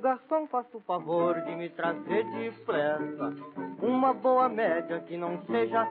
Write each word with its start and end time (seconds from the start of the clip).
garçom, 0.00 0.46
faça 0.46 0.76
o 0.76 0.80
favor 0.80 1.40
de 1.42 1.54
me 1.54 1.68
trazer 1.68 2.24
depressa 2.30 3.34
uma 3.82 4.14
boa 4.14 4.48
média 4.48 5.00
que 5.00 5.16
não 5.16 5.40
seja 5.46 5.86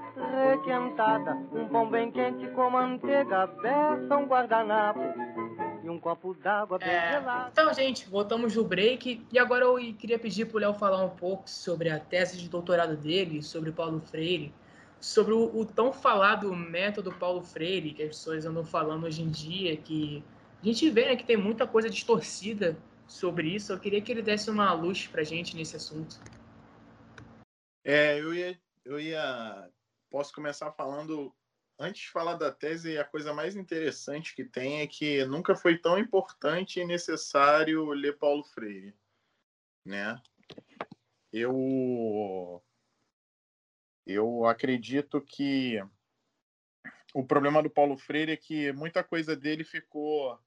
requentada, 0.51 1.33
um 1.53 1.67
pão 1.67 1.89
bem 1.89 2.11
quente 2.11 2.47
com 2.49 2.69
manteiga, 2.69 3.47
beça, 3.47 4.17
um 4.17 4.25
guardanapo 4.25 4.99
e 5.83 5.89
um 5.89 5.99
copo 5.99 6.33
d'água 6.33 6.79
bem 6.79 6.89
é... 6.89 7.21
Então, 7.51 7.73
gente, 7.73 8.09
voltamos 8.09 8.53
do 8.53 8.63
break. 8.63 9.25
E 9.31 9.39
agora 9.39 9.65
eu 9.65 9.75
queria 9.95 10.19
pedir 10.19 10.45
para 10.45 10.57
o 10.57 10.59
Léo 10.59 10.73
falar 10.73 11.03
um 11.03 11.09
pouco 11.09 11.49
sobre 11.49 11.89
a 11.89 11.99
tese 11.99 12.37
de 12.37 12.49
doutorado 12.49 12.97
dele, 12.97 13.41
sobre 13.41 13.71
Paulo 13.71 13.99
Freire, 13.99 14.51
sobre 14.99 15.33
o, 15.33 15.55
o, 15.55 15.65
tão 15.65 15.93
falado 15.93 16.53
método 16.55 17.11
Paulo 17.11 17.41
Freire, 17.41 17.93
que 17.93 18.03
as 18.03 18.09
pessoas 18.09 18.45
andam 18.45 18.63
falando 18.63 19.05
hoje 19.05 19.21
em 19.21 19.29
dia, 19.29 19.77
que 19.77 20.23
a 20.61 20.65
gente 20.65 20.89
vê 20.89 21.05
né, 21.05 21.15
que 21.15 21.23
tem 21.23 21.37
muita 21.37 21.65
coisa 21.65 21.89
distorcida 21.89 22.75
sobre 23.09 23.49
isso. 23.53 23.73
Eu 23.73 23.79
queria 23.79 24.01
que 24.01 24.11
ele 24.11 24.21
desse 24.21 24.49
uma 24.49 24.71
luz 24.71 25.07
para 25.07 25.23
gente 25.23 25.55
nesse 25.55 25.75
assunto. 25.75 26.15
É, 27.83 28.19
eu 28.19 28.33
ia, 28.33 28.61
eu 28.85 28.99
ia. 28.99 29.69
Posso 30.09 30.33
começar 30.33 30.71
falando. 30.71 31.35
Antes 31.81 32.01
de 32.01 32.09
falar 32.11 32.35
da 32.35 32.51
tese, 32.51 32.97
a 32.97 33.05
coisa 33.05 33.33
mais 33.33 33.55
interessante 33.55 34.35
que 34.35 34.43
tem 34.43 34.81
é 34.81 34.87
que 34.87 35.23
nunca 35.25 35.55
foi 35.55 35.77
tão 35.77 35.97
importante 35.97 36.79
e 36.81 36.85
necessário 36.85 37.89
ler 37.91 38.17
Paulo 38.17 38.43
Freire, 38.43 38.93
né? 39.85 40.21
Eu 41.31 42.61
eu 44.05 44.45
acredito 44.45 45.21
que 45.21 45.81
o 47.13 47.23
problema 47.25 47.63
do 47.63 47.69
Paulo 47.69 47.97
Freire 47.97 48.33
é 48.33 48.37
que 48.37 48.73
muita 48.73 49.03
coisa 49.03 49.35
dele 49.35 49.63
ficou 49.63 50.37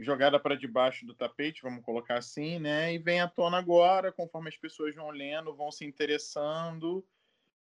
jogada 0.00 0.40
para 0.40 0.56
debaixo 0.56 1.06
do 1.06 1.14
tapete, 1.14 1.62
vamos 1.62 1.84
colocar 1.84 2.18
assim, 2.18 2.58
né? 2.58 2.92
E 2.92 2.98
vem 2.98 3.20
à 3.20 3.28
tona 3.28 3.58
agora, 3.58 4.12
conforme 4.12 4.48
as 4.48 4.56
pessoas 4.56 4.94
vão 4.94 5.10
lendo, 5.10 5.54
vão 5.54 5.70
se 5.70 5.84
interessando, 5.84 7.06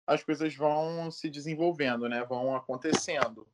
as 0.06 0.22
coisas 0.22 0.54
vão 0.54 1.10
se 1.10 1.28
desenvolvendo, 1.28 2.08
né? 2.08 2.24
Vão 2.24 2.56
acontecendo. 2.56 3.46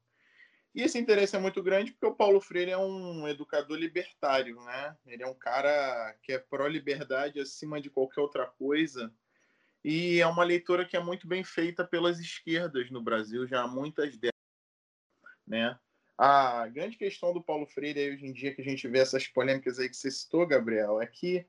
E 0.75 0.83
esse 0.83 0.99
interesse 0.99 1.35
é 1.35 1.39
muito 1.39 1.63
grande 1.63 1.93
porque 1.93 2.07
o 2.07 2.15
Paulo 2.15 2.41
Freire 2.41 2.71
é 2.71 2.79
um 2.79 3.27
educador 3.27 3.77
libertário, 3.77 4.61
né? 4.63 4.97
Ele 5.07 5.23
é 5.23 5.27
um 5.27 5.35
cara 5.35 6.15
que 6.23 6.33
é 6.33 6.39
pró-liberdade 6.39 7.41
acima 7.41 7.81
de 7.81 7.91
qualquer 7.91 8.21
outra 8.21 8.47
coisa. 8.47 9.13
E 9.85 10.21
é 10.21 10.27
uma 10.27 10.45
leitura 10.45 10.85
que 10.85 10.97
é 10.97 11.01
muito 11.01 11.27
bem 11.27 11.43
feita 11.43 11.85
pelas 11.85 12.19
esquerdas 12.19 12.91
no 12.91 13.03
Brasil, 13.03 13.47
já 13.47 13.63
há 13.63 13.67
muitas 13.67 14.17
décadas, 14.17 14.39
né? 15.47 15.79
A 16.19 16.67
grande 16.67 16.97
questão 16.97 17.33
do 17.33 17.41
Paulo 17.41 17.65
Freire 17.65 18.11
hoje 18.11 18.27
em 18.27 18.33
dia, 18.33 18.53
que 18.53 18.61
a 18.61 18.65
gente 18.65 18.89
vê 18.89 18.99
essas 18.99 19.29
polêmicas 19.29 19.79
aí 19.79 19.89
que 19.89 19.97
você 19.97 20.11
citou, 20.11 20.45
Gabriel, 20.45 21.01
é 21.01 21.07
que 21.07 21.47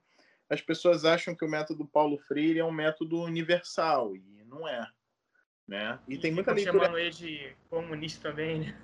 as 0.48 0.62
pessoas 0.62 1.06
acham 1.06 1.34
que 1.36 1.44
o 1.44 1.50
método 1.50 1.88
Paulo 1.88 2.20
Freire 2.20 2.60
é 2.60 2.66
um 2.66 2.72
método 2.72 3.20
universal, 3.22 4.16
e 4.16 4.44
não 4.46 4.68
é. 4.68 4.88
Né? 5.68 6.00
E, 6.08 6.14
e 6.14 6.20
tem 6.20 6.32
muita 6.32 6.52
leitura. 6.52 6.80
chamando 6.80 7.00
ele 7.00 7.10
de 7.10 7.56
comunista 7.68 8.30
também, 8.30 8.60
né? 8.60 8.82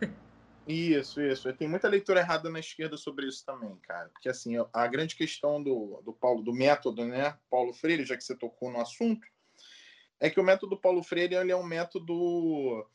Isso, 0.67 1.22
isso. 1.22 1.53
Tem 1.53 1.67
muita 1.67 1.88
leitura 1.88 2.22
errada 2.22 2.50
na 2.50 2.59
esquerda 2.59 2.97
sobre 2.97 3.28
isso 3.28 3.45
também, 3.45 3.75
cara. 3.83 4.09
Porque 4.09 4.28
assim, 4.28 4.56
a 4.73 4.88
grande 4.88 5.16
questão 5.16 5.61
do, 5.61 6.02
do 6.03 6.11
Paulo, 6.11 6.41
do 6.41 6.52
método, 6.52 7.06
né, 7.06 7.38
Paulo 7.52 7.72
Freire, 7.72 8.03
já 8.03 8.17
que 8.17 8.23
você 8.23 8.36
tocou 8.36 8.72
no 8.72 8.81
assunto, 8.81 9.28
é 10.19 10.30
que 10.30 10.39
o 10.39 10.44
método 10.44 10.75
Paulo 10.75 11.03
Freire 11.03 11.36
ele 11.36 11.52
é 11.52 11.56
um 11.56 11.63
método 11.63 12.88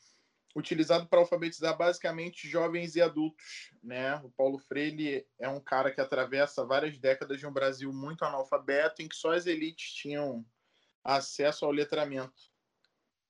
utilizado 0.55 1.07
para 1.07 1.21
alfabetizar 1.21 1.77
basicamente 1.77 2.49
jovens 2.49 2.97
e 2.97 3.01
adultos, 3.01 3.73
né? 3.83 4.17
O 4.17 4.31
Paulo 4.31 4.59
Freire 4.59 5.27
é 5.39 5.49
um 5.49 5.61
cara 5.61 5.93
que 5.93 6.01
atravessa 6.01 6.65
várias 6.65 6.99
décadas 6.99 7.39
de 7.39 7.47
um 7.47 7.53
Brasil 7.53 7.93
muito 7.93 8.25
analfabeto, 8.25 9.01
em 9.01 9.09
que 9.09 9.17
só 9.17 9.33
as 9.33 9.47
elites 9.47 9.93
tinham 9.93 10.45
acesso 11.05 11.65
ao 11.65 11.71
letramento. 11.71 12.51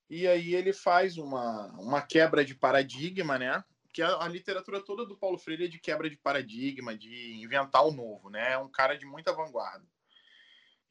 E 0.08 0.26
aí 0.26 0.54
ele 0.54 0.72
faz 0.72 1.18
uma, 1.18 1.68
uma 1.78 2.02
quebra 2.02 2.44
de 2.44 2.54
paradigma, 2.54 3.38
né? 3.38 3.62
Que 3.92 4.02
a, 4.02 4.22
a 4.22 4.28
literatura 4.28 4.80
toda 4.80 5.04
do 5.04 5.16
Paulo 5.16 5.38
Freire 5.38 5.66
é 5.66 5.68
de 5.68 5.78
quebra 5.78 6.08
de 6.08 6.16
paradigma, 6.16 6.96
de 6.96 7.34
inventar 7.42 7.84
o 7.84 7.92
novo, 7.92 8.30
né? 8.30 8.52
É 8.52 8.58
um 8.58 8.70
cara 8.70 8.96
de 8.96 9.06
muita 9.06 9.32
vanguarda. 9.32 9.86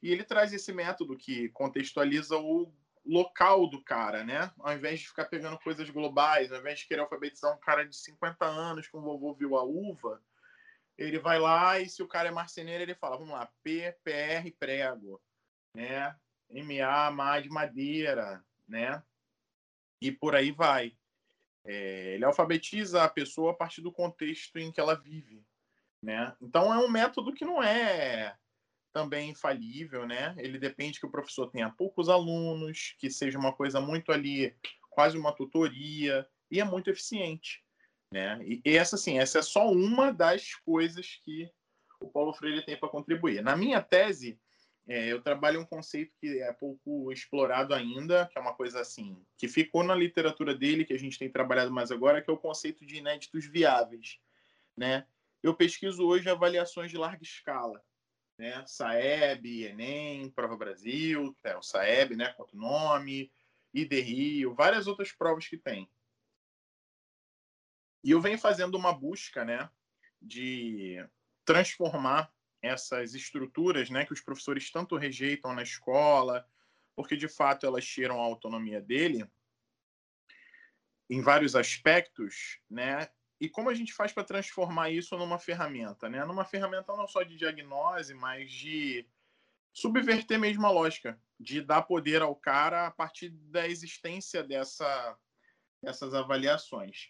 E 0.02 0.10
ele 0.10 0.24
traz 0.24 0.52
esse 0.52 0.72
método 0.72 1.16
que 1.16 1.50
contextualiza 1.50 2.36
o 2.38 2.72
local 3.04 3.68
do 3.68 3.82
cara, 3.82 4.24
né? 4.24 4.52
Ao 4.58 4.72
invés 4.72 5.00
de 5.00 5.08
ficar 5.08 5.24
pegando 5.26 5.58
coisas 5.58 5.88
globais, 5.90 6.52
ao 6.52 6.58
invés 6.58 6.80
de 6.80 6.86
querer 6.86 7.00
alfabetizar 7.00 7.54
um 7.54 7.60
cara 7.60 7.84
de 7.84 7.96
50 7.96 8.44
anos 8.44 8.88
que 8.88 8.96
o 8.96 9.00
vovô 9.00 9.34
viu 9.34 9.56
a 9.56 9.64
uva, 9.64 10.22
ele 10.98 11.18
vai 11.18 11.38
lá 11.38 11.78
e 11.78 11.88
se 11.88 12.02
o 12.02 12.08
cara 12.08 12.28
é 12.28 12.30
marceneiro, 12.30 12.82
ele 12.82 12.94
fala, 12.94 13.16
vamos 13.16 13.32
lá, 13.32 13.50
P, 13.62 13.96
PR, 14.04 14.50
prego, 14.58 15.20
né? 15.74 16.14
MA, 16.50 17.10
má 17.10 17.40
de 17.40 17.48
madeira, 17.48 18.44
né? 18.68 19.02
E 20.00 20.12
por 20.12 20.34
aí 20.34 20.50
vai. 20.50 20.96
É, 21.64 22.14
ele 22.14 22.24
alfabetiza 22.24 23.02
a 23.02 23.08
pessoa 23.08 23.52
a 23.52 23.54
partir 23.54 23.80
do 23.80 23.92
contexto 23.92 24.58
em 24.58 24.72
que 24.72 24.80
ela 24.80 24.94
vive, 24.94 25.44
né? 26.02 26.34
Então 26.40 26.72
é 26.72 26.78
um 26.78 26.88
método 26.88 27.32
que 27.32 27.44
não 27.44 27.62
é 27.62 28.36
também 28.92 29.30
infalível, 29.30 30.06
né? 30.06 30.34
Ele 30.38 30.58
depende 30.58 31.00
que 31.00 31.06
o 31.06 31.10
professor 31.10 31.50
tenha 31.50 31.70
poucos 31.70 32.08
alunos, 32.08 32.94
que 32.98 33.10
seja 33.10 33.38
uma 33.38 33.52
coisa 33.52 33.80
muito 33.80 34.12
ali, 34.12 34.54
quase 34.90 35.16
uma 35.16 35.32
tutoria, 35.32 36.26
e 36.50 36.60
é 36.60 36.64
muito 36.64 36.90
eficiente, 36.90 37.62
né? 38.12 38.38
E, 38.42 38.60
e 38.64 38.76
essa, 38.76 38.96
assim, 38.96 39.18
essa 39.18 39.38
é 39.38 39.42
só 39.42 39.70
uma 39.70 40.12
das 40.12 40.54
coisas 40.56 41.20
que 41.24 41.50
o 42.00 42.08
Paulo 42.08 42.32
Freire 42.32 42.64
tem 42.64 42.76
para 42.76 42.88
contribuir. 42.88 43.42
Na 43.42 43.56
minha 43.56 43.80
tese, 43.80 44.40
é, 44.88 45.06
eu 45.06 45.22
trabalho 45.22 45.60
um 45.60 45.64
conceito 45.64 46.12
que 46.20 46.40
é 46.40 46.52
pouco 46.52 47.12
explorado 47.12 47.74
ainda, 47.74 48.26
que 48.26 48.38
é 48.38 48.40
uma 48.40 48.54
coisa 48.54 48.80
assim, 48.80 49.16
que 49.36 49.46
ficou 49.46 49.84
na 49.84 49.94
literatura 49.94 50.54
dele, 50.54 50.84
que 50.84 50.92
a 50.92 50.98
gente 50.98 51.18
tem 51.18 51.30
trabalhado 51.30 51.70
mais 51.70 51.92
agora, 51.92 52.20
que 52.20 52.30
é 52.30 52.32
o 52.32 52.38
conceito 52.38 52.84
de 52.84 52.96
inéditos 52.96 53.46
viáveis, 53.46 54.18
né? 54.76 55.06
Eu 55.42 55.54
pesquiso 55.54 56.04
hoje 56.06 56.28
avaliações 56.28 56.90
de 56.90 56.98
larga 56.98 57.22
escala, 57.22 57.82
né? 58.40 58.64
Saeb, 58.66 59.66
Enem, 59.66 60.30
Prova 60.30 60.56
Brasil, 60.56 61.36
é, 61.44 61.54
o 61.56 61.62
Saeb, 61.62 62.16
né? 62.16 62.32
Quanto 62.32 62.56
nome, 62.56 63.30
ID 63.74 63.92
Rio, 63.92 64.54
várias 64.54 64.86
outras 64.86 65.12
provas 65.12 65.46
que 65.46 65.58
tem. 65.58 65.88
E 68.02 68.10
eu 68.10 68.20
venho 68.20 68.38
fazendo 68.38 68.76
uma 68.76 68.94
busca, 68.94 69.44
né? 69.44 69.70
De 70.20 70.96
transformar 71.44 72.32
essas 72.62 73.14
estruturas, 73.14 73.90
né? 73.90 74.06
Que 74.06 74.14
os 74.14 74.22
professores 74.22 74.70
tanto 74.70 74.96
rejeitam 74.96 75.54
na 75.54 75.62
escola, 75.62 76.48
porque 76.96 77.16
de 77.16 77.28
fato 77.28 77.66
elas 77.66 77.86
tiram 77.86 78.18
a 78.18 78.24
autonomia 78.24 78.80
dele 78.80 79.28
em 81.10 81.20
vários 81.20 81.54
aspectos, 81.54 82.58
né? 82.70 83.06
E 83.40 83.48
como 83.48 83.70
a 83.70 83.74
gente 83.74 83.94
faz 83.94 84.12
para 84.12 84.22
transformar 84.22 84.90
isso 84.90 85.16
numa 85.16 85.38
ferramenta, 85.38 86.08
né? 86.08 86.24
Numa 86.24 86.44
ferramenta 86.44 86.94
não 86.94 87.08
só 87.08 87.22
de 87.22 87.36
diagnose, 87.36 88.12
mas 88.12 88.52
de 88.52 89.06
subverter 89.72 90.38
mesmo 90.38 90.66
a 90.66 90.70
lógica, 90.70 91.18
de 91.38 91.62
dar 91.62 91.82
poder 91.82 92.20
ao 92.20 92.36
cara 92.36 92.86
a 92.86 92.90
partir 92.90 93.30
da 93.30 93.66
existência 93.66 94.42
dessa, 94.42 95.16
dessas 95.82 96.12
avaliações. 96.12 97.08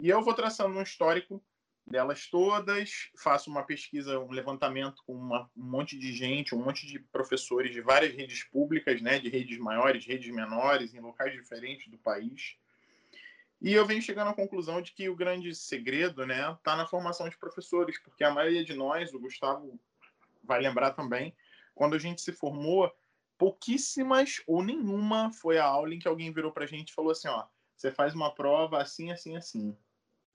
E 0.00 0.08
eu 0.08 0.20
vou 0.22 0.34
traçando 0.34 0.76
um 0.76 0.82
histórico 0.82 1.44
delas 1.86 2.26
todas, 2.28 3.10
faço 3.18 3.50
uma 3.50 3.64
pesquisa, 3.64 4.18
um 4.18 4.30
levantamento 4.30 5.02
com 5.04 5.14
uma, 5.14 5.50
um 5.56 5.64
monte 5.64 5.98
de 5.98 6.12
gente, 6.12 6.54
um 6.54 6.64
monte 6.64 6.86
de 6.86 6.98
professores 6.98 7.72
de 7.72 7.80
várias 7.80 8.14
redes 8.14 8.44
públicas, 8.44 9.00
né, 9.00 9.18
de 9.18 9.28
redes 9.28 9.58
maiores, 9.58 10.06
redes 10.06 10.32
menores, 10.32 10.94
em 10.94 11.00
locais 11.00 11.32
diferentes 11.32 11.88
do 11.88 11.98
país. 11.98 12.56
E 13.62 13.72
eu 13.72 13.86
venho 13.86 14.02
chegando 14.02 14.28
à 14.28 14.34
conclusão 14.34 14.82
de 14.82 14.90
que 14.90 15.08
o 15.08 15.14
grande 15.14 15.54
segredo 15.54 16.26
né, 16.26 16.50
está 16.50 16.74
na 16.74 16.84
formação 16.84 17.28
de 17.28 17.38
professores, 17.38 17.96
porque 18.02 18.24
a 18.24 18.30
maioria 18.30 18.64
de 18.64 18.74
nós, 18.74 19.14
o 19.14 19.20
Gustavo 19.20 19.78
vai 20.42 20.60
lembrar 20.60 20.90
também, 20.90 21.32
quando 21.72 21.94
a 21.94 21.98
gente 21.98 22.20
se 22.20 22.32
formou, 22.32 22.92
pouquíssimas 23.38 24.42
ou 24.48 24.64
nenhuma 24.64 25.32
foi 25.32 25.58
a 25.58 25.64
aula 25.64 25.94
em 25.94 26.00
que 26.00 26.08
alguém 26.08 26.32
virou 26.32 26.50
para 26.50 26.64
a 26.64 26.66
gente 26.66 26.90
e 26.90 26.94
falou 26.94 27.12
assim: 27.12 27.28
ó, 27.28 27.46
você 27.76 27.92
faz 27.92 28.14
uma 28.14 28.34
prova 28.34 28.82
assim, 28.82 29.12
assim, 29.12 29.36
assim. 29.36 29.76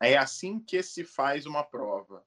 É 0.01 0.15
assim 0.15 0.59
que 0.59 0.81
se 0.81 1.03
faz 1.03 1.45
uma 1.45 1.63
prova. 1.63 2.25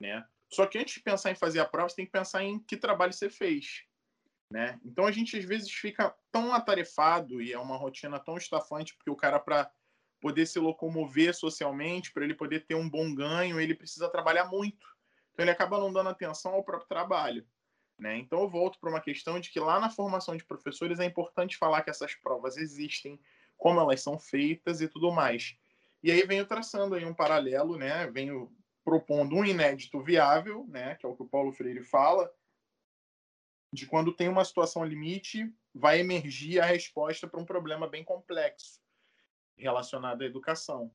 Né? 0.00 0.26
Só 0.48 0.66
que 0.66 0.78
antes 0.78 0.94
de 0.94 1.00
pensar 1.00 1.30
em 1.30 1.36
fazer 1.36 1.60
a 1.60 1.64
prova, 1.64 1.88
você 1.88 1.96
tem 1.96 2.06
que 2.06 2.12
pensar 2.12 2.42
em 2.42 2.58
que 2.58 2.76
trabalho 2.76 3.12
você 3.12 3.30
fez. 3.30 3.84
Né? 4.50 4.80
Então 4.84 5.06
a 5.06 5.12
gente 5.12 5.38
às 5.38 5.44
vezes 5.44 5.70
fica 5.70 6.12
tão 6.32 6.52
atarefado 6.52 7.40
e 7.40 7.52
é 7.52 7.58
uma 7.58 7.76
rotina 7.76 8.18
tão 8.18 8.36
estafante, 8.36 8.96
porque 8.96 9.10
o 9.10 9.16
cara, 9.16 9.38
para 9.38 9.70
poder 10.24 10.46
se 10.46 10.58
locomover 10.58 11.34
socialmente, 11.34 12.10
para 12.10 12.24
ele 12.24 12.32
poder 12.32 12.64
ter 12.64 12.74
um 12.74 12.88
bom 12.88 13.14
ganho, 13.14 13.60
ele 13.60 13.74
precisa 13.74 14.08
trabalhar 14.08 14.46
muito. 14.46 14.86
Então 15.30 15.44
ele 15.44 15.50
acaba 15.50 15.78
não 15.78 15.92
dando 15.92 16.08
atenção 16.08 16.54
ao 16.54 16.64
próprio 16.64 16.88
trabalho. 16.88 17.46
Né? 17.98 18.16
Então 18.16 18.40
eu 18.40 18.48
volto 18.48 18.80
para 18.80 18.88
uma 18.88 19.02
questão 19.02 19.38
de 19.38 19.50
que 19.50 19.60
lá 19.60 19.78
na 19.78 19.90
formação 19.90 20.34
de 20.34 20.42
professores 20.42 20.98
é 20.98 21.04
importante 21.04 21.58
falar 21.58 21.82
que 21.82 21.90
essas 21.90 22.14
provas 22.14 22.56
existem, 22.56 23.20
como 23.58 23.78
elas 23.78 24.00
são 24.00 24.18
feitas 24.18 24.80
e 24.80 24.88
tudo 24.88 25.12
mais. 25.12 25.58
E 26.02 26.10
aí 26.10 26.22
venho 26.22 26.46
traçando 26.46 26.94
aí 26.94 27.04
um 27.04 27.12
paralelo, 27.12 27.76
né? 27.76 28.06
venho 28.06 28.50
propondo 28.82 29.36
um 29.36 29.44
inédito 29.44 30.00
viável, 30.02 30.64
né? 30.68 30.94
que 30.94 31.04
é 31.04 31.08
o 31.08 31.14
que 31.14 31.22
o 31.22 31.28
Paulo 31.28 31.52
Freire 31.52 31.84
fala, 31.84 32.32
de 33.70 33.86
quando 33.86 34.10
tem 34.10 34.30
uma 34.30 34.44
situação 34.46 34.86
limite, 34.86 35.54
vai 35.74 36.00
emergir 36.00 36.62
a 36.62 36.64
resposta 36.64 37.28
para 37.28 37.38
um 37.38 37.44
problema 37.44 37.86
bem 37.86 38.02
complexo 38.02 38.82
relacionado 39.56 40.22
à 40.22 40.24
educação. 40.24 40.90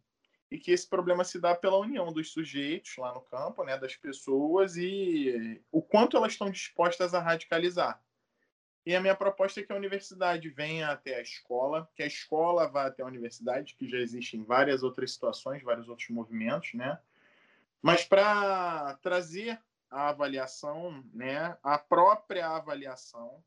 E 0.52 0.58
que 0.58 0.72
esse 0.72 0.88
problema 0.88 1.24
se 1.24 1.40
dá 1.40 1.54
pela 1.54 1.78
união 1.78 2.12
dos 2.12 2.32
sujeitos 2.32 2.98
lá 2.98 3.14
no 3.14 3.22
campo, 3.22 3.64
né, 3.64 3.78
das 3.78 3.96
pessoas 3.96 4.76
e 4.78 5.62
o 5.72 5.82
quanto 5.82 6.18
elas 6.18 6.32
estão 6.32 6.50
dispostas 6.50 7.14
a 7.14 7.20
radicalizar. 7.20 8.02
E 8.86 8.96
a 8.96 9.02
minha 9.02 9.16
proposta 9.16 9.60
é 9.60 9.64
que 9.64 9.72
a 9.72 9.76
universidade 9.76 10.50
venha 10.50 10.90
até 10.90 11.16
a 11.16 11.22
escola, 11.22 11.88
que 11.96 12.02
a 12.02 12.08
escola 12.08 12.68
vá 12.68 12.88
até 12.88 13.04
a 13.04 13.06
universidade, 13.06 13.76
que 13.76 13.88
já 13.88 13.98
existem 13.98 14.44
várias 14.44 14.82
outras 14.82 15.12
situações, 15.12 15.62
vários 15.62 15.88
outros 15.88 16.10
movimentos, 16.10 16.74
né? 16.74 16.98
Mas 17.82 18.04
para 18.04 18.98
trazer 19.02 19.62
a 19.92 20.10
avaliação, 20.10 21.04
né, 21.14 21.58
a 21.62 21.78
própria 21.78 22.48
avaliação 22.48 23.44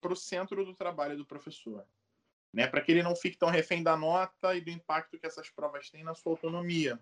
para 0.00 0.12
o 0.12 0.16
centro 0.16 0.64
do 0.64 0.74
trabalho 0.74 1.16
do 1.16 1.26
professor, 1.26 1.84
né, 2.52 2.66
para 2.66 2.80
que 2.80 2.92
ele 2.92 3.02
não 3.02 3.14
fique 3.14 3.36
tão 3.36 3.48
refém 3.48 3.82
da 3.82 3.96
nota 3.96 4.54
e 4.54 4.60
do 4.60 4.70
impacto 4.70 5.18
que 5.18 5.26
essas 5.26 5.50
provas 5.50 5.90
têm 5.90 6.02
na 6.02 6.14
sua 6.14 6.32
autonomia. 6.32 6.98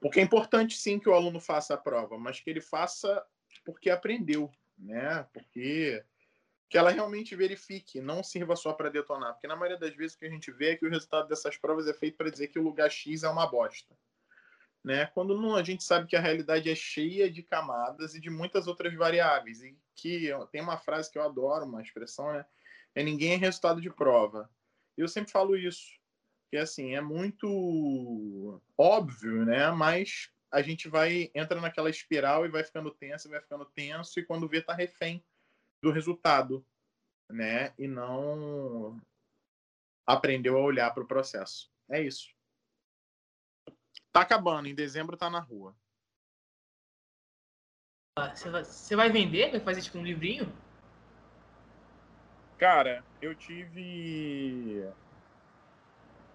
Porque 0.00 0.20
é 0.20 0.22
importante 0.22 0.76
sim 0.76 0.98
que 0.98 1.08
o 1.08 1.14
aluno 1.14 1.40
faça 1.40 1.74
a 1.74 1.78
prova, 1.78 2.18
mas 2.18 2.40
que 2.40 2.50
ele 2.50 2.60
faça 2.60 3.24
porque 3.64 3.90
aprendeu, 3.90 4.50
né? 4.76 5.26
Porque 5.32 6.04
que 6.68 6.78
ela 6.78 6.90
realmente 6.90 7.36
verifique, 7.36 8.00
não 8.00 8.22
sirva 8.22 8.56
só 8.56 8.72
para 8.72 8.88
detonar, 8.88 9.34
porque 9.34 9.46
na 9.46 9.54
maioria 9.54 9.78
das 9.78 9.94
vezes 9.94 10.16
o 10.16 10.18
que 10.18 10.24
a 10.24 10.30
gente 10.30 10.50
vê 10.50 10.70
é 10.70 10.76
que 10.76 10.86
o 10.86 10.90
resultado 10.90 11.28
dessas 11.28 11.54
provas 11.58 11.86
é 11.86 11.92
feito 11.92 12.16
para 12.16 12.30
dizer 12.30 12.48
que 12.48 12.58
o 12.58 12.62
lugar 12.62 12.90
X 12.90 13.22
é 13.22 13.28
uma 13.28 13.46
bosta 13.46 13.94
né? 14.84 15.06
Quando 15.06 15.40
não, 15.40 15.54
a 15.54 15.62
gente 15.62 15.84
sabe 15.84 16.08
que 16.08 16.16
a 16.16 16.20
realidade 16.20 16.68
é 16.68 16.74
cheia 16.74 17.30
de 17.30 17.42
camadas 17.42 18.14
e 18.14 18.20
de 18.20 18.28
muitas 18.28 18.66
outras 18.66 18.92
variáveis 18.94 19.62
e 19.62 19.78
que 19.94 20.30
tem 20.50 20.60
uma 20.60 20.76
frase 20.76 21.10
que 21.10 21.18
eu 21.18 21.22
adoro, 21.22 21.66
uma 21.66 21.82
expressão, 21.82 22.32
né? 22.32 22.44
É 22.94 23.02
ninguém 23.02 23.32
é 23.32 23.36
resultado 23.36 23.80
de 23.80 23.90
prova. 23.90 24.50
Eu 24.96 25.08
sempre 25.08 25.32
falo 25.32 25.56
isso, 25.56 25.98
que 26.50 26.56
assim 26.56 26.94
é 26.94 27.00
muito 27.00 28.60
óbvio, 28.76 29.44
né? 29.44 29.70
Mas 29.70 30.30
a 30.50 30.60
gente 30.60 30.88
vai 30.88 31.30
entra 31.34 31.60
naquela 31.60 31.88
espiral 31.88 32.44
e 32.44 32.50
vai 32.50 32.62
ficando 32.62 32.90
tenso, 32.90 33.30
vai 33.30 33.40
ficando 33.40 33.64
tenso 33.64 34.20
e 34.20 34.24
quando 34.24 34.48
vê 34.48 34.60
tá 34.60 34.74
refém 34.74 35.24
do 35.82 35.90
resultado, 35.90 36.64
né? 37.30 37.72
E 37.78 37.88
não 37.88 39.00
aprendeu 40.06 40.58
a 40.58 40.62
olhar 40.62 40.92
para 40.92 41.02
o 41.02 41.08
processo. 41.08 41.72
É 41.88 42.02
isso. 42.02 42.28
Tá 44.12 44.20
acabando, 44.20 44.68
em 44.68 44.74
dezembro 44.74 45.16
tá 45.16 45.30
na 45.30 45.40
rua. 45.40 45.74
Você 48.34 48.94
vai 48.94 49.10
vender? 49.10 49.50
Vai 49.50 49.60
fazer 49.60 49.80
tipo 49.80 49.96
um 49.96 50.04
livrinho? 50.04 50.44
Cara, 52.62 53.02
eu 53.20 53.34
tive 53.34 54.88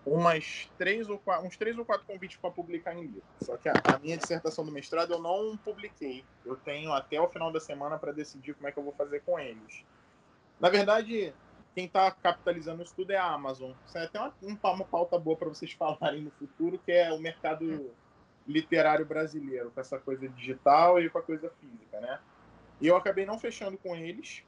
umas 0.05 0.69
três 0.77 1.07
ou 1.07 1.17
quatro, 1.17 1.47
uns 1.47 1.55
três 1.55 1.77
ou 1.77 1.85
quatro 1.85 2.05
convites 2.05 2.35
para 2.35 2.51
publicar 2.51 2.93
em 2.93 3.03
livro. 3.03 3.23
Só 3.41 3.55
que 3.55 3.69
a, 3.69 3.73
a, 3.95 3.97
minha 3.97 4.17
dissertação 4.17 4.65
do 4.65 4.71
mestrado 4.73 5.13
eu 5.13 5.19
não 5.21 5.55
publiquei. 5.55 6.25
Eu 6.45 6.57
tenho 6.57 6.91
até 6.91 7.17
o 7.17 7.29
final 7.29 7.49
da 7.49 7.61
semana 7.61 7.97
para 7.97 8.11
decidir 8.11 8.55
como 8.55 8.67
é 8.67 8.73
que 8.73 8.77
eu 8.77 8.83
vou 8.83 8.91
fazer 8.91 9.21
com 9.21 9.39
eles. 9.39 9.85
Na 10.59 10.67
verdade, 10.69 11.33
quem 11.73 11.85
está 11.85 12.11
capitalizando 12.11 12.83
isso 12.83 12.93
tudo 12.93 13.11
é 13.11 13.17
a 13.17 13.31
Amazon. 13.31 13.71
Isso 13.85 13.97
é 13.97 14.03
até 14.03 14.19
uma, 14.19 14.33
uma 14.73 14.83
pauta 14.83 15.17
boa 15.17 15.37
para 15.37 15.47
vocês 15.47 15.71
falarem 15.79 16.23
no 16.23 16.31
futuro, 16.31 16.77
que 16.77 16.91
é 16.91 17.09
o 17.13 17.19
mercado 17.19 17.89
literário 18.45 19.05
brasileiro, 19.05 19.71
com 19.71 19.79
essa 19.79 19.97
coisa 19.97 20.27
digital 20.27 20.99
e 21.01 21.09
com 21.09 21.19
a 21.19 21.23
coisa 21.23 21.49
física, 21.61 22.01
né? 22.01 22.19
E 22.81 22.87
eu 22.87 22.97
acabei 22.97 23.25
não 23.25 23.39
fechando 23.39 23.77
com 23.77 23.95
eles. 23.95 24.43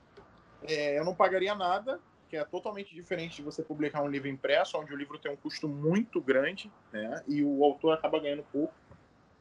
É, 0.64 0.98
eu 0.98 1.06
não 1.06 1.16
pagaria 1.16 1.56
nada, 1.56 2.00
que 2.30 2.38
é 2.38 2.44
totalmente 2.46 2.94
diferente 2.94 3.38
de 3.38 3.42
você 3.42 3.64
publicar 3.64 4.02
um 4.02 4.08
livro 4.08 4.28
impresso, 4.28 4.78
onde 4.78 4.94
o 4.94 4.98
livro 4.98 5.18
tem 5.18 5.32
um 5.32 5.36
custo 5.36 5.68
muito 5.68 6.22
grande, 6.22 6.72
né? 6.92 7.24
E 7.28 7.44
o 7.44 7.64
autor 7.64 7.94
acaba 7.94 8.20
ganhando 8.20 8.44
pouco. 8.52 8.74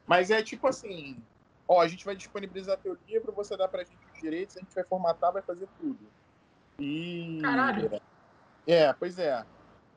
Mas 0.07 0.31
é 0.31 0.43
tipo 0.43 0.67
assim, 0.67 1.23
ó, 1.67 1.83
a 1.83 1.89
gente 1.89 2.05
vai 2.05 2.17
disponibilizar 2.17 2.79
teu 2.79 2.97
livro, 3.07 3.31
você 3.33 3.57
dá 3.57 3.69
pra 3.69 3.85
gente 3.85 3.99
os 4.15 4.21
direitos, 4.21 4.57
a 4.57 4.61
gente 4.61 4.75
vai 4.75 4.85
formatar, 4.85 5.33
vai 5.33 5.43
fazer 5.43 5.69
tudo. 5.79 5.99
E. 6.79 7.39
Caralho! 7.43 8.01
É, 8.67 8.93
pois 8.95 9.19
é. 9.19 9.45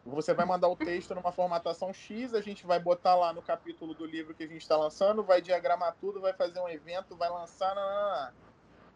Você 0.05 0.33
vai 0.33 0.45
mandar 0.45 0.67
o 0.67 0.75
texto 0.75 1.13
numa 1.13 1.31
formatação 1.31 1.93
X, 1.93 2.33
a 2.33 2.41
gente 2.41 2.65
vai 2.65 2.79
botar 2.79 3.15
lá 3.15 3.31
no 3.31 3.41
capítulo 3.41 3.93
do 3.93 4.05
livro 4.05 4.33
que 4.33 4.43
a 4.43 4.47
gente 4.47 4.61
está 4.61 4.75
lançando, 4.75 5.23
vai 5.23 5.41
diagramar 5.41 5.95
tudo, 6.01 6.19
vai 6.19 6.33
fazer 6.33 6.59
um 6.59 6.67
evento, 6.67 7.15
vai 7.15 7.29
lançar. 7.29 7.75
Não, 7.75 7.85
não, 7.85 8.31
não. 8.31 8.50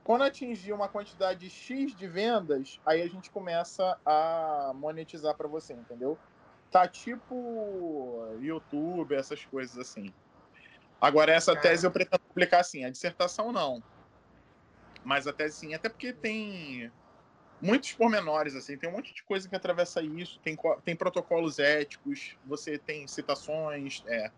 Quando 0.06 0.22
atingir 0.22 0.72
uma 0.72 0.88
quantidade 0.88 1.50
X 1.50 1.96
de 1.96 2.07
vendas, 2.07 2.80
aí 2.86 3.02
a 3.02 3.07
gente 3.07 3.31
começa 3.31 4.00
a 4.06 4.72
monetizar 4.75 5.36
para 5.36 5.48
você, 5.48 5.74
entendeu? 5.74 6.16
Tá 6.69 6.88
tipo 6.88 8.38
YouTube, 8.40 9.16
essas 9.16 9.44
coisas 9.46 9.75
assim. 9.80 10.13
Agora, 11.02 11.31
essa 11.31 11.56
tese 11.56 11.88
eu 11.88 11.92
pretendo 11.92 12.22
publicar 12.28 12.60
assim, 12.60 12.86
a 12.86 12.92
dissertação 12.92 13.52
não. 13.52 13.81
Mas 15.04 15.25
a 15.25 15.34
tese 15.34 15.57
sim, 15.57 15.74
até 15.74 15.90
porque 15.90 16.13
tem 16.13 16.92
muitos 17.60 17.92
pormenores, 17.94 18.56
assim, 18.56 18.78
tem 18.78 18.88
um 18.88 18.94
monte 18.94 19.12
de 19.12 19.24
coisa 19.24 19.50
que 19.50 19.56
atravessa 19.56 20.04
isso, 20.04 20.40
tem, 20.44 20.56
tem 20.84 20.96
protocolos 20.96 21.58
éticos, 21.58 22.38
você 22.46 22.78
tem 22.78 23.08
citações, 23.08 24.04
é, 24.06 24.31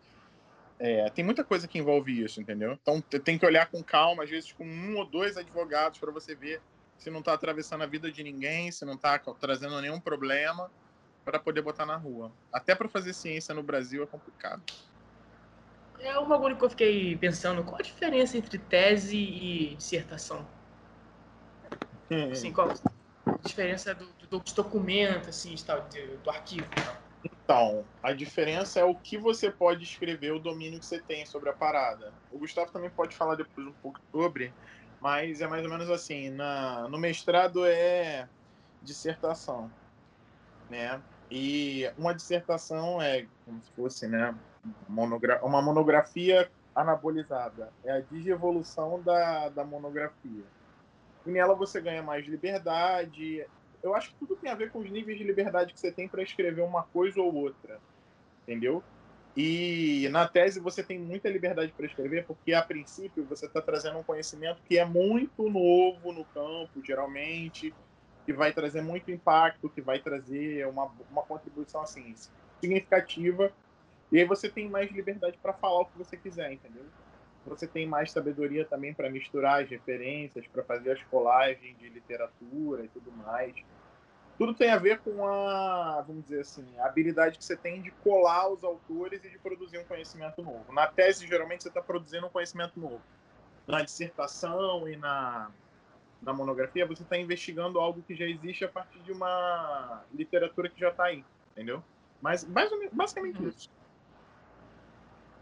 é, 0.79 1.09
tem 1.09 1.25
muita 1.25 1.44
coisa 1.44 1.68
que 1.68 1.79
envolve 1.79 2.24
isso, 2.24 2.39
entendeu? 2.39 2.74
Então 2.74 3.01
tem 3.01 3.38
que 3.38 3.45
olhar 3.45 3.69
com 3.69 3.83
calma, 3.83 4.24
às 4.24 4.29
vezes 4.29 4.51
com 4.51 4.65
um 4.65 4.97
ou 4.97 5.06
dois 5.06 5.38
advogados 5.38 6.00
para 6.00 6.12
você 6.12 6.35
ver 6.35 6.62
se 6.97 7.09
não 7.09 7.19
está 7.19 7.33
atravessando 7.33 7.83
a 7.83 7.88
vida 7.88 8.12
de 8.12 8.24
ninguém, 8.24 8.71
se 8.71 8.85
não 8.85 8.94
está 8.94 9.18
trazendo 9.39 9.79
nenhum 9.81 10.00
problema 10.00 10.71
para 11.25 11.39
poder 11.39 11.62
botar 11.62 11.85
na 11.85 11.95
rua. 11.95 12.31
Até 12.51 12.74
para 12.74 12.88
fazer 12.88 13.13
ciência 13.13 13.53
no 13.53 13.63
Brasil 13.63 14.03
é 14.03 14.06
complicado. 14.06 14.63
É 16.00 16.18
um 16.19 16.27
bagulho 16.27 16.56
que 16.56 16.63
eu 16.63 16.69
fiquei 16.69 17.18
pensando, 17.18 17.63
qual 17.63 17.80
a 17.80 17.81
diferença 17.81 18.38
entre 18.38 18.57
tese 18.59 19.18
e 19.18 19.75
dissertação? 19.75 20.47
Hum. 22.12 22.30
Assim, 22.31 22.53
qual, 22.53 22.71
diferença 23.44 23.95
do, 23.95 24.06
do, 24.30 24.40
do 24.40 24.54
documento, 24.54 25.30
assim, 25.30 25.56
do, 25.56 26.18
do 26.18 26.30
arquivo? 26.30 26.68
Então, 27.49 27.85
a 28.04 28.11
diferença 28.11 28.81
é 28.81 28.83
o 28.83 28.94
que 28.94 29.18
você 29.18 29.49
pode 29.49 29.81
escrever, 29.81 30.33
o 30.33 30.39
domínio 30.39 30.81
que 30.81 30.85
você 30.85 31.01
tem 31.01 31.25
sobre 31.25 31.49
a 31.49 31.54
parada. 31.54 32.13
O 32.30 32.39
Gustavo 32.39 32.73
também 32.73 32.89
pode 32.89 33.16
falar 33.16 33.35
depois 33.35 33.66
um 33.66 33.73
pouco 33.81 33.97
sobre, 34.11 34.54
mas 34.99 35.39
é 35.39 35.47
mais 35.47 35.63
ou 35.63 35.69
menos 35.69 35.89
assim. 35.89 36.30
Na, 36.30 36.89
no 36.89 36.97
mestrado 36.97 37.66
é 37.66 38.30
dissertação, 38.83 39.71
né? 40.69 41.01
E 41.31 41.89
uma 41.97 42.13
dissertação 42.13 43.01
é 43.01 43.25
como 43.45 43.63
se 43.63 43.71
fosse, 43.71 44.09
né, 44.09 44.37
monogra 44.85 45.39
uma 45.42 45.61
monografia 45.61 46.51
anabolizada. 46.75 47.71
É 47.85 47.94
a 47.94 48.01
digievolução 48.01 49.01
da, 49.01 49.47
da 49.47 49.63
monografia. 49.63 50.44
E 51.25 51.31
nela 51.31 51.56
você 51.56 51.80
ganha 51.80 52.04
mais 52.04 52.27
liberdade. 52.27 53.47
Eu 53.83 53.95
acho 53.95 54.09
que 54.09 54.15
tudo 54.19 54.35
tem 54.35 54.49
a 54.49 54.55
ver 54.55 54.71
com 54.71 54.79
os 54.79 54.89
níveis 54.89 55.17
de 55.17 55.23
liberdade 55.23 55.73
que 55.73 55.79
você 55.79 55.91
tem 55.91 56.07
para 56.07 56.23
escrever 56.23 56.61
uma 56.61 56.83
coisa 56.83 57.21
ou 57.21 57.33
outra. 57.33 57.79
Entendeu? 58.43 58.83
E 59.35 60.09
na 60.09 60.27
tese 60.27 60.59
você 60.59 60.83
tem 60.83 60.97
muita 60.97 61.29
liberdade 61.29 61.71
para 61.71 61.85
escrever, 61.85 62.25
porque 62.25 62.53
a 62.53 62.63
princípio 62.63 63.23
você 63.23 63.45
está 63.45 63.61
trazendo 63.61 63.99
um 63.99 64.03
conhecimento 64.03 64.63
que 64.63 64.79
é 64.79 64.85
muito 64.85 65.47
novo 65.47 66.11
no 66.11 66.25
campo, 66.25 66.83
geralmente, 66.83 67.71
que 68.25 68.33
vai 68.33 68.51
trazer 68.51 68.81
muito 68.81 69.11
impacto, 69.11 69.69
que 69.69 69.79
vai 69.79 69.99
trazer 69.99 70.67
uma, 70.67 70.91
uma 71.11 71.21
contribuição 71.21 71.81
assim, 71.81 72.15
significativa. 72.59 73.53
E 74.11 74.17
aí 74.17 74.25
você 74.25 74.49
tem 74.49 74.67
mais 74.69 74.91
liberdade 74.91 75.37
para 75.37 75.53
falar 75.53 75.81
o 75.81 75.85
que 75.85 75.97
você 75.99 76.17
quiser, 76.17 76.51
entendeu? 76.51 76.83
Você 77.47 77.66
tem 77.66 77.87
mais 77.87 78.11
sabedoria 78.11 78.66
também 78.66 78.94
para 78.94 79.09
misturar 79.09 79.63
as 79.63 79.69
referências, 79.69 80.45
para 80.47 80.63
fazer 80.63 80.92
as 80.92 81.04
colagens 81.04 81.77
de 81.77 81.89
literatura 81.89 82.83
e 82.83 82.87
tudo 82.89 83.11
mais. 83.11 83.56
Tudo 84.37 84.54
tem 84.54 84.69
a 84.69 84.77
ver 84.77 84.99
com 84.99 85.25
a, 85.25 86.01
vamos 86.01 86.25
dizer 86.25 86.42
assim, 86.42 86.66
a 86.77 86.85
habilidade 86.85 87.39
que 87.39 87.44
você 87.44 87.56
tem 87.56 87.81
de 87.81 87.89
colar 87.89 88.49
os 88.49 88.63
autores 88.63 89.23
e 89.23 89.30
de 89.30 89.39
produzir 89.39 89.80
um 89.80 89.83
conhecimento 89.85 90.44
novo. 90.44 90.71
Na 90.71 90.85
tese, 90.85 91.25
geralmente, 91.25 91.63
você 91.63 91.69
está 91.69 91.81
produzindo 91.81 92.27
um 92.27 92.30
conhecimento 92.30 92.80
novo. 92.80 93.01
Na 93.66 93.81
dissertação 93.81 94.87
e 94.87 94.95
na, 94.95 95.49
na 96.21 96.33
monografia, 96.33 96.85
você 96.85 97.01
está 97.01 97.18
investigando 97.18 97.80
algo 97.80 98.04
que 98.04 98.16
já 98.16 98.25
existe 98.25 98.63
a 98.63 98.69
partir 98.69 98.99
de 98.99 99.11
uma 99.11 100.04
literatura 100.13 100.69
que 100.69 100.80
já 100.80 100.89
está 100.89 101.06
aí, 101.06 101.25
entendeu? 101.54 101.83
Mas, 102.21 102.44
basicamente 102.44 103.42
uhum. 103.42 103.49
isso. 103.49 103.71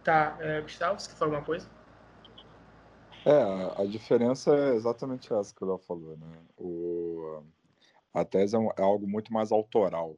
Tá, 0.06 0.38
é, 0.40 0.62
Gustavo, 0.62 1.00
você 1.00 1.10
quer 1.10 1.16
falar 1.18 1.32
alguma 1.32 1.46
coisa? 1.46 1.68
É, 3.26 3.82
a 3.82 3.86
diferença 3.86 4.56
é 4.56 4.76
exatamente 4.76 5.34
essa 5.34 5.52
que 5.54 5.64
o 5.64 5.68
Léo 5.68 5.80
falou, 5.80 6.16
né? 6.16 6.46
O, 6.60 7.42
a 8.14 8.24
tese 8.24 8.56
é, 8.56 8.60
é, 8.60 8.84
algo 8.84 9.08
muito 9.08 9.34
mais 9.34 9.52
autoral. 9.52 10.16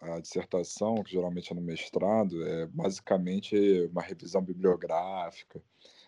A 0.00 0.20
dissertação, 0.20 1.02
que 1.02 1.10
geralmente 1.10 1.52
é 1.52 1.54
no 1.54 1.60
mestrado, 1.60 2.46
é 2.46 2.66
basicamente 2.66 3.56
uma 3.90 4.02
revisão 4.02 4.40
bibliográfica. 4.40 5.60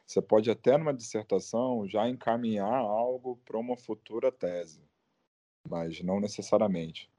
Você 0.06 0.22
pode 0.22 0.48
até 0.50 0.78
numa 0.78 0.94
dissertação 0.94 1.86
já 1.88 2.08
encaminhar 2.08 2.72
algo 2.72 3.36
para 3.44 3.58
uma 3.58 3.76
futura 3.76 4.30
tese, 4.30 4.80
mas 5.68 6.00
não 6.00 6.20
necessariamente. 6.20 7.10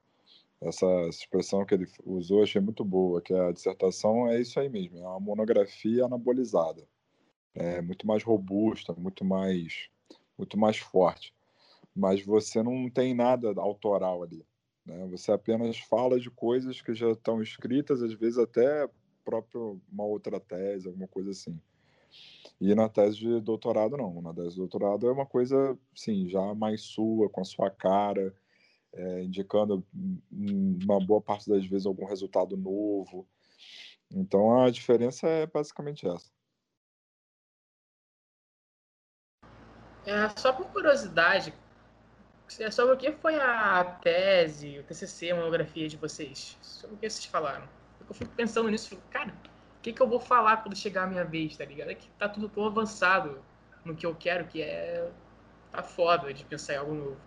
Essa 0.62 0.88
expressão 1.10 1.66
que 1.66 1.74
ele 1.74 1.88
usou 2.06 2.42
achei 2.42 2.62
muito 2.62 2.86
boa, 2.86 3.22
que 3.22 3.34
a 3.34 3.52
dissertação 3.52 4.30
é 4.30 4.40
isso 4.40 4.58
aí 4.58 4.70
mesmo, 4.70 5.00
é 5.00 5.02
uma 5.02 5.20
monografia 5.20 6.06
anabolizada. 6.06 6.88
É 7.56 7.82
muito 7.82 8.08
mais 8.08 8.24
robusta, 8.24 8.94
muito 8.94 9.24
mais, 9.24 9.90
muito 10.38 10.58
mais 10.58 10.78
forte. 10.78 11.34
Mas 11.96 12.24
você 12.26 12.64
não 12.64 12.90
tem 12.90 13.14
nada 13.14 13.54
autoral 13.58 14.24
ali. 14.24 14.46
Né? 14.86 15.08
Você 15.12 15.32
apenas 15.32 15.78
fala 15.78 16.20
de 16.20 16.30
coisas 16.30 16.82
que 16.82 16.94
já 16.94 17.12
estão 17.12 17.42
escritas, 17.42 18.02
às 18.02 18.14
vezes 18.14 18.40
até 18.40 18.90
próprio 19.24 19.80
uma 19.92 20.04
outra 20.04 20.40
tese, 20.40 20.88
alguma 20.88 21.08
coisa 21.08 21.32
assim. 21.32 21.60
E 22.60 22.74
na 22.76 22.90
tese 22.90 23.18
de 23.18 23.42
doutorado, 23.42 23.98
não. 23.98 24.22
Na 24.22 24.34
tese 24.34 24.52
de 24.52 24.58
doutorado 24.58 25.08
é 25.08 25.12
uma 25.12 25.26
coisa, 25.26 25.78
sim, 25.96 26.28
já 26.28 26.54
mais 26.54 26.82
sua, 26.82 27.30
com 27.30 27.42
a 27.42 27.46
sua 27.46 27.70
cara, 27.70 28.34
é, 28.94 29.24
indicando 29.24 29.86
uma 30.32 31.00
boa 31.00 31.22
parte 31.22 31.50
das 31.50 31.66
vezes 31.66 31.86
algum 31.86 32.06
resultado 32.06 32.56
novo. 32.56 33.28
Então 34.12 34.62
a 34.62 34.70
diferença 34.70 35.28
é 35.28 35.48
basicamente 35.48 36.08
essa. 36.08 36.32
É, 40.06 40.30
só 40.38 40.52
por 40.54 40.68
curiosidade, 40.68 41.54
é 42.60 42.70
sobre 42.70 42.94
o 42.94 42.98
que 42.98 43.12
foi 43.12 43.40
a 43.40 43.84
tese, 44.02 44.80
o 44.80 44.84
TCC, 44.84 45.32
a 45.32 45.36
monografia 45.36 45.88
de 45.88 45.98
vocês? 45.98 46.58
Sobre 46.62 46.96
o 46.96 47.00
que 47.00 47.10
vocês 47.10 47.26
falaram? 47.26 47.68
Eu 48.08 48.14
fico 48.14 48.32
pensando 48.36 48.70
nisso, 48.70 48.90
fico, 48.90 49.02
cara, 49.10 49.34
que, 49.84 49.92
que 49.92 50.02
eu 50.02 50.08
vou 50.08 50.20
falar 50.20 50.58
quando 50.64 50.76
chegar 50.76 51.04
a 51.04 51.08
minha 51.08 51.26
vez, 51.26 51.58
tá 51.58 51.66
ligado? 51.66 51.92
É 51.92 51.96
que 51.96 52.10
tá 52.12 52.30
tudo 52.30 52.48
tão 52.48 52.66
avançado 52.66 53.44
no 53.84 53.94
que 53.94 54.06
eu 54.06 54.16
quero 54.16 54.48
que 54.48 54.62
é. 54.62 55.12
Tá 55.72 55.84
foda 55.84 56.34
de 56.34 56.46
pensar 56.46 56.74
em 56.74 56.78
algo 56.78 56.94
novo. 56.94 57.22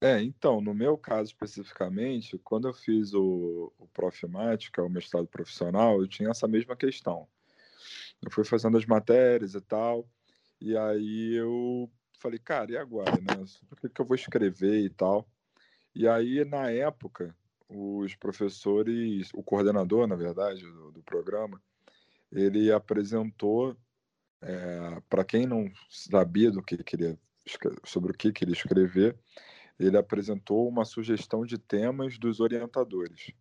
É, 0.00 0.22
então, 0.22 0.60
no 0.60 0.72
meu 0.72 0.96
caso 0.96 1.30
especificamente, 1.30 2.38
quando 2.38 2.68
eu 2.68 2.74
fiz 2.74 3.14
o, 3.14 3.72
o 3.78 3.88
Profimática, 3.88 4.82
o 4.82 4.88
mestrado 4.88 5.26
profissional, 5.26 6.00
eu 6.00 6.06
tinha 6.06 6.30
essa 6.30 6.46
mesma 6.46 6.76
questão. 6.76 7.26
Eu 8.22 8.30
fui 8.30 8.44
fazendo 8.44 8.76
as 8.76 8.86
matérias 8.86 9.54
e 9.54 9.60
tal, 9.60 10.08
e 10.60 10.76
aí 10.76 11.34
eu 11.34 11.90
falei, 12.18 12.38
cara, 12.38 12.72
e 12.72 12.76
agora, 12.76 13.12
né? 13.12 13.44
O 13.70 13.76
que, 13.76 13.88
que 13.88 14.00
eu 14.00 14.04
vou 14.04 14.16
escrever 14.16 14.80
e 14.80 14.90
tal? 14.90 15.28
E 15.94 16.06
aí, 16.06 16.44
na 16.44 16.70
época, 16.70 17.34
os 17.68 18.14
professores, 18.14 19.30
o 19.34 19.42
coordenador, 19.42 20.06
na 20.06 20.16
verdade, 20.16 20.62
do, 20.62 20.92
do 20.92 21.02
programa, 21.02 21.62
ele 22.30 22.72
apresentou 22.72 23.76
é, 24.40 25.00
para 25.08 25.24
quem 25.24 25.46
não 25.46 25.70
sabia 25.88 26.50
do 26.50 26.62
que 26.62 26.76
queria 26.82 27.18
sobre 27.84 28.12
o 28.12 28.14
que 28.14 28.30
queria 28.30 28.52
escrever, 28.52 29.16
ele 29.78 29.96
apresentou 29.96 30.68
uma 30.68 30.84
sugestão 30.84 31.46
de 31.46 31.56
temas 31.56 32.18
dos 32.18 32.40
orientadores. 32.40 33.32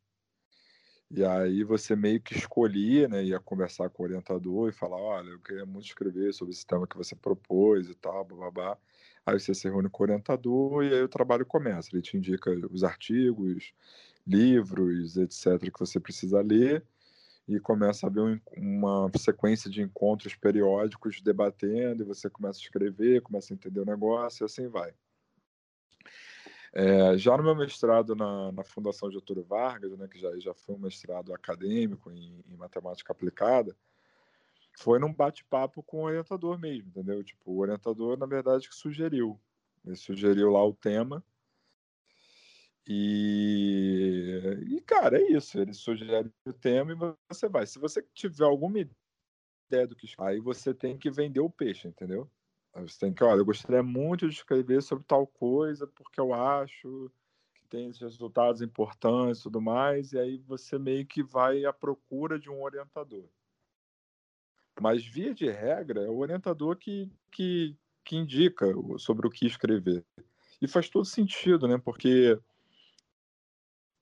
E 1.09 1.23
aí 1.23 1.63
você 1.63 1.95
meio 1.95 2.21
que 2.21 2.35
escolhia, 2.35 3.07
né, 3.07 3.23
ia 3.23 3.39
conversar 3.39 3.89
com 3.89 4.03
o 4.03 4.05
orientador 4.05 4.67
e 4.69 4.73
falar, 4.73 4.97
olha, 4.97 5.29
eu 5.29 5.39
queria 5.39 5.65
muito 5.65 5.85
escrever 5.85 6.33
sobre 6.33 6.53
esse 6.53 6.65
tema 6.67 6.85
que 6.85 6.97
você 6.97 7.15
propôs 7.15 7.89
e 7.89 7.95
tal, 7.95 8.25
babá. 8.25 8.77
Aí 9.25 9.39
você 9.39 9.53
se 9.53 9.69
reúne 9.69 9.89
com 9.89 10.03
o 10.03 10.05
orientador 10.05 10.83
e 10.83 10.93
aí 10.93 11.01
o 11.01 11.07
trabalho 11.07 11.45
começa. 11.45 11.89
Ele 11.93 12.01
te 12.01 12.17
indica 12.17 12.51
os 12.71 12.83
artigos, 12.83 13.73
livros, 14.25 15.15
etc., 15.17 15.71
que 15.71 15.79
você 15.79 15.99
precisa 15.99 16.41
ler, 16.41 16.85
e 17.47 17.59
começa 17.59 18.07
a 18.07 18.09
haver 18.09 18.41
uma 18.57 19.11
sequência 19.17 19.69
de 19.69 19.81
encontros 19.81 20.35
periódicos 20.35 21.21
debatendo, 21.21 22.03
e 22.03 22.05
você 22.07 22.29
começa 22.29 22.59
a 22.59 22.63
escrever, 22.63 23.21
começa 23.21 23.53
a 23.53 23.55
entender 23.55 23.79
o 23.81 23.85
negócio, 23.85 24.43
e 24.43 24.45
assim 24.45 24.67
vai. 24.69 24.93
É, 26.79 27.17
já 27.17 27.35
no 27.35 27.41
meu 27.41 27.55
mestrado 27.55 28.15
na, 28.15 28.51
na 28.51 28.63
Fundação 28.63 29.09
Getúlio 29.09 29.43
Vargas, 29.43 29.97
né, 29.97 30.07
que 30.07 30.19
já, 30.19 30.37
já 30.37 30.53
foi 30.53 30.75
um 30.75 30.79
mestrado 30.79 31.33
acadêmico 31.33 32.11
em, 32.11 32.43
em 32.47 32.55
matemática 32.55 33.11
aplicada, 33.11 33.75
foi 34.77 34.99
num 34.99 35.11
bate-papo 35.11 35.81
com 35.81 36.01
o 36.01 36.03
orientador 36.03 36.59
mesmo, 36.59 36.89
entendeu? 36.89 37.23
Tipo, 37.23 37.51
o 37.51 37.57
orientador, 37.57 38.15
na 38.15 38.27
verdade, 38.27 38.69
que 38.69 38.75
sugeriu. 38.75 39.39
Ele 39.83 39.95
sugeriu 39.95 40.51
lá 40.51 40.63
o 40.63 40.71
tema, 40.71 41.23
e, 42.87 44.39
e, 44.69 44.81
cara, 44.81 45.19
é 45.19 45.31
isso. 45.31 45.59
Ele 45.59 45.73
sugere 45.73 46.31
o 46.45 46.53
tema 46.53 46.93
e 46.93 47.17
você 47.27 47.49
vai. 47.49 47.65
Se 47.65 47.77
você 47.79 48.01
tiver 48.13 48.45
alguma 48.45 48.79
ideia 48.79 49.85
do 49.87 49.95
que 49.95 50.07
aí 50.19 50.39
você 50.39 50.73
tem 50.73 50.95
que 50.95 51.09
vender 51.09 51.41
o 51.41 51.49
peixe, 51.49 51.87
entendeu? 51.87 52.29
Você 52.81 52.99
tem 52.99 53.13
que, 53.13 53.23
olha, 53.23 53.39
eu 53.39 53.45
gostaria 53.45 53.81
muito 53.81 54.27
de 54.27 54.35
escrever 54.35 54.81
sobre 54.81 55.03
tal 55.05 55.25
coisa, 55.25 55.87
porque 55.87 56.19
eu 56.19 56.33
acho 56.33 57.11
que 57.55 57.65
tem 57.67 57.89
esses 57.89 58.01
resultados 58.01 58.61
importantes 58.61 59.39
e 59.39 59.43
tudo 59.43 59.61
mais, 59.61 60.13
e 60.13 60.19
aí 60.19 60.37
você 60.37 60.77
meio 60.77 61.05
que 61.05 61.23
vai 61.23 61.65
à 61.65 61.73
procura 61.73 62.39
de 62.39 62.49
um 62.49 62.61
orientador. 62.61 63.25
Mas, 64.79 65.03
via 65.03 65.33
de 65.33 65.49
regra, 65.49 66.01
é 66.01 66.09
o 66.09 66.17
orientador 66.17 66.77
que, 66.77 67.11
que, 67.31 67.75
que 68.03 68.15
indica 68.15 68.67
sobre 68.97 69.27
o 69.27 69.31
que 69.31 69.47
escrever. 69.47 70.05
E 70.61 70.67
faz 70.67 70.89
todo 70.89 71.05
sentido, 71.05 71.67
né? 71.67 71.77
Porque 71.77 72.39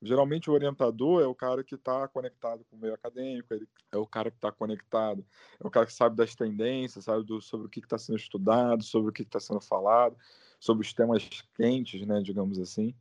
Geralmente 0.06 0.50
o 0.50 0.54
orientador 0.54 1.22
é 1.22 1.26
o 1.26 1.34
cara 1.34 1.64
que 1.64 1.76
está 1.76 2.08
conectado 2.08 2.64
com 2.70 2.76
o 2.76 2.80
meio 2.80 2.94
acadêmico, 2.94 3.54
ele 3.54 3.68
é 3.92 3.98
o 3.98 4.06
cara 4.06 4.30
que 4.30 4.38
está 4.38 4.52
conectado, 4.52 5.26
é 5.60 5.66
o 5.66 5.72
cara 5.72 5.86
que 5.86 5.94
sabe 5.94 6.16
das 6.16 6.36
tendências, 6.36 7.06
sabe 7.06 7.24
do, 7.24 7.42
sobre 7.42 7.66
o 7.66 7.70
que 7.70 7.80
está 7.80 7.98
sendo 7.98 8.18
estudado, 8.18 8.84
sobre 8.84 9.10
o 9.10 9.14
que 9.14 9.24
está 9.24 9.40
sendo 9.40 9.60
falado, 9.60 10.16
sobre 10.60 10.86
os 10.86 10.94
temas 10.94 11.28
quentes, 11.56 12.06
né, 12.06 12.22
digamos 12.22 12.60
assim. 12.60 12.94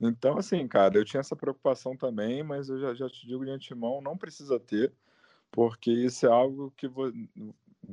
Então, 0.00 0.36
assim, 0.36 0.66
cara, 0.66 0.96
eu 0.98 1.04
tinha 1.04 1.20
essa 1.20 1.36
preocupação 1.36 1.96
também, 1.96 2.42
mas 2.42 2.68
eu 2.68 2.80
já, 2.80 2.94
já 2.94 3.08
te 3.08 3.26
digo 3.26 3.44
de 3.44 3.50
antemão, 3.52 4.00
não 4.00 4.18
precisa 4.18 4.58
ter, 4.58 4.92
porque 5.52 5.90
isso 5.90 6.26
é 6.26 6.30
algo 6.30 6.72
que 6.76 6.90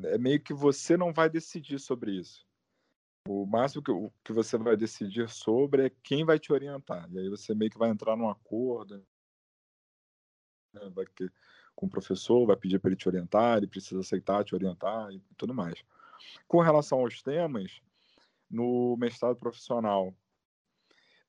é 0.06 0.18
meio 0.18 0.40
que 0.40 0.54
você 0.54 0.98
não 0.98 1.14
vai 1.14 1.30
decidir 1.30 1.80
sobre 1.80 2.12
isso. 2.12 2.46
O 3.28 3.46
máximo 3.46 3.84
que, 3.84 3.92
que 4.24 4.34
você 4.34 4.58
vai 4.58 4.76
decidir 4.76 5.30
sobre 5.30 5.86
é 5.86 5.92
quem 6.04 6.26
vai 6.26 6.40
te 6.40 6.52
orientar. 6.52 7.08
E 7.12 7.20
aí 7.20 7.30
você 7.30 7.54
meio 7.54 7.70
que 7.70 7.78
vai 7.78 7.90
entrar 7.90 8.16
num 8.16 8.30
acordo 8.30 9.06
né? 10.74 10.90
vai 10.94 11.06
que, 11.06 11.30
com 11.76 11.86
o 11.86 11.90
professor, 11.90 12.46
vai 12.46 12.56
pedir 12.56 12.80
para 12.80 12.90
ele 12.90 12.98
te 12.98 13.08
orientar, 13.08 13.58
ele 13.58 13.68
precisa 13.68 14.00
aceitar 14.00 14.44
te 14.44 14.56
orientar 14.56 15.12
e 15.12 15.22
tudo 15.38 15.54
mais. 15.54 15.84
Com 16.48 16.60
relação 16.60 17.00
aos 17.00 17.22
temas, 17.22 17.82
no 18.50 18.96
mestrado 18.98 19.38
profissional, 19.38 20.14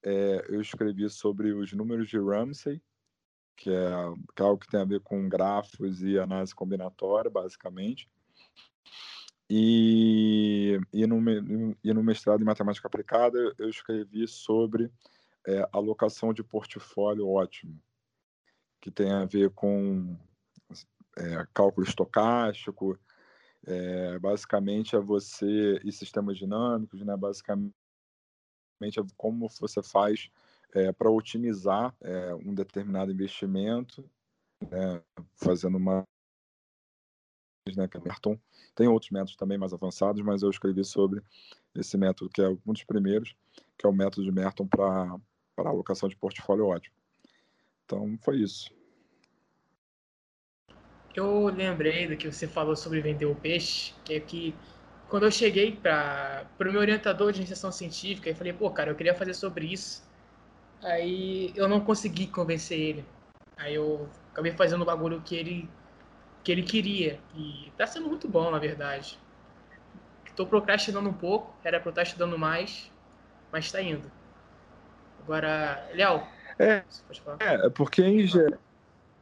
é, 0.02 0.46
eu 0.48 0.60
escrevi 0.60 1.08
sobre 1.08 1.52
os 1.52 1.72
números 1.72 2.08
de 2.08 2.18
Ramsey, 2.18 2.82
que 3.56 3.70
é, 3.70 3.90
que 4.34 4.42
é 4.42 4.44
algo 4.44 4.58
que 4.58 4.68
tem 4.68 4.80
a 4.80 4.84
ver 4.84 5.00
com 5.00 5.28
grafos 5.28 6.02
e 6.02 6.18
análise 6.18 6.54
combinatória, 6.54 7.30
basicamente. 7.30 8.10
E, 9.54 10.80
e, 10.90 11.06
no, 11.06 11.18
e 11.84 11.92
no 11.92 12.02
mestrado 12.02 12.40
em 12.40 12.44
matemática 12.46 12.88
aplicada, 12.88 13.36
eu 13.58 13.68
escrevi 13.68 14.26
sobre 14.26 14.90
é, 15.46 15.68
alocação 15.70 16.32
de 16.32 16.42
portfólio 16.42 17.28
ótimo, 17.28 17.78
que 18.80 18.90
tem 18.90 19.12
a 19.12 19.26
ver 19.26 19.50
com 19.50 20.16
é, 21.18 21.46
cálculo 21.52 21.86
estocástico, 21.86 22.98
é, 23.66 24.18
basicamente 24.18 24.96
é 24.96 24.98
você, 24.98 25.78
e 25.84 25.92
sistemas 25.92 26.38
dinâmicos, 26.38 27.02
né, 27.02 27.14
basicamente 27.14 27.74
é 28.80 29.02
como 29.18 29.50
você 29.60 29.82
faz 29.82 30.30
é, 30.72 30.92
para 30.92 31.10
otimizar 31.10 31.94
é, 32.00 32.34
um 32.36 32.54
determinado 32.54 33.12
investimento, 33.12 34.02
né, 34.62 35.02
fazendo 35.36 35.76
uma 35.76 36.06
né, 37.70 37.86
que 37.86 37.96
é 37.96 38.00
Merton. 38.00 38.38
Tem 38.74 38.88
outros 38.88 39.10
métodos 39.10 39.36
também 39.36 39.56
mais 39.56 39.72
avançados, 39.72 40.20
mas 40.22 40.42
eu 40.42 40.50
escrevi 40.50 40.84
sobre 40.84 41.22
esse 41.74 41.96
método, 41.96 42.30
que 42.30 42.42
é 42.42 42.48
um 42.48 42.72
dos 42.72 42.82
primeiros, 42.82 43.36
que 43.78 43.86
é 43.86 43.88
o 43.88 43.92
método 43.92 44.24
de 44.24 44.32
Merton 44.32 44.66
para 44.66 45.16
alocação 45.56 46.08
de 46.08 46.16
portfólio 46.16 46.66
ótimo. 46.66 46.94
Então, 47.84 48.18
foi 48.22 48.38
isso. 48.38 48.70
Eu 51.14 51.46
lembrei 51.46 52.08
do 52.08 52.16
que 52.16 52.30
você 52.30 52.48
falou 52.48 52.74
sobre 52.74 53.00
vender 53.00 53.26
o 53.26 53.34
peixe, 53.34 53.94
que 54.04 54.14
é 54.14 54.20
que 54.20 54.54
quando 55.08 55.24
eu 55.24 55.30
cheguei 55.30 55.76
para 55.76 56.48
o 56.58 56.64
meu 56.64 56.80
orientador 56.80 57.32
de 57.32 57.38
iniciação 57.38 57.70
científica, 57.70 58.30
eu 58.30 58.34
falei, 58.34 58.52
pô, 58.52 58.70
cara, 58.70 58.90
eu 58.90 58.96
queria 58.96 59.14
fazer 59.14 59.34
sobre 59.34 59.66
isso. 59.66 60.02
Aí 60.80 61.52
eu 61.54 61.68
não 61.68 61.80
consegui 61.80 62.26
convencer 62.26 62.80
ele. 62.80 63.04
Aí 63.56 63.74
eu 63.74 64.08
acabei 64.30 64.52
fazendo 64.52 64.82
o 64.82 64.86
bagulho 64.86 65.20
que 65.20 65.36
ele 65.36 65.68
que 66.42 66.52
ele 66.52 66.62
queria. 66.62 67.20
E 67.34 67.72
tá 67.76 67.86
sendo 67.86 68.08
muito 68.08 68.28
bom, 68.28 68.50
na 68.50 68.58
verdade. 68.58 69.18
Estou 70.26 70.46
procrastinando 70.46 71.08
um 71.08 71.14
pouco, 71.14 71.54
era 71.62 71.78
para 71.78 71.90
estar 71.90 72.02
estudando 72.02 72.38
mais, 72.38 72.90
mas 73.50 73.66
está 73.66 73.82
indo. 73.82 74.10
Agora, 75.22 75.88
Léo, 75.94 76.26
é, 76.58 76.84
é, 77.40 77.66
é 77.66 77.70
porque 77.70 78.02
em 78.02 78.26
geral. 78.26 78.58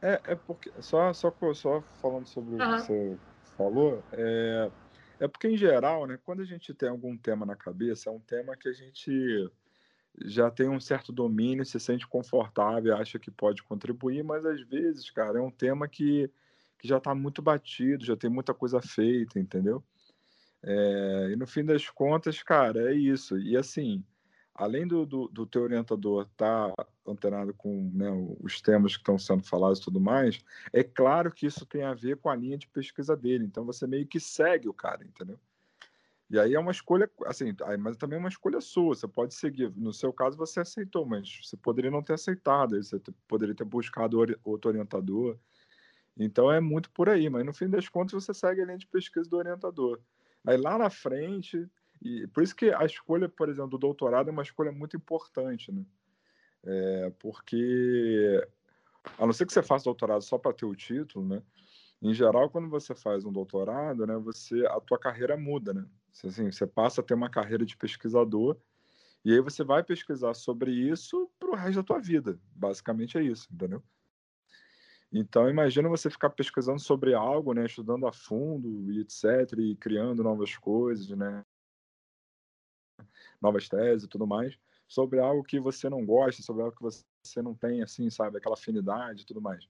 É, 0.01 0.19
é 0.23 0.35
porque. 0.35 0.71
Só, 0.79 1.13
só, 1.13 1.33
só 1.53 1.81
falando 2.01 2.27
sobre 2.27 2.55
o 2.55 2.57
que 2.57 2.81
você 2.81 3.17
falou, 3.55 4.03
é, 4.13 4.71
é 5.19 5.27
porque, 5.27 5.47
em 5.47 5.57
geral, 5.57 6.07
né, 6.07 6.17
quando 6.25 6.41
a 6.41 6.45
gente 6.45 6.73
tem 6.73 6.89
algum 6.89 7.15
tema 7.15 7.45
na 7.45 7.55
cabeça, 7.55 8.09
é 8.09 8.13
um 8.13 8.19
tema 8.19 8.57
que 8.57 8.67
a 8.67 8.73
gente 8.73 9.49
já 10.25 10.49
tem 10.49 10.67
um 10.67 10.79
certo 10.79 11.11
domínio, 11.11 11.65
se 11.65 11.79
sente 11.79 12.07
confortável, 12.07 12.95
acha 12.97 13.19
que 13.19 13.31
pode 13.31 13.63
contribuir, 13.63 14.23
mas 14.23 14.45
às 14.45 14.61
vezes, 14.61 15.09
cara, 15.11 15.37
é 15.37 15.41
um 15.41 15.51
tema 15.51 15.87
que, 15.87 16.29
que 16.81 16.87
já 16.87 16.97
está 16.97 17.13
muito 17.13 17.41
batido, 17.43 18.03
já 18.03 18.17
tem 18.17 18.29
muita 18.29 18.55
coisa 18.55 18.81
feita, 18.81 19.39
entendeu? 19.39 19.83
É, 20.63 21.29
e 21.31 21.35
no 21.35 21.45
fim 21.45 21.63
das 21.63 21.87
contas, 21.89 22.41
cara, 22.41 22.91
é 22.91 22.95
isso. 22.95 23.37
E 23.37 23.55
assim, 23.55 24.03
além 24.55 24.87
do, 24.87 25.05
do, 25.05 25.27
do 25.27 25.45
teu 25.45 25.61
orientador 25.61 26.23
estar 26.23 26.71
tá 26.71 26.87
antenado 27.07 27.53
com 27.53 27.91
né, 27.93 28.09
os 28.39 28.59
temas 28.61 28.93
que 28.93 29.01
estão 29.01 29.17
sendo 29.17 29.43
falados 29.43 29.79
e 29.79 29.83
tudo 29.83 29.99
mais, 29.99 30.43
é 30.73 30.83
claro 30.83 31.31
que 31.31 31.45
isso 31.45 31.65
tem 31.67 31.83
a 31.83 31.93
ver 31.93 32.17
com 32.17 32.29
a 32.29 32.35
linha 32.35 32.57
de 32.57 32.67
pesquisa 32.67 33.15
dele. 33.15 33.45
Então 33.45 33.63
você 33.63 33.85
meio 33.85 34.07
que 34.07 34.19
segue 34.19 34.67
o 34.67 34.73
cara, 34.73 35.03
entendeu? 35.03 35.39
E 36.31 36.39
aí 36.39 36.55
é 36.55 36.59
uma 36.59 36.71
escolha, 36.71 37.11
assim, 37.25 37.53
mas 37.79 37.97
também 37.97 38.15
é 38.15 38.19
uma 38.19 38.29
escolha 38.29 38.61
sua. 38.61 38.95
Você 38.95 39.05
pode 39.05 39.33
seguir. 39.35 39.69
No 39.75 39.91
seu 39.93 40.13
caso, 40.13 40.37
você 40.37 40.61
aceitou, 40.61 41.05
mas 41.05 41.41
você 41.43 41.57
poderia 41.57 41.91
não 41.91 42.01
ter 42.01 42.13
aceitado. 42.13 42.81
Você 42.81 43.01
poderia 43.27 43.53
ter 43.53 43.65
buscado 43.65 44.17
outro 44.41 44.69
orientador. 44.69 45.37
Então 46.17 46.51
é 46.51 46.59
muito 46.59 46.89
por 46.91 47.09
aí. 47.09 47.29
Mas 47.29 47.45
no 47.45 47.53
fim 47.53 47.69
das 47.69 47.87
contas, 47.87 48.11
você 48.11 48.33
segue 48.33 48.61
a 48.61 48.65
linha 48.65 48.77
de 48.77 48.87
pesquisa 48.87 49.29
do 49.29 49.37
orientador. 49.37 49.99
Aí 50.45 50.57
lá 50.57 50.77
na 50.77 50.89
frente, 50.89 51.69
e 52.01 52.27
por 52.27 52.43
isso 52.43 52.55
que 52.55 52.71
a 52.71 52.83
escolha, 52.85 53.29
por 53.29 53.49
exemplo, 53.49 53.69
do 53.71 53.77
doutorado 53.77 54.29
é 54.29 54.31
uma 54.31 54.41
escolha 54.41 54.71
muito 54.71 54.97
importante, 54.97 55.71
né? 55.71 55.85
É, 56.63 57.11
porque 57.19 58.47
a 59.17 59.25
não 59.25 59.33
ser 59.33 59.45
que 59.45 59.53
você 59.53 59.63
faça 59.63 59.85
doutorado 59.85 60.21
só 60.21 60.37
para 60.37 60.53
ter 60.53 60.65
o 60.65 60.75
título, 60.75 61.27
né? 61.27 61.41
Em 62.01 62.13
geral, 62.13 62.49
quando 62.49 62.67
você 62.67 62.95
faz 62.95 63.25
um 63.25 63.31
doutorado, 63.31 64.07
né, 64.07 64.17
você 64.17 64.65
a 64.65 64.79
tua 64.79 64.97
carreira 64.97 65.37
muda, 65.37 65.73
né? 65.73 65.85
Assim, 66.11 66.51
você 66.51 66.65
passa 66.65 67.01
a 67.01 67.03
ter 67.03 67.13
uma 67.13 67.29
carreira 67.29 67.63
de 67.63 67.77
pesquisador 67.77 68.57
e 69.23 69.31
aí 69.31 69.39
você 69.39 69.63
vai 69.63 69.83
pesquisar 69.83 70.33
sobre 70.33 70.71
isso 70.71 71.29
para 71.39 71.51
o 71.51 71.55
resto 71.55 71.75
da 71.75 71.83
tua 71.83 71.99
vida. 71.99 72.39
Basicamente 72.55 73.17
é 73.17 73.23
isso, 73.23 73.47
entendeu? 73.51 73.83
Então, 75.11 75.49
imagina 75.49 75.89
você 75.89 76.09
ficar 76.09 76.29
pesquisando 76.29 76.79
sobre 76.79 77.13
algo, 77.13 77.53
né, 77.53 77.65
estudando 77.65 78.07
a 78.07 78.13
fundo 78.13 78.91
e 78.91 79.01
etc, 79.01 79.59
e 79.59 79.75
criando 79.75 80.23
novas 80.23 80.55
coisas, 80.55 81.09
né, 81.09 81.43
novas 83.41 83.67
teses 83.67 84.05
e 84.05 84.07
tudo 84.07 84.25
mais, 84.25 84.57
sobre 84.87 85.19
algo 85.19 85.43
que 85.43 85.59
você 85.59 85.89
não 85.89 86.05
gosta, 86.05 86.41
sobre 86.41 86.63
algo 86.63 86.75
que 86.75 86.83
você 86.83 87.41
não 87.41 87.53
tem, 87.53 87.81
assim, 87.81 88.09
sabe, 88.09 88.37
aquela 88.37 88.55
afinidade 88.55 89.23
e 89.23 89.25
tudo 89.25 89.41
mais. 89.41 89.67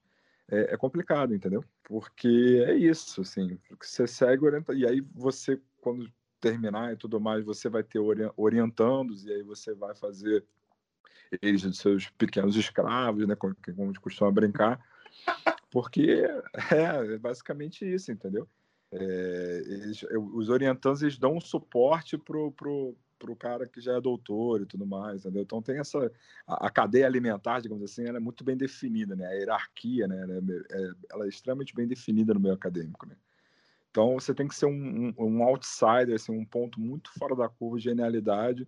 É, 0.48 0.74
é 0.74 0.77
complicado, 0.77 1.33
entendeu? 1.33 1.63
Porque 1.83 2.63
é 2.67 2.75
isso, 2.75 3.21
assim, 3.21 3.57
você 3.79 4.05
segue 4.05 4.45
orienta 4.45 4.74
e 4.74 4.86
aí 4.86 5.01
você, 5.13 5.60
quando 5.79 6.12
terminar 6.39 6.93
e 6.93 6.98
tudo 6.98 7.19
mais, 7.19 7.43
você 7.45 7.69
vai 7.69 7.83
ter 7.83 8.00
orientandos, 8.36 9.25
e 9.25 9.31
aí 9.31 9.43
você 9.43 9.74
vai 9.74 9.95
fazer 9.95 10.43
eles 11.41 11.62
de 11.62 11.75
seus 11.75 12.10
pequenos 12.10 12.55
escravos, 12.55 13.27
né, 13.27 13.36
como, 13.36 13.55
como 13.75 14.01
costuma 14.01 14.31
brincar, 14.31 14.83
porque 15.71 16.25
é, 16.71 17.13
é 17.13 17.17
basicamente 17.17 17.85
isso, 17.85 18.11
entendeu? 18.11 18.47
É, 18.91 19.63
eles, 19.67 20.03
os 20.33 20.49
orientandos 20.49 21.01
eles 21.01 21.17
dão 21.17 21.37
um 21.37 21.41
suporte 21.41 22.17
pro, 22.17 22.51
pro, 22.51 22.93
pro 23.17 23.35
cara 23.37 23.65
que 23.65 23.79
já 23.79 23.93
é 23.93 24.01
doutor 24.01 24.61
e 24.61 24.65
tudo 24.65 24.85
mais, 24.85 25.21
entendeu? 25.21 25.43
Então 25.43 25.61
tem 25.61 25.79
essa 25.79 26.11
a, 26.45 26.67
a 26.67 26.69
cadeia 26.69 27.05
alimentar, 27.05 27.61
digamos 27.61 27.83
assim, 27.83 28.05
ela 28.05 28.17
é 28.17 28.19
muito 28.19 28.43
bem 28.43 28.57
definida, 28.57 29.15
né? 29.15 29.25
A 29.25 29.31
hierarquia, 29.31 30.07
né? 30.07 30.21
Ela 30.21 30.33
é, 30.33 30.37
é, 30.37 30.91
ela 31.11 31.25
é 31.25 31.29
extremamente 31.29 31.74
bem 31.74 31.87
definida 31.87 32.33
no 32.33 32.39
meio 32.39 32.53
acadêmico, 32.53 33.07
né? 33.07 33.15
Então 33.89 34.13
você 34.19 34.33
tem 34.33 34.47
que 34.47 34.55
ser 34.55 34.65
um, 34.65 35.13
um, 35.17 35.25
um 35.25 35.43
outsider, 35.43 36.15
assim, 36.15 36.31
um 36.31 36.45
ponto 36.45 36.79
muito 36.79 37.11
fora 37.17 37.35
da 37.35 37.47
curva 37.47 37.77
de 37.77 37.83
genialidade 37.85 38.67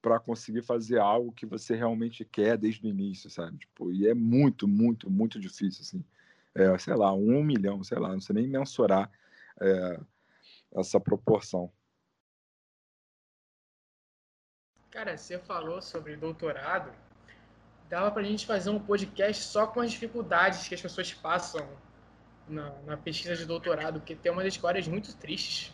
para 0.00 0.18
conseguir 0.18 0.62
fazer 0.62 0.98
algo 0.98 1.32
que 1.32 1.44
você 1.44 1.74
realmente 1.74 2.24
quer 2.24 2.56
desde 2.56 2.86
o 2.86 2.88
início, 2.88 3.28
sabe? 3.28 3.58
Tipo, 3.58 3.92
e 3.92 4.08
é 4.08 4.14
muito, 4.14 4.66
muito, 4.66 5.10
muito 5.10 5.38
difícil, 5.38 5.82
assim. 5.82 6.04
É, 6.54 6.76
sei 6.78 6.94
lá, 6.94 7.12
um 7.12 7.42
milhão, 7.44 7.84
sei 7.84 7.98
lá, 7.98 8.08
não 8.08 8.20
sei 8.20 8.34
nem 8.34 8.48
mensurar 8.48 9.10
é, 9.60 10.00
essa 10.74 10.98
proporção. 10.98 11.70
Cara, 14.90 15.16
você 15.16 15.38
falou 15.38 15.80
sobre 15.80 16.16
doutorado, 16.16 16.90
dava 17.88 18.10
para 18.10 18.22
a 18.22 18.24
gente 18.24 18.44
fazer 18.44 18.70
um 18.70 18.80
podcast 18.80 19.44
só 19.44 19.66
com 19.66 19.80
as 19.80 19.92
dificuldades 19.92 20.66
que 20.66 20.74
as 20.74 20.82
pessoas 20.82 21.14
passam 21.14 21.68
na, 22.48 22.70
na 22.82 22.96
pesquisa 22.96 23.36
de 23.36 23.44
doutorado, 23.44 24.00
porque 24.00 24.16
tem 24.16 24.32
umas 24.32 24.46
histórias 24.46 24.88
muito 24.88 25.14
tristes. 25.16 25.72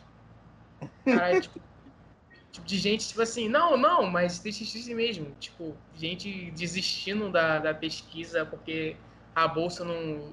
Cara, 1.04 1.40
tipo, 1.40 1.58
tipo, 2.56 2.66
de 2.66 2.78
gente, 2.78 3.08
tipo 3.08 3.22
assim, 3.22 3.48
não, 3.48 3.76
não, 3.76 4.06
mas 4.06 4.38
triste 4.38 4.94
mesmo. 4.94 5.34
Tipo, 5.38 5.76
gente 5.94 6.50
desistindo 6.52 7.30
da, 7.30 7.58
da 7.58 7.74
pesquisa 7.74 8.44
porque 8.46 8.96
a 9.34 9.46
bolsa 9.46 9.84
não, 9.84 10.32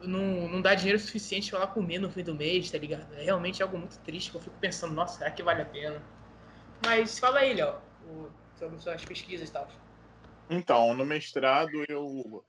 não, 0.00 0.48
não 0.48 0.62
dá 0.62 0.74
dinheiro 0.74 0.98
suficiente 0.98 1.50
para 1.50 1.60
ela 1.60 1.68
comer 1.68 1.98
no 1.98 2.10
fim 2.10 2.22
do 2.22 2.34
mês, 2.34 2.70
tá 2.70 2.78
ligado? 2.78 3.12
É 3.14 3.24
realmente 3.24 3.62
algo 3.62 3.76
muito 3.76 3.98
triste, 4.00 4.30
que 4.30 4.36
eu 4.36 4.40
fico 4.40 4.56
pensando, 4.58 4.94
nossa, 4.94 5.18
será 5.18 5.30
que 5.30 5.42
vale 5.42 5.62
a 5.62 5.66
pena? 5.66 6.02
Mas 6.84 7.18
fala 7.18 7.40
aí, 7.40 7.54
Léo, 7.54 7.80
sobre 8.58 8.78
suas 8.78 9.04
pesquisas 9.04 9.48
e 9.48 9.52
tal. 9.52 9.68
Então, 10.48 10.94
no 10.94 11.04
mestrado 11.04 11.84
eu 11.88 12.44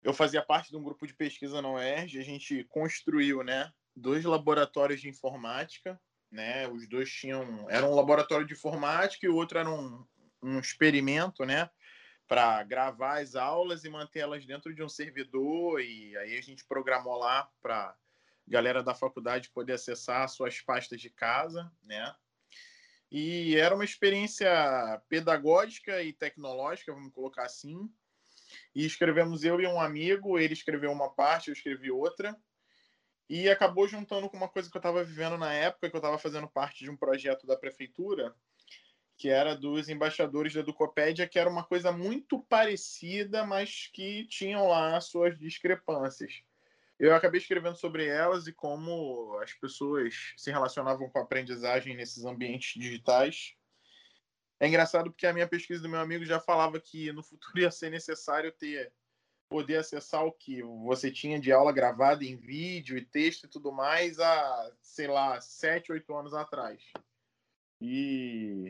eu 0.00 0.14
fazia 0.14 0.40
parte 0.40 0.70
de 0.70 0.76
um 0.76 0.82
grupo 0.82 1.06
de 1.06 1.12
pesquisa 1.12 1.60
na 1.60 1.72
UERJ, 1.72 2.20
a 2.20 2.22
gente 2.22 2.64
construiu, 2.64 3.42
né, 3.42 3.70
dois 3.94 4.24
laboratórios 4.24 5.00
de 5.00 5.08
informática, 5.08 6.00
né, 6.30 6.68
os 6.68 6.88
dois 6.88 7.10
tinham, 7.10 7.66
era 7.70 7.86
um 7.86 7.94
laboratório 7.94 8.46
de 8.46 8.54
informática 8.54 9.26
e 9.26 9.28
o 9.28 9.34
outro 9.34 9.58
era 9.58 9.70
um, 9.70 10.04
um 10.42 10.58
experimento, 10.58 11.44
né, 11.44 11.70
para 12.26 12.62
gravar 12.62 13.20
as 13.20 13.34
aulas 13.34 13.84
e 13.84 13.88
mantê-las 13.88 14.44
dentro 14.44 14.74
de 14.74 14.82
um 14.82 14.88
servidor 14.88 15.80
e 15.80 16.16
aí 16.18 16.36
a 16.36 16.42
gente 16.42 16.64
programou 16.66 17.16
lá 17.16 17.48
para 17.62 17.96
galera 18.46 18.82
da 18.82 18.94
faculdade 18.94 19.50
poder 19.50 19.74
acessar 19.74 20.28
suas 20.28 20.60
pastas 20.60 21.00
de 21.00 21.10
casa, 21.10 21.70
né? 21.82 22.14
E 23.10 23.56
era 23.56 23.74
uma 23.74 23.84
experiência 23.84 24.48
pedagógica 25.08 26.02
e 26.02 26.12
tecnológica, 26.12 26.92
vamos 26.92 27.12
colocar 27.12 27.44
assim, 27.44 27.90
e 28.74 28.84
escrevemos 28.84 29.44
eu 29.44 29.60
e 29.60 29.66
um 29.66 29.80
amigo, 29.80 30.38
ele 30.38 30.52
escreveu 30.52 30.92
uma 30.92 31.10
parte, 31.10 31.48
eu 31.48 31.54
escrevi 31.54 31.90
outra. 31.90 32.36
E 33.28 33.48
acabou 33.48 33.86
juntando 33.86 34.28
com 34.28 34.36
uma 34.36 34.48
coisa 34.48 34.70
que 34.70 34.76
eu 34.76 34.80
estava 34.80 35.04
vivendo 35.04 35.36
na 35.36 35.52
época, 35.52 35.90
que 35.90 35.94
eu 35.94 35.98
estava 35.98 36.18
fazendo 36.18 36.48
parte 36.48 36.82
de 36.82 36.90
um 36.90 36.96
projeto 36.96 37.46
da 37.46 37.56
prefeitura, 37.56 38.34
que 39.18 39.28
era 39.28 39.54
dos 39.54 39.88
embaixadores 39.88 40.54
da 40.54 40.60
Educopédia, 40.60 41.28
que 41.28 41.38
era 41.38 41.50
uma 41.50 41.64
coisa 41.64 41.92
muito 41.92 42.40
parecida, 42.44 43.44
mas 43.44 43.90
que 43.92 44.26
tinham 44.28 44.68
lá 44.68 44.98
suas 45.00 45.36
discrepâncias. 45.36 46.42
Eu 46.98 47.14
acabei 47.14 47.40
escrevendo 47.40 47.76
sobre 47.76 48.06
elas 48.06 48.46
e 48.46 48.52
como 48.52 49.38
as 49.42 49.52
pessoas 49.52 50.34
se 50.36 50.50
relacionavam 50.50 51.08
com 51.10 51.18
a 51.18 51.22
aprendizagem 51.22 51.94
nesses 51.94 52.24
ambientes 52.24 52.80
digitais. 52.80 53.54
É 54.58 54.66
engraçado 54.66 55.10
porque 55.10 55.26
a 55.26 55.32
minha 55.32 55.46
pesquisa 55.46 55.82
do 55.82 55.88
meu 55.88 56.00
amigo 56.00 56.24
já 56.24 56.40
falava 56.40 56.80
que 56.80 57.12
no 57.12 57.22
futuro 57.22 57.60
ia 57.60 57.70
ser 57.70 57.90
necessário 57.90 58.50
ter 58.50 58.92
poder 59.48 59.76
acessar 59.76 60.24
o 60.24 60.32
que 60.32 60.62
você 60.62 61.10
tinha 61.10 61.40
de 61.40 61.50
aula 61.50 61.72
gravada 61.72 62.24
em 62.24 62.36
vídeo 62.36 62.98
e 62.98 63.04
texto 63.04 63.44
e 63.44 63.48
tudo 63.48 63.72
mais 63.72 64.20
há, 64.20 64.72
sei 64.82 65.06
lá, 65.06 65.40
sete, 65.40 65.90
oito 65.90 66.14
anos 66.14 66.34
atrás. 66.34 66.82
E 67.80 68.68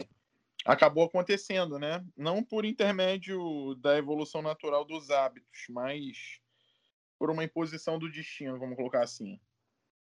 acabou 0.64 1.04
acontecendo, 1.04 1.78
né? 1.78 2.04
Não 2.16 2.42
por 2.42 2.64
intermédio 2.64 3.74
da 3.76 3.96
evolução 3.96 4.42
natural 4.42 4.84
dos 4.84 5.10
hábitos, 5.10 5.66
mas 5.70 6.40
por 7.18 7.30
uma 7.30 7.42
imposição 7.42 7.98
do 7.98 8.10
destino, 8.10 8.58
vamos 8.58 8.76
colocar 8.76 9.02
assim, 9.02 9.40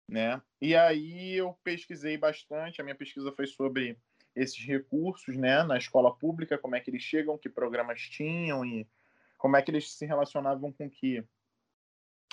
né? 0.09 0.43
E 0.61 0.75
aí 0.75 1.35
eu 1.35 1.53
pesquisei 1.63 2.17
bastante, 2.17 2.81
a 2.81 2.85
minha 2.85 2.97
pesquisa 2.97 3.31
foi 3.33 3.47
sobre 3.47 3.97
esses 4.35 4.59
recursos 4.67 5.37
né, 5.37 5.63
na 5.63 5.79
escola 5.79 6.15
pública, 6.15 6.59
como 6.59 6.75
é 6.75 6.81
que 6.81 6.91
eles 6.91 7.03
chegam, 7.03 7.39
que 7.39 7.49
programas 7.49 8.01
tinham 8.03 8.65
e 8.65 8.87
como 9.37 9.57
é 9.57 9.63
que 9.63 9.71
eles 9.71 9.93
se 9.93 10.07
relacionavam 10.07 10.73
com 10.73 10.87
o 10.87 10.91
que 10.91 11.25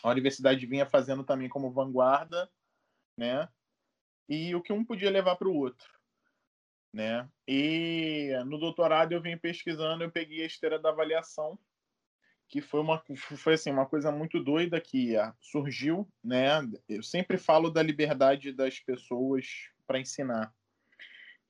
a 0.03 0.09
universidade 0.09 0.65
vinha 0.65 0.85
fazendo 0.85 1.23
também 1.23 1.47
como 1.47 1.71
vanguarda, 1.71 2.49
né? 3.17 3.47
E 4.27 4.53
o 4.55 4.61
que 4.61 4.73
um 4.73 4.83
podia 4.83 5.09
levar 5.09 5.35
para 5.35 5.47
o 5.47 5.55
outro, 5.55 5.87
né? 6.93 7.29
E 7.47 8.31
no 8.45 8.57
doutorado 8.57 9.13
eu 9.13 9.21
vim 9.21 9.37
pesquisando, 9.37 10.03
eu 10.03 10.11
peguei 10.11 10.43
a 10.43 10.45
esteira 10.45 10.77
da 10.77 10.89
avaliação, 10.89 11.57
que 12.47 12.61
foi 12.61 12.81
uma 12.81 13.01
foi 13.37 13.53
assim 13.53 13.71
uma 13.71 13.85
coisa 13.85 14.11
muito 14.11 14.43
doida 14.43 14.79
que 14.79 15.13
surgiu, 15.39 16.07
né? 16.23 16.59
Eu 16.87 17.01
sempre 17.01 17.37
falo 17.37 17.69
da 17.69 17.81
liberdade 17.81 18.51
das 18.51 18.79
pessoas 18.79 19.45
para 19.87 19.99
ensinar, 19.99 20.53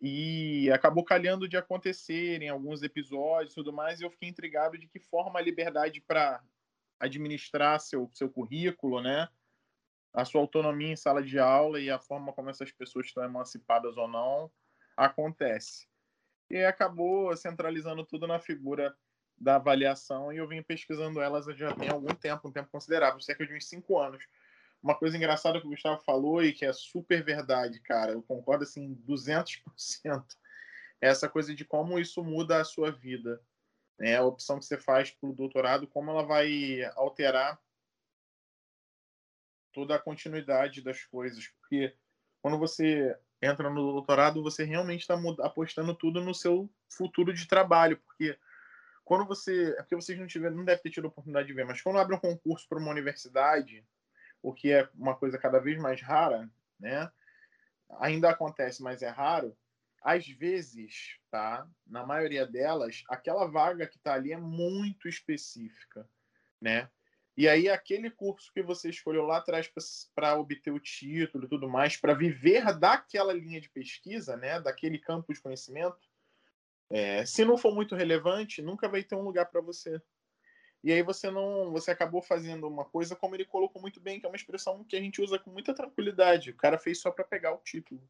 e 0.04 0.70
acabou 0.72 1.04
calhando 1.04 1.48
de 1.48 1.58
acontecer 1.58 2.42
em 2.42 2.50
alguns 2.50 2.84
episódios 2.84 3.54
e 3.54 3.56
tudo 3.56 3.72
mais, 3.72 4.00
e 4.00 4.04
eu 4.04 4.12
fiquei 4.12 4.30
intrigado 4.30 4.78
de 4.78 4.86
que 4.88 5.00
forma 5.00 5.40
a 5.40 5.42
liberdade 5.42 6.02
para 6.02 6.44
administrar 7.00 7.80
seu, 7.80 8.10
seu 8.14 8.30
currículo, 8.30 9.02
né? 9.02 9.30
a 10.14 10.24
sua 10.24 10.42
autonomia 10.42 10.92
em 10.92 10.96
sala 10.96 11.24
de 11.24 11.40
aula 11.40 11.80
e 11.80 11.90
a 11.90 11.98
forma 11.98 12.32
como 12.32 12.50
essas 12.50 12.72
pessoas 12.72 13.08
estão 13.08 13.24
emancipadas 13.24 13.98
ou 13.98 14.08
não 14.08 14.52
acontece. 14.96 15.88
E 16.50 16.64
acabou 16.64 17.36
centralizando 17.36 18.06
tudo 18.06 18.28
na 18.28 18.40
figura 18.40 18.96
da 19.36 19.56
avaliação 19.56 20.32
e 20.32 20.38
eu 20.38 20.48
vim 20.48 20.62
pesquisando 20.62 21.20
elas 21.20 21.46
já 21.58 21.74
tem 21.74 21.90
algum 21.90 22.14
tempo, 22.14 22.48
um 22.48 22.52
tempo 22.52 22.70
considerável, 22.70 23.20
cerca 23.20 23.46
de 23.46 23.56
uns 23.56 23.68
cinco 23.68 23.98
anos. 24.00 24.24
Uma 24.84 24.96
coisa 24.96 25.16
engraçada 25.16 25.62
que 25.62 25.66
o 25.66 25.70
Gustavo 25.70 26.04
falou 26.04 26.44
e 26.44 26.52
que 26.52 26.66
é 26.66 26.74
super 26.74 27.24
verdade, 27.24 27.80
cara, 27.80 28.12
eu 28.12 28.22
concordo 28.22 28.66
assim 28.66 28.96
200%, 29.08 30.26
é 31.02 31.08
essa 31.08 31.30
coisa 31.30 31.56
de 31.56 31.64
como 31.64 31.98
isso 31.98 32.22
muda 32.22 32.60
a 32.60 32.66
sua 32.66 32.92
vida. 32.92 33.42
Né? 33.98 34.18
A 34.18 34.24
opção 34.24 34.60
que 34.60 34.66
você 34.66 34.78
faz 34.78 35.12
para 35.12 35.30
o 35.30 35.34
doutorado, 35.34 35.88
como 35.88 36.12
ela 36.12 36.24
vai 36.24 36.84
alterar 36.96 37.58
toda 39.72 39.96
a 39.96 40.00
continuidade 40.00 40.82
das 40.82 41.04
coisas. 41.06 41.48
Porque 41.48 41.96
quando 42.42 42.58
você 42.58 43.18
entra 43.42 43.70
no 43.70 43.94
doutorado, 43.94 44.44
você 44.44 44.64
realmente 44.64 45.02
está 45.02 45.16
apostando 45.40 45.94
tudo 45.96 46.22
no 46.22 46.34
seu 46.34 46.70
futuro 46.90 47.34
de 47.34 47.48
trabalho. 47.48 47.98
Porque 47.98 48.38
quando 49.04 49.26
você. 49.26 49.76
É 49.78 49.82
porque 49.82 49.96
vocês 49.96 50.18
não 50.18 50.28
tiveram, 50.28 50.56
não 50.56 50.66
devem 50.66 50.82
ter 50.82 50.90
tido 50.90 51.06
a 51.06 51.10
oportunidade 51.10 51.48
de 51.48 51.54
ver, 51.54 51.66
mas 51.66 51.82
quando 51.82 52.00
abre 52.00 52.16
um 52.16 52.20
concurso 52.20 52.68
para 52.68 52.80
uma 52.80 52.92
universidade, 52.92 53.86
o 54.44 54.54
que 54.54 54.72
é 54.72 54.88
uma 54.94 55.16
coisa 55.16 55.38
cada 55.38 55.58
vez 55.58 55.80
mais 55.80 56.02
rara, 56.02 56.48
né? 56.80 57.10
Ainda 58.00 58.30
acontece, 58.30 58.84
mas 58.84 59.02
é 59.02 59.10
raro. 59.10 59.58
Às 60.04 60.28
vezes, 60.28 61.18
tá? 61.32 61.66
Na 61.88 62.06
maioria 62.06 62.46
delas, 62.46 63.04
aquela 63.08 63.48
vaga 63.48 63.88
que 63.88 63.96
está 63.96 64.14
ali 64.14 64.34
é 64.34 64.38
muito 64.38 65.08
específica, 65.08 66.08
né? 66.62 66.90
E 67.36 67.48
aí, 67.48 67.68
aquele 67.68 68.12
curso 68.12 68.52
que 68.54 68.62
você 68.62 68.90
escolheu 68.90 69.24
lá 69.24 69.38
atrás 69.38 69.72
para 70.14 70.38
obter 70.38 70.72
o 70.72 70.80
título 70.80 71.46
e 71.46 71.48
tudo 71.48 71.68
mais, 71.68 71.98
para 71.98 72.14
viver 72.14 72.78
daquela 72.78 73.34
linha 73.34 73.60
de 73.60 73.70
pesquisa, 73.70 74.38
né, 74.38 74.62
daquele 74.62 75.00
campo 75.00 75.34
de 75.34 75.42
conhecimento, 75.42 75.98
é, 76.92 77.26
se 77.26 77.44
não 77.44 77.58
for 77.58 77.74
muito 77.74 77.96
relevante, 77.96 78.62
nunca 78.62 78.88
vai 78.88 79.04
ter 79.04 79.16
um 79.16 79.24
lugar 79.24 79.48
para 79.48 79.62
você. 79.62 80.00
E 80.84 80.92
aí 80.92 81.02
você 81.02 81.32
não, 81.32 81.72
você 81.72 81.92
acabou 81.92 82.22
fazendo 82.22 82.68
uma 82.68 82.84
coisa 82.84 83.16
como 83.16 83.36
ele 83.36 83.46
colocou 83.46 83.82
muito 83.82 84.00
bem, 84.02 84.20
que 84.20 84.26
é 84.26 84.30
uma 84.30 84.36
expressão 84.36 84.84
que 84.84 84.96
a 84.96 85.00
gente 85.00 85.22
usa 85.22 85.40
com 85.40 85.50
muita 85.50 85.74
tranquilidade. 85.74 86.52
O 86.52 86.58
cara 86.58 86.78
fez 86.78 87.00
só 87.00 87.10
para 87.10 87.24
pegar 87.24 87.54
o 87.54 87.62
título, 87.64 88.02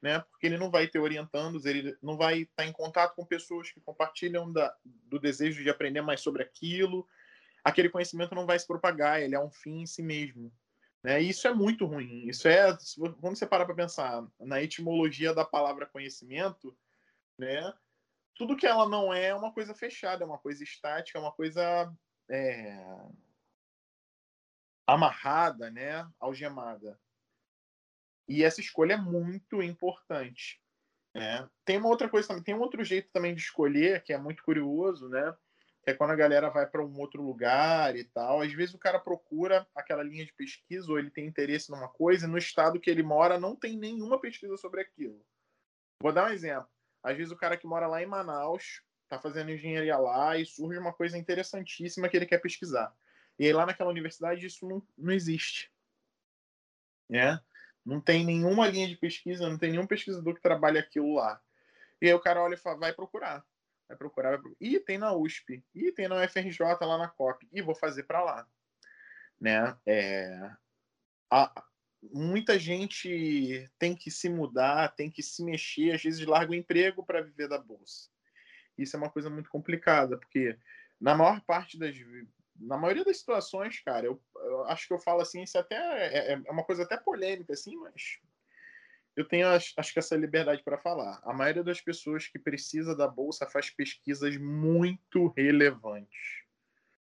né? 0.00 0.20
Porque 0.30 0.46
ele 0.46 0.58
não 0.58 0.70
vai 0.70 0.86
ter 0.86 1.00
orientandos, 1.00 1.66
ele 1.66 1.96
não 2.00 2.16
vai 2.16 2.42
estar 2.42 2.64
em 2.64 2.72
contato 2.72 3.16
com 3.16 3.24
pessoas 3.24 3.72
que 3.72 3.80
compartilham 3.80 4.52
da, 4.52 4.74
do 4.84 5.18
desejo 5.18 5.62
de 5.62 5.70
aprender 5.70 6.00
mais 6.00 6.20
sobre 6.20 6.42
aquilo 6.42 7.06
aquele 7.66 7.88
conhecimento 7.88 8.32
não 8.32 8.46
vai 8.46 8.56
se 8.56 8.64
propagar, 8.64 9.20
ele 9.20 9.34
é 9.34 9.40
um 9.40 9.50
fim 9.50 9.80
em 9.80 9.86
si 9.86 10.00
mesmo. 10.00 10.52
Né? 11.02 11.20
E 11.20 11.30
isso 11.30 11.48
é 11.48 11.52
muito 11.52 11.84
ruim. 11.84 12.28
Isso 12.28 12.46
é, 12.46 12.68
quando 13.20 13.36
você 13.36 13.44
parar 13.44 13.66
para 13.66 13.74
pensar 13.74 14.24
na 14.38 14.62
etimologia 14.62 15.34
da 15.34 15.44
palavra 15.44 15.84
conhecimento, 15.84 16.76
né? 17.36 17.74
Tudo 18.36 18.56
que 18.56 18.66
ela 18.66 18.88
não 18.88 19.12
é 19.12 19.26
é 19.26 19.34
uma 19.34 19.52
coisa 19.52 19.74
fechada, 19.74 20.22
é 20.22 20.26
uma 20.26 20.38
coisa 20.38 20.62
estática, 20.62 21.18
é 21.18 21.20
uma 21.20 21.32
coisa 21.32 21.92
é... 22.28 22.78
amarrada, 24.86 25.70
né? 25.70 26.08
algemada. 26.20 26.98
E 28.28 28.42
essa 28.42 28.60
escolha 28.60 28.94
é 28.94 28.96
muito 28.96 29.62
importante. 29.62 30.60
Né? 31.14 31.48
Tem 31.64 31.78
uma 31.78 31.88
outra 31.88 32.08
coisa 32.08 32.28
também, 32.28 32.42
tem 32.42 32.54
um 32.54 32.60
outro 32.60 32.84
jeito 32.84 33.08
também 33.12 33.34
de 33.34 33.40
escolher 33.40 34.02
que 34.02 34.12
é 34.12 34.18
muito 34.18 34.42
curioso, 34.42 35.08
né? 35.08 35.34
é 35.86 35.94
quando 35.94 36.10
a 36.10 36.16
galera 36.16 36.50
vai 36.50 36.66
para 36.66 36.84
um 36.84 36.98
outro 36.98 37.22
lugar 37.22 37.96
e 37.96 38.02
tal. 38.04 38.42
Às 38.42 38.52
vezes 38.52 38.74
o 38.74 38.78
cara 38.78 38.98
procura 38.98 39.66
aquela 39.74 40.02
linha 40.02 40.26
de 40.26 40.34
pesquisa 40.34 40.90
ou 40.90 40.98
ele 40.98 41.10
tem 41.10 41.26
interesse 41.26 41.70
numa 41.70 41.88
coisa 41.88 42.26
e 42.26 42.28
no 42.28 42.36
estado 42.36 42.80
que 42.80 42.90
ele 42.90 43.04
mora 43.04 43.38
não 43.38 43.54
tem 43.54 43.78
nenhuma 43.78 44.20
pesquisa 44.20 44.56
sobre 44.56 44.80
aquilo. 44.80 45.24
Vou 46.02 46.12
dar 46.12 46.28
um 46.28 46.32
exemplo. 46.32 46.68
Às 47.06 47.16
vezes 47.16 47.32
o 47.32 47.36
cara 47.36 47.56
que 47.56 47.66
mora 47.66 47.86
lá 47.86 48.02
em 48.02 48.06
Manaus 48.06 48.82
está 49.04 49.18
fazendo 49.18 49.50
engenharia 49.50 49.96
lá 49.96 50.36
e 50.36 50.44
surge 50.44 50.78
uma 50.78 50.92
coisa 50.92 51.16
interessantíssima 51.16 52.08
que 52.08 52.16
ele 52.16 52.26
quer 52.26 52.38
pesquisar. 52.38 52.92
E 53.38 53.46
aí 53.46 53.52
lá 53.52 53.64
naquela 53.66 53.90
universidade 53.90 54.44
isso 54.44 54.66
não, 54.66 54.82
não 54.96 55.12
existe. 55.12 55.72
Né? 57.08 57.40
Não 57.84 58.00
tem 58.00 58.24
nenhuma 58.24 58.66
linha 58.66 58.88
de 58.88 58.96
pesquisa, 58.96 59.48
não 59.48 59.58
tem 59.58 59.70
nenhum 59.70 59.86
pesquisador 59.86 60.34
que 60.34 60.42
trabalhe 60.42 60.78
aquilo 60.78 61.14
lá. 61.14 61.40
E 62.00 62.08
aí 62.08 62.14
o 62.14 62.20
cara 62.20 62.42
olha 62.42 62.54
e 62.54 62.58
fala, 62.58 62.78
vai 62.78 62.92
procurar 62.92 63.44
vai 63.88 63.96
procurar, 63.96 64.30
vai 64.30 64.38
procurar. 64.38 64.56
Ih, 64.60 64.80
tem 64.80 64.98
na 64.98 65.12
USP. 65.12 65.64
Ih, 65.74 65.92
tem 65.92 66.08
na 66.08 66.16
UFRJ 66.16 66.58
lá 66.80 66.98
na 66.98 67.08
COP. 67.08 67.48
E 67.52 67.62
vou 67.62 67.74
fazer 67.74 68.02
para 68.04 68.22
lá. 68.22 68.46
Né? 69.40 69.76
É... 69.86 70.50
A... 71.30 71.64
Muita 72.02 72.58
gente 72.58 73.68
tem 73.78 73.96
que 73.96 74.10
se 74.10 74.28
mudar, 74.28 74.94
tem 74.94 75.10
que 75.10 75.22
se 75.22 75.42
mexer, 75.44 75.92
às 75.92 76.02
vezes 76.02 76.26
larga 76.26 76.52
o 76.52 76.54
emprego 76.54 77.04
para 77.04 77.22
viver 77.22 77.48
da 77.48 77.58
bolsa. 77.58 78.08
Isso 78.76 78.96
é 78.96 78.98
uma 78.98 79.10
coisa 79.10 79.30
muito 79.30 79.50
complicada, 79.50 80.16
porque 80.18 80.58
na 81.00 81.14
maior 81.14 81.40
parte 81.42 81.78
das 81.78 81.96
na 82.58 82.76
maioria 82.76 83.04
das 83.04 83.18
situações, 83.18 83.80
cara, 83.80 84.06
eu, 84.06 84.22
eu 84.34 84.64
acho 84.64 84.86
que 84.86 84.94
eu 84.94 84.98
falo 84.98 85.20
assim, 85.20 85.42
isso 85.42 85.58
até 85.58 85.76
é, 85.76 86.32
é, 86.32 86.42
é 86.44 86.50
uma 86.50 86.64
coisa 86.64 86.84
até 86.84 86.96
polêmica, 86.96 87.52
assim, 87.52 87.76
mas 87.76 88.18
eu 89.16 89.26
tenho, 89.26 89.48
acho 89.48 89.74
que, 89.92 89.98
essa 89.98 90.14
liberdade 90.14 90.62
para 90.62 90.76
falar. 90.76 91.20
A 91.24 91.32
maioria 91.32 91.64
das 91.64 91.80
pessoas 91.80 92.28
que 92.28 92.38
precisa 92.38 92.94
da 92.94 93.08
bolsa 93.08 93.48
faz 93.48 93.70
pesquisas 93.70 94.36
muito 94.36 95.28
relevantes, 95.28 96.44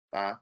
tá? 0.10 0.42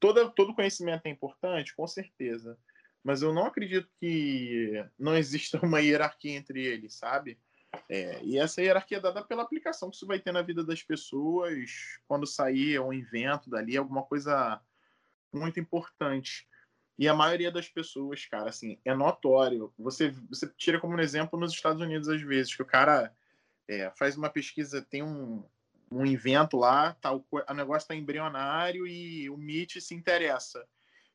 Todo, 0.00 0.30
todo 0.32 0.54
conhecimento 0.54 1.06
é 1.06 1.10
importante, 1.10 1.74
com 1.74 1.86
certeza, 1.86 2.58
mas 3.04 3.20
eu 3.20 3.34
não 3.34 3.44
acredito 3.44 3.88
que 4.00 4.82
não 4.98 5.16
exista 5.16 5.58
uma 5.64 5.80
hierarquia 5.80 6.34
entre 6.34 6.64
eles, 6.64 6.94
sabe? 6.94 7.38
É, 7.88 8.20
e 8.22 8.38
essa 8.38 8.62
hierarquia 8.62 8.98
é 8.98 9.00
dada 9.00 9.22
pela 9.22 9.42
aplicação 9.42 9.90
que 9.90 9.96
isso 9.96 10.06
vai 10.06 10.18
ter 10.18 10.32
na 10.32 10.42
vida 10.42 10.64
das 10.64 10.82
pessoas 10.82 11.98
quando 12.08 12.26
sair 12.26 12.80
um 12.80 12.92
invento 12.92 13.50
dali, 13.50 13.76
alguma 13.76 14.02
coisa 14.02 14.60
muito 15.32 15.60
importante. 15.60 16.48
E 16.96 17.08
a 17.08 17.14
maioria 17.14 17.50
das 17.50 17.68
pessoas, 17.68 18.24
cara, 18.24 18.48
assim, 18.48 18.78
é 18.84 18.94
notório. 18.94 19.74
Você, 19.76 20.10
você 20.28 20.46
tira 20.56 20.80
como 20.80 20.94
um 20.94 21.00
exemplo 21.00 21.38
nos 21.38 21.52
Estados 21.52 21.82
Unidos, 21.82 22.08
às 22.08 22.22
vezes, 22.22 22.54
que 22.54 22.62
o 22.62 22.66
cara 22.66 23.12
é, 23.66 23.90
faz 23.90 24.16
uma 24.16 24.30
pesquisa, 24.30 24.80
tem 24.80 25.02
um, 25.02 25.44
um 25.90 26.06
invento 26.06 26.56
lá, 26.56 26.92
tá, 26.94 27.12
o, 27.12 27.24
o 27.32 27.54
negócio 27.54 27.84
está 27.84 27.96
embrionário 27.96 28.86
e 28.86 29.28
o 29.28 29.34
MIT 29.34 29.80
se 29.80 29.94
interessa. 29.94 30.64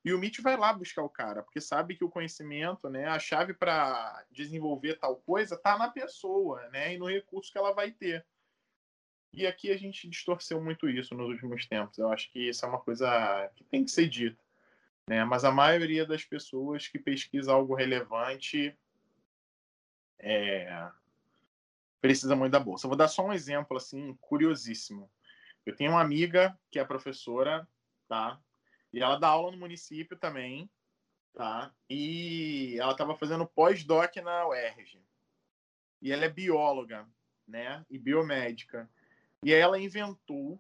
E 0.04 0.14
o 0.14 0.18
MIT 0.18 0.42
vai 0.42 0.56
lá 0.56 0.72
buscar 0.72 1.04
o 1.04 1.10
cara, 1.10 1.44
porque 1.44 1.60
sabe 1.60 1.96
que 1.96 2.04
o 2.04 2.10
conhecimento, 2.10 2.90
né, 2.90 3.06
a 3.06 3.20
chave 3.20 3.54
para 3.54 4.26
desenvolver 4.32 4.96
tal 4.96 5.18
coisa 5.18 5.58
tá 5.58 5.78
na 5.78 5.90
pessoa, 5.90 6.68
né, 6.70 6.94
e 6.94 6.98
no 6.98 7.10
recurso 7.10 7.52
que 7.52 7.58
ela 7.58 7.74
vai 7.74 7.92
ter. 7.92 8.26
E 9.32 9.46
aqui 9.46 9.72
a 9.72 9.78
gente 9.78 10.10
distorceu 10.10 10.62
muito 10.62 10.90
isso 10.90 11.14
nos 11.14 11.28
últimos 11.28 11.66
tempos. 11.66 11.98
Eu 11.98 12.12
acho 12.12 12.32
que 12.32 12.50
isso 12.50 12.66
é 12.66 12.68
uma 12.68 12.80
coisa 12.80 13.52
que 13.56 13.64
tem 13.64 13.84
que 13.84 13.92
ser 13.92 14.08
dita. 14.08 14.42
Né? 15.08 15.24
Mas 15.24 15.44
a 15.44 15.52
maioria 15.52 16.06
das 16.06 16.24
pessoas 16.24 16.88
que 16.88 16.98
pesquisa 16.98 17.52
algo 17.52 17.76
relevante 17.76 18.76
é, 20.18 20.90
precisa 22.02 22.36
muito 22.36 22.52
da 22.52 22.60
bolsa. 22.60 22.88
Vou 22.88 22.98
dar 22.98 23.08
só 23.08 23.26
um 23.26 23.34
exemplo 23.34 23.78
assim 23.78 24.16
curiosíssimo. 24.22 25.10
Eu 25.66 25.76
tenho 25.76 25.92
uma 25.92 26.02
amiga 26.02 26.58
que 26.72 26.80
é 26.80 26.86
professora, 26.86 27.68
tá? 28.08 28.40
E 28.91 29.02
ela 29.02 29.17
dá 29.17 29.28
aula 29.28 29.52
no 29.52 29.58
município 29.58 30.17
também, 30.17 30.69
tá? 31.34 31.73
E 31.89 32.75
ela 32.80 32.91
estava 32.91 33.15
fazendo 33.15 33.45
pós-doc 33.45 34.15
na 34.17 34.47
UERJ. 34.47 35.02
E 36.02 36.12
ela 36.12 36.25
é 36.25 36.30
bióloga, 36.30 37.08
né? 37.47 37.86
E 37.89 37.97
biomédica. 37.97 38.89
E 39.43 39.54
aí 39.54 39.60
ela 39.60 39.80
inventou 39.80 40.60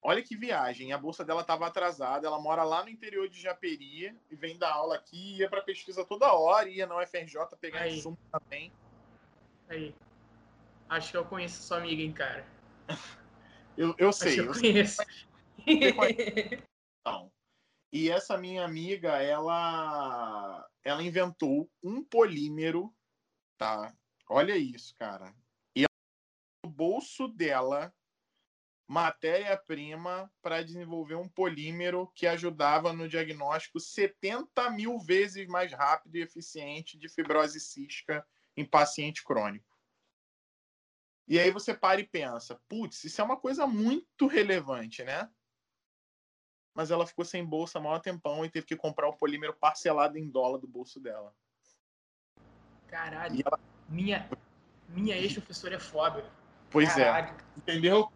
Olha 0.00 0.22
que 0.22 0.36
viagem. 0.36 0.92
A 0.92 0.98
bolsa 0.98 1.24
dela 1.24 1.40
estava 1.40 1.66
atrasada. 1.66 2.26
Ela 2.26 2.40
mora 2.40 2.62
lá 2.62 2.82
no 2.84 2.88
interior 2.88 3.28
de 3.28 3.40
Japeri 3.40 4.16
e 4.30 4.36
vem 4.36 4.56
dar 4.56 4.72
aula 4.72 4.94
aqui. 4.94 5.36
Ia 5.36 5.50
para 5.50 5.62
pesquisa 5.62 6.04
toda 6.04 6.32
hora. 6.32 6.68
Ia 6.68 6.86
na 6.86 6.96
UFRJ 6.96 7.36
pegar 7.60 7.80
Aí. 7.80 7.98
insumo 7.98 8.16
também. 8.30 8.72
Aí. 9.68 9.94
Acho 10.88 11.10
que 11.10 11.16
eu 11.16 11.24
conheço 11.24 11.62
sua 11.62 11.78
amiga, 11.78 12.00
hein, 12.00 12.12
cara. 12.12 12.46
eu, 13.76 13.94
eu 13.98 14.12
sei. 14.12 14.38
eu, 14.38 14.46
eu 14.46 14.52
conheço. 14.52 15.02
Então, 17.00 17.30
e 17.92 18.10
essa 18.10 18.36
minha 18.36 18.64
amiga, 18.64 19.16
ela, 19.22 20.68
ela 20.84 21.02
inventou 21.02 21.70
um 21.82 22.04
polímero, 22.04 22.94
tá? 23.56 23.94
Olha 24.28 24.56
isso, 24.56 24.94
cara. 24.96 25.34
E 25.74 25.84
o 26.64 26.68
bolso 26.68 27.28
dela 27.28 27.92
matéria-prima 28.86 30.32
para 30.40 30.62
desenvolver 30.62 31.14
um 31.14 31.28
polímero 31.28 32.10
que 32.14 32.26
ajudava 32.26 32.92
no 32.92 33.06
diagnóstico 33.06 33.78
70 33.78 34.70
mil 34.70 34.98
vezes 34.98 35.46
mais 35.46 35.72
rápido 35.72 36.16
e 36.16 36.22
eficiente 36.22 36.98
de 36.98 37.08
fibrose 37.08 37.60
cística 37.60 38.26
em 38.56 38.64
paciente 38.64 39.22
crônico. 39.22 39.78
E 41.26 41.38
aí 41.38 41.50
você 41.50 41.74
para 41.74 42.00
e 42.00 42.06
pensa, 42.06 42.58
putz, 42.66 43.04
isso 43.04 43.20
é 43.20 43.24
uma 43.24 43.36
coisa 43.36 43.66
muito 43.66 44.26
relevante, 44.26 45.04
né? 45.04 45.30
Mas 46.78 46.92
ela 46.92 47.04
ficou 47.04 47.24
sem 47.24 47.44
bolsa 47.44 47.76
há 47.76 47.82
maior 47.82 47.98
tempão 47.98 48.44
e 48.44 48.48
teve 48.48 48.64
que 48.64 48.76
comprar 48.76 49.08
o 49.08 49.16
polímero 49.16 49.52
parcelado 49.52 50.16
em 50.16 50.30
dólar 50.30 50.58
do 50.58 50.68
bolso 50.68 51.00
dela. 51.00 51.34
Caralho, 52.86 53.42
ela... 53.44 53.58
minha, 53.88 54.30
minha 54.88 55.16
ex-professora 55.16 55.74
é 55.74 55.80
foda. 55.80 56.24
Pois 56.70 56.96
é, 56.96 57.06
Caralho. 57.06 57.34
é, 57.36 57.58
entendeu? 57.58 58.12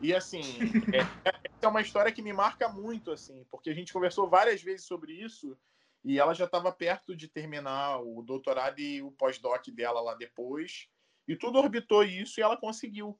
E 0.00 0.12
assim, 0.12 0.40
é, 0.92 1.36
é 1.62 1.68
uma 1.68 1.80
história 1.80 2.10
que 2.10 2.20
me 2.20 2.32
marca 2.32 2.68
muito, 2.68 3.12
assim, 3.12 3.46
porque 3.48 3.70
a 3.70 3.74
gente 3.74 3.92
conversou 3.92 4.28
várias 4.28 4.60
vezes 4.60 4.86
sobre 4.86 5.12
isso 5.12 5.56
e 6.02 6.18
ela 6.18 6.34
já 6.34 6.46
estava 6.46 6.72
perto 6.72 7.14
de 7.14 7.28
terminar 7.28 8.00
o 8.00 8.22
doutorado 8.22 8.80
e 8.80 9.00
o 9.00 9.12
pós-doc 9.12 9.68
dela 9.68 10.00
lá 10.00 10.16
depois. 10.16 10.88
E 11.28 11.36
tudo 11.36 11.60
orbitou 11.60 12.02
isso 12.02 12.40
e 12.40 12.42
ela 12.42 12.56
conseguiu. 12.56 13.16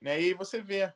Né? 0.00 0.22
E 0.22 0.24
aí 0.24 0.32
você 0.32 0.62
vê, 0.62 0.90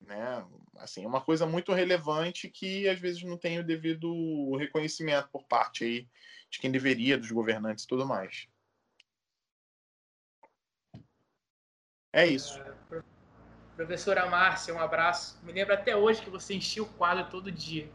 né? 0.00 0.46
Assim, 0.76 1.04
uma 1.04 1.20
coisa 1.20 1.46
muito 1.46 1.72
relevante 1.72 2.48
que 2.48 2.88
às 2.88 2.98
vezes 2.98 3.22
não 3.22 3.36
tem 3.36 3.58
o 3.58 3.64
devido 3.64 4.56
reconhecimento 4.56 5.28
por 5.28 5.44
parte 5.44 5.84
aí 5.84 6.08
de 6.50 6.58
quem 6.58 6.70
deveria, 6.70 7.18
dos 7.18 7.30
governantes 7.30 7.84
e 7.84 7.88
tudo 7.88 8.06
mais. 8.06 8.48
É 12.12 12.26
isso. 12.26 12.58
Professora 13.76 14.26
Márcia, 14.26 14.74
um 14.74 14.80
abraço. 14.80 15.38
Me 15.44 15.52
lembro 15.52 15.74
até 15.74 15.94
hoje 15.94 16.22
que 16.22 16.30
você 16.30 16.54
enchia 16.54 16.82
o 16.82 16.92
quadro 16.94 17.28
todo 17.30 17.52
dia. 17.52 17.90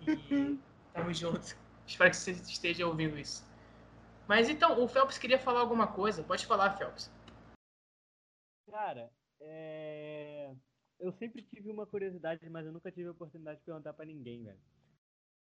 E 0.00 0.58
tamo 0.92 1.12
junto. 1.12 1.56
Espero 1.86 2.10
que 2.10 2.16
você 2.16 2.30
esteja 2.30 2.86
ouvindo 2.86 3.18
isso. 3.18 3.44
Mas 4.26 4.48
então, 4.48 4.82
o 4.82 4.88
Phelps 4.88 5.18
queria 5.18 5.38
falar 5.38 5.60
alguma 5.60 5.86
coisa. 5.86 6.22
Pode 6.22 6.46
falar, 6.46 6.78
Phelps. 6.78 7.10
Cara, 8.70 9.12
é 9.40 10.54
eu 11.04 11.12
sempre 11.12 11.42
tive 11.42 11.70
uma 11.70 11.86
curiosidade, 11.86 12.48
mas 12.48 12.64
eu 12.64 12.72
nunca 12.72 12.90
tive 12.90 13.08
a 13.08 13.12
oportunidade 13.12 13.58
de 13.58 13.64
perguntar 13.64 13.92
para 13.92 14.06
ninguém, 14.06 14.42
velho. 14.42 14.58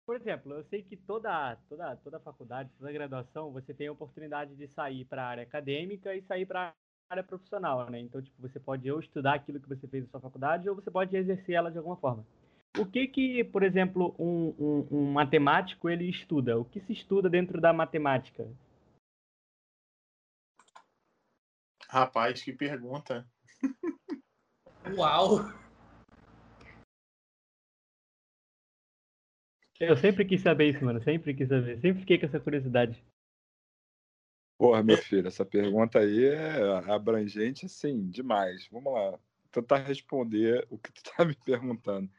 Por 0.05 0.15
exemplo, 0.15 0.53
eu 0.53 0.63
sei 0.63 0.81
que 0.81 0.95
toda, 0.95 1.55
toda, 1.67 1.95
toda 1.97 2.19
faculdade, 2.19 2.71
toda 2.79 2.91
graduação, 2.91 3.51
você 3.51 3.73
tem 3.73 3.87
a 3.87 3.91
oportunidade 3.91 4.55
de 4.55 4.67
sair 4.69 5.05
para 5.05 5.23
a 5.23 5.27
área 5.27 5.43
acadêmica 5.43 6.15
e 6.15 6.21
sair 6.23 6.45
para 6.45 6.69
a 6.69 6.73
área 7.09 7.23
profissional, 7.23 7.89
né? 7.89 7.99
Então, 7.99 8.21
tipo, 8.21 8.41
você 8.41 8.59
pode 8.59 8.89
ou 8.89 8.99
estudar 9.01 9.35
aquilo 9.35 9.59
que 9.59 9.67
você 9.67 9.87
fez 9.87 10.03
na 10.05 10.09
sua 10.09 10.21
faculdade 10.21 10.67
ou 10.69 10.75
você 10.75 10.89
pode 10.89 11.15
exercer 11.15 11.55
ela 11.55 11.69
de 11.69 11.77
alguma 11.77 11.97
forma. 11.97 12.25
O 12.77 12.85
que 12.85 13.07
que, 13.07 13.43
por 13.43 13.61
exemplo, 13.61 14.15
um, 14.17 14.55
um, 14.57 14.87
um 14.91 15.11
matemático 15.11 15.89
ele 15.89 16.09
estuda? 16.09 16.57
O 16.57 16.63
que 16.63 16.79
se 16.81 16.93
estuda 16.93 17.29
dentro 17.29 17.59
da 17.59 17.73
matemática? 17.73 18.47
Rapaz, 21.89 22.41
que 22.41 22.53
pergunta. 22.53 23.27
Uau! 24.95 25.59
Eu 29.79 29.95
sempre 29.95 30.25
quis 30.25 30.41
saber 30.41 30.71
isso, 30.71 30.83
mano. 30.83 31.01
Sempre 31.01 31.33
quis 31.33 31.47
saber. 31.47 31.79
Sempre 31.79 32.01
fiquei 32.01 32.19
com 32.19 32.25
essa 32.25 32.39
curiosidade. 32.39 33.01
Porra, 34.57 34.83
meu 34.83 34.97
filho, 34.97 35.25
essa 35.27 35.45
pergunta 35.45 35.99
aí 35.99 36.25
é 36.25 36.91
abrangente, 36.91 37.65
assim, 37.65 38.09
demais. 38.09 38.67
Vamos 38.69 38.91
lá. 38.93 39.17
Tentar 39.51 39.77
responder 39.77 40.67
o 40.69 40.77
que 40.77 40.91
tu 40.91 41.01
tá 41.03 41.23
me 41.23 41.33
perguntando. 41.45 42.11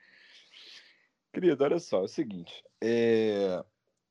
Querido, 1.32 1.62
olha 1.62 1.78
só, 1.78 1.98
é 1.98 2.04
o 2.04 2.08
seguinte. 2.08 2.64
É... 2.80 3.62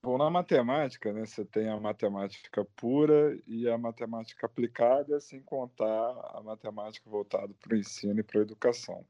Bom, 0.02 0.18
na 0.18 0.30
matemática, 0.30 1.12
né, 1.12 1.26
você 1.26 1.44
tem 1.44 1.68
a 1.68 1.78
matemática 1.78 2.64
pura 2.78 3.38
e 3.46 3.68
a 3.68 3.78
matemática 3.78 4.46
aplicada, 4.46 5.20
sem 5.20 5.42
contar 5.42 5.86
a 6.34 6.42
matemática 6.42 7.10
voltada 7.10 7.54
para 7.60 7.76
o 7.76 7.78
ensino 7.78 8.20
e 8.20 8.24
para 8.24 8.40
a 8.40 8.44
educação. 8.44 9.06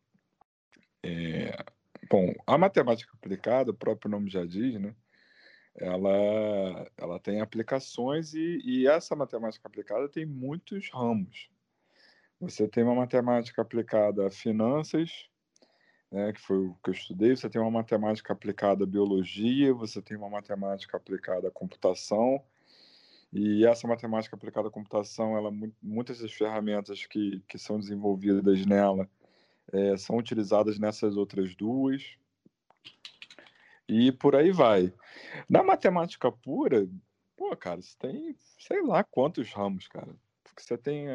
É, 1.04 1.56
bom, 2.10 2.34
a 2.45 2.58
matemática 2.58 3.12
aplicada, 3.13 3.69
o 3.69 3.73
próprio 3.73 4.10
nome 4.10 4.32
já 4.32 4.43
diz, 4.43 4.82
né, 4.82 4.95
ela, 5.75 6.91
ela 6.97 7.19
tem 7.19 7.39
aplicações 7.39 8.34
e, 8.34 8.60
e 8.65 8.88
essa 8.88 9.15
matemática 9.15 9.67
aplicada 9.67 10.10
tem 10.10 10.25
muitos 10.25 10.89
ramos. 10.91 11.52
Você 12.39 12.67
tem 12.67 12.84
uma 12.84 12.95
matemática 12.95 13.62
aplicada 13.62 14.25
a 14.25 14.32
finanças, 14.32 15.28
né, 16.11 16.33
que 16.33 16.41
foi 16.41 16.57
o 16.57 16.75
que 16.83 16.89
eu 16.89 16.93
estudei, 16.93 17.35
você 17.35 17.49
tem 17.49 17.61
uma 17.61 17.71
matemática 17.71 18.33
aplicada 18.33 18.83
à 18.83 18.87
biologia, 18.87 19.73
você 19.73 20.01
tem 20.01 20.17
uma 20.17 20.29
matemática 20.29 20.97
aplicada 20.97 21.47
à 21.47 21.51
computação, 21.51 22.43
e 23.31 23.65
essa 23.65 23.87
matemática 23.87 24.35
aplicada 24.35 24.69
à 24.69 24.71
computação, 24.71 25.37
ela, 25.37 25.51
muitas 25.81 26.19
das 26.19 26.33
ferramentas 26.33 27.05
que, 27.05 27.43
que 27.47 27.59
são 27.59 27.79
desenvolvidas 27.79 28.65
nela 28.65 29.07
é, 29.71 29.95
são 29.97 30.17
utilizadas 30.17 30.79
nessas 30.79 31.15
outras 31.15 31.55
duas, 31.55 32.17
e 33.87 34.11
por 34.11 34.35
aí 34.35 34.51
vai. 34.51 34.93
Na 35.49 35.63
matemática 35.63 36.31
pura, 36.31 36.87
pô, 37.35 37.55
cara, 37.55 37.81
você 37.81 37.95
tem 37.97 38.35
sei 38.59 38.81
lá 38.81 39.03
quantos 39.03 39.51
ramos, 39.51 39.87
cara 39.87 40.15
você 40.61 40.77
tem 40.77 41.07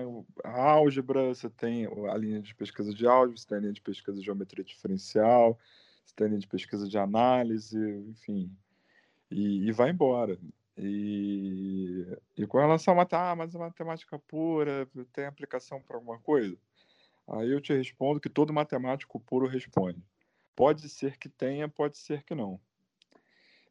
a 0.42 0.62
álgebra, 0.62 1.28
você 1.28 1.48
tem 1.48 1.86
a 1.86 2.16
linha 2.16 2.40
de 2.40 2.54
pesquisa 2.54 2.92
de 2.92 3.06
álgebra, 3.06 3.36
você 3.36 3.46
tem 3.46 3.58
a 3.58 3.60
linha 3.60 3.72
de 3.72 3.80
pesquisa 3.80 4.18
de 4.18 4.24
geometria 4.24 4.64
diferencial, 4.64 5.58
você 6.04 6.14
tem 6.14 6.26
a 6.26 6.28
linha 6.28 6.40
de 6.40 6.46
pesquisa 6.46 6.88
de 6.88 6.98
análise, 6.98 7.78
enfim, 8.08 8.50
e, 9.30 9.68
e 9.68 9.72
vai 9.72 9.90
embora. 9.90 10.38
E, 10.76 12.04
e 12.36 12.46
com 12.46 12.58
relação 12.58 12.98
a 13.00 13.06
ah, 13.12 13.36
mas 13.36 13.54
a 13.54 13.58
matemática 13.58 14.18
pura 14.18 14.88
tem 15.12 15.24
aplicação 15.24 15.80
para 15.80 15.96
alguma 15.96 16.18
coisa? 16.18 16.56
Aí 17.28 17.50
eu 17.50 17.60
te 17.60 17.72
respondo 17.72 18.20
que 18.20 18.28
todo 18.28 18.52
matemático 18.52 19.20
puro 19.20 19.46
responde. 19.46 20.02
Pode 20.56 20.88
ser 20.88 21.16
que 21.16 21.28
tenha, 21.28 21.68
pode 21.68 21.96
ser 21.96 22.22
que 22.24 22.34
não. 22.34 22.60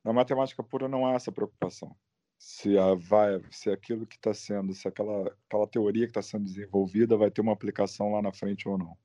Na 0.04 0.14
matemática 0.14 0.64
pura 0.64 0.88
não 0.88 1.06
há 1.06 1.14
essa 1.14 1.32
preocupação 1.32 1.96
se, 2.44 2.78
a, 2.78 2.94
vai, 2.94 3.42
se 3.50 3.70
aquilo 3.70 4.06
que 4.06 4.18
está 4.18 4.34
sendo, 4.34 4.74
se 4.74 4.86
aquela, 4.86 5.34
aquela 5.48 5.66
teoria 5.66 6.06
que 6.06 6.12
está 6.12 6.22
sendo 6.22 6.44
desenvolvida 6.44 7.16
vai 7.16 7.32
ter 7.32 7.40
uma 7.40 7.54
aplicação 7.54 8.12
lá 8.12 8.22
na 8.22 8.34
frente 8.34 8.68
ou 8.68 8.78
não. 8.78 8.98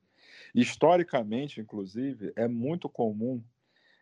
Historicamente, 0.53 1.61
inclusive, 1.61 2.33
é 2.35 2.49
muito 2.49 2.89
comum 2.89 3.41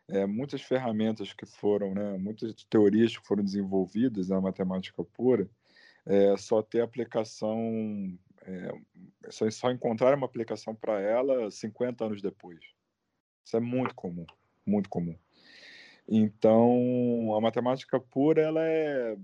é, 0.08 0.24
muitas 0.24 0.62
ferramentas 0.62 1.34
que 1.34 1.44
foram, 1.44 1.92
né, 1.92 2.16
muitas 2.16 2.54
teorias 2.64 3.18
que 3.18 3.26
foram 3.26 3.44
desenvolvidas 3.44 4.30
na 4.30 4.40
matemática 4.40 5.04
pura, 5.04 5.46
é, 6.06 6.34
só 6.38 6.62
ter 6.62 6.80
aplicação, 6.80 8.18
é, 8.40 8.72
só, 9.28 9.50
só 9.50 9.70
encontrar 9.70 10.16
uma 10.16 10.24
aplicação 10.24 10.74
para 10.74 10.98
ela 10.98 11.50
50 11.50 12.06
anos 12.06 12.22
depois. 12.22 12.60
Isso 13.44 13.56
é 13.56 13.60
muito 13.60 13.94
comum, 13.94 14.24
muito 14.64 14.88
comum. 14.88 15.18
Então, 16.08 17.34
a 17.36 17.40
matemática 17.40 17.98
pura 17.98 18.40
ela 18.40 18.62
é 18.62 19.16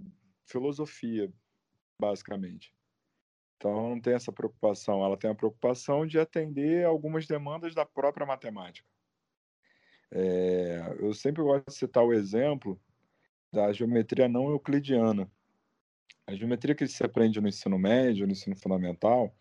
filosofia, 0.46 1.32
basicamente. 1.98 2.74
Então, 3.56 3.90
não 3.90 4.00
tem 4.00 4.14
essa 4.14 4.32
preocupação. 4.32 5.04
Ela 5.04 5.16
tem 5.16 5.30
a 5.30 5.34
preocupação 5.34 6.04
de 6.04 6.18
atender 6.18 6.84
algumas 6.84 7.26
demandas 7.26 7.74
da 7.74 7.86
própria 7.86 8.26
matemática. 8.26 8.88
É, 10.10 10.96
eu 10.98 11.14
sempre 11.14 11.42
gosto 11.42 11.68
de 11.68 11.74
citar 11.74 12.04
o 12.04 12.12
exemplo 12.12 12.78
da 13.52 13.72
geometria 13.72 14.28
não 14.28 14.50
euclidiana. 14.50 15.30
A 16.26 16.34
geometria 16.34 16.74
que 16.74 16.86
se 16.86 17.04
aprende 17.04 17.40
no 17.40 17.48
ensino 17.48 17.78
médio, 17.78 18.26
no 18.26 18.32
ensino 18.32 18.56
fundamental, 18.56 19.34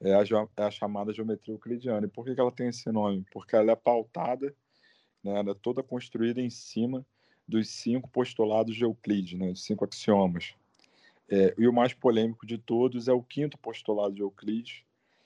é 0.00 0.14
a, 0.14 0.22
é 0.56 0.62
a 0.62 0.70
chamada 0.70 1.12
geometria 1.12 1.54
euclidiana. 1.54 2.06
E 2.06 2.10
por 2.10 2.24
que, 2.24 2.34
que 2.34 2.40
ela 2.40 2.52
tem 2.52 2.68
esse 2.68 2.90
nome? 2.90 3.24
Porque 3.30 3.54
ela 3.54 3.72
é 3.72 3.76
pautada 3.76 4.54
né, 5.28 5.38
ela 5.38 5.50
é 5.50 5.54
toda 5.54 5.82
construída 5.82 6.40
em 6.40 6.50
cima 6.50 7.06
dos 7.46 7.68
cinco 7.68 8.08
postulados 8.08 8.74
de 8.74 8.84
Euclides, 8.84 9.38
né, 9.38 9.48
dos 9.50 9.64
cinco 9.64 9.84
axiomas. 9.84 10.54
É, 11.30 11.54
e 11.58 11.68
o 11.68 11.72
mais 11.72 11.92
polêmico 11.92 12.46
de 12.46 12.56
todos 12.56 13.06
é 13.06 13.12
o 13.12 13.22
quinto 13.22 13.58
postulado 13.58 14.14
de 14.14 14.22
Euclides, 14.22 14.82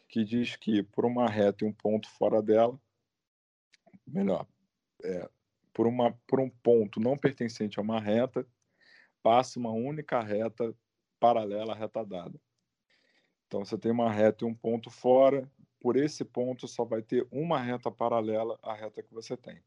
que 0.08 0.24
diz 0.24 0.56
que 0.56 0.82
por 0.82 1.06
uma 1.06 1.28
reta 1.28 1.64
e 1.64 1.68
um 1.68 1.72
ponto 1.72 2.08
fora 2.10 2.42
dela, 2.42 2.78
melhor, 4.06 4.46
é, 5.02 5.28
por, 5.72 5.86
uma, 5.86 6.12
por 6.26 6.40
um 6.40 6.50
ponto 6.50 7.00
não 7.00 7.16
pertencente 7.16 7.78
a 7.78 7.82
uma 7.82 8.00
reta, 8.00 8.46
passa 9.22 9.58
uma 9.58 9.70
única 9.70 10.20
reta 10.20 10.74
paralela 11.20 11.72
à 11.72 11.76
reta 11.76 12.04
dada. 12.04 12.38
Então 13.46 13.64
você 13.64 13.78
tem 13.78 13.92
uma 13.92 14.10
reta 14.10 14.44
e 14.44 14.48
um 14.48 14.54
ponto 14.54 14.90
fora, 14.90 15.48
por 15.80 15.96
esse 15.96 16.24
ponto 16.24 16.66
só 16.66 16.84
vai 16.84 17.02
ter 17.02 17.26
uma 17.30 17.60
reta 17.60 17.90
paralela 17.90 18.58
à 18.62 18.74
reta 18.74 19.02
que 19.02 19.14
você 19.14 19.36
tem. 19.36 19.62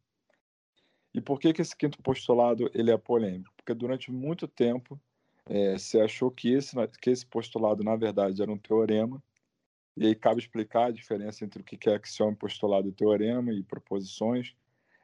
E 1.15 1.21
por 1.21 1.39
que, 1.39 1.54
que 1.54 1.62
esse 1.62 1.73
quinto 1.73 1.97
postulado 2.04 2.69
ele 2.73 2.91
é 2.91 2.97
polêmico? 2.97 3.54
Porque 3.56 3.73
durante 3.73 4.12
muito 4.12 4.49
tempo 4.49 4.99
é, 5.45 5.78
se 5.78 5.97
achou 5.97 6.30
que 6.30 6.51
esse, 6.51 6.75
que 7.01 7.10
esse 7.10 7.25
postulado, 7.25 7.86
na 7.86 7.95
verdade, 7.95 8.41
era 8.41 8.51
um 8.51 8.58
teorema, 8.58 9.23
e 9.95 10.08
aí 10.08 10.13
cabe 10.13 10.41
explicar 10.41 10.88
a 10.88 10.91
diferença 10.91 11.45
entre 11.45 11.62
o 11.62 11.63
que 11.63 11.89
é 11.89 11.95
axioma, 11.95 12.36
postulado 12.36 12.89
e 12.89 12.91
teorema 12.91 13.54
e 13.54 13.63
proposições. 13.63 14.58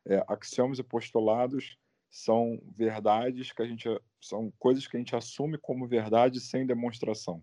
É, 0.05 0.21
axiomas 0.27 0.79
e 0.79 0.83
postulados 0.83 1.77
são 2.09 2.61
verdades 2.75 3.53
que 3.53 3.61
a 3.61 3.65
gente 3.65 3.87
são 4.19 4.51
coisas 4.59 4.85
que 4.85 4.97
a 4.97 4.99
gente 4.99 5.15
assume 5.15 5.57
como 5.57 5.87
verdade 5.87 6.41
sem 6.41 6.65
demonstração. 6.65 7.41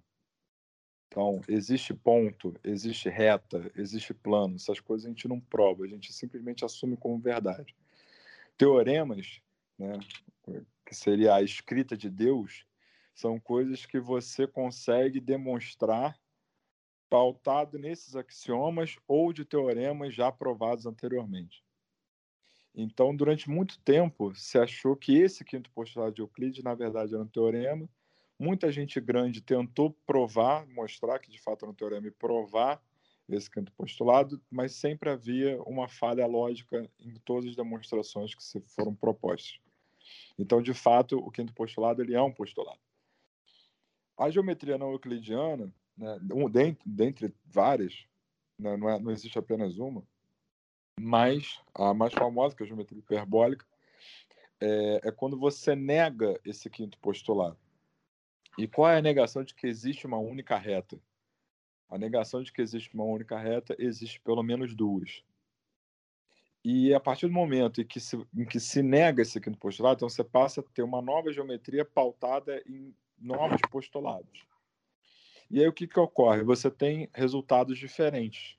Então, 1.07 1.40
existe 1.48 1.94
ponto, 1.94 2.54
existe 2.62 3.09
reta, 3.09 3.72
existe 3.74 4.12
plano. 4.12 4.57
Essas 4.57 4.78
coisas 4.78 5.07
a 5.07 5.09
gente 5.09 5.26
não 5.26 5.40
prova, 5.40 5.85
a 5.85 5.88
gente 5.88 6.12
simplesmente 6.12 6.66
assume 6.66 6.98
como 6.98 7.18
verdade. 7.18 7.74
Teoremas, 8.58 9.40
né, 9.78 9.98
que 10.84 10.94
seria 10.94 11.36
a 11.36 11.42
escrita 11.42 11.96
de 11.96 12.10
Deus, 12.10 12.66
são 13.14 13.38
coisas 13.40 13.86
que 13.86 13.98
você 13.98 14.46
consegue 14.46 15.20
demonstrar 15.20 16.18
pautado 17.08 17.78
nesses 17.78 18.14
axiomas 18.14 18.96
ou 19.06 19.32
de 19.32 19.44
teoremas 19.44 20.14
já 20.14 20.30
provados 20.30 20.86
anteriormente. 20.86 21.64
Então, 22.74 23.14
durante 23.14 23.48
muito 23.48 23.78
tempo, 23.80 24.34
se 24.34 24.58
achou 24.58 24.94
que 24.94 25.16
esse 25.16 25.44
quinto 25.44 25.70
postulado 25.70 26.14
de 26.14 26.20
Euclides, 26.20 26.62
na 26.62 26.74
verdade, 26.74 27.14
era 27.14 27.22
um 27.22 27.28
teorema. 27.28 27.88
Muita 28.38 28.70
gente 28.70 29.00
grande 29.00 29.40
tentou 29.40 29.90
provar, 30.06 30.66
mostrar 30.68 31.18
que 31.18 31.30
de 31.30 31.40
fato 31.40 31.64
era 31.64 31.72
um 31.72 31.74
teorema 31.74 32.06
e 32.06 32.12
provar 32.12 32.80
esse 33.28 33.50
quinto 33.50 33.72
postulado, 33.72 34.40
mas 34.50 34.72
sempre 34.72 35.10
havia 35.10 35.60
uma 35.62 35.88
falha 35.88 36.26
lógica 36.26 36.88
em 36.98 37.14
todas 37.24 37.50
as 37.50 37.56
demonstrações 37.56 38.34
que 38.34 38.42
se 38.42 38.60
foram 38.60 38.94
propostas. 38.94 39.60
Então, 40.38 40.62
de 40.62 40.72
fato, 40.72 41.18
o 41.18 41.30
quinto 41.30 41.52
postulado 41.52 42.02
ele 42.02 42.14
é 42.14 42.22
um 42.22 42.32
postulado. 42.32 42.80
A 44.16 44.30
geometria 44.30 44.78
não 44.78 44.92
euclidiana, 44.92 45.72
né, 45.96 46.18
um, 46.32 46.48
dentre, 46.48 46.82
dentre 46.88 47.34
várias, 47.44 48.06
né, 48.58 48.76
não, 48.76 48.88
é, 48.88 48.98
não 48.98 49.10
existe 49.10 49.38
apenas 49.38 49.78
uma, 49.78 50.02
mas 50.98 51.60
a 51.74 51.92
mais 51.94 52.12
famosa, 52.12 52.56
que 52.56 52.62
é 52.62 52.64
a 52.64 52.68
geometria 52.68 52.98
hiperbólica, 52.98 53.66
é, 54.60 55.00
é 55.04 55.12
quando 55.12 55.38
você 55.38 55.76
nega 55.76 56.40
esse 56.44 56.68
quinto 56.68 56.98
postulado. 56.98 57.58
E 58.56 58.66
qual 58.66 58.90
é 58.90 58.98
a 58.98 59.02
negação 59.02 59.44
de 59.44 59.54
que 59.54 59.66
existe 59.68 60.06
uma 60.06 60.18
única 60.18 60.56
reta? 60.56 60.98
A 61.88 61.96
negação 61.96 62.42
de 62.42 62.53
que 62.53 62.61
existe 62.61 62.94
uma 62.94 63.05
única 63.05 63.38
reta 63.38 63.74
existe 63.79 64.20
pelo 64.20 64.42
menos 64.42 64.74
duas. 64.74 65.22
E 66.64 66.92
a 66.92 67.01
partir 67.01 67.27
do 67.27 67.33
momento 67.33 67.81
em 67.81 67.87
que 67.87 67.98
se, 67.98 68.16
em 68.37 68.44
que 68.44 68.61
se 68.61 68.83
nega 68.83 69.22
esse 69.22 69.40
quinto 69.40 69.59
postulado, 69.59 69.96
então 69.96 70.09
você 70.09 70.22
passa 70.22 70.61
a 70.61 70.64
ter 70.64 70.83
uma 70.83 71.01
nova 71.01 71.33
geometria 71.33 71.85
pautada 71.85 72.62
em 72.66 72.94
novos 73.18 73.61
postulados. 73.70 74.46
E 75.51 75.61
aí 75.61 75.68
o 75.68 75.72
que, 75.72 75.87
que 75.87 75.98
ocorre? 75.98 76.42
Você 76.42 76.70
tem 76.70 77.09
resultados 77.14 77.79
diferentes. 77.79 78.59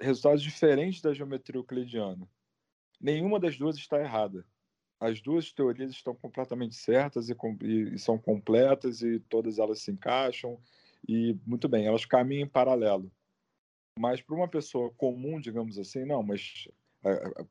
Resultados 0.00 0.42
diferentes 0.42 1.00
da 1.00 1.12
geometria 1.12 1.58
euclidiana. 1.58 2.28
Nenhuma 3.00 3.40
das 3.40 3.56
duas 3.56 3.76
está 3.76 3.98
errada. 3.98 4.46
As 5.00 5.20
duas 5.20 5.52
teorias 5.52 5.90
estão 5.90 6.14
completamente 6.14 6.76
certas 6.76 7.28
e, 7.28 7.36
e, 7.62 7.98
são 7.98 8.18
completas 8.18 9.02
e 9.02 9.20
todas 9.20 9.58
elas 9.58 9.80
se 9.80 9.90
encaixam 9.90 10.60
e 11.06 11.36
muito 11.46 11.68
bem, 11.68 11.86
elas 11.86 12.04
caminham 12.04 12.44
em 12.44 12.48
paralelo. 12.48 13.10
Mas 13.98 14.20
para 14.20 14.36
uma 14.36 14.48
pessoa 14.48 14.90
comum, 14.96 15.40
digamos 15.40 15.78
assim, 15.78 16.04
não, 16.04 16.22
mas 16.22 16.68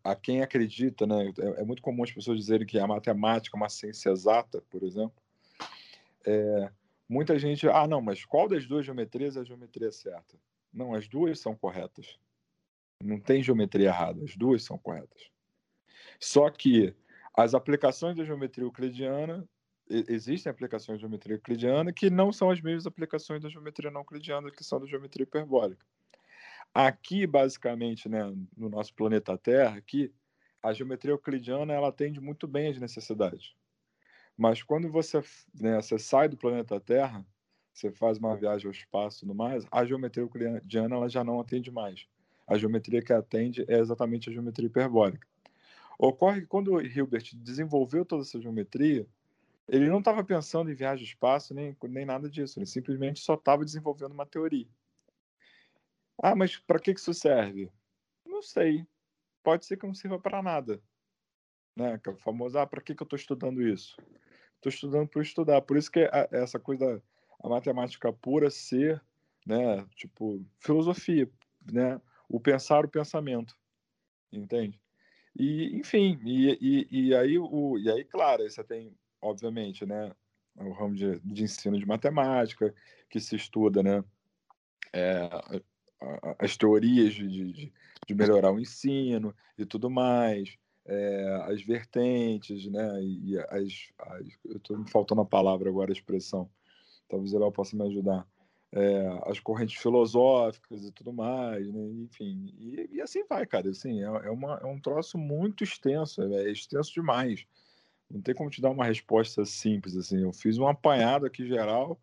a, 0.03 0.11
a, 0.11 0.15
quem 0.15 0.41
acredita, 0.41 1.05
né? 1.05 1.33
É, 1.39 1.61
é, 1.61 1.63
muito 1.63 1.81
comum 1.81 2.03
as 2.03 2.11
pessoas 2.11 2.39
dizerem 2.39 2.65
que 2.65 2.79
a 2.79 2.87
matemática 2.87 3.55
é 3.55 3.59
uma 3.59 3.69
ciência 3.69 4.09
exata, 4.09 4.61
por 4.69 4.83
exemplo. 4.83 5.21
É, 6.25 6.71
muita 7.07 7.37
gente, 7.37 7.67
ah, 7.67 7.87
não, 7.87 8.01
mas 8.01 8.25
qual 8.25 8.47
das 8.47 8.65
duas 8.65 8.85
geometrias 8.85 9.37
é 9.37 9.41
a 9.41 9.43
geometria 9.43 9.91
certa? 9.91 10.37
Não, 10.73 10.93
as 10.93 11.07
duas 11.07 11.39
são 11.39 11.55
corretas. 11.55 12.17
Não 13.03 13.19
tem 13.19 13.43
geometria 13.43 13.87
errada, 13.87 14.23
as 14.23 14.35
duas 14.35 14.63
são 14.63 14.77
corretas. 14.77 15.29
Só 16.19 16.49
que 16.49 16.93
as 17.33 17.53
aplicações 17.53 18.15
da 18.15 18.23
geometria 18.23 18.65
euclidiana 18.65 19.47
existem 19.89 20.49
aplicações 20.49 20.97
de 20.97 21.01
geometria 21.01 21.35
euclidiana 21.35 21.93
que 21.93 22.09
não 22.09 22.31
são 22.31 22.49
as 22.49 22.61
mesmas 22.61 22.85
aplicações 22.85 23.41
da 23.41 23.49
geometria 23.49 23.91
não 23.91 24.01
euclidiana, 24.01 24.51
que 24.51 24.63
são 24.63 24.79
da 24.79 24.85
geometria 24.85 25.23
hiperbólica. 25.23 25.85
Aqui, 26.73 27.25
basicamente, 27.25 28.07
né, 28.07 28.23
no 28.55 28.69
nosso 28.69 28.93
planeta 28.93 29.37
Terra, 29.37 29.77
aqui, 29.77 30.13
a 30.61 30.73
geometria 30.73 31.13
euclidiana 31.13 31.73
ela 31.73 31.87
atende 31.87 32.19
muito 32.19 32.47
bem 32.47 32.69
às 32.69 32.79
necessidades. 32.79 33.55
Mas 34.37 34.61
quando 34.61 34.91
você, 34.91 35.23
né, 35.59 35.81
você 35.81 35.97
sai 35.97 36.29
do 36.29 36.37
planeta 36.37 36.79
Terra, 36.79 37.25
você 37.73 37.91
faz 37.91 38.17
uma 38.17 38.35
viagem 38.35 38.67
ao 38.67 38.71
espaço 38.71 39.17
e 39.17 39.19
tudo 39.21 39.35
mais, 39.35 39.65
a 39.71 39.85
geometria 39.85 40.23
euclidiana 40.23 40.95
ela 40.95 41.09
já 41.09 41.23
não 41.23 41.39
atende 41.39 41.71
mais. 41.71 42.07
A 42.47 42.57
geometria 42.57 43.01
que 43.01 43.13
atende 43.13 43.65
é 43.67 43.79
exatamente 43.79 44.29
a 44.29 44.33
geometria 44.33 44.67
hiperbólica. 44.67 45.27
Ocorre 45.99 46.41
que 46.41 46.47
quando 46.47 46.79
Hilbert 46.79 47.35
desenvolveu 47.35 48.05
toda 48.05 48.21
essa 48.21 48.39
geometria, 48.39 49.07
ele 49.67 49.89
não 49.89 49.99
estava 49.99 50.23
pensando 50.23 50.71
em 50.71 50.75
viagem 50.75 51.03
ao 51.03 51.07
espaço 51.07 51.53
nem, 51.53 51.75
nem 51.83 52.05
nada 52.05 52.29
disso. 52.29 52.57
Ele 52.57 52.65
simplesmente 52.65 53.19
só 53.19 53.33
estava 53.33 53.65
desenvolvendo 53.65 54.13
uma 54.13 54.25
teoria. 54.25 54.67
Ah, 56.21 56.35
mas 56.35 56.57
para 56.57 56.79
que, 56.79 56.93
que 56.93 56.99
isso 56.99 57.13
serve? 57.13 57.71
Não 58.25 58.41
sei. 58.41 58.85
Pode 59.43 59.65
ser 59.65 59.77
que 59.77 59.85
não 59.85 59.93
sirva 59.93 60.19
para 60.19 60.41
nada. 60.41 60.81
Né? 61.75 61.97
Que 61.99 62.09
é 62.09 62.13
o 62.13 62.17
famoso, 62.17 62.57
ah, 62.57 62.65
para 62.65 62.81
que, 62.81 62.95
que 62.95 63.03
eu 63.03 63.05
estou 63.05 63.17
estudando 63.17 63.61
isso? 63.61 63.97
Estou 64.55 64.69
estudando 64.69 65.07
por 65.07 65.21
estudar. 65.21 65.61
Por 65.61 65.77
isso 65.77 65.91
que 65.91 65.99
a, 65.99 66.27
essa 66.31 66.57
coisa 66.57 67.03
da 67.43 67.49
matemática 67.49 68.11
pura 68.11 68.49
ser, 68.49 69.03
né, 69.45 69.85
tipo, 69.95 70.43
filosofia, 70.59 71.29
né? 71.71 72.01
O 72.27 72.39
pensar 72.39 72.83
o 72.83 72.89
pensamento. 72.89 73.55
Entende? 74.31 74.79
E, 75.35 75.77
enfim, 75.77 76.19
e, 76.25 76.57
e, 76.59 77.09
e 77.09 77.15
aí, 77.15 77.37
o, 77.37 77.77
e 77.77 77.91
aí, 77.91 78.03
claro, 78.03 78.49
você 78.49 78.63
tem 78.63 78.97
obviamente, 79.21 79.85
né, 79.85 80.11
o 80.55 80.71
ramo 80.71 80.95
de, 80.95 81.19
de 81.19 81.43
ensino 81.43 81.77
de 81.77 81.85
matemática, 81.85 82.73
que 83.09 83.19
se 83.19 83.35
estuda, 83.35 83.83
né, 83.83 84.03
é, 84.93 85.29
as 86.39 86.57
teorias 86.57 87.13
de, 87.13 87.27
de, 87.27 87.73
de, 88.07 88.15
melhorar 88.15 88.51
o 88.51 88.59
ensino 88.59 89.33
e 89.57 89.65
tudo 89.65 89.89
mais, 89.89 90.57
é, 90.85 91.43
as 91.47 91.61
vertentes, 91.61 92.67
né, 92.67 93.03
e 93.03 93.37
as, 93.49 93.91
as 93.99 94.27
eu 94.45 94.57
estou 94.57 94.77
me 94.77 94.89
faltando 94.89 95.21
a 95.21 95.25
palavra 95.25 95.69
agora, 95.69 95.91
a 95.91 95.93
expressão, 95.93 96.49
talvez 97.09 97.33
ela 97.33 97.51
possa 97.51 97.75
me 97.75 97.83
ajudar, 97.87 98.27
é, 98.71 99.07
as 99.25 99.39
correntes 99.39 99.79
filosóficas 99.79 100.83
e 100.83 100.91
tudo 100.91 101.13
mais, 101.13 101.67
né, 101.71 101.87
enfim, 102.03 102.53
e, 102.57 102.95
e, 102.97 103.01
assim 103.01 103.23
vai, 103.27 103.45
cara, 103.45 103.69
assim, 103.69 104.01
é, 104.01 104.05
é, 104.05 104.29
uma, 104.29 104.59
é 104.61 104.65
um 104.65 104.79
troço 104.79 105.17
muito 105.17 105.63
extenso, 105.63 106.21
é, 106.21 106.43
é 106.43 106.51
extenso 106.51 106.93
demais, 106.93 107.45
não 108.09 108.21
tem 108.21 108.33
como 108.33 108.49
te 108.49 108.61
dar 108.61 108.69
uma 108.69 108.85
resposta 108.85 109.45
simples 109.45 109.95
assim. 109.95 110.21
Eu 110.21 110.33
fiz 110.33 110.57
um 110.57 110.67
apanhado 110.67 111.25
aqui 111.25 111.47
geral, 111.47 111.99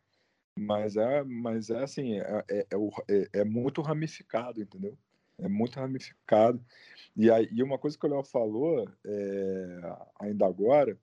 mas 0.59 0.97
é, 0.97 1.23
mas 1.25 1.71
é 1.71 1.83
assim, 1.83 2.21
é, 2.21 2.45
é, 2.51 2.67
é, 3.09 3.29
é 3.40 3.45
muito 3.45 3.83
ramificado, 3.83 4.61
entendeu? 4.61 4.97
É 5.38 5.49
muito 5.49 5.81
ramificado. 5.81 6.64
E, 7.17 7.31
aí, 7.31 7.49
e 7.51 7.62
uma 7.62 7.79
coisa 7.79 7.99
que 7.99 8.07
o 8.07 8.11
Léo 8.11 8.23
falou 8.23 8.88
é, 9.05 9.97
ainda 10.21 10.47
agora, 10.47 10.99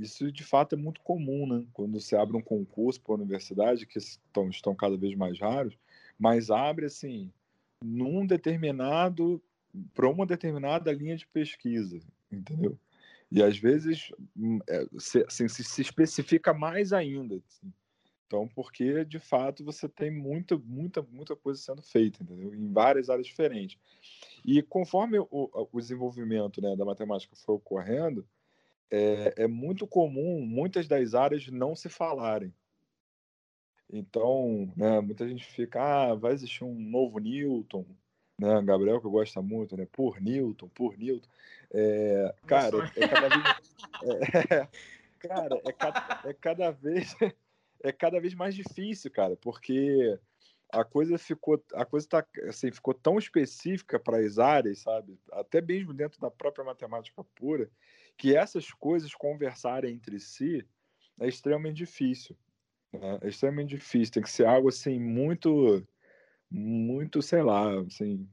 isso 0.00 0.30
de 0.30 0.44
fato 0.44 0.74
é 0.74 0.78
muito 0.78 1.00
comum, 1.00 1.46
né? 1.46 1.64
Quando 1.72 2.00
você 2.00 2.16
abre 2.16 2.36
um 2.36 2.42
concurso 2.42 3.00
para 3.00 3.14
a 3.14 3.16
universidade, 3.16 3.86
que 3.86 3.98
estão, 3.98 4.48
estão 4.48 4.74
cada 4.74 4.96
vez 4.96 5.14
mais 5.14 5.38
raros, 5.40 5.76
mas 6.18 6.50
abre 6.50 6.86
assim, 6.86 7.32
num 7.82 8.26
determinado, 8.26 9.42
para 9.92 10.08
uma 10.08 10.26
determinada 10.26 10.92
linha 10.92 11.16
de 11.16 11.26
pesquisa, 11.26 12.00
entendeu? 12.30 12.78
E 13.34 13.42
às 13.42 13.58
vezes 13.58 14.12
hum, 14.36 14.60
é, 14.68 14.86
se, 14.96 15.24
assim, 15.26 15.48
se, 15.48 15.82
especifica 15.82 16.54
mais 16.54 16.92
ainda. 16.92 17.34
Assim. 17.34 17.72
Então, 18.28 18.46
porque 18.46 19.04
de 19.04 19.18
fato 19.18 19.64
você 19.64 19.88
tem 19.88 20.08
muita, 20.08 20.56
muita, 20.56 21.02
muita 21.02 21.34
coisa 21.34 21.60
sendo 21.60 21.82
feita, 21.82 22.22
entendeu? 22.22 22.54
Em 22.54 22.72
várias 22.72 23.10
áreas 23.10 23.26
diferentes. 23.26 23.76
E 24.44 24.62
conforme 24.62 25.18
o, 25.18 25.28
o 25.32 25.80
desenvolvimento 25.80 26.62
né, 26.62 26.76
da 26.76 26.84
matemática 26.84 27.34
foi 27.34 27.56
ocorrendo, 27.56 28.24
é, 28.88 29.34
é 29.36 29.46
muito 29.48 29.84
comum 29.84 30.40
muitas 30.40 30.86
das 30.86 31.12
áreas 31.12 31.48
não 31.48 31.74
se 31.74 31.88
falarem. 31.88 32.54
Então, 33.92 34.72
né, 34.76 35.00
muita 35.00 35.28
gente 35.28 35.44
fica, 35.44 35.82
ah, 35.82 36.14
vai 36.14 36.34
existir 36.34 36.62
um 36.62 36.78
novo 36.78 37.18
Newton, 37.18 37.84
né? 38.38 38.62
Gabriel 38.62 39.00
que 39.00 39.08
gosta 39.08 39.40
muito, 39.40 39.76
né? 39.76 39.86
Por 39.90 40.20
Newton, 40.20 40.68
por 40.68 40.96
Newton. 40.96 41.28
É, 41.76 42.34
cara, 42.46 42.90
é 42.96 43.08
cada 43.08 43.28
vez, 43.28 43.44
é, 44.50 44.68
cara, 45.18 45.60
é 45.64 45.72
cada, 45.72 46.20
é 46.24 46.32
cada 46.32 46.70
vez 46.70 47.16
é 47.82 47.92
cada 47.92 48.20
vez 48.20 48.32
mais 48.32 48.54
difícil, 48.54 49.10
cara, 49.10 49.36
porque 49.36 50.16
a 50.72 50.84
coisa 50.84 51.18
ficou 51.18 51.62
a 51.74 51.84
coisa 51.84 52.08
tá 52.08 52.24
assim 52.48 52.70
ficou 52.70 52.94
tão 52.94 53.18
específica 53.18 53.98
para 53.98 54.18
as 54.18 54.38
áreas, 54.38 54.80
sabe? 54.80 55.18
Até 55.32 55.60
mesmo 55.60 55.92
dentro 55.92 56.20
da 56.20 56.30
própria 56.30 56.64
matemática 56.64 57.24
pura, 57.34 57.68
que 58.16 58.36
essas 58.36 58.70
coisas 58.70 59.12
conversarem 59.12 59.94
entre 59.94 60.20
si 60.20 60.64
é 61.20 61.26
extremamente 61.26 61.76
difícil. 61.76 62.36
Né? 62.92 63.18
É 63.22 63.28
extremamente 63.28 63.70
difícil. 63.70 64.14
Tem 64.14 64.22
que 64.22 64.30
ser 64.30 64.46
algo 64.46 64.68
assim 64.68 64.98
muito 65.00 65.84
muito, 66.50 67.20
sei 67.20 67.42
lá, 67.42 67.80
assim. 67.80 68.28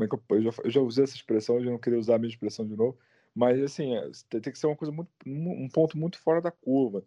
Como 0.00 0.04
é 0.04 0.08
que 0.08 0.14
eu, 0.14 0.36
eu, 0.36 0.42
já, 0.42 0.62
eu 0.64 0.70
já 0.70 0.80
usei 0.80 1.04
essa 1.04 1.14
expressão, 1.14 1.58
eu 1.58 1.70
não 1.70 1.78
queria 1.78 1.98
usar 1.98 2.14
a 2.14 2.18
minha 2.18 2.30
expressão 2.30 2.66
de 2.66 2.74
novo, 2.74 2.98
mas 3.34 3.60
assim, 3.60 3.94
é, 3.94 4.10
tem 4.30 4.52
que 4.52 4.58
ser 4.58 4.66
uma 4.66 4.76
coisa 4.76 4.92
muito, 4.92 5.10
um 5.26 5.68
ponto 5.68 5.98
muito 5.98 6.18
fora 6.18 6.40
da 6.40 6.50
curva. 6.50 7.04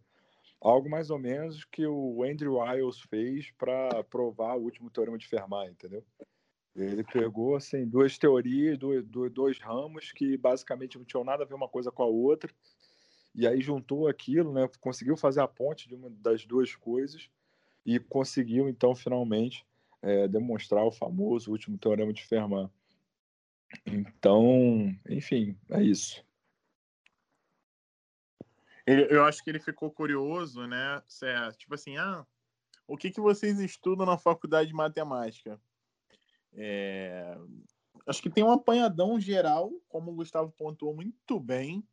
algo 0.62 0.89
mais 0.89 1.10
ou 1.10 1.18
menos 1.18 1.66
que 1.66 1.86
o 1.88 2.24
Andrew 2.24 2.60
Wiles 2.60 3.00
fez 3.10 3.52
para 3.58 4.04
provar 4.04 4.56
o 4.56 4.62
último 4.62 4.89
teorema 4.91 5.18
de 5.18 5.28
Fermat, 5.28 5.72
entendeu? 5.72 6.04
Ele 6.76 7.04
pegou 7.04 7.56
assim 7.56 7.88
duas 7.88 8.18
teorias, 8.18 8.78
dois, 8.78 9.04
dois 9.32 9.60
ramos 9.60 10.12
que 10.12 10.38
basicamente 10.38 10.98
não 10.98 11.06
tinham 11.06 11.24
nada 11.24 11.44
a 11.44 11.48
ver 11.48 11.54
uma 11.54 11.68
coisa 11.68 11.91
com 11.91 12.04
a 12.04 12.08
outra, 12.08 12.52
e 13.36 13.48
aí 13.48 13.60
juntou 13.62 14.08
aquilo, 14.08 14.54
né? 14.54 14.70
Conseguiu 14.80 15.18
fazer 15.18 15.41
a 15.41 15.48
ponte 15.48 15.88
de 15.88 15.96
uma 15.96 16.10
das 16.10 16.46
duas 16.46 16.76
coisas 16.76 17.28
e 17.84 18.00
conseguiu 18.00 18.70
então 18.70 18.96
finalmente 18.96 19.66
é, 20.02 20.28
demonstrar 20.28 20.86
o 20.86 20.91
famoso 20.91 21.50
último 21.52 21.78
teorema 21.78 22.14
de 22.14 22.24
Fermat. 22.24 22.72
Então, 23.86 24.95
enfim, 25.09 25.57
é 25.69 25.82
isso. 25.82 26.24
eu 28.86 29.24
acho 29.26 29.43
que 29.43 29.49
ele 29.49 29.59
ficou 29.59 29.91
curioso, 29.91 30.65
né? 30.67 31.01
Certo. 31.07 31.57
Tipo 31.57 31.76
assim, 31.76 31.97
ah, 31.97 32.26
o 32.88 32.97
que, 32.97 33.11
que 33.11 33.21
vocês 33.21 33.59
estudam 33.59 34.05
na 34.05 34.17
faculdade 34.17 34.69
de 34.69 34.76
matemática? 34.76 35.59
É... 36.53 37.38
Acho 38.05 38.21
que 38.21 38.30
tem 38.30 38.43
um 38.43 38.51
apanhadão 38.51 39.19
geral, 39.19 39.71
como 39.88 40.11
o 40.11 40.15
Gustavo 40.15 40.51
pontuou 40.51 40.93
muito 40.93 41.39
bem. 41.39 41.84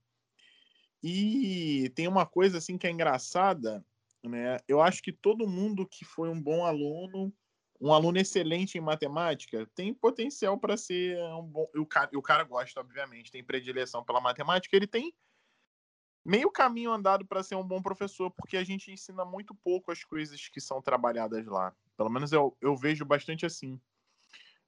E 1.02 1.90
tem 1.94 2.08
uma 2.08 2.26
coisa 2.26 2.58
assim 2.58 2.76
que 2.76 2.86
é 2.86 2.90
engraçada, 2.90 3.84
né? 4.22 4.58
Eu 4.68 4.82
acho 4.82 5.02
que 5.02 5.12
todo 5.12 5.48
mundo 5.48 5.86
que 5.86 6.04
foi 6.04 6.28
um 6.28 6.40
bom 6.40 6.64
aluno, 6.64 7.32
um 7.80 7.92
aluno 7.92 8.18
excelente 8.18 8.76
em 8.76 8.80
matemática, 8.80 9.66
tem 9.74 9.94
potencial 9.94 10.58
para 10.58 10.76
ser 10.76 11.18
um 11.34 11.42
bom. 11.42 11.66
O 11.76 11.86
cara, 11.86 12.10
o 12.14 12.22
cara 12.22 12.44
gosta, 12.44 12.80
obviamente, 12.80 13.30
tem 13.30 13.42
predileção 13.42 14.04
pela 14.04 14.20
matemática, 14.20 14.76
ele 14.76 14.86
tem 14.86 15.14
meio 16.24 16.50
caminho 16.50 16.92
andado 16.92 17.26
para 17.26 17.42
ser 17.42 17.54
um 17.54 17.66
bom 17.66 17.80
professor, 17.80 18.30
porque 18.30 18.56
a 18.56 18.64
gente 18.64 18.92
ensina 18.92 19.24
muito 19.24 19.54
pouco 19.54 19.90
as 19.90 20.04
coisas 20.04 20.48
que 20.48 20.60
são 20.60 20.82
trabalhadas 20.82 21.46
lá. 21.46 21.74
Pelo 21.96 22.10
menos 22.10 22.32
eu, 22.32 22.56
eu 22.60 22.76
vejo 22.76 23.04
bastante 23.04 23.46
assim 23.46 23.80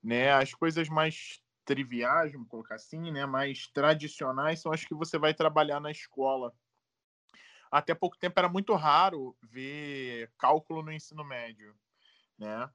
né? 0.02 0.32
As 0.32 0.52
coisas 0.52 0.88
mais 0.88 1.40
triviais, 1.64 2.32
vamos 2.32 2.48
colocar 2.48 2.74
assim, 2.74 3.12
né? 3.12 3.24
Mais 3.24 3.68
tradicionais 3.68 4.60
são 4.60 4.72
as 4.72 4.84
que 4.84 4.94
você 4.94 5.18
vai 5.18 5.32
trabalhar 5.32 5.78
na 5.78 5.90
escola. 5.90 6.52
Até 7.70 7.94
pouco 7.94 8.18
tempo 8.18 8.38
era 8.38 8.48
muito 8.48 8.74
raro 8.74 9.36
ver 9.40 10.30
cálculo 10.36 10.82
no 10.82 10.92
ensino 10.92 11.24
médio, 11.24 11.74
né? 12.36 12.68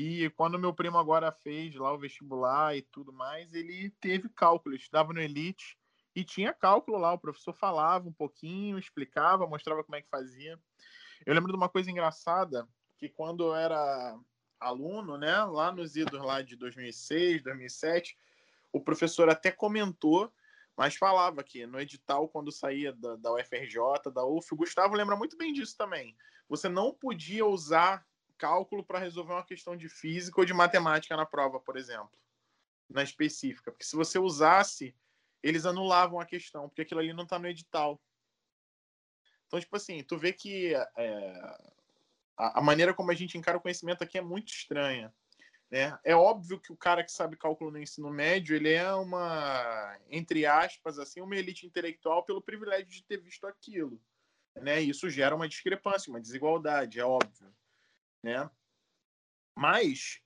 E 0.00 0.30
quando 0.36 0.60
meu 0.60 0.72
primo 0.72 0.96
agora 0.96 1.32
fez 1.32 1.74
lá 1.74 1.92
o 1.92 1.98
vestibular 1.98 2.76
e 2.76 2.82
tudo 2.82 3.12
mais, 3.12 3.52
ele 3.52 3.90
teve 4.00 4.28
cálculo, 4.28 4.76
estudava 4.76 5.12
no 5.12 5.20
Elite 5.20 5.76
e 6.14 6.22
tinha 6.22 6.54
cálculo 6.54 6.98
lá. 6.98 7.12
O 7.14 7.18
professor 7.18 7.52
falava 7.52 8.08
um 8.08 8.12
pouquinho, 8.12 8.78
explicava, 8.78 9.44
mostrava 9.44 9.82
como 9.82 9.96
é 9.96 10.00
que 10.00 10.08
fazia. 10.08 10.56
Eu 11.26 11.34
lembro 11.34 11.50
de 11.50 11.56
uma 11.56 11.68
coisa 11.68 11.90
engraçada, 11.90 12.64
que 12.96 13.08
quando 13.08 13.42
eu 13.42 13.56
era 13.56 14.16
aluno, 14.60 15.18
né, 15.18 15.42
lá 15.42 15.72
nos 15.72 15.96
idos 15.96 16.20
lá 16.20 16.42
de 16.42 16.54
2006, 16.54 17.42
2007, 17.42 18.16
o 18.72 18.80
professor 18.80 19.28
até 19.28 19.50
comentou, 19.50 20.32
mas 20.76 20.94
falava 20.94 21.42
que 21.42 21.66
no 21.66 21.80
edital, 21.80 22.28
quando 22.28 22.52
saía 22.52 22.92
da, 22.92 23.16
da 23.16 23.34
UFRJ, 23.34 24.12
da 24.14 24.24
UF, 24.24 24.54
o 24.54 24.58
Gustavo 24.58 24.94
lembra 24.94 25.16
muito 25.16 25.36
bem 25.36 25.52
disso 25.52 25.76
também. 25.76 26.16
Você 26.48 26.68
não 26.68 26.94
podia 26.94 27.44
usar 27.44 28.06
cálculo 28.38 28.84
para 28.84 28.98
resolver 28.98 29.32
uma 29.32 29.44
questão 29.44 29.76
de 29.76 29.88
física 29.88 30.40
ou 30.40 30.44
de 30.44 30.54
matemática 30.54 31.16
na 31.16 31.26
prova, 31.26 31.60
por 31.60 31.76
exemplo, 31.76 32.12
na 32.88 33.02
específica. 33.02 33.70
Porque 33.70 33.84
se 33.84 33.96
você 33.96 34.18
usasse, 34.18 34.94
eles 35.42 35.66
anulavam 35.66 36.20
a 36.20 36.26
questão, 36.26 36.68
porque 36.68 36.82
aquilo 36.82 37.00
ali 37.00 37.12
não 37.12 37.24
está 37.24 37.38
no 37.38 37.48
edital. 37.48 38.00
Então, 39.46 39.58
tipo 39.58 39.76
assim, 39.76 40.02
tu 40.04 40.16
vê 40.16 40.32
que 40.32 40.74
é, 40.96 41.56
a, 42.36 42.60
maneira 42.60 42.94
como 42.94 43.10
a 43.10 43.14
gente 43.14 43.36
encara 43.36 43.58
o 43.58 43.60
conhecimento 43.60 44.02
aqui 44.02 44.18
é 44.18 44.22
muito 44.22 44.48
estranha. 44.48 45.12
Né? 45.70 45.98
É 46.04 46.14
óbvio 46.14 46.60
que 46.60 46.72
o 46.72 46.76
cara 46.76 47.04
que 47.04 47.12
sabe 47.12 47.36
cálculo 47.36 47.70
no 47.70 47.78
ensino 47.78 48.10
médio, 48.10 48.54
ele 48.56 48.72
é 48.72 48.92
uma, 48.94 49.98
entre 50.08 50.46
aspas, 50.46 50.98
assim, 50.98 51.20
uma 51.20 51.36
elite 51.36 51.66
intelectual 51.66 52.24
pelo 52.24 52.42
privilégio 52.42 52.88
de 52.88 53.04
ter 53.04 53.18
visto 53.18 53.46
aquilo. 53.46 54.00
Né? 54.56 54.80
Isso 54.80 55.10
gera 55.10 55.34
uma 55.34 55.48
discrepância, 55.48 56.10
uma 56.10 56.20
desigualdade, 56.20 57.00
é 57.00 57.04
óbvio. 57.04 57.52
Né? 58.22 58.50
Mas, 59.56 60.20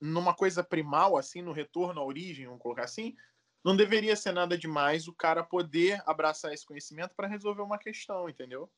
numa 0.00 0.34
coisa 0.34 0.62
primal, 0.62 1.16
assim, 1.16 1.42
no 1.42 1.52
retorno 1.52 2.00
à 2.00 2.04
origem, 2.04 2.46
vamos 2.46 2.62
colocar 2.62 2.84
assim, 2.84 3.16
não 3.64 3.74
deveria 3.74 4.14
ser 4.14 4.32
nada 4.32 4.58
demais 4.58 5.08
o 5.08 5.14
cara 5.14 5.42
poder 5.42 6.02
abraçar 6.06 6.52
esse 6.52 6.66
conhecimento 6.66 7.14
para 7.14 7.26
resolver 7.26 7.62
uma 7.62 7.78
questão, 7.78 8.28
entendeu? 8.28 8.70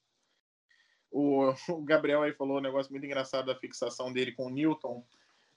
O, 1.11 1.51
o, 1.69 1.83
Gabriel 1.83 2.23
aí 2.23 2.33
falou 2.33 2.59
um 2.59 2.63
negócio 2.63 2.93
muito 2.93 3.05
engraçado 3.05 3.47
da 3.47 3.59
fixação 3.59 4.13
dele 4.13 4.33
com 4.33 4.47
o 4.47 4.51
Newton. 4.51 5.05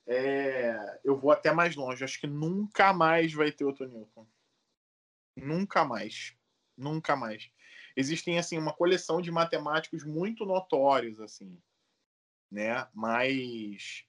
É, 0.08 1.00
eu 1.04 1.16
vou 1.16 1.32
até 1.32 1.52
mais 1.52 1.76
longe. 1.76 2.04
Acho 2.04 2.20
que 2.20 2.28
nunca 2.28 2.92
mais 2.92 3.32
vai 3.34 3.52
ter 3.52 3.66
outro 3.66 3.88
Newton. 3.88 4.26
Nunca 5.36 5.86
mais. 5.86 6.36
Nunca 6.76 7.16
mais. 7.16 7.52
Existem 7.96 8.40
assim 8.40 8.58
uma 8.58 8.74
coleção 8.74 9.22
de 9.22 9.32
matemáticos 9.32 10.04
muito 10.04 10.46
notórios 10.46 11.20
assim, 11.20 11.62
né? 12.52 12.88
Mas 12.94 14.06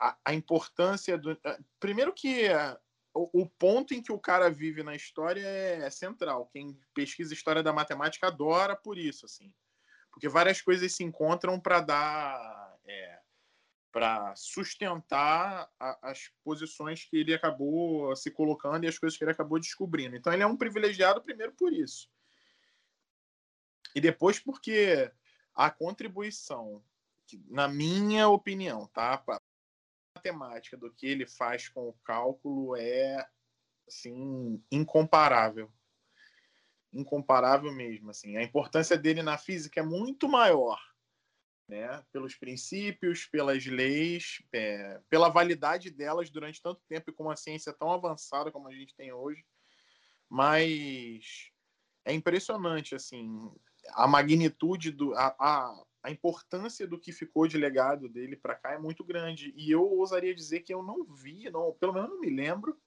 a, 0.00 0.16
a 0.24 0.34
importância 0.34 1.18
do 1.18 1.38
primeiro 1.80 2.12
que 2.12 2.48
o, 3.14 3.42
o, 3.42 3.48
ponto 3.48 3.94
em 3.94 4.02
que 4.02 4.12
o 4.12 4.18
cara 4.18 4.50
vive 4.50 4.82
na 4.82 4.94
história 4.94 5.44
é, 5.44 5.86
é 5.86 5.90
central. 5.90 6.46
Quem 6.52 6.78
pesquisa 6.94 7.34
história 7.34 7.62
da 7.62 7.72
matemática 7.72 8.28
adora 8.28 8.76
por 8.76 8.98
isso 8.98 9.26
assim 9.26 9.52
porque 10.18 10.28
várias 10.28 10.60
coisas 10.60 10.92
se 10.92 11.04
encontram 11.04 11.60
para 11.60 11.80
dar 11.80 12.76
é, 12.84 13.20
para 13.92 14.34
sustentar 14.34 15.70
a, 15.78 16.10
as 16.10 16.28
posições 16.42 17.04
que 17.04 17.18
ele 17.18 17.32
acabou 17.32 18.14
se 18.16 18.28
colocando 18.28 18.82
e 18.82 18.88
as 18.88 18.98
coisas 18.98 19.16
que 19.16 19.22
ele 19.22 19.30
acabou 19.30 19.60
descobrindo. 19.60 20.16
Então 20.16 20.32
ele 20.32 20.42
é 20.42 20.46
um 20.46 20.56
privilegiado 20.56 21.22
primeiro 21.22 21.52
por 21.52 21.72
isso. 21.72 22.10
E 23.94 24.00
depois 24.00 24.40
porque 24.40 25.08
a 25.54 25.70
contribuição, 25.70 26.82
na 27.48 27.68
minha 27.68 28.28
opinião, 28.28 28.86
tá, 28.88 29.22
a 29.28 29.40
matemática 30.16 30.76
do 30.76 30.92
que 30.92 31.06
ele 31.06 31.26
faz 31.26 31.68
com 31.68 31.88
o 31.88 31.98
cálculo 32.04 32.76
é 32.76 33.28
assim 33.86 34.62
incomparável 34.70 35.72
incomparável 36.92 37.72
mesmo. 37.72 38.10
Assim, 38.10 38.36
a 38.36 38.42
importância 38.42 38.96
dele 38.96 39.22
na 39.22 39.36
física 39.36 39.80
é 39.80 39.82
muito 39.82 40.28
maior, 40.28 40.80
né? 41.68 42.02
Pelos 42.12 42.34
princípios, 42.34 43.26
pelas 43.26 43.64
leis, 43.66 44.42
é, 44.52 45.00
pela 45.08 45.28
validade 45.28 45.90
delas 45.90 46.30
durante 46.30 46.62
tanto 46.62 46.80
tempo 46.88 47.10
e 47.10 47.12
com 47.12 47.24
uma 47.24 47.36
ciência 47.36 47.72
tão 47.72 47.90
avançada 47.90 48.50
como 48.50 48.68
a 48.68 48.74
gente 48.74 48.94
tem 48.94 49.12
hoje. 49.12 49.44
Mas 50.28 51.50
é 52.04 52.12
impressionante, 52.12 52.94
assim, 52.94 53.50
a 53.92 54.06
magnitude 54.06 54.92
do, 54.92 55.14
a, 55.14 55.34
a, 55.38 55.84
a 56.08 56.10
importância 56.10 56.86
do 56.86 56.98
que 56.98 57.12
ficou 57.12 57.46
de 57.46 57.58
legado 57.58 58.08
dele 58.08 58.36
para 58.36 58.54
cá 58.54 58.72
é 58.72 58.78
muito 58.78 59.04
grande. 59.04 59.52
E 59.56 59.70
eu 59.70 59.82
ousaria 59.82 60.34
dizer 60.34 60.60
que 60.60 60.72
eu 60.72 60.82
não 60.82 61.04
vi, 61.04 61.50
não, 61.50 61.72
pelo 61.72 61.92
menos 61.92 62.10
não 62.10 62.20
me 62.20 62.30
lembro 62.30 62.78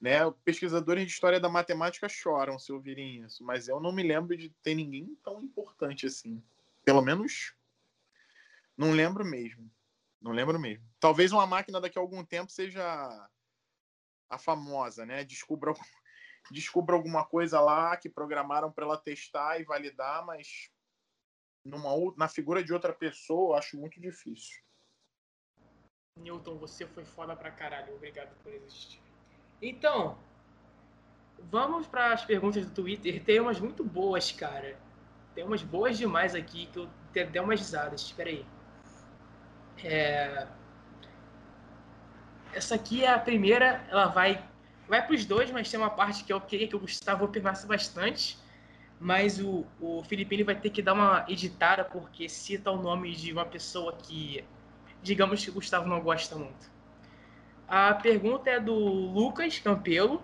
né? 0.00 0.18
Pesquisadores 0.44 1.04
de 1.04 1.12
história 1.12 1.38
da 1.38 1.48
matemática 1.48 2.08
choram 2.08 2.58
se 2.58 2.72
ouvirem 2.72 3.22
isso, 3.22 3.44
mas 3.44 3.68
eu 3.68 3.78
não 3.78 3.92
me 3.92 4.02
lembro 4.02 4.36
de 4.36 4.48
ter 4.62 4.74
ninguém 4.74 5.14
tão 5.22 5.42
importante 5.42 6.06
assim. 6.06 6.42
Pelo 6.84 7.02
menos 7.02 7.54
não 8.76 8.92
lembro 8.92 9.24
mesmo. 9.24 9.70
Não 10.20 10.32
lembro 10.32 10.58
mesmo. 10.58 10.84
Talvez 10.98 11.32
uma 11.32 11.46
máquina 11.46 11.80
daqui 11.80 11.98
a 11.98 12.02
algum 12.02 12.24
tempo 12.24 12.50
seja 12.50 12.82
a 14.28 14.38
famosa, 14.38 15.04
né? 15.04 15.22
Descubra, 15.22 15.74
descubra 16.50 16.96
alguma 16.96 17.24
coisa 17.24 17.60
lá 17.60 17.94
que 17.96 18.08
programaram 18.08 18.72
para 18.72 18.84
ela 18.86 18.96
testar 18.96 19.60
e 19.60 19.64
validar, 19.64 20.24
mas 20.24 20.70
numa, 21.64 21.90
na 22.16 22.28
figura 22.28 22.62
de 22.62 22.72
outra 22.72 22.92
pessoa 22.92 23.50
eu 23.50 23.58
acho 23.58 23.76
muito 23.76 24.00
difícil. 24.00 24.60
Newton, 26.16 26.56
você 26.56 26.86
foi 26.86 27.04
foda 27.04 27.34
pra 27.34 27.50
caralho. 27.50 27.94
Obrigado 27.94 28.34
por 28.42 28.52
existir. 28.52 29.00
Então, 29.62 30.18
vamos 31.38 31.86
para 31.86 32.12
as 32.12 32.24
perguntas 32.24 32.66
do 32.66 32.74
Twitter. 32.74 33.22
Tem 33.24 33.40
umas 33.40 33.60
muito 33.60 33.84
boas, 33.84 34.32
cara. 34.32 34.78
Tem 35.34 35.44
umas 35.44 35.62
boas 35.62 35.96
demais 35.96 36.34
aqui 36.34 36.66
que 36.66 36.78
eu 36.78 36.90
dei 37.12 37.40
umas 37.40 37.60
risadas. 37.60 38.02
Espera 38.02 38.30
aí. 38.30 38.44
É... 39.82 40.46
Essa 42.52 42.74
aqui 42.74 43.04
é 43.04 43.12
a 43.12 43.18
primeira, 43.18 43.86
ela 43.88 44.06
vai 44.06 44.50
vai 44.88 45.06
para 45.06 45.14
os 45.14 45.24
dois, 45.24 45.48
mas 45.52 45.70
tem 45.70 45.78
uma 45.78 45.88
parte 45.88 46.24
que 46.24 46.32
eu 46.32 46.40
queria 46.40 46.66
que 46.66 46.74
o 46.74 46.80
Gustavo 46.80 47.24
observasse 47.24 47.64
bastante. 47.64 48.36
Mas 49.00 49.40
o, 49.40 49.64
o 49.80 50.02
ele 50.10 50.44
vai 50.44 50.54
ter 50.54 50.68
que 50.68 50.82
dar 50.82 50.92
uma 50.92 51.24
editada 51.26 51.82
porque 51.82 52.28
cita 52.28 52.70
o 52.70 52.76
nome 52.76 53.16
de 53.16 53.32
uma 53.32 53.46
pessoa 53.46 53.94
que, 53.94 54.44
digamos 55.02 55.42
que 55.42 55.48
o 55.48 55.54
Gustavo 55.54 55.88
não 55.88 56.02
gosta 56.02 56.36
muito. 56.36 56.70
A 57.66 57.94
pergunta 57.94 58.50
é 58.50 58.60
do 58.60 58.74
Lucas 58.74 59.58
Campelo, 59.58 60.22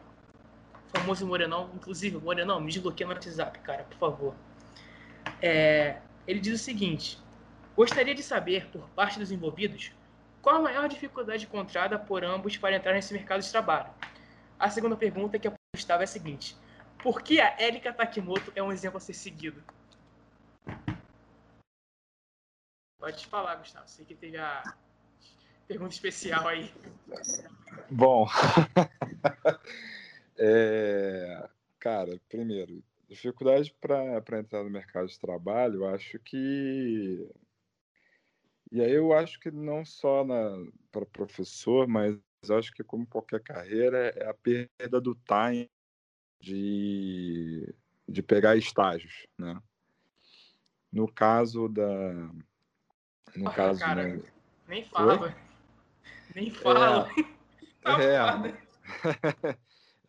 famoso 0.93 1.27
Morenão. 1.27 1.71
Inclusive, 1.75 2.19
Morenão, 2.19 2.61
me 2.61 2.71
desbloqueia 2.71 3.07
no 3.07 3.15
WhatsApp, 3.15 3.59
cara, 3.61 3.85
por 3.85 3.97
favor. 3.97 4.35
É, 5.41 5.99
ele 6.27 6.41
diz 6.41 6.61
o 6.61 6.63
seguinte: 6.63 7.19
gostaria 7.75 8.15
de 8.15 8.23
saber, 8.23 8.67
por 8.67 8.83
parte 8.91 9.19
dos 9.19 9.31
envolvidos, 9.31 9.93
qual 10.43 10.57
a 10.57 10.61
maior 10.61 10.89
dificuldade 10.89 11.45
encontrada 11.45 11.99
por 11.99 12.25
ambos 12.25 12.57
para 12.59 12.77
entrar 12.77 12.93
nesse 12.93 13.15
mercado 13.15 13.41
de 13.41 13.51
trabalho. 13.51 13.89
A 14.59 14.69
segunda 14.69 14.97
pergunta 14.97 15.39
que 15.39 15.49
eu 15.49 15.53
postava 15.73 16.03
é 16.03 16.05
a 16.05 16.09
seguinte: 16.09 16.57
por 17.07 17.23
que 17.23 17.41
a 17.41 17.55
Erika 17.63 17.93
Takimoto 17.93 18.51
é 18.57 18.61
um 18.61 18.73
exemplo 18.73 18.97
a 18.97 19.01
ser 19.01 19.15
seguido? 19.15 19.63
Pode 22.99 23.25
falar, 23.29 23.55
Gustavo. 23.55 23.89
Sei 23.89 24.05
que 24.05 24.17
teve 24.17 24.37
a 24.37 24.65
pergunta 25.69 25.95
especial 25.95 26.49
aí. 26.49 26.75
Bom, 27.89 28.27
é, 30.37 31.49
cara, 31.79 32.21
primeiro, 32.29 32.83
dificuldade 33.09 33.73
para 33.81 34.41
entrar 34.41 34.65
no 34.65 34.71
mercado 34.71 35.07
de 35.07 35.21
trabalho, 35.21 35.85
eu 35.85 35.87
acho 35.87 36.19
que. 36.19 37.31
E 38.73 38.81
aí 38.81 38.91
eu 38.91 39.13
acho 39.13 39.39
que 39.39 39.53
não 39.53 39.85
só 39.85 40.27
para 40.91 41.07
professor, 41.07 41.87
mas 41.87 42.19
acho 42.51 42.73
que 42.73 42.83
como 42.83 43.07
qualquer 43.07 43.41
carreira, 43.45 44.13
é 44.17 44.29
a 44.29 44.35
perda 44.35 45.01
do 45.01 45.15
time 45.15 45.71
de, 46.41 47.75
de 48.09 48.23
pegar 48.23 48.57
estágios, 48.57 49.27
né? 49.39 49.61
No 50.93 51.11
caso 51.11 51.69
da... 51.69 52.13
No 53.35 53.49
ah, 53.49 53.53
caso, 53.53 53.81
cara, 53.81 54.17
né? 54.17 54.23
Nem 54.67 54.85
fala. 54.85 55.37
Nem 56.35 56.51
fala. 56.51 57.09
É, 57.17 57.23
tá 57.83 58.03
é, 58.03 59.59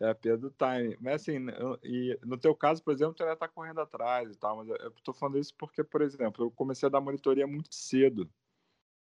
é 0.00 0.10
a 0.10 0.14
perda 0.14 0.48
do 0.48 0.50
time. 0.50 0.96
Mas 1.00 1.22
assim, 1.22 1.46
e 1.82 2.18
no 2.24 2.38
teu 2.38 2.54
caso, 2.54 2.82
por 2.82 2.92
exemplo, 2.92 3.14
tu 3.14 3.22
ainda 3.22 3.36
tá 3.36 3.48
correndo 3.48 3.80
atrás 3.80 4.30
e 4.30 4.38
tal, 4.38 4.56
mas 4.56 4.68
eu 4.68 4.90
tô 5.02 5.12
falando 5.12 5.38
isso 5.38 5.54
porque, 5.56 5.82
por 5.84 6.02
exemplo, 6.02 6.46
eu 6.46 6.50
comecei 6.50 6.86
a 6.86 6.90
dar 6.90 7.00
monitoria 7.00 7.46
muito 7.46 7.74
cedo. 7.74 8.30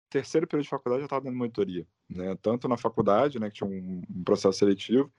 Terceiro 0.09 0.47
período 0.47 0.63
de 0.63 0.69
faculdade 0.69 0.99
eu 0.99 1.01
já 1.01 1.05
estava 1.05 1.25
dando 1.25 1.37
monitoria, 1.37 1.85
né? 2.09 2.35
Tanto 2.41 2.67
na 2.67 2.77
faculdade, 2.77 3.39
né, 3.39 3.49
que 3.49 3.55
tinha 3.55 3.69
um, 3.69 4.01
um 4.09 4.23
processo 4.23 4.59
seletivo, 4.59 5.11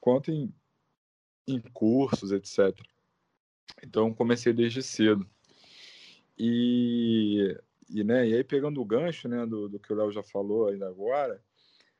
quanto 0.00 0.30
em, 0.30 0.54
em 1.54 1.60
cursos, 1.72 2.32
etc. 2.32 2.78
Então 3.82 4.12
comecei 4.12 4.52
desde 4.52 4.82
cedo. 4.82 5.26
E, 6.38 7.56
e, 7.88 8.02
né, 8.02 8.28
e 8.28 8.34
aí 8.34 8.44
pegando 8.44 8.80
o 8.80 8.84
gancho 8.84 9.28
né, 9.28 9.44
do, 9.44 9.68
do 9.68 9.78
que 9.78 9.92
o 9.92 9.96
Léo 9.96 10.10
já 10.10 10.22
falou 10.22 10.68
ainda 10.68 10.88
agora, 10.88 11.42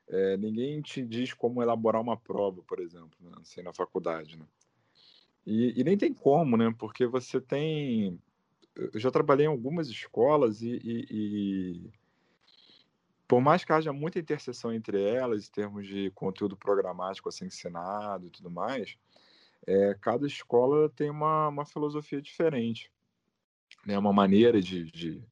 é, 0.08 0.36
ninguém 0.36 0.80
te 0.80 1.02
diz 1.04 1.32
como 1.32 1.62
elaborar 1.62 2.00
uma 2.00 2.16
prova, 2.16 2.62
por 2.62 2.80
exemplo, 2.80 3.16
né, 3.20 3.32
assim, 3.40 3.62
na 3.62 3.72
faculdade. 3.72 4.36
Né? 4.36 4.44
E, 5.46 5.80
e, 5.80 5.84
nem 5.84 5.96
tem 5.96 6.12
como, 6.12 6.56
né? 6.56 6.74
Porque 6.78 7.06
você 7.06 7.40
tem. 7.40 8.20
Eu 8.74 9.00
já 9.00 9.10
trabalhei 9.10 9.46
em 9.46 9.48
algumas 9.48 9.88
escolas 9.88 10.62
e, 10.62 10.80
e, 10.82 11.06
e, 11.10 11.90
por 13.26 13.40
mais 13.40 13.64
que 13.64 13.72
haja 13.72 13.92
muita 13.92 14.18
interseção 14.18 14.72
entre 14.72 15.02
elas, 15.02 15.48
em 15.48 15.52
termos 15.52 15.86
de 15.86 16.10
conteúdo 16.12 16.56
programático 16.56 17.28
a 17.28 17.32
ser 17.32 17.46
ensinado 17.46 18.26
e 18.26 18.30
tudo 18.30 18.50
mais, 18.50 18.96
é, 19.66 19.94
cada 20.00 20.26
escola 20.26 20.88
tem 20.88 21.10
uma, 21.10 21.48
uma 21.48 21.66
filosofia 21.66 22.20
diferente, 22.20 22.90
né? 23.86 23.98
uma 23.98 24.12
maneira 24.12 24.60
de, 24.60 24.84
de, 24.90 25.22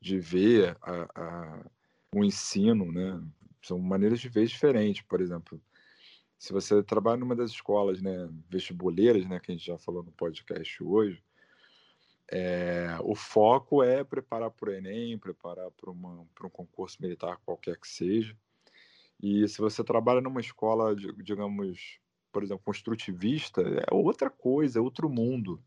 de 0.00 0.18
ver 0.18 0.76
a, 0.82 1.08
a, 1.14 1.66
o 2.14 2.24
ensino, 2.24 2.90
né? 2.90 3.22
São 3.62 3.78
maneiras 3.78 4.20
de 4.20 4.28
ver 4.28 4.46
diferentes, 4.46 5.02
por 5.02 5.20
exemplo. 5.20 5.60
Se 6.38 6.52
você 6.52 6.82
trabalha 6.82 7.18
numa 7.18 7.36
das 7.36 7.50
escolas 7.50 8.00
né, 8.00 8.28
vestibuleiras, 8.48 9.26
né, 9.28 9.38
que 9.38 9.52
a 9.52 9.54
gente 9.54 9.66
já 9.66 9.76
falou 9.76 10.02
no 10.02 10.10
podcast 10.12 10.82
hoje, 10.82 11.22
é, 12.32 12.96
o 13.02 13.14
foco 13.14 13.82
é 13.82 14.02
preparar 14.02 14.50
para 14.50 14.70
o 14.70 14.72
Enem, 14.72 15.18
preparar 15.18 15.70
para 15.72 15.90
um 15.90 16.50
concurso 16.50 16.96
militar 17.02 17.36
qualquer 17.44 17.76
que 17.78 17.88
seja. 17.88 18.36
E 19.22 19.46
se 19.48 19.58
você 19.58 19.84
trabalha 19.84 20.20
numa 20.20 20.40
escola, 20.40 20.96
digamos, 20.96 21.98
por 22.32 22.42
exemplo, 22.42 22.62
construtivista, 22.64 23.62
é 23.62 23.94
outra 23.94 24.30
coisa, 24.30 24.78
é 24.78 24.82
outro 24.82 25.08
mundo. 25.08 25.62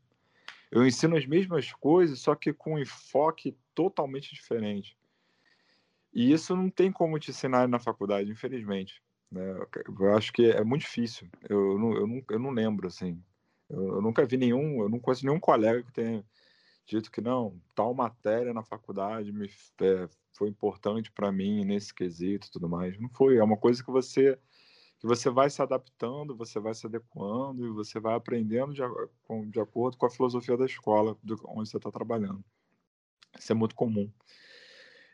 Eu 0.72 0.86
ensino 0.86 1.16
as 1.16 1.26
mesmas 1.26 1.72
coisas, 1.74 2.20
só 2.20 2.36
que 2.36 2.52
com 2.52 2.74
um 2.74 2.80
enfoque 2.80 3.56
totalmente 3.76 4.34
diferente. 4.34 4.98
E 6.14 6.32
isso 6.32 6.56
não 6.56 6.70
tem 6.70 6.92
como 6.92 7.20
te 7.20 7.32
ensinar 7.32 7.68
na 7.68 7.80
faculdade, 7.80 8.32
infelizmente. 8.32 9.02
Né? 9.32 9.42
Eu 10.00 10.16
acho 10.16 10.32
que 10.32 10.52
é 10.52 10.64
muito 10.64 10.82
difícil. 10.82 11.28
Eu, 11.50 11.78
não, 11.78 11.94
eu, 11.94 12.08
não, 12.08 12.24
eu 12.30 12.40
não 12.40 12.50
lembro, 12.52 12.88
assim. 12.88 13.22
Eu, 13.70 13.96
eu, 13.96 14.02
nunca 14.02 14.26
vi 14.26 14.38
nenhum, 14.38 14.82
eu 14.82 14.90
não 14.90 15.00
conheço 15.00 15.26
nenhum 15.26 15.40
colega 15.40 15.84
que 15.84 15.92
tenha 15.92 16.24
dito 16.86 17.12
que 17.12 17.22
não, 17.22 17.60
tal 17.74 17.94
matéria 17.94 18.54
na 18.54 18.62
faculdade 18.62 19.32
me, 19.32 19.50
é, 19.82 20.08
foi 20.34 20.50
importante 20.50 21.12
para 21.12 21.32
mim 21.32 21.64
nesse 21.64 21.94
quesito 21.94 22.48
e 22.48 22.52
tudo 22.52 22.70
mais. 22.70 23.00
Não 23.00 23.10
foi, 23.10 23.38
é 23.38 23.44
uma 23.44 23.58
coisa 23.58 23.84
que 23.84 23.92
você 23.92 24.38
que 25.04 25.08
você 25.08 25.30
vai 25.30 25.50
se 25.50 25.62
adaptando, 25.62 26.34
você 26.34 26.62
vai 26.62 26.74
se 26.74 26.88
adequando 26.88 27.68
e 27.68 27.70
você 27.72 28.00
vai 28.00 28.16
aprendendo 28.16 28.74
de, 28.74 28.82
de 29.52 29.60
acordo 29.60 29.98
com 29.98 30.06
a 30.06 30.10
filosofia 30.10 30.56
da 30.56 30.66
escola 30.66 31.18
onde 31.44 31.70
você 31.70 31.76
está 31.76 31.92
trabalhando. 31.92 32.42
Isso 33.38 33.52
é 33.52 33.56
muito 33.56 33.76
comum. 33.76 34.10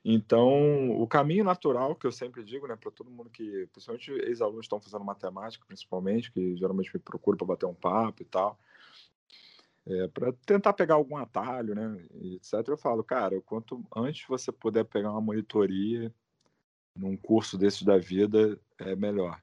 Então, 0.05 0.91
o 0.91 1.07
caminho 1.07 1.43
natural 1.43 1.95
que 1.95 2.05
eu 2.05 2.11
sempre 2.11 2.43
digo, 2.43 2.67
né, 2.67 2.75
para 2.75 2.91
todo 2.91 3.09
mundo 3.09 3.31
que, 3.31 3.65
principalmente 3.71 4.11
ex-alunos 4.11 4.65
estão 4.65 4.79
fazendo 4.79 5.03
matemática, 5.03 5.65
principalmente, 5.67 6.31
que 6.31 6.55
geralmente 6.55 6.91
me 6.93 6.99
procuram 6.99 7.39
para 7.39 7.47
bater 7.47 7.65
um 7.65 7.73
papo 7.73 8.21
e 8.21 8.25
tal, 8.25 8.59
é, 9.87 10.07
para 10.09 10.31
tentar 10.45 10.73
pegar 10.73 10.93
algum 10.93 11.17
atalho, 11.17 11.73
né, 11.73 12.07
etc. 12.35 12.53
Eu 12.67 12.77
falo, 12.77 13.03
cara, 13.03 13.41
quanto 13.41 13.83
antes 13.95 14.27
você 14.27 14.51
puder 14.51 14.85
pegar 14.85 15.09
uma 15.09 15.19
monitoria 15.19 16.13
num 16.95 17.17
curso 17.17 17.57
desses 17.57 17.81
da 17.81 17.97
vida, 17.97 18.61
é 18.77 18.95
melhor 18.95 19.41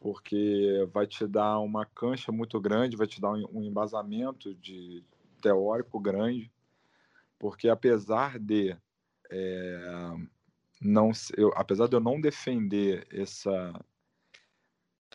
porque 0.00 0.86
vai 0.92 1.06
te 1.06 1.26
dar 1.26 1.58
uma 1.60 1.86
cancha 1.86 2.30
muito 2.30 2.60
grande, 2.60 2.96
vai 2.96 3.06
te 3.06 3.20
dar 3.20 3.32
um 3.32 3.62
embasamento 3.62 4.54
de 4.54 5.04
teórico 5.40 5.98
grande, 5.98 6.50
porque 7.38 7.68
apesar 7.68 8.38
de 8.38 8.76
é, 9.30 10.14
não 10.80 11.10
eu, 11.36 11.52
apesar 11.54 11.88
de 11.88 11.96
eu 11.96 12.00
não 12.00 12.20
defender 12.20 13.06
essa 13.10 13.72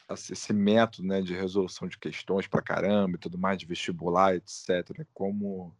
esse 0.09 0.51
método 0.51 1.07
né, 1.07 1.21
de 1.21 1.33
resolução 1.33 1.87
de 1.87 1.97
questões 1.97 2.45
para 2.45 2.61
caramba 2.61 3.15
e 3.15 3.19
tudo 3.19 3.37
mais, 3.37 3.57
de 3.57 3.65
vestibular, 3.65 4.35
etc., 4.35 5.05
como 5.13 5.73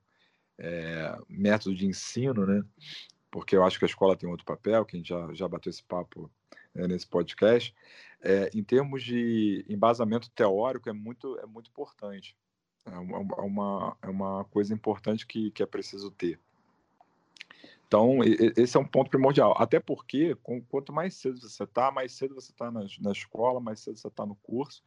é, 0.57 1.17
método 1.27 1.75
de 1.75 1.85
ensino, 1.85 2.45
né? 2.45 2.63
Porque 3.29 3.57
eu 3.57 3.63
acho 3.65 3.77
que 3.77 3.83
a 3.83 3.87
escola 3.87 4.15
tem 4.15 4.29
outro 4.29 4.45
papel, 4.45 4.85
que 4.85 4.95
a 4.95 4.99
gente 4.99 5.09
já, 5.09 5.33
já 5.33 5.47
bateu 5.49 5.69
esse 5.69 5.83
papo 5.83 6.31
né, 6.73 6.87
nesse 6.87 7.07
podcast 7.07 7.73
é, 8.21 8.49
em 8.53 8.63
termos 8.63 9.03
de 9.03 9.65
embasamento 9.67 10.29
teórico, 10.31 10.89
é 10.89 10.93
muito, 10.93 11.37
é 11.39 11.45
muito 11.45 11.69
importante. 11.69 12.37
É 12.85 12.97
uma, 12.97 13.37
é 14.03 14.07
uma, 14.09 14.41
é 14.41 14.51
coisa 14.51 14.73
importante 14.73 15.25
que, 15.25 15.51
que 15.51 15.61
é 15.61 15.65
preciso 15.65 16.11
ter. 16.11 16.39
Então, 17.87 18.19
esse 18.55 18.77
é 18.77 18.79
um 18.79 18.87
ponto 18.87 19.09
primordial. 19.09 19.53
Até 19.57 19.79
porque, 19.79 20.35
quanto 20.69 20.93
mais 20.93 21.15
cedo 21.15 21.41
você 21.41 21.63
está, 21.63 21.91
mais 21.91 22.13
cedo 22.13 22.33
você 22.33 22.51
está 22.51 22.71
na, 22.71 22.85
na 23.01 23.11
escola, 23.11 23.59
mais 23.59 23.81
cedo 23.81 23.97
você 23.97 24.07
está 24.07 24.25
no 24.25 24.35
curso. 24.35 24.83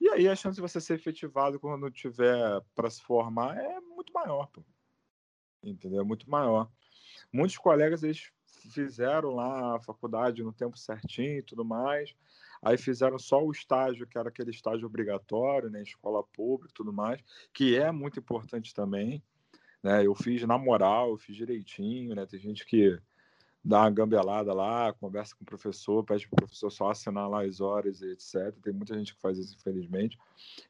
E 0.00 0.08
aí 0.08 0.28
a 0.28 0.36
chance 0.36 0.56
de 0.56 0.60
você 0.60 0.80
ser 0.80 0.94
efetivado 0.94 1.58
quando 1.58 1.90
tiver 1.90 2.60
para 2.74 2.90
se 2.90 3.02
formar 3.02 3.56
é 3.56 3.80
muito 3.80 4.12
maior, 4.12 4.46
pô. 4.48 4.62
Entendeu? 5.62 6.04
Muito 6.04 6.28
maior. 6.28 6.70
Muitos 7.32 7.56
colegas, 7.56 8.02
eles 8.02 8.30
fizeram 8.68 9.34
lá 9.34 9.76
a 9.76 9.80
faculdade 9.80 10.42
no 10.42 10.52
tempo 10.52 10.76
certinho 10.76 11.38
e 11.38 11.42
tudo 11.42 11.64
mais. 11.64 12.14
Aí 12.62 12.76
fizeram 12.76 13.18
só 13.18 13.42
o 13.42 13.50
estágio, 13.50 14.06
que 14.06 14.18
era 14.18 14.28
aquele 14.28 14.50
estágio 14.50 14.86
obrigatório, 14.86 15.70
né, 15.70 15.82
escola 15.82 16.22
pública 16.22 16.70
e 16.70 16.74
tudo 16.74 16.92
mais, 16.92 17.20
que 17.54 17.76
é 17.76 17.90
muito 17.90 18.18
importante 18.18 18.74
também. 18.74 19.22
Né? 19.82 20.06
Eu 20.06 20.14
fiz 20.14 20.42
na 20.42 20.58
moral, 20.58 21.10
eu 21.10 21.16
fiz 21.16 21.36
direitinho, 21.36 22.14
né? 22.14 22.26
Tem 22.26 22.38
gente 22.38 22.66
que 22.66 23.00
dá 23.64 23.80
uma 23.80 23.90
gambelada 23.90 24.52
lá, 24.52 24.92
conversa 24.92 25.34
com 25.34 25.42
o 25.42 25.46
professor, 25.46 26.04
pede 26.04 26.28
para 26.28 26.34
o 26.34 26.36
professor 26.36 26.70
só 26.70 26.90
assinar 26.90 27.30
lá 27.30 27.44
as 27.44 27.62
horas 27.62 28.02
e 28.02 28.10
etc. 28.10 28.54
Tem 28.62 28.74
muita 28.74 28.94
gente 28.94 29.14
que 29.14 29.20
faz 29.20 29.38
isso, 29.38 29.56
infelizmente. 29.56 30.18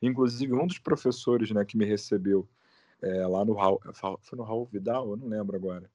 Inclusive, 0.01 0.53
um 0.55 0.67
dos 0.67 0.79
professores 0.79 1.51
né, 1.51 1.65
que 1.65 1.77
me 1.77 1.85
recebeu 1.85 2.49
é, 3.03 3.27
lá 3.27 3.45
no 3.45 3.55
Raul, 3.55 3.81
foi 4.21 4.39
no 4.39 4.45
Raul 4.45 4.67
Vidal, 4.67 5.11
eu 5.11 5.17
não 5.17 5.27
lembro 5.27 5.57
agora 5.57 5.91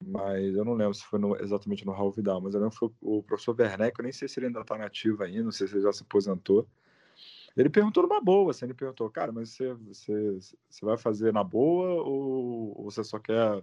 mas 0.00 0.54
eu 0.54 0.64
não 0.64 0.74
lembro 0.74 0.94
se 0.94 1.04
foi 1.04 1.18
no, 1.18 1.36
exatamente 1.36 1.84
no 1.86 1.92
Raul 1.92 2.12
Vidal, 2.12 2.40
mas 2.40 2.54
eu 2.54 2.60
lembro 2.60 2.72
que 2.72 2.78
foi 2.78 2.90
o 3.00 3.22
professor 3.22 3.56
Werneck, 3.58 3.98
eu 3.98 4.02
nem 4.02 4.12
sei 4.12 4.28
se 4.28 4.38
ele 4.38 4.46
ainda 4.46 4.60
está 4.60 4.76
nativo 4.76 5.22
ainda, 5.22 5.44
não 5.44 5.52
sei 5.52 5.66
se 5.66 5.74
ele 5.74 5.82
já 5.82 5.92
se 5.92 6.02
aposentou. 6.02 6.68
Ele 7.56 7.70
perguntou 7.70 8.02
numa 8.02 8.20
boa, 8.20 8.50
assim, 8.50 8.66
ele 8.66 8.74
perguntou, 8.74 9.10
cara, 9.10 9.32
mas 9.32 9.50
você, 9.50 9.72
você, 9.74 10.38
você 10.68 10.84
vai 10.84 10.98
fazer 10.98 11.32
na 11.32 11.42
boa 11.42 12.02
ou, 12.02 12.78
ou 12.78 12.84
você 12.90 13.02
só 13.02 13.18
quer 13.18 13.62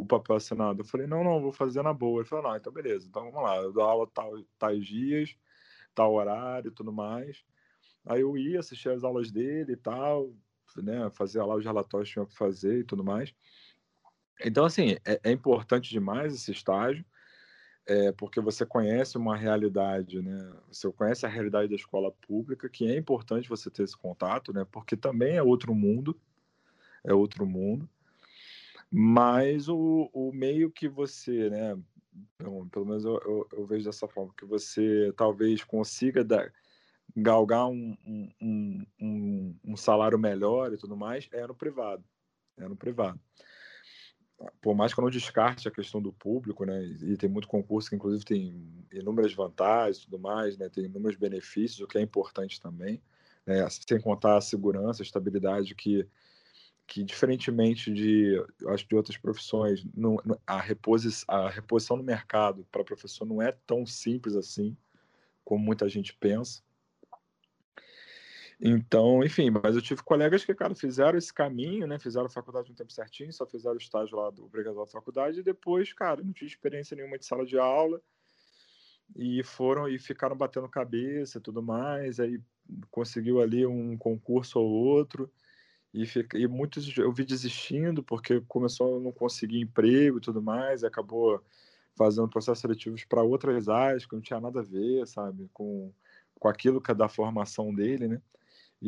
o 0.00 0.06
papel 0.06 0.36
assinado? 0.36 0.80
Eu 0.80 0.84
falei, 0.84 1.06
não, 1.06 1.22
não, 1.22 1.42
vou 1.42 1.52
fazer 1.52 1.82
na 1.82 1.92
boa. 1.92 2.20
Ele 2.20 2.28
falou, 2.28 2.44
não, 2.50 2.56
então 2.56 2.72
beleza, 2.72 3.06
então 3.06 3.30
vamos 3.30 3.42
lá, 3.42 3.56
eu 3.58 3.72
dou 3.72 3.82
aula 3.82 4.06
tal, 4.12 4.32
tais 4.58 4.86
dias, 4.86 5.36
tal 5.94 6.14
horário 6.14 6.68
e 6.68 6.74
tudo 6.74 6.92
mais. 6.92 7.44
Aí 8.06 8.22
eu 8.22 8.36
ia 8.36 8.60
assistir 8.60 8.90
as 8.90 9.04
aulas 9.04 9.30
dele 9.30 9.72
e 9.72 9.76
tal, 9.76 10.34
né, 10.78 11.10
fazia 11.10 11.44
lá 11.44 11.54
os 11.54 11.64
relatórios 11.64 12.08
que 12.08 12.14
tinha 12.14 12.26
que 12.26 12.36
fazer 12.36 12.80
e 12.80 12.84
tudo 12.84 13.04
mais. 13.04 13.34
Então, 14.42 14.64
assim, 14.64 14.96
é, 15.04 15.20
é 15.24 15.30
importante 15.30 15.90
demais 15.90 16.34
esse 16.34 16.50
estágio, 16.50 17.04
é, 17.86 18.12
porque 18.12 18.40
você 18.40 18.64
conhece 18.64 19.18
uma 19.18 19.36
realidade, 19.36 20.20
né? 20.22 20.52
Você 20.68 20.90
conhece 20.92 21.26
a 21.26 21.28
realidade 21.28 21.68
da 21.68 21.76
escola 21.76 22.10
pública, 22.26 22.68
que 22.68 22.86
é 22.86 22.96
importante 22.96 23.48
você 23.48 23.70
ter 23.70 23.82
esse 23.82 23.96
contato, 23.96 24.52
né? 24.52 24.66
Porque 24.70 24.96
também 24.96 25.36
é 25.36 25.42
outro 25.42 25.74
mundo, 25.74 26.18
é 27.04 27.12
outro 27.12 27.46
mundo. 27.46 27.88
Mas 28.90 29.68
o, 29.68 30.10
o 30.12 30.32
meio 30.32 30.70
que 30.70 30.88
você, 30.88 31.50
né? 31.50 31.78
Pelo, 32.38 32.66
pelo 32.66 32.86
menos 32.86 33.04
eu, 33.04 33.20
eu, 33.24 33.48
eu, 33.52 33.66
vejo 33.66 33.84
dessa 33.84 34.06
forma, 34.08 34.32
que 34.36 34.44
você 34.44 35.12
talvez 35.16 35.64
consiga 35.64 36.24
dar, 36.24 36.52
galgar 37.14 37.66
um, 37.66 37.96
um, 38.40 38.86
um, 39.00 39.56
um 39.64 39.76
salário 39.76 40.18
melhor 40.18 40.72
e 40.72 40.76
tudo 40.78 40.96
mais, 40.96 41.28
é 41.32 41.46
no 41.46 41.54
privado. 41.54 42.04
É 42.56 42.68
no 42.68 42.76
privado 42.76 43.20
por 44.60 44.74
mais 44.74 44.92
que 44.92 45.00
eu 45.00 45.02
não 45.02 45.10
descarte 45.10 45.68
a 45.68 45.70
questão 45.70 46.02
do 46.02 46.12
público, 46.12 46.64
né, 46.64 46.84
e 46.84 47.16
tem 47.16 47.28
muito 47.28 47.48
concurso 47.48 47.88
que 47.88 47.96
inclusive 47.96 48.24
tem 48.24 48.84
inúmeras 48.92 49.32
vantagens 49.32 49.98
e 49.98 50.04
tudo 50.04 50.18
mais, 50.18 50.56
né, 50.58 50.68
tem 50.68 50.84
inúmeros 50.84 51.18
benefícios, 51.18 51.80
o 51.80 51.86
que 51.86 51.98
é 51.98 52.00
importante 52.00 52.60
também, 52.60 53.02
né, 53.46 53.66
sem 53.70 54.00
contar 54.00 54.36
a 54.36 54.40
segurança, 54.40 55.02
a 55.02 55.04
estabilidade 55.04 55.74
que 55.74 56.08
que 56.86 57.02
diferentemente 57.02 57.92
de 57.92 58.42
acho 58.68 58.86
de 58.86 58.94
outras 58.94 59.16
profissões, 59.16 59.86
não, 59.94 60.16
a, 60.46 60.60
reposi 60.60 61.24
a 61.28 61.48
reposição 61.48 61.96
no 61.96 62.02
mercado 62.02 62.66
para 62.70 62.84
professor 62.84 63.24
não 63.24 63.40
é 63.40 63.52
tão 63.66 63.86
simples 63.86 64.36
assim 64.36 64.76
como 65.44 65.64
muita 65.64 65.88
gente 65.88 66.14
pensa. 66.14 66.62
Então, 68.60 69.22
enfim, 69.24 69.50
mas 69.50 69.74
eu 69.74 69.82
tive 69.82 70.02
colegas 70.02 70.44
que, 70.44 70.54
cara, 70.54 70.74
fizeram 70.74 71.18
esse 71.18 71.32
caminho, 71.32 71.86
né? 71.86 71.98
Fizeram 71.98 72.26
a 72.26 72.30
faculdade 72.30 72.70
no 72.70 72.76
tempo 72.76 72.92
certinho, 72.92 73.32
só 73.32 73.46
fizeram 73.46 73.74
o 73.74 73.78
estágio 73.78 74.16
lá 74.16 74.30
do 74.30 74.44
obrigatório 74.44 74.86
da 74.86 74.92
faculdade 74.92 75.40
e 75.40 75.42
depois, 75.42 75.92
cara, 75.92 76.22
não 76.22 76.32
tinha 76.32 76.48
experiência 76.48 76.96
nenhuma 76.96 77.18
de 77.18 77.26
sala 77.26 77.44
de 77.44 77.58
aula 77.58 78.00
e 79.14 79.42
foram 79.42 79.88
e 79.88 79.98
ficaram 79.98 80.36
batendo 80.36 80.68
cabeça 80.68 81.38
e 81.38 81.40
tudo 81.40 81.62
mais, 81.62 82.18
aí 82.20 82.40
conseguiu 82.90 83.40
ali 83.40 83.66
um 83.66 83.96
concurso 83.98 84.58
ou 84.58 84.70
outro 84.70 85.30
e, 85.92 86.06
fica, 86.06 86.38
e 86.38 86.46
muitos 86.48 86.96
eu 86.96 87.12
vi 87.12 87.24
desistindo 87.24 88.02
porque 88.02 88.40
começou 88.48 88.96
a 88.96 89.00
não 89.00 89.12
conseguir 89.12 89.60
emprego 89.60 90.18
e 90.18 90.20
tudo 90.20 90.42
mais, 90.42 90.82
e 90.82 90.86
acabou 90.86 91.42
fazendo 91.94 92.28
processos 92.28 92.60
seletivos 92.60 93.04
para 93.04 93.22
outras 93.22 93.68
áreas 93.68 94.04
que 94.04 94.14
não 94.14 94.22
tinha 94.22 94.40
nada 94.40 94.60
a 94.60 94.62
ver, 94.62 95.06
sabe, 95.06 95.48
com, 95.52 95.92
com 96.40 96.48
aquilo 96.48 96.80
que 96.80 96.90
é 96.90 96.94
da 96.94 97.08
formação 97.08 97.72
dele, 97.72 98.08
né? 98.08 98.22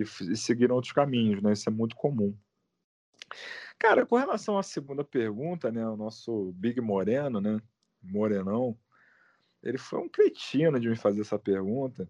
E, 0.02 0.32
e 0.32 0.36
seguiram 0.36 0.74
outros 0.74 0.92
caminhos, 0.92 1.42
né? 1.42 1.52
Isso 1.52 1.68
é 1.68 1.72
muito 1.72 1.96
comum. 1.96 2.36
Cara, 3.78 4.06
com 4.06 4.16
relação 4.16 4.58
à 4.58 4.62
segunda 4.62 5.04
pergunta, 5.04 5.70
né? 5.70 5.86
O 5.86 5.96
nosso 5.96 6.52
Big 6.52 6.80
Moreno, 6.80 7.40
né? 7.40 7.60
Morenão, 8.02 8.76
ele 9.62 9.78
foi 9.78 9.98
um 9.98 10.08
cretino 10.08 10.78
de 10.78 10.88
me 10.88 10.96
fazer 10.96 11.20
essa 11.22 11.38
pergunta. 11.38 12.08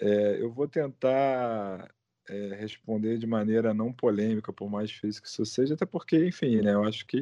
É, 0.00 0.40
eu 0.40 0.50
vou 0.50 0.68
tentar 0.68 1.92
é, 2.28 2.54
responder 2.54 3.18
de 3.18 3.26
maneira 3.26 3.74
não 3.74 3.92
polêmica, 3.92 4.52
por 4.52 4.70
mais 4.70 4.90
difícil 4.90 5.22
que 5.22 5.28
isso 5.28 5.44
seja, 5.44 5.74
até 5.74 5.84
porque, 5.84 6.26
enfim, 6.26 6.60
né? 6.62 6.74
Eu 6.74 6.84
acho 6.84 7.06
que 7.06 7.18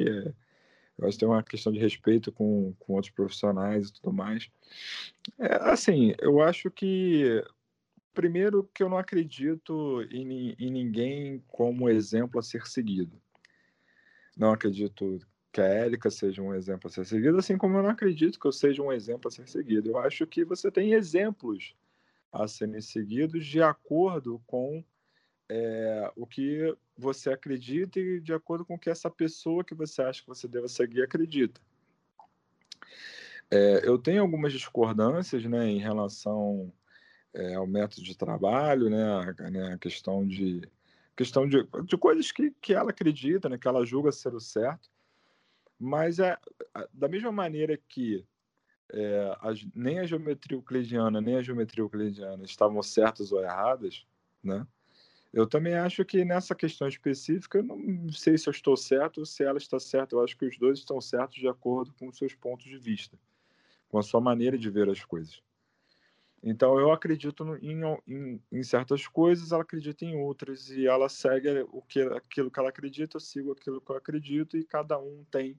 eu 0.98 1.08
acho 1.08 1.16
que 1.16 1.20
tem 1.20 1.28
uma 1.28 1.42
questão 1.42 1.72
de 1.72 1.78
respeito 1.78 2.30
com, 2.30 2.74
com 2.78 2.92
outros 2.92 3.12
profissionais 3.12 3.88
e 3.88 3.92
tudo 3.94 4.12
mais. 4.12 4.50
É, 5.38 5.56
assim, 5.70 6.14
eu 6.20 6.40
acho 6.40 6.70
que 6.70 7.42
Primeiro, 8.14 8.68
que 8.74 8.82
eu 8.82 8.88
não 8.88 8.98
acredito 8.98 10.02
em, 10.10 10.54
em 10.58 10.70
ninguém 10.70 11.42
como 11.48 11.88
exemplo 11.88 12.38
a 12.38 12.42
ser 12.42 12.66
seguido. 12.66 13.20
Não 14.36 14.52
acredito 14.52 15.18
que 15.50 15.60
a 15.60 15.64
Érica 15.64 16.10
seja 16.10 16.42
um 16.42 16.54
exemplo 16.54 16.88
a 16.88 16.90
ser 16.90 17.04
seguido, 17.04 17.38
assim 17.38 17.58
como 17.58 17.76
eu 17.76 17.82
não 17.82 17.90
acredito 17.90 18.40
que 18.40 18.46
eu 18.46 18.52
seja 18.52 18.82
um 18.82 18.92
exemplo 18.92 19.28
a 19.28 19.30
ser 19.30 19.46
seguido. 19.48 19.90
Eu 19.90 19.98
acho 19.98 20.26
que 20.26 20.44
você 20.44 20.70
tem 20.70 20.92
exemplos 20.92 21.74
a 22.32 22.48
serem 22.48 22.80
seguidos 22.80 23.46
de 23.46 23.62
acordo 23.62 24.42
com 24.46 24.82
é, 25.50 26.10
o 26.16 26.26
que 26.26 26.74
você 26.96 27.30
acredita 27.30 28.00
e 28.00 28.20
de 28.20 28.32
acordo 28.32 28.64
com 28.64 28.74
o 28.74 28.78
que 28.78 28.88
essa 28.88 29.10
pessoa 29.10 29.62
que 29.62 29.74
você 29.74 30.00
acha 30.00 30.22
que 30.22 30.28
você 30.28 30.48
deva 30.48 30.68
seguir 30.68 31.02
acredita. 31.02 31.60
É, 33.50 33.86
eu 33.86 33.98
tenho 33.98 34.22
algumas 34.22 34.50
discordâncias 34.50 35.44
né, 35.44 35.66
em 35.66 35.78
relação 35.78 36.72
é, 37.34 37.54
ao 37.54 37.66
método 37.66 38.02
de 38.02 38.16
trabalho, 38.16 38.90
né, 38.90 39.04
a, 39.04 39.50
né, 39.50 39.72
a 39.74 39.78
questão 39.78 40.26
de 40.26 40.62
questão 41.14 41.46
de, 41.46 41.66
de 41.84 41.96
coisas 41.98 42.32
que, 42.32 42.50
que 42.60 42.72
ela 42.72 42.90
acredita, 42.90 43.48
né, 43.48 43.58
que 43.58 43.68
ela 43.68 43.84
julga 43.84 44.10
ser 44.10 44.34
o 44.34 44.40
certo, 44.40 44.90
mas 45.78 46.18
é, 46.18 46.38
da 46.92 47.06
mesma 47.06 47.30
maneira 47.30 47.78
que 47.88 48.24
é, 48.92 49.36
nem 49.74 49.98
a 49.98 50.06
geometria 50.06 50.56
euclidiana 50.56 51.20
nem 51.20 51.36
a 51.36 51.42
geometria 51.42 51.82
euclidiana 51.82 52.44
estavam 52.44 52.82
certas 52.82 53.32
ou 53.32 53.42
erradas, 53.42 54.06
né? 54.42 54.66
Eu 55.32 55.46
também 55.46 55.74
acho 55.74 56.04
que 56.04 56.26
nessa 56.26 56.54
questão 56.54 56.86
específica, 56.86 57.58
eu 57.58 57.62
não 57.62 58.12
sei 58.12 58.36
se 58.36 58.48
eu 58.48 58.50
estou 58.50 58.76
certo 58.76 59.18
ou 59.18 59.26
se 59.26 59.42
ela 59.42 59.56
está 59.56 59.80
certa. 59.80 60.14
Eu 60.14 60.22
acho 60.22 60.36
que 60.36 60.44
os 60.44 60.58
dois 60.58 60.78
estão 60.78 61.00
certos 61.00 61.38
de 61.38 61.48
acordo 61.48 61.90
com 61.94 62.08
os 62.08 62.18
seus 62.18 62.34
pontos 62.34 62.66
de 62.66 62.76
vista, 62.76 63.18
com 63.88 63.98
a 63.98 64.02
sua 64.02 64.20
maneira 64.20 64.58
de 64.58 64.68
ver 64.68 64.90
as 64.90 65.02
coisas. 65.02 65.42
Então 66.42 66.78
eu 66.78 66.90
acredito 66.90 67.44
em, 67.62 67.82
em, 68.06 68.42
em, 68.50 68.62
certas 68.64 69.06
coisas, 69.06 69.52
ela 69.52 69.62
acredita 69.62 70.04
em 70.04 70.16
outras 70.16 70.70
e 70.70 70.86
ela 70.86 71.08
segue 71.08 71.48
o 71.70 71.80
que 71.82 72.00
aquilo 72.02 72.50
que 72.50 72.58
ela 72.58 72.70
acredita, 72.70 73.16
eu 73.16 73.20
sigo 73.20 73.52
aquilo 73.52 73.80
que 73.80 73.90
eu 73.90 73.96
acredito 73.96 74.56
e 74.56 74.64
cada 74.64 74.98
um 74.98 75.24
tem 75.30 75.56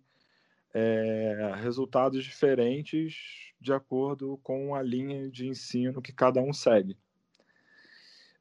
é, 0.73 1.53
resultados 1.61 2.23
diferentes 2.23 3.53
de 3.61 3.71
acordo 3.71 4.37
com 4.43 4.75
a 4.75 4.81
linha 4.81 5.29
de 5.29 5.47
ensino 5.47 6.01
que 6.01 6.11
cada 6.11 6.41
um 6.41 6.51
segue. 6.51 6.97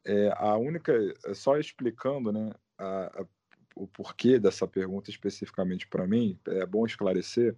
É, 0.05 0.33
a 0.37 0.57
única, 0.57 0.93
só 1.35 1.57
explicando, 1.59 2.33
né, 2.33 2.51
a, 2.77 3.23
a, 3.23 3.27
o 3.77 3.87
porquê 3.87 4.41
dessa 4.41 4.67
pergunta 4.67 5.11
especificamente 5.11 5.87
para 5.87 6.09
mim, 6.09 6.37
é 6.49 6.67
bom 6.67 6.85
esclarecer, 6.85 7.55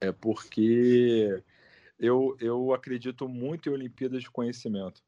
é 0.00 0.10
porque 0.10 1.40
eu, 1.98 2.36
eu 2.40 2.72
acredito 2.72 3.28
muito 3.28 3.68
em 3.68 3.72
Olimpíadas 3.72 4.22
de 4.22 4.30
Conhecimento. 4.30 5.02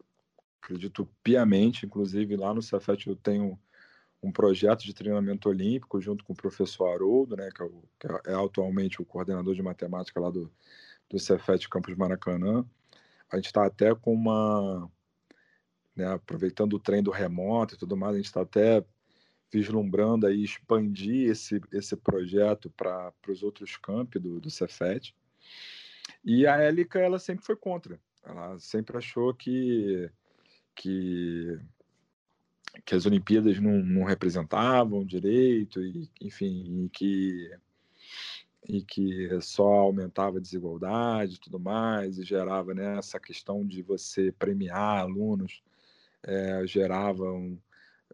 Acredito 0.61 1.09
piamente, 1.23 1.87
inclusive 1.87 2.37
lá 2.37 2.53
no 2.53 2.63
Cefet 2.63 3.07
eu 3.07 3.17
tenho 3.17 3.59
um 4.23 4.33
projeto 4.33 4.83
de 4.83 4.93
treinamento 4.93 5.49
olímpico 5.49 6.01
junto 6.01 6.25
com 6.25 6.33
o 6.33 6.37
professor 6.37 6.93
Haroldo, 6.93 7.37
né, 7.37 7.51
que 7.55 7.63
é, 7.63 7.65
o, 7.65 7.83
que 7.99 8.07
é 8.31 8.35
atualmente 8.35 9.01
o 9.01 9.05
coordenador 9.05 9.55
de 9.55 9.63
matemática 9.63 10.19
lá 10.19 10.31
do, 10.31 10.51
do 11.09 11.19
Cefet 11.19 11.69
Campus 11.69 11.95
Maracanã. 11.95 12.65
A 13.31 13.37
gente 13.37 13.47
está 13.47 13.67
até 13.67 13.95
com 13.95 14.13
uma. 14.13 14.91
Né, 15.95 16.07
aproveitando 16.07 16.75
o 16.75 16.79
trem 16.79 17.03
do 17.03 17.11
remoto 17.11 17.75
e 17.75 17.79
tudo 17.79 17.97
mais, 17.97 18.15
a 18.15 18.17
gente 18.17 18.27
está 18.27 18.43
até 18.43 18.85
vislumbrando 19.51 20.27
aí 20.27 20.45
expandir 20.45 21.31
esse, 21.31 21.61
esse 21.73 21.97
projeto 21.97 22.71
para 22.71 23.13
os 23.29 23.43
outros 23.43 23.77
campi 23.77 24.19
do, 24.19 24.41
do 24.41 24.51
Cefet. 24.51 25.15
E 26.25 26.47
a 26.47 26.57
Élica, 26.57 26.99
ela 26.99 27.19
sempre 27.19 27.45
foi 27.45 27.57
contra. 27.57 28.01
Ela 28.25 28.59
sempre 28.59 28.97
achou 28.97 29.33
que, 29.33 30.11
que, 30.75 31.59
que 32.85 32.95
as 32.95 33.07
Olimpíadas 33.07 33.59
não, 33.61 33.79
não 33.79 34.05
representavam 34.05 35.05
direito, 35.05 35.83
e, 35.83 36.11
enfim, 36.21 36.85
e 36.85 36.89
que, 36.91 37.51
e 38.69 38.83
que 38.83 39.41
só 39.41 39.67
aumentava 39.67 40.39
a 40.39 40.41
desigualdade 40.41 41.37
e 41.37 41.41
tudo 41.41 41.59
mais, 41.59 42.19
e 42.19 42.25
gerava 42.25 42.75
né, 42.75 42.99
essa 42.99 43.19
questão 43.19 43.67
de 43.67 43.83
você 43.83 44.33
premiar 44.33 44.99
alunos, 45.01 45.63
é, 46.23 46.67
gerava 46.67 47.25
um, 47.33 47.59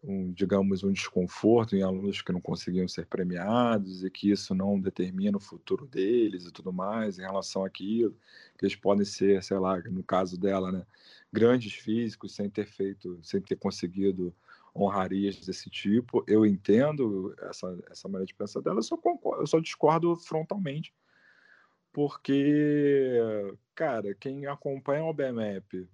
um, 0.07 0.31
digamos, 0.31 0.83
um 0.83 0.91
desconforto 0.91 1.75
em 1.75 1.81
alunos 1.81 2.21
que 2.21 2.31
não 2.31 2.39
conseguiam 2.39 2.87
ser 2.87 3.05
premiados 3.07 4.03
e 4.03 4.09
que 4.09 4.31
isso 4.31 4.53
não 4.53 4.79
determina 4.79 5.37
o 5.37 5.41
futuro 5.41 5.85
deles 5.87 6.45
e 6.45 6.51
tudo 6.51 6.71
mais 6.71 7.17
em 7.17 7.23
relação 7.23 7.65
àquilo, 7.65 8.15
que 8.57 8.65
eles 8.65 8.75
podem 8.75 9.05
ser, 9.05 9.43
sei 9.43 9.57
lá, 9.57 9.79
no 9.79 10.03
caso 10.03 10.39
dela, 10.39 10.71
né, 10.71 10.85
grandes 11.33 11.73
físicos 11.73 12.35
sem 12.35 12.49
ter 12.49 12.65
feito, 12.65 13.19
sem 13.23 13.41
ter 13.41 13.55
conseguido 13.55 14.33
honrarias 14.75 15.37
desse 15.45 15.69
tipo. 15.69 16.23
Eu 16.27 16.45
entendo 16.45 17.35
essa, 17.41 17.77
essa 17.89 18.07
maneira 18.07 18.27
de 18.27 18.35
pensar 18.35 18.61
dela, 18.61 18.79
eu 18.79 18.83
só, 18.83 18.97
concordo, 18.97 19.41
eu 19.41 19.47
só 19.47 19.59
discordo 19.59 20.15
frontalmente, 20.15 20.93
porque, 21.91 23.17
cara, 23.73 24.13
quem 24.15 24.45
acompanha 24.45 25.05
o 25.05 25.13
BMAP 25.13 25.87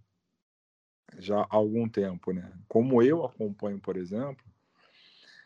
já 1.19 1.41
há 1.41 1.47
algum 1.55 1.87
tempo, 1.87 2.31
né? 2.31 2.51
Como 2.67 3.01
eu 3.01 3.25
acompanho, 3.25 3.79
por 3.79 3.97
exemplo, 3.97 4.43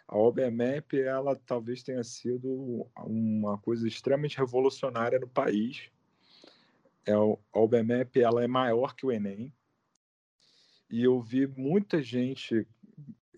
a 0.07 0.18
OBMAP 0.18 0.93
ela 0.93 1.36
talvez 1.36 1.82
tenha 1.82 2.03
sido 2.03 2.88
uma 2.97 3.57
coisa 3.57 3.88
extremamente 3.88 4.38
revolucionária 4.38 5.20
no 5.20 5.28
país. 5.28 5.89
É, 7.05 7.13
a 7.13 7.59
OBMAP 7.59 8.18
ela 8.18 8.43
é 8.43 8.47
maior 8.47 8.95
que 8.95 9.05
o 9.05 9.11
Enem. 9.11 9.51
E 10.89 11.03
eu 11.03 11.20
vi 11.20 11.47
muita 11.47 12.01
gente 12.01 12.68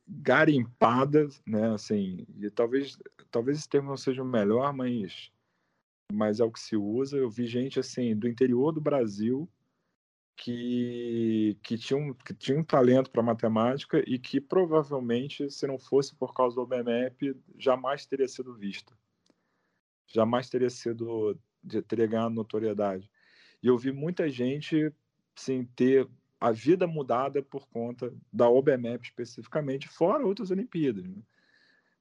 garimpada, 0.06 1.28
né? 1.46 1.74
Assim, 1.74 2.26
e 2.38 2.50
talvez, 2.50 2.98
talvez 3.32 3.60
esse 3.60 3.70
termo 3.70 3.90
não 3.90 3.98
seja 3.98 4.22
o 4.22 4.26
melhor, 4.26 4.74
mas, 4.74 5.32
mas 6.12 6.42
é 6.42 6.44
o 6.44 6.52
que 6.52 6.60
se 6.60 6.76
usa. 6.76 7.18
Eu 7.18 7.30
vi 7.30 7.48
gente 7.48 7.80
assim 7.80 8.16
do 8.16 8.28
interior 8.28 8.74
do 8.74 8.82
Brasil 8.82 9.50
que, 10.38 11.58
que, 11.64 11.78
tinha, 11.78 11.98
um, 11.98 12.14
que 12.14 12.34
tinha 12.34 12.58
um 12.58 12.64
talento 12.64 13.10
para 13.10 13.24
matemática 13.24 14.04
e 14.08 14.20
que 14.20 14.40
provavelmente, 14.40 15.50
se 15.50 15.66
não 15.66 15.80
fosse 15.80 16.16
por 16.16 16.32
causa 16.34 16.56
do 16.56 16.62
OBMEP, 16.62 17.36
jamais 17.58 18.06
teria 18.06 18.28
sido 18.28 18.54
vista. 18.54 18.96
Jamais 20.06 20.48
teria 20.48 20.70
sido, 20.70 21.38
teria 21.88 22.06
ganhado 22.06 22.36
notoriedade. 22.36 23.10
E 23.64 23.68
eu 23.68 23.78
vi 23.78 23.92
muita 23.92 24.30
gente, 24.30 24.94
sim, 25.36 25.66
ter 25.76 26.08
a 26.40 26.52
vida 26.52 26.86
mudada 26.86 27.42
por 27.42 27.68
conta 27.68 28.14
da 28.32 28.48
OBMEP 28.48 29.06
especificamente, 29.06 29.90
fora 29.90 30.24
outras 30.24 30.52
Olimpíadas. 30.52 31.04
Né? 31.04 31.24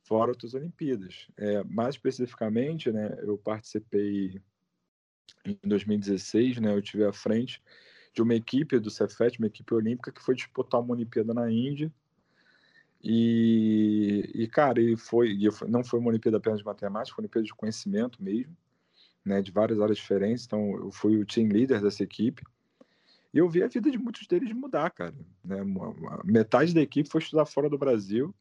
Fora 0.03 0.31
outras 0.31 0.53
Olimpíadas. 0.53 1.27
É, 1.39 1.65
mais 1.65 1.95
especificamente, 1.95 2.93
né, 2.93 3.17
eu 3.23 3.39
participei 3.39 4.43
em 5.43 5.59
2016, 5.65 6.59
né, 6.59 6.75
eu 6.75 6.83
tive 6.83 7.05
à 7.07 7.15
frente 7.15 7.63
de 8.17 8.23
uma 8.23 8.35
equipe 8.35 8.79
do 8.79 8.91
Cefet, 8.91 9.39
uma 9.39 9.47
equipe 9.47 9.75
olímpica 9.75 10.11
que 10.11 10.23
foi 10.23 10.35
disputar 10.35 10.81
uma 10.81 10.95
Olimpíada 10.95 11.35
na 11.35 11.53
Índia. 11.53 11.93
E, 13.05 14.31
e 14.35 14.49
cara, 14.49 14.81
e 14.81 14.97
foi, 14.97 15.39
não 15.69 15.85
foi 15.85 16.01
uma 16.01 16.09
Olimpíada 16.09 16.39
apenas 16.39 16.61
de 16.61 16.65
matemática, 16.65 17.15
foi 17.15 17.23
uma 17.23 17.27
Olimpíada 17.27 17.45
de 17.45 17.55
conhecimento 17.55 18.21
mesmo, 18.23 18.57
né, 19.23 19.43
de 19.43 19.53
várias 19.53 19.79
áreas 19.83 19.99
diferentes. 19.99 20.47
Então, 20.47 20.77
eu 20.77 20.91
fui 20.91 21.19
o 21.19 21.27
team 21.27 21.49
leader 21.49 21.81
dessa 21.83 22.03
equipe. 22.03 22.43
E 23.35 23.39
eu 23.39 23.51
vi 23.51 23.63
a 23.63 23.69
vida 23.69 23.91
de 23.91 23.99
muitos 23.99 24.27
deles 24.27 24.51
mudar, 24.55 24.91
cara. 24.91 25.15
Né? 25.45 25.59
Metade 26.25 26.73
da 26.73 26.81
equipe 26.81 27.11
foi 27.11 27.21
estudar 27.21 27.45
fora 27.45 27.69
do 27.69 27.77
Brasil. 27.77 28.35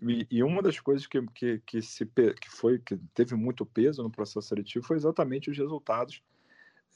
E, 0.00 0.26
e 0.30 0.42
uma 0.42 0.62
das 0.62 0.80
coisas 0.80 1.06
que, 1.06 1.20
que, 1.34 1.58
que, 1.66 1.82
se, 1.82 2.06
que 2.06 2.48
foi 2.48 2.78
que 2.78 2.96
teve 3.12 3.34
muito 3.34 3.66
peso 3.66 4.02
no 4.02 4.10
processo 4.10 4.48
seletivo 4.48 4.86
foi 4.86 4.96
exatamente 4.96 5.50
os 5.50 5.58
resultados 5.58 6.22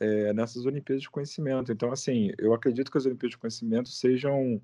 é, 0.00 0.32
nessas 0.32 0.66
Olimpíadas 0.66 1.02
de 1.02 1.10
Conhecimento. 1.10 1.72
Então, 1.72 1.92
assim, 1.92 2.32
eu 2.38 2.52
acredito 2.54 2.90
que 2.90 2.98
as 2.98 3.06
Olimpíadas 3.06 3.32
de 3.32 3.38
Conhecimento 3.38 3.88
sejam, 3.88 4.60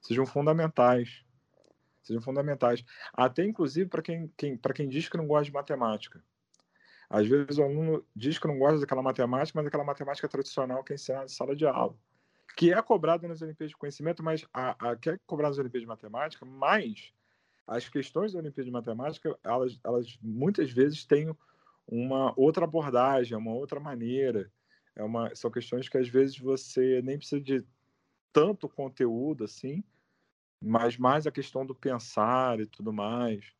sejam 0.00 0.26
fundamentais. 0.26 1.24
Sejam 2.02 2.20
fundamentais. 2.20 2.84
Até, 3.12 3.44
inclusive, 3.44 3.88
para 3.88 4.02
quem, 4.02 4.32
quem, 4.36 4.56
quem 4.56 4.88
diz 4.88 5.08
que 5.08 5.16
não 5.16 5.26
gosta 5.26 5.44
de 5.44 5.52
matemática. 5.52 6.22
Às 7.08 7.28
vezes 7.28 7.58
o 7.58 7.62
aluno 7.62 8.04
diz 8.16 8.38
que 8.38 8.48
não 8.48 8.58
gosta 8.58 8.80
daquela 8.80 9.02
matemática, 9.02 9.58
mas 9.58 9.66
aquela 9.66 9.84
matemática 9.84 10.28
tradicional 10.28 10.82
que 10.82 10.92
é 10.92 10.96
ensinada 10.96 11.26
em 11.26 11.28
sala 11.28 11.54
de 11.54 11.66
aula 11.66 11.96
que 12.56 12.72
é 12.72 12.82
cobrado 12.82 13.26
nas 13.26 13.42
Olimpíadas 13.42 13.70
de 13.70 13.76
Conhecimento, 13.76 14.22
mas 14.22 14.46
a, 14.52 14.90
a, 14.90 14.96
que 14.96 15.10
é 15.10 15.18
cobrado 15.26 15.50
nas 15.50 15.58
Olimpíadas 15.58 15.82
de 15.82 15.88
Matemática, 15.88 16.44
mas 16.44 17.12
as 17.66 17.88
questões 17.88 18.32
da 18.32 18.38
Olimpíada 18.38 18.66
de 18.66 18.72
Matemática, 18.72 19.38
elas, 19.42 19.78
elas 19.84 20.18
muitas 20.20 20.70
vezes 20.70 21.04
têm 21.04 21.34
uma 21.86 22.32
outra 22.36 22.64
abordagem, 22.64 23.36
uma 23.36 23.52
outra 23.52 23.80
maneira. 23.80 24.50
É 24.94 25.02
uma, 25.02 25.34
são 25.34 25.50
questões 25.50 25.88
que 25.88 25.98
às 25.98 26.08
vezes 26.08 26.38
você 26.38 27.00
nem 27.02 27.16
precisa 27.18 27.40
de 27.40 27.64
tanto 28.32 28.68
conteúdo 28.68 29.44
assim, 29.44 29.82
mas 30.62 30.96
mais 30.96 31.26
a 31.26 31.32
questão 31.32 31.66
do 31.66 31.74
pensar 31.74 32.60
e 32.60 32.66
tudo 32.66 32.92
mais, 32.92 33.52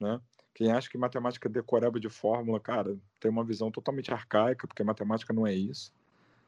né? 0.00 0.20
Quem 0.54 0.72
acha 0.72 0.88
que 0.88 0.96
matemática 0.96 1.48
é 1.48 1.52
decoreba 1.52 2.00
de 2.00 2.08
fórmula, 2.08 2.58
cara, 2.58 2.98
tem 3.20 3.30
uma 3.30 3.44
visão 3.44 3.70
totalmente 3.70 4.12
arcaica, 4.12 4.66
porque 4.66 4.82
matemática 4.82 5.32
não 5.32 5.46
é 5.46 5.54
isso 5.54 5.92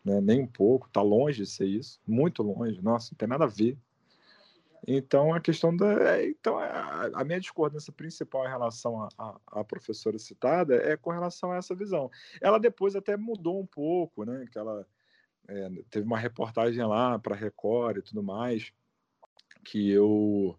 né? 0.05 0.21
nem 0.21 0.41
um 0.41 0.47
pouco, 0.47 0.87
está 0.87 1.03
longe 1.03 1.43
de 1.43 1.47
ser 1.47 1.67
isso, 1.67 2.01
muito 2.07 2.43
longe, 2.43 2.81
nossa, 2.83 3.11
não 3.13 3.19
tem 3.19 3.29
nada 3.29 3.45
a 3.45 3.49
ver. 3.49 3.77
Então, 4.87 5.35
a 5.35 5.41
questão 5.41 5.77
da. 5.77 6.17
É, 6.17 6.29
então, 6.29 6.61
é, 6.61 6.71
a, 6.71 7.11
a, 7.15 7.25
minha 7.25 7.41
discordância 7.41 7.93
principal 7.93 8.47
em 8.47 8.49
relação 8.49 9.09
à 9.47 9.65
professora 9.65 10.19
citada 10.19 10.77
é 10.77 10.97
com 10.97 11.11
relação 11.11 11.53
a 11.53 11.57
essa 11.57 11.75
visão. 11.75 12.11
Ela 12.41 12.59
depois 12.59 12.95
até 12.95 13.17
mudou 13.17 13.61
um 13.61 13.67
pouco, 13.67 14.25
né? 14.25 14.47
Que 14.51 14.59
ela 14.59 14.87
é, 15.49 15.71
teve 15.91 16.07
uma 16.07 16.19
reportagem 16.19 16.85
lá 16.85 17.19
para 17.19 17.35
Record 17.35 17.99
e 17.99 18.03
tudo 18.03 18.23
mais, 18.23 18.73
que 19.65 19.91
eu 19.91 20.59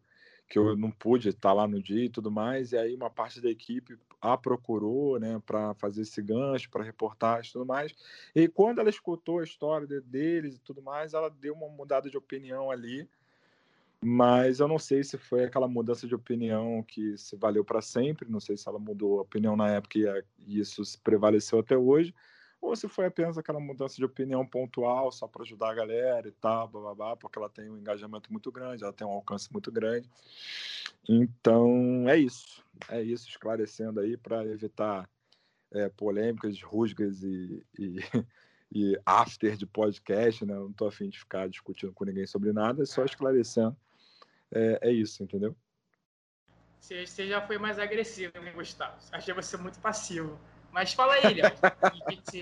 que 0.49 0.57
eu 0.57 0.75
não 0.75 0.89
pude 0.89 1.29
estar 1.29 1.53
lá 1.53 1.67
no 1.67 1.79
dia 1.79 2.05
e 2.05 2.09
tudo 2.09 2.31
mais, 2.31 2.71
e 2.71 2.77
aí 2.77 2.95
uma 2.95 3.09
parte 3.09 3.39
da 3.39 3.49
equipe 3.51 3.95
a 4.19 4.35
procurou, 4.35 5.19
né, 5.19 5.39
para 5.45 5.75
fazer 5.75 6.01
esse 6.01 6.21
gancho, 6.23 6.71
para 6.71 6.83
reportagem 6.83 7.49
e 7.49 7.53
tudo 7.53 7.65
mais. 7.67 7.93
E 8.35 8.47
quando 8.47 8.79
ela 8.79 8.89
escutou 8.89 9.39
a 9.39 9.43
história 9.43 10.01
deles 10.01 10.55
e 10.55 10.59
tudo 10.59 10.81
mais, 10.81 11.13
ela 11.13 11.29
deu 11.29 11.53
uma 11.53 11.69
mudada 11.69 12.09
de 12.09 12.17
opinião 12.17 12.71
ali, 12.71 13.07
mas 14.03 14.59
eu 14.59 14.67
não 14.67 14.79
sei 14.79 15.03
se 15.03 15.17
foi 15.17 15.43
aquela 15.43 15.67
mudança 15.67 16.07
de 16.07 16.15
opinião 16.15 16.81
que 16.83 17.17
se 17.17 17.35
valeu 17.35 17.65
para 17.65 17.81
sempre, 17.81 18.29
não 18.29 18.39
sei 18.39 18.55
se 18.55 18.67
ela 18.67 18.79
mudou 18.79 19.19
a 19.19 19.23
opinião 19.23 19.55
na 19.55 19.69
época 19.69 19.99
e 20.37 20.59
isso 20.59 20.81
prevaleceu 21.03 21.59
até 21.59 21.77
hoje, 21.77 22.13
ou 22.61 22.75
se 22.75 22.87
foi 22.87 23.05
apenas 23.05 23.37
aquela 23.37 23.59
mudança 23.59 23.95
de 23.95 24.05
opinião 24.05 24.45
pontual 24.45 25.11
só 25.11 25.27
para 25.27 25.43
ajudar 25.43 25.71
a 25.71 25.75
galera 25.75 26.27
e 26.27 26.31
tal, 26.31 26.67
blá, 26.67 27.15
porque 27.15 27.39
ela 27.39 27.49
tem 27.49 27.69
um 27.69 27.77
engajamento 27.77 28.31
muito 28.31 28.51
grande, 28.51 28.83
ela 28.83 28.93
tem 28.93 29.07
um 29.07 29.11
alcance 29.11 29.51
muito 29.51 29.71
grande. 29.71 30.09
Então, 31.07 32.07
é 32.07 32.17
isso. 32.17 32.63
É 32.89 33.01
isso, 33.01 33.27
esclarecendo 33.27 33.99
aí 33.99 34.17
para 34.17 34.45
evitar 34.45 35.09
é, 35.71 35.89
polêmicas, 35.89 36.61
rusgas 36.61 37.23
e, 37.23 37.65
e, 37.77 37.99
e, 38.71 38.99
after 39.05 39.55
de 39.55 39.65
podcast, 39.65 40.45
né? 40.45 40.53
Eu 40.53 40.61
não 40.61 40.71
estou 40.71 40.87
afim 40.87 41.09
de 41.09 41.19
ficar 41.19 41.49
discutindo 41.49 41.93
com 41.93 42.05
ninguém 42.05 42.25
sobre 42.25 42.51
nada, 42.51 42.83
é 42.83 42.85
só 42.85 43.03
esclarecendo. 43.05 43.75
É, 44.53 44.89
é 44.89 44.91
isso, 44.91 45.23
entendeu? 45.23 45.55
Você, 46.79 47.05
você 47.05 47.27
já 47.27 47.45
foi 47.45 47.57
mais 47.57 47.77
agressivo, 47.77 48.39
né, 48.39 48.51
Gustavo? 48.51 48.97
Achei 49.11 49.33
você 49.33 49.57
muito 49.57 49.79
passivo. 49.79 50.39
Mas 50.71 50.93
fala 50.93 51.13
aí, 51.13 51.33
Léo. 51.33 51.51
O 51.99 52.09
que, 52.09 52.17
que, 52.17 52.31
você, 52.31 52.41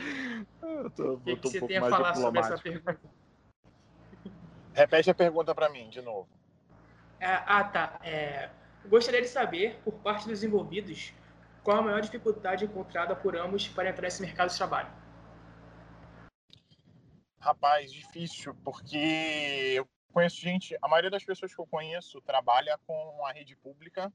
que, 1.23 1.35
que 1.35 1.49
você 1.49 1.61
tem 1.67 1.77
a 1.77 1.89
falar 1.89 2.15
sobre 2.15 2.39
essa 2.39 2.57
pergunta? 2.57 2.99
Repete 4.73 5.09
a 5.09 5.15
pergunta 5.15 5.55
para 5.55 5.69
mim, 5.69 5.89
de 5.89 6.01
novo. 6.01 6.29
É, 7.19 7.25
ah, 7.45 7.63
tá. 7.63 7.99
É, 8.03 8.49
gostaria 8.85 9.21
de 9.21 9.27
saber, 9.27 9.79
por 9.83 9.93
parte 9.95 10.27
dos 10.27 10.43
envolvidos, 10.43 11.13
qual 11.63 11.77
a 11.77 11.81
maior 11.81 12.01
dificuldade 12.01 12.65
encontrada 12.65 13.15
por 13.15 13.35
ambos 13.35 13.67
para 13.67 13.89
entrar 13.89 14.03
nesse 14.03 14.21
mercado 14.21 14.49
de 14.49 14.55
trabalho? 14.55 14.89
Rapaz, 17.39 17.91
difícil, 17.91 18.55
porque 18.63 19.73
eu 19.75 19.87
conheço 20.17 20.41
gente, 20.41 20.75
a 20.81 20.87
maioria 20.87 21.11
das 21.11 21.23
pessoas 21.23 21.53
que 21.53 21.61
eu 21.61 21.67
conheço 21.67 22.19
trabalha 22.21 22.75
com 22.87 23.23
a 23.23 23.31
rede 23.31 23.55
pública 23.55 24.11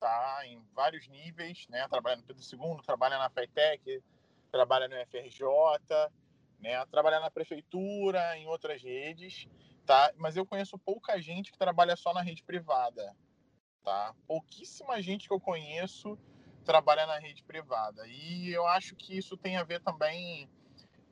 tá 0.00 0.40
em 0.44 0.60
vários 0.74 1.06
níveis, 1.06 1.68
né? 1.68 1.86
Trabalha 1.86 2.16
no 2.16 2.24
Pedro 2.24 2.42
II, 2.42 2.82
trabalha 2.84 3.16
na 3.16 3.30
FETEC, 3.30 4.02
trabalha 4.50 4.88
no 4.88 4.96
FRJ, 5.06 5.46
né? 6.58 6.84
Trabalha 6.86 7.20
na 7.20 7.30
prefeitura, 7.30 8.36
em 8.36 8.48
outras 8.48 8.82
redes, 8.82 9.46
tá? 9.86 10.12
Mas 10.16 10.36
eu 10.36 10.44
conheço 10.44 10.76
pouca 10.78 11.22
gente 11.22 11.52
que 11.52 11.58
trabalha 11.58 11.94
só 11.94 12.12
na 12.12 12.22
rede 12.22 12.42
privada, 12.42 13.14
tá? 13.84 14.16
Pouquíssima 14.26 15.00
gente 15.00 15.28
que 15.28 15.32
eu 15.32 15.38
conheço 15.38 16.18
trabalha 16.64 17.06
na 17.06 17.20
rede 17.20 17.44
privada. 17.44 18.04
E 18.08 18.50
eu 18.50 18.66
acho 18.66 18.96
que 18.96 19.16
isso 19.16 19.36
tem 19.36 19.56
a 19.56 19.62
ver 19.62 19.80
também 19.80 20.50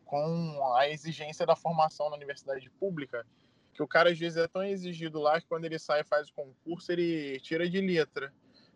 com 0.05 0.74
a 0.74 0.89
exigência 0.89 1.47
da 1.47 1.55
formação 1.55 2.11
na 2.11 2.16
universidade 2.16 2.68
pública, 2.68 3.24
que 3.75 3.83
o 3.83 3.89
cara 3.89 4.11
às 4.11 4.18
vezes 4.18 4.39
é 4.39 4.49
tão 4.49 4.62
exigido 4.62 5.20
lá 5.20 5.41
que 5.41 5.47
quando 5.47 5.64
ele 5.64 5.79
sai 5.79 6.01
e 6.01 6.05
faz 6.05 6.29
o 6.29 6.35
concurso, 6.35 6.91
ele 6.93 7.39
tira 7.41 7.68
de 7.68 7.81
letra 7.81 8.33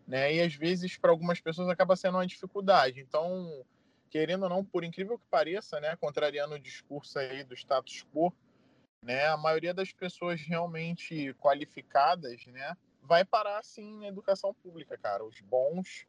né? 0.09 0.33
E 0.33 0.41
às 0.41 0.55
vezes 0.55 0.97
para 0.97 1.11
algumas 1.11 1.39
pessoas 1.39 1.69
acaba 1.69 1.95
sendo 1.95 2.17
uma 2.17 2.25
dificuldade. 2.25 2.99
Então, 2.99 3.63
querendo 4.09 4.43
ou 4.43 4.49
não, 4.49 4.65
por 4.65 4.83
incrível 4.83 5.19
que 5.19 5.25
pareça, 5.29 5.79
né, 5.79 5.95
contrariando 5.97 6.55
o 6.55 6.59
discurso 6.59 7.19
aí 7.19 7.43
do 7.43 7.53
status 7.53 8.03
quo, 8.11 8.33
né, 9.03 9.27
a 9.27 9.37
maioria 9.37 9.71
das 9.71 9.93
pessoas 9.93 10.41
realmente 10.41 11.31
qualificadas, 11.35 12.43
né, 12.47 12.75
vai 13.03 13.23
parar 13.23 13.59
assim 13.59 13.99
na 13.99 14.07
educação 14.07 14.51
pública, 14.51 14.97
cara. 14.97 15.23
Os 15.23 15.39
bons, 15.41 16.07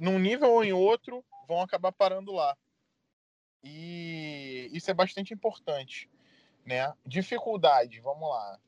num 0.00 0.18
nível 0.18 0.50
ou 0.50 0.64
em 0.64 0.72
outro, 0.72 1.22
vão 1.46 1.60
acabar 1.60 1.92
parando 1.92 2.32
lá. 2.32 2.56
E 3.62 4.70
isso 4.72 4.90
é 4.90 4.94
bastante 4.94 5.34
importante, 5.34 6.08
né? 6.70 6.94
Dificuldade, 7.04 8.00
vamos 8.00 8.28
lá 8.28 8.58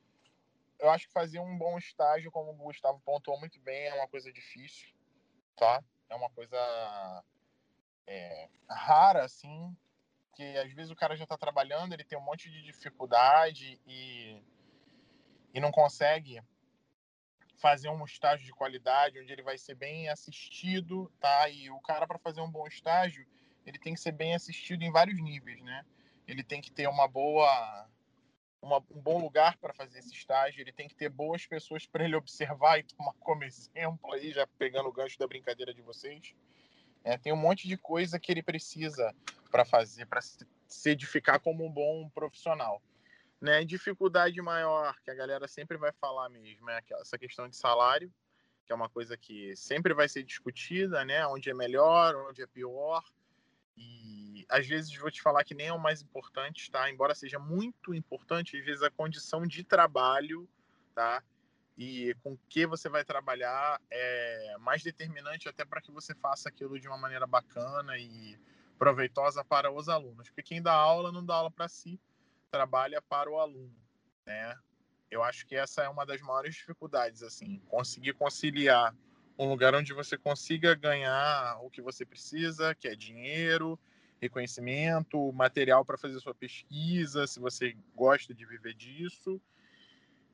eu 0.83 0.91
acho 0.91 1.07
que 1.07 1.13
fazer 1.13 1.39
um 1.39 1.57
bom 1.57 1.79
estágio, 1.79 2.33
como 2.33 2.51
o 2.51 2.57
Gustavo 2.57 3.01
pontuou 3.05 3.39
muito 3.39 3.59
bem, 3.61 3.87
é 3.87 3.95
uma 3.95 4.09
coisa 4.09 4.33
difícil, 4.33 4.89
tá? 5.57 5.83
É 6.11 6.15
uma 6.17 6.29
coisa 6.31 7.25
é, 8.05 8.49
rara, 8.69 9.25
assim, 9.25 9.77
que 10.35 10.43
às 10.59 10.73
vezes 10.73 10.91
o 10.91 10.97
cara 10.97 11.17
já 11.17 11.23
está 11.23 11.39
trabalhando, 11.39 11.93
ele 11.93 12.03
tem 12.03 12.19
um 12.19 12.25
monte 12.25 12.51
de 12.51 12.63
dificuldade 12.63 13.81
e, 13.87 14.43
e 15.55 15.61
não 15.61 15.71
consegue 15.71 16.43
fazer 17.59 17.89
um 17.89 18.05
estágio 18.05 18.45
de 18.45 18.53
qualidade, 18.53 19.21
onde 19.21 19.33
ele 19.33 19.43
vai 19.43 19.57
ser 19.57 19.77
bem 19.77 20.09
assistido, 20.09 21.13
tá? 21.21 21.49
E 21.49 21.71
o 21.71 21.79
cara, 21.81 22.09
para 22.09 22.19
fazer 22.19 22.41
um 22.41 22.51
bom 22.51 22.67
estágio, 22.67 23.25
ele 23.65 23.79
tem 23.79 23.95
que 23.95 24.01
ser 24.01 24.11
bem 24.11 24.35
assistido 24.35 24.83
em 24.83 24.91
vários 24.91 25.23
níveis, 25.23 25.63
né? 25.63 25.87
Ele 26.27 26.43
tem 26.43 26.61
que 26.61 26.71
ter 26.71 26.89
uma 26.89 27.09
boa 27.09 27.89
uma, 28.63 28.79
um 28.91 29.01
bom 29.01 29.21
lugar 29.21 29.59
para 29.59 29.75
fazer 29.75 29.99
esse 29.99 30.15
estágio, 30.15 30.61
ele 30.61 30.73
tem 30.73 30.87
que 30.87 30.95
ter 30.95 31.09
boas 31.09 31.45
pessoas 31.45 31.85
para 31.85 32.05
ele 32.05 32.15
observar 32.15 32.79
e 32.79 32.85
tomar 32.85 33.13
como 33.21 33.43
exemplo 33.43 34.13
aí, 34.13 34.33
já 34.33 34.47
pegando 34.59 34.89
o 34.89 34.93
gancho 34.93 35.19
da 35.19 35.27
brincadeira 35.27 35.75
de 35.75 35.83
vocês. 35.83 36.33
É, 37.05 37.19
tem 37.19 37.33
um 37.33 37.37
monte 37.37 37.67
de 37.67 37.77
coisa 37.77 38.21
que 38.21 38.31
ele 38.31 38.43
precisa 38.43 39.13
para 39.51 39.65
fazer, 39.65 40.07
para 40.07 40.21
se, 40.21 40.47
edificar 40.89 41.41
como 41.41 41.67
um 41.67 41.71
bom 41.71 42.09
profissional. 42.11 42.81
Né? 43.41 43.65
Dificuldade 43.65 44.41
maior, 44.41 44.95
que 45.03 45.11
a 45.11 45.15
galera 45.15 45.49
sempre 45.49 45.77
vai 45.77 45.91
falar 45.93 46.29
mesmo, 46.29 46.71
é 46.71 46.81
essa 47.01 47.19
questão 47.19 47.49
de 47.49 47.57
salário, 47.57 48.13
que 48.65 48.73
é 48.73 48.77
uma 48.77 48.89
coisa 48.89 49.17
que 49.17 49.57
sempre 49.57 49.93
vai 49.93 50.09
ser 50.09 50.23
discutida, 50.23 51.05
né? 51.05 51.27
Onde 51.27 51.51
é 51.51 51.55
melhor, 51.55 52.15
onde 52.29 52.41
é 52.41 52.47
pior. 52.47 53.03
E 53.77 54.22
às 54.53 54.67
vezes 54.67 54.95
vou 54.97 55.11
te 55.11 55.23
falar 55.23 55.45
que 55.45 55.55
nem 55.55 55.69
é 55.69 55.73
o 55.73 55.79
mais 55.79 56.03
importante, 56.03 56.71
tá? 56.71 56.91
Embora 56.91 57.15
seja 57.15 57.39
muito 57.39 57.95
importante, 57.95 58.59
às 58.59 58.65
vezes 58.65 58.83
a 58.83 58.91
condição 58.91 59.47
de 59.47 59.65
trabalho, 59.65 60.47
tá? 60.95 61.25
E 61.77 62.15
com 62.23 62.37
que 62.51 62.67
você 62.67 62.87
vai 62.91 63.03
trabalhar 63.03 63.81
é 63.91 64.57
mais 64.61 64.83
determinante 64.83 65.49
até 65.49 65.65
para 65.65 65.81
que 65.81 65.91
você 65.91 66.15
faça 66.15 66.51
aquilo 66.51 66.79
de 66.79 66.87
uma 66.87 66.99
maneira 66.99 67.27
bacana 67.27 67.97
e 67.97 68.39
proveitosa 68.79 69.43
para 69.43 69.73
os 69.73 69.89
alunos. 69.89 70.29
Porque 70.29 70.43
quem 70.43 70.61
dá 70.61 70.75
aula 70.75 71.11
não 71.11 71.25
dá 71.25 71.37
aula 71.37 71.51
para 71.51 71.67
si, 71.67 71.99
trabalha 72.51 73.01
para 73.01 73.31
o 73.31 73.41
aluno, 73.41 73.75
né? 74.27 74.55
Eu 75.11 75.23
acho 75.23 75.47
que 75.47 75.57
essa 75.57 75.83
é 75.83 75.89
uma 75.89 76.05
das 76.05 76.21
maiores 76.21 76.55
dificuldades, 76.55 77.23
assim, 77.23 77.59
conseguir 77.69 78.13
conciliar 78.13 78.95
um 79.39 79.49
lugar 79.49 79.75
onde 79.75 79.95
você 79.95 80.19
consiga 80.19 80.75
ganhar 80.75 81.59
o 81.63 81.71
que 81.71 81.81
você 81.81 82.05
precisa, 82.05 82.75
que 82.75 82.87
é 82.87 82.95
dinheiro, 82.95 83.81
reconhecimento, 84.23 85.33
material 85.33 85.85
para 85.85 85.99
fazer 85.99 86.21
sua 86.21 86.35
pesquisa, 86.35 87.27
se 87.27 87.41
você 87.41 87.77
gosta 87.95 88.33
de 88.33 88.47
viver 88.47 88.73
disso, 88.73 89.41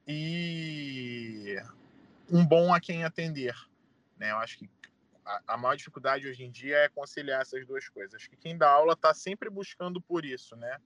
e 0.06 1.56
um 2.30 2.44
bom 2.44 2.72
a 2.72 2.78
quem 2.78 3.02
atender. 3.02 3.56
Né? 4.18 4.30
Eu 4.30 4.36
acho 4.36 4.58
que 4.58 4.70
a, 5.46 5.56
maior 5.56 5.74
dificuldade 5.74 6.28
hoje 6.28 6.44
em 6.44 6.50
dia 6.50 6.76
é 6.76 6.88
conciliar 6.88 7.40
essas 7.40 7.66
duas 7.66 7.88
coisas. 7.88 8.14
Acho 8.14 8.28
que 8.28 8.36
quem 8.36 8.56
dá 8.56 8.68
aula 8.68 8.92
está 8.92 9.14
sempre 9.14 9.48
buscando 9.48 10.00
por 10.00 10.24
isso, 10.24 10.56
né? 10.56 10.78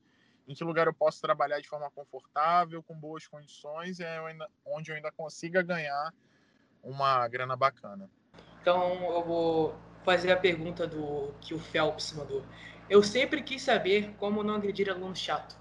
Em 0.47 0.55
que 0.55 0.65
lugar 0.65 0.87
eu 0.89 0.95
posso 0.95 1.21
trabalhar 1.21 1.61
de 1.61 1.69
forma 1.69 1.89
confortável, 1.91 2.83
com 2.83 2.95
boas 2.99 3.27
condições, 3.29 4.01
é 4.01 4.21
onde 4.67 4.91
eu 4.91 4.97
ainda 4.97 5.13
consiga 5.13 5.63
ganhar 5.63 6.13
uma 6.83 7.27
grana 7.29 7.57
bacana. 7.57 8.11
Então 8.61 8.93
eu 9.13 9.25
vou 9.25 9.77
fazer 10.05 10.33
a 10.33 10.37
pergunta 10.37 10.85
do 10.85 11.33
que 11.41 11.55
o 11.55 11.61
Phelps 11.61 12.13
mandou. 12.13 12.45
Eu 12.89 13.03
sempre 13.03 13.43
quis 13.43 13.63
saber 13.63 14.15
como 14.19 14.43
não 14.43 14.57
agredir 14.57 14.91
aluno 14.91 15.17
chato. 15.17 15.57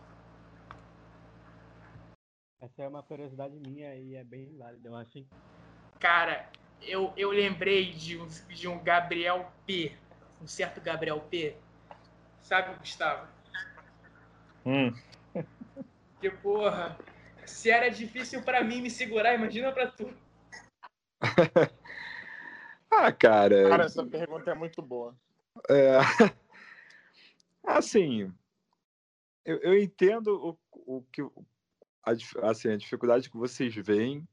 Essa 2.61 2.83
é 2.83 2.87
uma 2.87 3.01
curiosidade 3.01 3.59
minha 3.59 3.95
e 3.95 4.15
é 4.15 4.23
bem 4.23 4.55
válida, 4.57 4.89
eu 4.89 4.95
acho. 4.95 5.17
Hein? 5.17 5.27
Cara, 5.99 6.47
eu, 6.81 7.13
eu 7.17 7.31
lembrei 7.31 7.91
de 7.91 8.17
um, 8.17 8.27
de 8.27 8.67
um 8.67 8.83
Gabriel 8.83 9.51
P. 9.65 9.95
Um 10.41 10.47
certo 10.47 10.81
Gabriel 10.81 11.19
P. 11.21 11.55
Sabe, 12.41 12.77
Gustavo? 12.79 13.27
Hum. 14.65 14.93
Que 16.19 16.29
porra. 16.29 16.97
Se 17.45 17.71
era 17.71 17.89
difícil 17.89 18.43
para 18.43 18.63
mim 18.63 18.81
me 18.81 18.89
segurar, 18.89 19.33
imagina 19.33 19.71
para 19.71 19.87
tu. 19.87 20.13
ah, 22.91 23.11
cara. 23.11 23.69
Cara, 23.69 23.85
essa 23.85 24.05
pergunta 24.05 24.51
é 24.51 24.55
muito 24.55 24.81
boa. 24.81 25.15
É. 25.69 25.97
Assim, 27.63 28.33
eu, 29.45 29.57
eu 29.57 29.77
entendo 29.77 30.57
o, 30.73 30.97
o 30.97 31.03
que 31.03 31.21
a, 32.03 32.49
assim, 32.49 32.69
a 32.69 32.77
dificuldade 32.77 33.29
que 33.29 33.37
vocês 33.37 33.73
veem, 33.75 34.27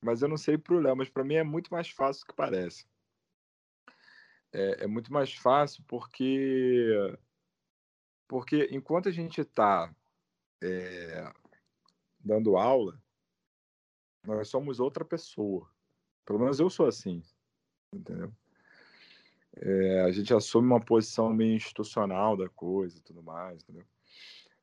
mas 0.00 0.22
eu 0.22 0.28
não 0.28 0.36
sei 0.36 0.58
problema. 0.58 0.96
Mas 0.96 1.08
para 1.08 1.24
mim 1.24 1.34
é 1.34 1.44
muito 1.44 1.70
mais 1.70 1.90
fácil 1.90 2.24
do 2.24 2.28
que 2.28 2.36
parece. 2.36 2.86
É, 4.52 4.84
é 4.84 4.86
muito 4.86 5.12
mais 5.12 5.32
fácil 5.34 5.84
porque 5.86 7.16
porque 8.28 8.68
enquanto 8.72 9.08
a 9.08 9.12
gente 9.12 9.40
está 9.40 9.94
é, 10.62 11.32
dando 12.18 12.56
aula, 12.56 13.00
nós 14.24 14.48
somos 14.48 14.80
outra 14.80 15.04
pessoa. 15.04 15.70
Pelo 16.24 16.40
menos 16.40 16.58
eu 16.58 16.68
sou 16.68 16.86
assim, 16.86 17.22
entendeu? 17.92 18.34
É, 19.58 20.00
a 20.02 20.10
gente 20.10 20.34
assume 20.34 20.66
uma 20.66 20.80
posição 20.80 21.32
meio 21.32 21.54
institucional 21.54 22.36
da 22.36 22.48
coisa 22.48 22.98
e 22.98 23.00
tudo 23.00 23.22
mais, 23.22 23.62
entendeu? 23.62 23.84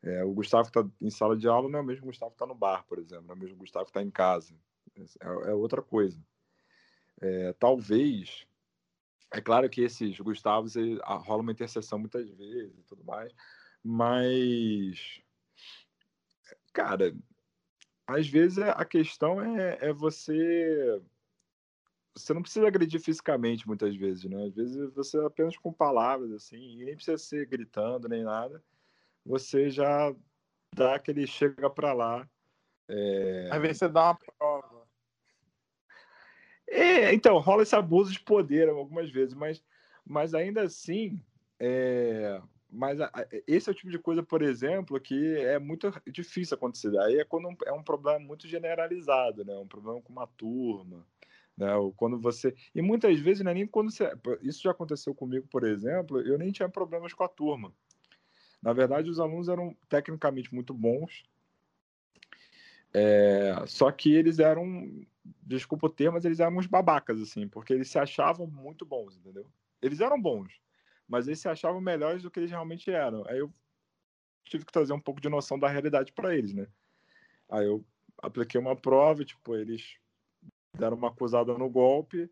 É, 0.03 0.23
o 0.23 0.33
Gustavo 0.33 0.69
que 0.69 0.77
está 0.77 0.91
em 1.01 1.09
sala 1.09 1.35
de 1.35 1.47
aula 1.47 1.69
não 1.69 1.79
é 1.79 1.81
o 1.81 1.85
mesmo 1.85 2.05
Gustavo 2.05 2.31
que 2.31 2.35
está 2.35 2.45
no 2.45 2.53
bar, 2.53 2.85
por 2.87 2.99
exemplo, 2.99 3.25
não 3.25 3.33
é 3.33 3.37
o 3.37 3.39
mesmo 3.39 3.57
Gustavo 3.57 3.85
que 3.85 3.91
está 3.91 4.03
em 4.03 4.11
casa. 4.11 4.53
É, 4.95 5.49
é 5.49 5.53
outra 5.53 5.81
coisa. 5.81 6.19
É, 7.21 7.53
talvez, 7.53 8.45
é 9.31 9.41
claro 9.41 9.69
que 9.69 9.81
esses 9.81 10.19
Gustavos 10.19 10.75
rola 11.05 11.41
uma 11.41 11.51
interseção 11.51 11.97
muitas 11.97 12.29
vezes 12.29 12.77
e 12.77 12.83
tudo 12.83 13.03
mais, 13.03 13.33
mas, 13.81 15.21
cara, 16.73 17.15
às 18.05 18.27
vezes 18.27 18.59
a 18.59 18.85
questão 18.85 19.41
é, 19.41 19.77
é 19.81 19.93
você 19.93 21.01
você 22.15 22.33
não 22.33 22.41
precisa 22.41 22.67
agredir 22.67 23.01
fisicamente 23.01 23.67
muitas 23.67 23.95
vezes, 23.95 24.25
né? 24.25 24.45
Às 24.45 24.53
vezes 24.53 24.93
você 24.93 25.17
apenas 25.19 25.57
com 25.57 25.73
palavras, 25.73 26.31
assim, 26.31 26.79
e 26.79 26.85
nem 26.85 26.95
precisa 26.95 27.17
ser 27.17 27.47
gritando 27.47 28.07
nem 28.07 28.23
nada, 28.23 28.63
você 29.25 29.69
já 29.69 30.13
dá 30.75 30.95
aquele 30.95 31.25
chega 31.25 31.69
para 31.69 31.93
lá. 31.93 32.27
É... 32.87 33.49
Às 33.51 33.61
vezes 33.61 33.77
você 33.79 33.89
dá 33.89 34.03
uma 34.05 34.15
prova. 34.15 34.83
É, 36.67 37.13
então, 37.13 37.37
rola 37.39 37.63
esse 37.63 37.75
abuso 37.75 38.11
de 38.11 38.19
poder 38.19 38.69
algumas 38.69 39.09
vezes, 39.09 39.33
mas, 39.33 39.63
mas 40.05 40.33
ainda 40.33 40.61
assim, 40.61 41.19
é... 41.59 42.41
mas 42.69 43.01
a, 43.01 43.11
esse 43.47 43.69
é 43.69 43.71
o 43.71 43.75
tipo 43.75 43.91
de 43.91 43.99
coisa, 43.99 44.21
por 44.21 44.41
exemplo, 44.41 44.99
que 44.99 45.37
é 45.37 45.57
muito 45.57 45.91
difícil 46.07 46.55
acontecer. 46.55 46.95
Aí 46.99 47.17
é 47.19 47.25
quando 47.25 47.49
é 47.65 47.73
um 47.73 47.83
problema 47.83 48.19
muito 48.19 48.47
generalizado, 48.47 49.43
né? 49.43 49.55
Um 49.55 49.67
problema 49.67 50.01
com 50.01 50.11
uma 50.11 50.27
turma 50.27 51.05
né? 51.57 51.67
Quando 51.95 52.19
você 52.19 52.55
e 52.73 52.81
muitas 52.81 53.19
vezes 53.19 53.43
não 53.43 53.51
é 53.51 53.53
nem 53.53 53.67
quando 53.67 53.91
você 53.91 54.11
isso 54.41 54.61
já 54.63 54.71
aconteceu 54.71 55.13
comigo, 55.13 55.47
por 55.47 55.63
exemplo, 55.63 56.19
eu 56.21 56.37
nem 56.37 56.51
tinha 56.51 56.69
problemas 56.69 57.13
com 57.13 57.23
a 57.23 57.27
turma. 57.27 57.73
Na 58.61 58.73
verdade, 58.73 59.09
os 59.09 59.19
alunos 59.19 59.49
eram 59.49 59.75
tecnicamente 59.89 60.53
muito 60.53 60.73
bons, 60.73 61.25
é, 62.93 63.55
só 63.65 63.91
que 63.91 64.13
eles 64.13 64.37
eram, 64.37 65.03
desculpa 65.41 65.87
o 65.87 65.89
termo, 65.89 66.13
mas 66.13 66.25
eles 66.25 66.39
eram 66.39 66.57
uns 66.57 66.67
babacas, 66.67 67.19
assim, 67.19 67.47
porque 67.47 67.73
eles 67.73 67.89
se 67.89 67.97
achavam 67.97 68.45
muito 68.45 68.85
bons, 68.85 69.17
entendeu? 69.17 69.47
Eles 69.81 69.99
eram 69.99 70.21
bons, 70.21 70.53
mas 71.07 71.27
eles 71.27 71.39
se 71.39 71.49
achavam 71.49 71.81
melhores 71.81 72.21
do 72.21 72.29
que 72.29 72.39
eles 72.39 72.51
realmente 72.51 72.91
eram. 72.91 73.27
Aí 73.27 73.39
eu 73.39 73.51
tive 74.45 74.63
que 74.63 74.71
trazer 74.71 74.93
um 74.93 74.99
pouco 74.99 75.19
de 75.19 75.27
noção 75.27 75.57
da 75.57 75.67
realidade 75.67 76.13
para 76.13 76.35
eles, 76.35 76.53
né? 76.53 76.67
Aí 77.49 77.65
eu 77.65 77.83
apliquei 78.21 78.61
uma 78.61 78.75
prova, 78.75 79.25
tipo, 79.25 79.55
eles 79.55 79.97
deram 80.77 80.97
uma 80.97 81.09
acusada 81.09 81.57
no 81.57 81.69
golpe 81.69 82.29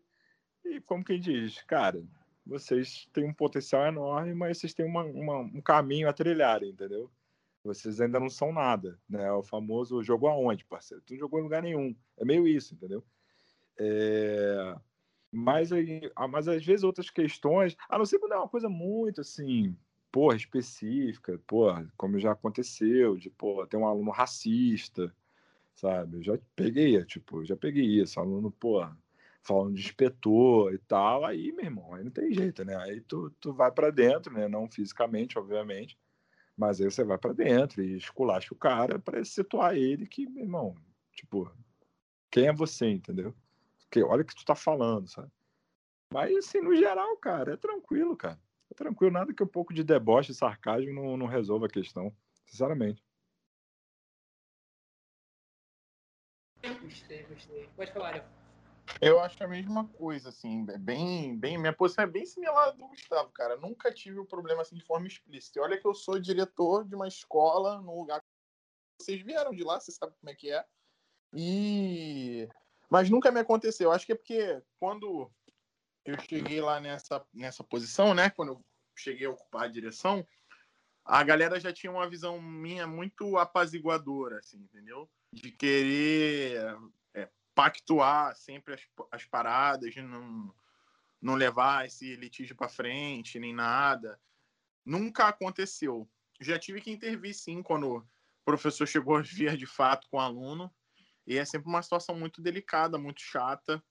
e 0.64 0.80
como 0.80 1.04
quem 1.04 1.18
diz, 1.18 1.62
cara, 1.62 2.02
vocês 2.46 3.08
têm 3.12 3.24
um 3.24 3.34
potencial 3.34 3.86
enorme, 3.86 4.34
mas 4.34 4.58
vocês 4.58 4.74
têm 4.74 4.86
uma, 4.86 5.04
uma, 5.04 5.38
um 5.38 5.60
caminho 5.60 6.08
a 6.08 6.12
trilhar, 6.12 6.62
entendeu? 6.62 7.10
Vocês 7.64 8.00
ainda 8.00 8.18
não 8.18 8.28
são 8.28 8.52
nada, 8.52 8.98
né? 9.08 9.30
O 9.32 9.42
famoso 9.42 10.02
jogou 10.02 10.28
aonde, 10.28 10.64
parceiro? 10.64 11.02
Tu 11.06 11.12
não 11.14 11.20
jogou 11.20 11.38
em 11.38 11.44
lugar 11.44 11.62
nenhum. 11.62 11.94
É 12.16 12.24
meio 12.24 12.46
isso, 12.46 12.74
entendeu? 12.74 13.04
É... 13.78 14.76
Mas, 15.30 15.70
ah, 16.16 16.28
mas 16.28 16.48
às 16.48 16.64
vezes 16.64 16.82
outras 16.82 17.08
questões, 17.08 17.76
a 17.88 17.96
não 17.96 18.04
ser 18.04 18.18
quando 18.18 18.32
é 18.32 18.36
uma 18.36 18.48
coisa 18.48 18.68
muito 18.68 19.20
assim, 19.20 19.76
porra, 20.10 20.36
específica, 20.36 21.40
porra, 21.46 21.90
como 21.96 22.18
já 22.18 22.32
aconteceu, 22.32 23.16
de, 23.16 23.30
porra, 23.30 23.66
ter 23.66 23.76
um 23.76 23.86
aluno 23.86 24.10
racista, 24.10 25.14
sabe? 25.74 26.18
Eu 26.18 26.22
já 26.22 26.38
peguei, 26.54 27.02
tipo, 27.04 27.44
já 27.44 27.56
peguei 27.56 28.00
isso, 28.00 28.20
aluno, 28.20 28.50
pô, 28.50 28.86
falando 29.42 29.74
de 29.74 29.82
inspetor 29.82 30.72
e 30.72 30.78
tal, 30.78 31.24
aí, 31.24 31.52
meu 31.52 31.64
irmão, 31.64 31.94
aí 31.94 32.04
não 32.04 32.10
tem 32.10 32.32
jeito, 32.32 32.64
né? 32.64 32.76
Aí 32.76 33.00
tu, 33.00 33.30
tu 33.40 33.52
vai 33.52 33.70
para 33.70 33.90
dentro, 33.90 34.32
né? 34.32 34.48
Não 34.48 34.70
fisicamente, 34.70 35.38
obviamente, 35.38 35.98
mas 36.56 36.80
aí 36.80 36.90
você 36.90 37.04
vai 37.04 37.18
para 37.18 37.32
dentro 37.32 37.82
e 37.82 37.96
esculacha 37.96 38.54
o 38.54 38.56
cara 38.56 38.98
para 38.98 39.24
situar 39.24 39.76
ele 39.76 40.06
que, 40.06 40.28
meu 40.28 40.44
irmão, 40.44 40.76
tipo, 41.12 41.50
quem 42.30 42.46
é 42.46 42.52
você, 42.52 42.88
entendeu? 42.88 43.34
Porque 43.80 44.02
olha 44.02 44.22
o 44.22 44.24
que 44.24 44.34
tu 44.34 44.44
tá 44.44 44.54
falando, 44.54 45.08
sabe? 45.08 45.30
Mas, 46.12 46.36
assim, 46.36 46.60
no 46.60 46.74
geral, 46.76 47.16
cara, 47.16 47.54
é 47.54 47.56
tranquilo, 47.56 48.16
cara. 48.16 48.38
É 48.70 48.74
tranquilo, 48.74 49.12
nada 49.12 49.32
que 49.34 49.42
um 49.42 49.46
pouco 49.46 49.74
de 49.74 49.82
deboche 49.82 50.32
e 50.32 50.34
sarcasmo 50.34 50.92
não, 50.92 51.16
não 51.16 51.26
resolva 51.26 51.66
a 51.66 51.70
questão, 51.70 52.14
sinceramente. 52.46 53.02
Gostei, 56.82 57.24
gostei. 57.24 57.68
Pode 57.76 57.92
falar. 57.92 58.28
Eu 59.00 59.20
acho 59.20 59.42
a 59.42 59.48
mesma 59.48 59.86
coisa, 59.88 60.28
assim, 60.28 60.66
é 60.70 60.78
bem, 60.78 61.36
bem, 61.38 61.56
minha 61.56 61.72
posição 61.72 62.04
é 62.04 62.06
bem 62.06 62.26
similar 62.26 62.68
à 62.68 62.70
do 62.70 62.86
Gustavo, 62.88 63.30
cara. 63.30 63.56
Nunca 63.56 63.92
tive 63.92 64.18
o 64.18 64.22
um 64.22 64.26
problema 64.26 64.62
assim 64.62 64.76
de 64.76 64.84
forma 64.84 65.06
explícita. 65.06 65.58
E 65.58 65.62
olha 65.62 65.80
que 65.80 65.86
eu 65.86 65.94
sou 65.94 66.18
diretor 66.18 66.84
de 66.84 66.94
uma 66.94 67.08
escola 67.08 67.80
num 67.80 67.98
lugar 67.98 68.22
vocês 69.02 69.20
vieram 69.22 69.50
de 69.50 69.64
lá, 69.64 69.80
vocês 69.80 69.96
sabem 69.96 70.14
como 70.20 70.30
é 70.30 70.34
que 70.34 70.52
é. 70.52 70.64
E 71.34 72.48
mas 72.88 73.10
nunca 73.10 73.32
me 73.32 73.40
aconteceu. 73.40 73.90
Acho 73.90 74.06
que 74.06 74.12
é 74.12 74.14
porque 74.14 74.62
quando 74.78 75.30
eu 76.04 76.20
cheguei 76.20 76.60
lá 76.60 76.78
nessa, 76.78 77.24
nessa 77.32 77.64
posição, 77.64 78.14
né? 78.14 78.30
Quando 78.30 78.52
eu 78.52 78.64
cheguei 78.94 79.26
a 79.26 79.30
ocupar 79.30 79.64
a 79.64 79.68
direção, 79.68 80.26
a 81.04 81.24
galera 81.24 81.58
já 81.58 81.72
tinha 81.72 81.90
uma 81.90 82.08
visão 82.08 82.40
minha 82.40 82.86
muito 82.86 83.38
apaziguadora, 83.38 84.38
assim, 84.38 84.58
entendeu? 84.58 85.10
De 85.32 85.50
querer 85.50 86.76
é, 87.14 87.28
pactuar 87.54 88.36
sempre 88.36 88.74
as, 88.74 88.80
as 89.10 89.24
paradas, 89.24 89.94
de 89.94 90.02
não, 90.02 90.54
não 91.20 91.34
levar 91.34 91.86
esse 91.86 92.16
litígio 92.16 92.54
para 92.56 92.68
frente, 92.68 93.38
nem 93.38 93.54
nada. 93.54 94.20
Nunca 94.84 95.28
aconteceu. 95.28 96.08
Já 96.40 96.58
tive 96.58 96.80
que 96.80 96.90
intervir, 96.90 97.34
sim, 97.34 97.62
quando 97.62 97.96
o 97.96 98.06
professor 98.44 98.86
chegou 98.86 99.16
a 99.16 99.22
vir 99.22 99.56
de 99.56 99.66
fato 99.66 100.08
com 100.10 100.16
o 100.16 100.20
aluno. 100.20 100.72
E 101.26 101.38
é 101.38 101.44
sempre 101.44 101.68
uma 101.68 101.82
situação 101.82 102.16
muito 102.16 102.42
delicada, 102.42 102.98
muito 102.98 103.20
chata, 103.20 103.82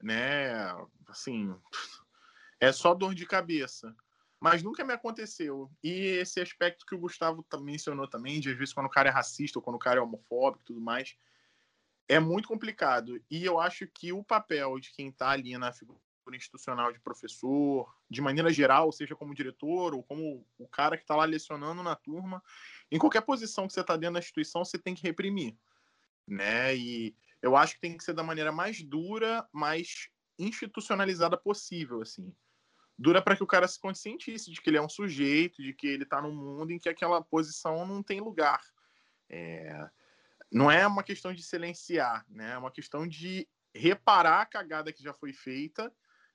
né? 0.00 0.72
Assim, 1.08 1.54
é 2.60 2.70
só 2.72 2.94
dor 2.94 3.14
de 3.14 3.26
cabeça. 3.26 3.94
Mas 4.40 4.62
nunca 4.62 4.84
me 4.84 4.92
aconteceu. 4.92 5.70
E 5.82 5.90
esse 5.90 6.40
aspecto 6.40 6.86
que 6.86 6.94
o 6.94 6.98
Gustavo 6.98 7.44
mencionou 7.60 8.08
também, 8.08 8.40
de 8.40 8.50
às 8.50 8.56
vezes 8.56 8.72
quando 8.72 8.86
o 8.86 8.90
cara 8.90 9.10
é 9.10 9.12
racista 9.12 9.58
ou 9.58 9.62
quando 9.62 9.76
o 9.76 9.80
cara 9.80 10.00
é 10.00 10.02
homofóbico 10.02 10.62
e 10.62 10.66
tudo 10.66 10.80
mais, 10.80 11.14
é 12.08 12.18
muito 12.18 12.48
complicado. 12.48 13.22
E 13.30 13.44
eu 13.44 13.60
acho 13.60 13.86
que 13.86 14.12
o 14.12 14.24
papel 14.24 14.80
de 14.80 14.90
quem 14.92 15.08
está 15.08 15.30
ali 15.30 15.56
na 15.58 15.72
figura 15.72 16.00
institucional 16.32 16.92
de 16.92 17.00
professor, 17.00 17.92
de 18.08 18.20
maneira 18.20 18.52
geral, 18.52 18.90
seja 18.92 19.14
como 19.14 19.34
diretor 19.34 19.94
ou 19.94 20.02
como 20.02 20.46
o 20.58 20.68
cara 20.68 20.96
que 20.96 21.02
está 21.02 21.14
lá 21.16 21.24
lecionando 21.24 21.82
na 21.82 21.94
turma, 21.94 22.42
em 22.90 22.98
qualquer 22.98 23.20
posição 23.22 23.66
que 23.66 23.74
você 23.74 23.80
está 23.80 23.96
dentro 23.96 24.14
da 24.14 24.20
instituição, 24.20 24.64
você 24.64 24.78
tem 24.78 24.94
que 24.94 25.02
reprimir 25.02 25.56
né? 26.30 26.74
E 26.76 27.14
eu 27.42 27.56
acho 27.56 27.74
que 27.74 27.80
tem 27.80 27.96
que 27.96 28.04
ser 28.04 28.14
da 28.14 28.22
maneira 28.22 28.52
mais 28.52 28.82
dura, 28.82 29.46
mais 29.52 30.08
institucionalizada 30.38 31.36
possível, 31.36 32.00
assim. 32.00 32.32
Dura 33.00 33.22
para 33.22 33.34
que 33.34 33.42
o 33.42 33.46
cara 33.46 33.66
se 33.66 33.80
conscientize 33.80 34.52
de 34.52 34.60
que 34.60 34.68
ele 34.68 34.76
é 34.76 34.82
um 34.82 34.88
sujeito, 34.88 35.62
de 35.62 35.72
que 35.72 35.86
ele 35.86 36.02
está 36.02 36.20
num 36.20 36.34
mundo 36.34 36.70
em 36.70 36.78
que 36.78 36.86
aquela 36.86 37.22
posição 37.22 37.86
não 37.86 38.02
tem 38.02 38.20
lugar. 38.20 38.60
É... 39.26 39.88
Não 40.52 40.70
é 40.70 40.86
uma 40.86 41.02
questão 41.02 41.32
de 41.32 41.42
silenciar, 41.42 42.26
né? 42.28 42.52
É 42.52 42.58
uma 42.58 42.70
questão 42.70 43.08
de 43.08 43.48
reparar 43.74 44.42
a 44.42 44.46
cagada 44.46 44.92
que 44.92 45.02
já 45.02 45.14
foi 45.14 45.32
feita, 45.32 45.90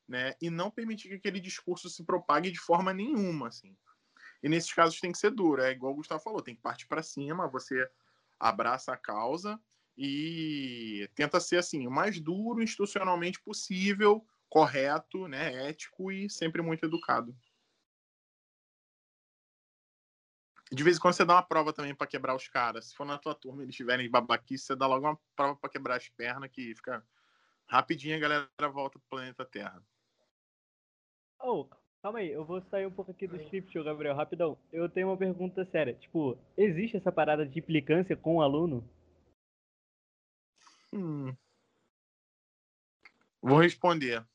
né? 0.08 0.34
E 0.42 0.50
não 0.50 0.72
permitir 0.72 1.10
que 1.10 1.14
aquele 1.14 1.40
discurso 1.40 1.88
se 1.88 2.04
propague 2.04 2.50
de 2.50 2.60
forma 2.60 2.92
nenhuma, 2.92 3.50
assim. 3.50 3.78
E 4.42 4.50
nesses 4.50 4.74
casos 4.74 5.00
tem 5.00 5.12
que 5.12 5.20
ser 5.20 5.30
duro, 5.30 5.62
é 5.62 5.72
igual 5.72 5.94
o 5.94 5.98
Gustavo 5.98 6.24
falou, 6.24 6.42
tem 6.42 6.56
que 6.56 6.64
partir 6.64 6.88
para 6.88 7.04
cima, 7.04 7.48
você 7.48 7.88
abraça 8.40 8.92
a 8.92 8.98
causa 8.98 9.62
e 9.96 11.08
tenta 11.14 11.40
ser 11.40 11.58
assim 11.58 11.86
o 11.86 11.92
mais 11.92 12.20
duro 12.20 12.64
institucionalmente 12.64 13.40
possível, 13.40 14.26
correto, 14.50 15.28
né, 15.28 15.70
ético 15.70 16.12
e 16.12 16.30
sempre 16.30 16.62
muito 16.62 16.86
educado. 16.86 17.36
De 20.72 20.84
vez 20.84 20.98
em 20.98 21.00
quando 21.00 21.14
você 21.14 21.24
dá 21.24 21.36
uma 21.36 21.44
prova 21.44 21.72
também 21.72 21.94
para 21.94 22.08
quebrar 22.08 22.36
os 22.36 22.48
caras. 22.48 22.86
Se 22.86 22.96
for 22.96 23.06
na 23.06 23.18
tua 23.18 23.36
turma 23.36 23.62
eles 23.62 23.76
tiverem 23.76 24.10
babaquice, 24.10 24.66
você 24.66 24.76
dá 24.76 24.88
logo 24.88 25.06
uma 25.06 25.20
prova 25.36 25.56
para 25.56 25.70
quebrar 25.70 25.96
as 25.96 26.10
pernas 26.10 26.50
que 26.52 26.74
fica 26.76 27.06
rapidinho 27.68 28.16
a 28.16 28.20
galera 28.20 28.70
volta 28.72 29.00
pro 29.00 29.10
planeta 29.10 29.46
Terra. 29.46 29.82
Oh, 31.40 31.68
calma 32.02 32.20
aí, 32.20 32.32
eu 32.32 32.44
vou 32.44 32.62
sair 32.64 32.88
um 32.88 32.92
pouco 32.92 33.12
aqui 33.12 33.28
do 33.28 33.36
script, 33.38 33.84
Gabriel, 33.84 34.16
rapidão. 34.16 34.58
Eu 34.72 34.90
tenho 34.90 35.10
uma 35.10 35.18
pergunta 35.18 35.66
séria. 35.66 35.94
Tipo, 35.94 36.38
existe 36.58 36.98
essa 36.98 37.12
parada 37.12 37.46
de 37.46 37.60
implicância 37.60 38.16
com 38.16 38.38
o 38.38 38.42
aluno? 38.42 38.84
Hum. 40.92 41.36
Vou 43.42 43.60
responder. 43.60 44.26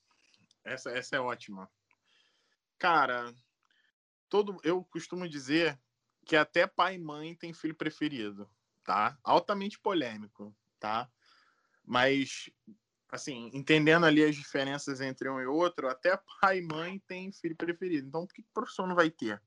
Essa, 0.64 0.90
essa 0.90 1.16
é 1.16 1.20
ótima. 1.20 1.70
Cara, 2.78 3.34
todo 4.28 4.60
eu 4.62 4.84
costumo 4.84 5.28
dizer 5.28 5.78
que 6.24 6.36
até 6.36 6.66
pai 6.66 6.94
e 6.94 6.98
mãe 6.98 7.34
tem 7.34 7.52
filho 7.52 7.74
preferido, 7.74 8.48
tá? 8.84 9.18
Altamente 9.22 9.78
polêmico, 9.78 10.56
tá? 10.78 11.10
Mas 11.84 12.50
assim, 13.10 13.50
entendendo 13.52 14.06
ali 14.06 14.22
as 14.22 14.36
diferenças 14.36 15.00
entre 15.00 15.28
um 15.28 15.40
e 15.40 15.46
outro, 15.46 15.88
até 15.88 16.18
pai 16.40 16.58
e 16.58 16.62
mãe 16.62 17.02
tem 17.06 17.32
filho 17.32 17.56
preferido. 17.56 18.06
Então, 18.06 18.26
que 18.26 18.42
o 18.42 18.46
professor 18.54 18.86
não 18.86 18.94
vai 18.94 19.10
ter? 19.10 19.42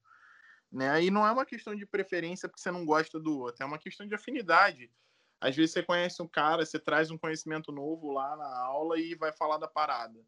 Né? 0.71 1.03
E 1.03 1.11
não 1.11 1.25
é 1.25 1.31
uma 1.31 1.45
questão 1.45 1.75
de 1.75 1.85
preferência 1.85 2.49
porque 2.49 2.61
você 2.61 2.71
não 2.71 2.85
gosta 2.85 3.19
do 3.19 3.39
outro, 3.39 3.63
é 3.63 3.65
uma 3.65 3.77
questão 3.77 4.07
de 4.07 4.15
afinidade. 4.15 4.91
Às 5.39 5.55
vezes 5.55 5.71
você 5.71 5.83
conhece 5.83 6.21
um 6.21 6.27
cara, 6.27 6.65
você 6.65 6.79
traz 6.79 7.11
um 7.11 7.17
conhecimento 7.17 7.71
novo 7.71 8.11
lá 8.11 8.35
na 8.35 8.59
aula 8.59 8.99
e 8.99 9.13
vai 9.15 9.31
falar 9.33 9.57
da 9.57 9.67
parada. 9.67 10.19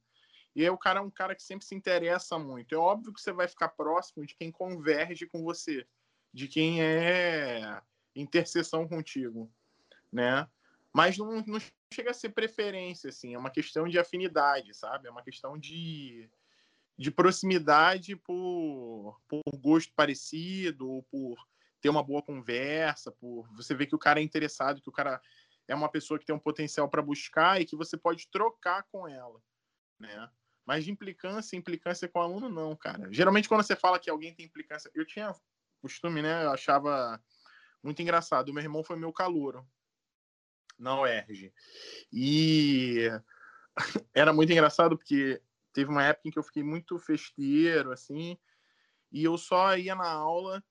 E 0.55 0.63
aí 0.63 0.69
o 0.69 0.77
cara 0.77 0.99
é 0.99 1.03
um 1.03 1.11
cara 1.11 1.35
que 1.35 1.43
sempre 1.43 1.65
se 1.65 1.75
interessa 1.75 2.39
muito. 2.39 2.73
É 2.73 2.77
óbvio 2.77 3.13
que 3.13 3.21
você 3.21 3.33
vai 3.33 3.47
ficar 3.47 3.69
próximo 3.69 4.25
de 4.25 4.35
quem 4.35 4.51
converge 4.51 5.27
com 5.27 5.43
você, 5.43 5.85
de 6.33 6.47
quem 6.47 6.81
é 6.81 7.81
interseção 8.15 8.87
contigo, 8.87 9.51
né? 10.11 10.47
Mas 10.93 11.17
não, 11.17 11.43
não 11.45 11.59
chega 11.93 12.11
a 12.11 12.13
ser 12.13 12.29
preferência, 12.29 13.09
assim, 13.09 13.33
é 13.33 13.37
uma 13.37 13.49
questão 13.49 13.85
de 13.85 13.99
afinidade, 13.99 14.73
sabe? 14.73 15.09
É 15.09 15.11
uma 15.11 15.21
questão 15.21 15.57
de, 15.57 16.29
de 16.97 17.11
proximidade 17.11 18.15
por, 18.15 19.19
por 19.27 19.41
gosto 19.57 19.93
parecido, 19.93 20.89
ou 20.89 21.03
por 21.03 21.35
ter 21.81 21.89
uma 21.89 22.01
boa 22.01 22.21
conversa, 22.21 23.11
por 23.11 23.45
você 23.53 23.75
ver 23.75 23.87
que 23.87 23.95
o 23.95 23.99
cara 23.99 24.21
é 24.21 24.23
interessado, 24.23 24.81
que 24.81 24.87
o 24.89 24.93
cara 24.93 25.21
é 25.67 25.75
uma 25.75 25.89
pessoa 25.89 26.17
que 26.17 26.25
tem 26.25 26.33
um 26.33 26.39
potencial 26.39 26.89
para 26.89 27.01
buscar 27.01 27.59
e 27.59 27.65
que 27.65 27.75
você 27.75 27.97
pode 27.97 28.29
trocar 28.29 28.83
com 28.83 29.05
ela, 29.05 29.41
né? 29.99 30.29
Mas 30.65 30.83
de 30.83 30.91
implicância, 30.91 31.55
implicância 31.55 32.07
com 32.07 32.19
o 32.19 32.21
aluno, 32.21 32.49
não, 32.49 32.75
cara. 32.75 33.07
Geralmente, 33.11 33.47
quando 33.47 33.63
você 33.63 33.75
fala 33.75 33.99
que 33.99 34.09
alguém 34.09 34.33
tem 34.33 34.45
implicância. 34.45 34.89
Eu 34.93 35.05
tinha 35.05 35.33
costume, 35.79 36.21
né? 36.21 36.45
Eu 36.45 36.51
achava 36.51 37.21
muito 37.83 38.01
engraçado. 38.01 38.49
O 38.49 38.53
meu 38.53 38.63
irmão 38.63 38.83
foi 38.83 38.95
meu 38.95 39.13
calouro 39.13 39.67
na 40.77 40.99
UERJ. 40.99 41.53
E 42.11 43.09
era 44.13 44.33
muito 44.33 44.51
engraçado 44.51 44.97
porque 44.97 45.41
teve 45.73 45.89
uma 45.89 46.03
época 46.03 46.27
em 46.27 46.31
que 46.31 46.39
eu 46.39 46.43
fiquei 46.43 46.63
muito 46.63 46.97
festeiro, 46.97 47.91
assim, 47.91 48.37
e 49.11 49.23
eu 49.23 49.37
só 49.37 49.77
ia 49.77 49.93
na 49.93 50.09
aula 50.09 50.63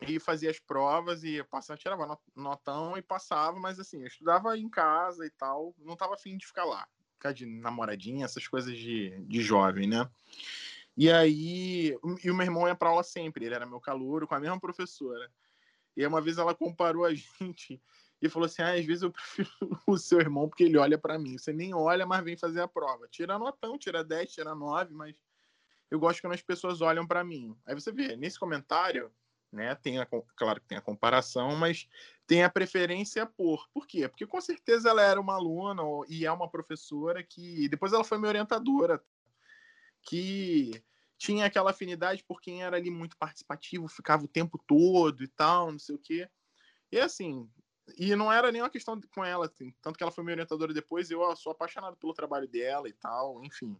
e 0.00 0.20
fazia 0.20 0.50
as 0.50 0.60
provas 0.60 1.24
e 1.24 1.42
passava, 1.44 1.78
tirava 1.78 2.18
notão 2.34 2.96
e 2.96 3.02
passava, 3.02 3.58
mas 3.58 3.80
assim, 3.80 4.02
eu 4.02 4.06
estudava 4.06 4.56
em 4.56 4.68
casa 4.68 5.26
e 5.26 5.30
tal, 5.30 5.74
não 5.78 5.94
estava 5.94 6.14
afim 6.14 6.36
de 6.36 6.46
ficar 6.46 6.64
lá, 6.64 6.86
ficar 7.16 7.32
de 7.32 7.46
namoradinha, 7.46 8.24
essas 8.24 8.46
coisas 8.46 8.76
de, 8.76 9.18
de 9.26 9.40
jovem, 9.40 9.88
né? 9.88 10.08
E 10.96 11.10
aí, 11.10 11.96
e 12.24 12.30
o 12.30 12.34
meu 12.34 12.46
irmão 12.46 12.66
ia 12.66 12.74
para 12.74 12.88
aula 12.88 13.02
sempre, 13.02 13.44
ele 13.44 13.54
era 13.54 13.66
meu 13.66 13.80
calouro, 13.80 14.26
com 14.26 14.34
a 14.34 14.40
mesma 14.40 14.58
professora. 14.58 15.30
E 15.96 16.06
uma 16.06 16.20
vez 16.20 16.38
ela 16.38 16.54
comparou 16.54 17.04
a 17.04 17.12
gente 17.14 17.80
e 18.20 18.28
falou 18.28 18.46
assim: 18.46 18.62
ah, 18.62 18.74
às 18.74 18.84
vezes 18.84 19.02
eu 19.02 19.10
prefiro 19.10 19.48
o 19.86 19.98
seu 19.98 20.20
irmão 20.20 20.48
porque 20.48 20.64
ele 20.64 20.78
olha 20.78 20.96
para 20.96 21.18
mim. 21.18 21.36
Você 21.36 21.52
nem 21.52 21.74
olha, 21.74 22.06
mas 22.06 22.24
vem 22.24 22.36
fazer 22.36 22.60
a 22.60 22.68
prova. 22.68 23.08
Tira 23.08 23.38
notão, 23.38 23.76
tira 23.76 24.04
10, 24.04 24.32
tira 24.32 24.54
9, 24.54 24.94
mas 24.94 25.16
eu 25.90 25.98
gosto 25.98 26.20
quando 26.20 26.34
as 26.34 26.42
pessoas 26.42 26.80
olham 26.80 27.06
para 27.06 27.24
mim. 27.24 27.56
Aí 27.66 27.74
você 27.74 27.92
vê, 27.92 28.16
nesse 28.16 28.38
comentário, 28.38 29.10
né? 29.52 29.74
Tem 29.74 29.98
a, 29.98 30.06
claro 30.06 30.60
que 30.60 30.66
tem 30.66 30.78
a 30.78 30.82
comparação, 30.82 31.56
mas 31.56 31.88
tem 32.26 32.42
a 32.42 32.50
preferência 32.50 33.24
por. 33.24 33.68
Por 33.72 33.86
quê? 33.86 34.08
Porque 34.08 34.26
com 34.26 34.40
certeza 34.40 34.90
ela 34.90 35.02
era 35.02 35.20
uma 35.20 35.34
aluna 35.34 35.82
e 36.08 36.26
é 36.26 36.32
uma 36.32 36.50
professora 36.50 37.22
que 37.22 37.68
depois 37.68 37.92
ela 37.92 38.04
foi 38.04 38.18
minha 38.18 38.28
orientadora, 38.28 39.02
que 40.02 40.82
tinha 41.18 41.46
aquela 41.46 41.70
afinidade 41.70 42.24
por 42.24 42.40
quem 42.40 42.62
era 42.62 42.76
ali 42.76 42.90
muito 42.90 43.16
participativo, 43.16 43.88
ficava 43.88 44.24
o 44.24 44.28
tempo 44.28 44.62
todo 44.66 45.22
e 45.22 45.28
tal, 45.28 45.70
não 45.72 45.78
sei 45.78 45.94
o 45.94 45.98
quê. 45.98 46.28
E 46.90 46.98
assim, 46.98 47.48
e 47.96 48.14
não 48.16 48.32
era 48.32 48.50
nem 48.50 48.62
uma 48.62 48.70
questão 48.70 49.00
com 49.14 49.24
ela, 49.24 49.46
assim, 49.46 49.72
tanto 49.80 49.96
que 49.96 50.02
ela 50.02 50.12
foi 50.12 50.24
minha 50.24 50.34
orientadora 50.34 50.74
depois, 50.74 51.10
eu 51.10 51.34
sou 51.36 51.52
apaixonado 51.52 51.96
pelo 51.96 52.12
trabalho 52.12 52.48
dela 52.48 52.88
e 52.88 52.92
tal, 52.92 53.42
enfim. 53.44 53.78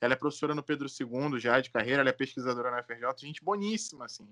Ela 0.00 0.14
é 0.14 0.16
professora 0.16 0.54
no 0.54 0.62
Pedro 0.62 0.88
II 0.88 1.38
já 1.38 1.60
de 1.60 1.70
carreira, 1.70 2.00
ela 2.00 2.10
é 2.10 2.12
pesquisadora 2.12 2.70
na 2.70 2.82
FRJ, 2.82 3.06
gente 3.18 3.44
boníssima, 3.44 4.06
assim. 4.06 4.28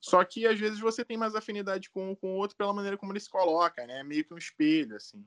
Só 0.00 0.24
que 0.24 0.46
às 0.46 0.58
vezes 0.58 0.78
você 0.78 1.04
tem 1.04 1.16
mais 1.16 1.34
afinidade 1.34 1.90
com, 1.90 2.14
com 2.16 2.34
o 2.34 2.36
outro 2.36 2.56
pela 2.56 2.72
maneira 2.72 2.96
como 2.96 3.12
ele 3.12 3.20
se 3.20 3.30
coloca, 3.30 3.86
né? 3.86 4.02
Meio 4.02 4.24
que 4.24 4.34
um 4.34 4.38
espelho, 4.38 4.96
assim. 4.96 5.26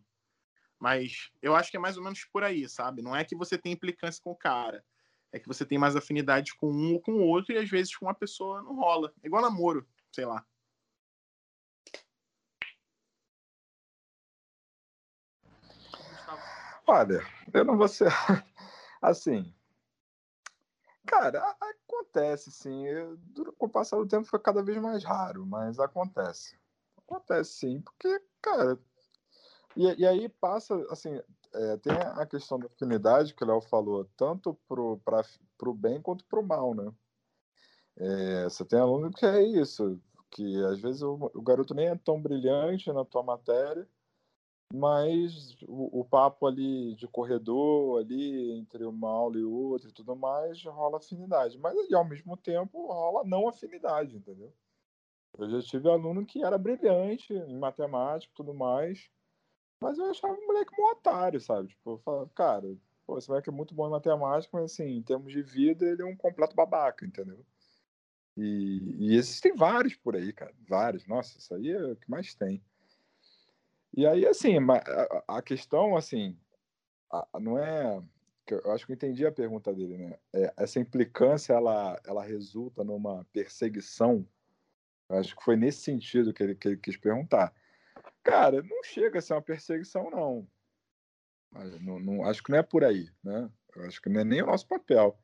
Mas 0.80 1.30
eu 1.42 1.56
acho 1.56 1.70
que 1.70 1.78
é 1.78 1.80
mais 1.80 1.98
ou 1.98 2.04
menos 2.04 2.24
por 2.26 2.44
aí, 2.44 2.68
sabe? 2.70 3.02
Não 3.02 3.16
é 3.16 3.26
que 3.26 3.36
você 3.36 3.58
tem 3.58 3.74
implicância 3.74 4.22
com 4.24 4.32
o 4.32 4.36
cara. 4.36 4.84
É 5.32 5.40
que 5.40 5.48
você 5.48 5.66
tem 5.66 5.78
mais 5.78 5.96
afinidade 5.96 6.56
com 6.56 6.72
um 6.72 6.94
ou 6.94 7.02
com 7.02 7.12
o 7.14 7.22
outro 7.22 7.54
e 7.54 7.58
às 7.58 7.70
vezes 7.70 7.96
com 7.96 8.06
uma 8.06 8.16
pessoa 8.16 8.62
não 8.62 8.76
rola. 8.76 9.14
É 9.22 9.28
igual 9.28 9.42
namoro, 9.42 9.86
sei 10.12 10.26
lá. 10.26 10.46
Olha, 16.88 17.22
eu 17.54 17.64
não 17.64 17.78
vou 17.78 17.88
ser. 17.88 18.08
Assim, 19.02 19.54
Cara, 21.10 21.56
acontece, 21.60 22.52
sim. 22.52 22.86
Com 23.58 23.66
o 23.66 23.70
passar 23.70 23.98
do 23.98 24.08
tempo 24.08 24.26
foi 24.26 24.40
cada 24.40 24.62
vez 24.62 24.78
mais 24.78 25.04
raro, 25.04 25.44
mas 25.44 25.80
acontece. 25.80 26.56
Acontece 26.98 27.52
sim, 27.54 27.82
porque, 27.82 28.22
cara. 28.40 28.78
E, 29.76 30.02
e 30.02 30.06
aí 30.06 30.30
passa, 30.30 30.76
assim, 30.92 31.20
é, 31.54 31.78
tem 31.78 31.94
a 31.94 32.26
questão 32.28 32.60
da 32.60 32.68
afinidade 32.68 33.34
que 33.34 33.44
o 33.44 33.48
Léo 33.48 33.60
falou, 33.60 34.08
tanto 34.16 34.54
pro, 34.68 35.00
pra, 35.00 35.26
pro 35.58 35.74
bem 35.74 36.00
quanto 36.00 36.24
pro 36.26 36.44
mal, 36.44 36.76
né? 36.76 36.94
É, 37.98 38.44
você 38.44 38.64
tem 38.64 38.80
aluno 38.80 39.12
que 39.12 39.26
é 39.26 39.42
isso, 39.42 40.00
que 40.30 40.64
às 40.66 40.80
vezes 40.80 41.02
o, 41.02 41.32
o, 41.34 41.42
garoto 41.42 41.74
nem 41.74 41.88
é 41.88 41.96
tão 41.96 42.22
brilhante 42.22 42.94
na 42.94 43.04
tua 43.04 43.24
matéria, 43.24 43.88
mas 44.74 45.58
o, 45.64 46.02
o, 46.02 46.06
papo 46.06 46.46
ali 46.46 46.94
de 46.96 47.08
corredor, 47.08 48.00
ali 48.00 48.52
entre 48.52 48.86
uma 48.86 49.10
aula 49.10 49.38
e 49.38 49.44
outra 49.44 49.90
e 49.90 49.94
tudo 49.94 50.16
mais, 50.16 50.64
rola 50.64 50.98
afinidade. 50.98 51.58
Mas 51.58 51.76
e 51.90 51.96
ao 51.96 52.08
mesmo 52.08 52.38
tempo 52.38 52.88
rola 52.88 53.24
não 53.24 53.48
afinidade, 53.48 54.16
entendeu? 54.16 54.54
Eu 55.38 55.50
já 55.50 55.62
tive 55.62 55.90
aluno 55.90 56.26
que 56.26 56.44
era 56.44 56.58
brilhante 56.58 57.34
em 57.34 57.58
matemática 57.58 58.32
e 58.32 58.36
tudo 58.36 58.54
mais, 58.54 59.10
mas 59.82 59.98
eu 59.98 60.06
achava 60.06 60.34
o 60.34 60.48
moleque 60.48 60.72
um 60.80 60.86
otário, 60.92 61.40
sabe? 61.40 61.70
Tipo, 61.70 61.92
eu 61.92 61.98
falava, 62.00 62.30
cara, 62.36 62.78
pô, 63.06 63.18
esse 63.18 63.30
moleque 63.30 63.50
é 63.50 63.54
muito 63.54 63.74
bom 63.74 63.88
em 63.88 63.92
matemática, 63.92 64.50
mas 64.54 64.74
assim, 64.74 64.98
em 64.98 65.02
termos 65.02 65.32
de 65.32 65.42
vida, 65.42 65.86
ele 65.86 66.02
é 66.02 66.06
um 66.06 66.16
completo 66.16 66.56
babaca, 66.56 67.06
entendeu? 67.06 67.44
E, 68.38 68.96
e 69.00 69.16
existem 69.16 69.54
vários 69.56 69.96
por 69.96 70.16
aí, 70.16 70.32
cara. 70.32 70.54
Vários. 70.68 71.08
Nossa, 71.08 71.38
isso 71.38 71.54
aí 71.54 71.72
é 71.72 71.92
o 71.92 71.96
que 71.96 72.10
mais 72.10 72.34
tem. 72.34 72.62
E 73.96 74.06
aí, 74.06 74.26
assim, 74.26 74.58
a, 75.28 75.42
questão, 75.42 75.96
assim, 75.96 76.38
não 77.40 77.58
é. 77.58 78.02
Eu 78.48 78.72
acho 78.72 78.86
que 78.86 78.92
eu 78.92 78.96
entendi 78.96 79.26
a 79.26 79.32
pergunta 79.32 79.74
dele, 79.74 79.98
né? 79.98 80.18
É, 80.34 80.54
essa 80.58 80.80
implicância, 80.80 81.54
ela, 81.54 82.00
ela 82.06 82.24
resulta 82.24 82.84
numa 82.84 83.26
perseguição. 83.32 84.28
Eu 85.08 85.18
acho 85.18 85.36
que 85.36 85.44
foi 85.44 85.56
nesse 85.56 85.82
sentido 85.82 86.34
que 86.34 86.42
ele, 86.42 86.56
que 86.56 86.68
ele 86.68 86.78
quis 86.78 86.98
perguntar. 86.98 87.54
Cara, 88.24 88.62
não 88.64 88.84
chega 88.84 89.20
a 89.20 89.22
ser 89.22 89.34
uma 89.34 89.42
perseguição, 89.42 90.10
não. 90.10 90.48
não, 91.82 92.00
não. 92.00 92.24
Acho 92.26 92.44
que 92.44 92.52
não 92.52 92.60
é 92.60 92.64
por 92.64 92.84
aí, 92.84 93.10
né? 93.24 93.50
Eu 93.76 93.86
acho 93.86 94.02
que 94.02 94.10
não 94.10 94.22
é 94.22 94.24
nem 94.24 94.42
o 94.42 94.48
nosso 94.48 94.68
papel. 94.68 95.20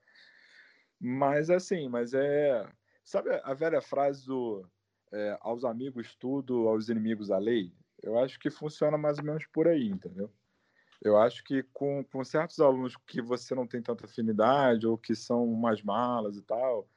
Mas, 0.99 1.49
assim, 1.49 1.89
mas 1.89 2.13
é 2.13 2.67
Sabe 3.05 3.29
a 3.43 3.53
velha 3.53 3.81
frase 3.81 4.25
do 4.25 4.67
é, 5.13 5.37
aos 5.41 5.63
amigos 5.63 6.15
tudo, 6.15 6.67
aos 6.67 6.89
inimigos 6.89 7.29
a 7.29 7.37
lei? 7.37 7.71
Eu 8.05 8.19
acho 8.19 8.39
que 8.39 8.51
funciona 8.51 8.97
mais 8.97 9.17
ou 9.17 9.25
menos 9.25 9.47
por 9.47 9.67
aí, 9.67 9.89
entendeu? 9.89 10.31
Eu 11.03 11.17
acho 11.17 11.43
que 11.43 11.63
com, 11.73 12.03
com 12.03 12.23
certos 12.23 12.59
alunos 12.59 12.95
que 13.07 13.19
você 13.19 13.55
não 13.55 13.67
tem 13.67 13.81
tanta 13.81 14.05
afinidade 14.05 14.85
ou 14.85 14.95
que 14.95 15.15
são 15.15 15.47
mais 15.47 15.81
malas 15.81 16.37
e 16.37 16.41
tal, 16.43 16.87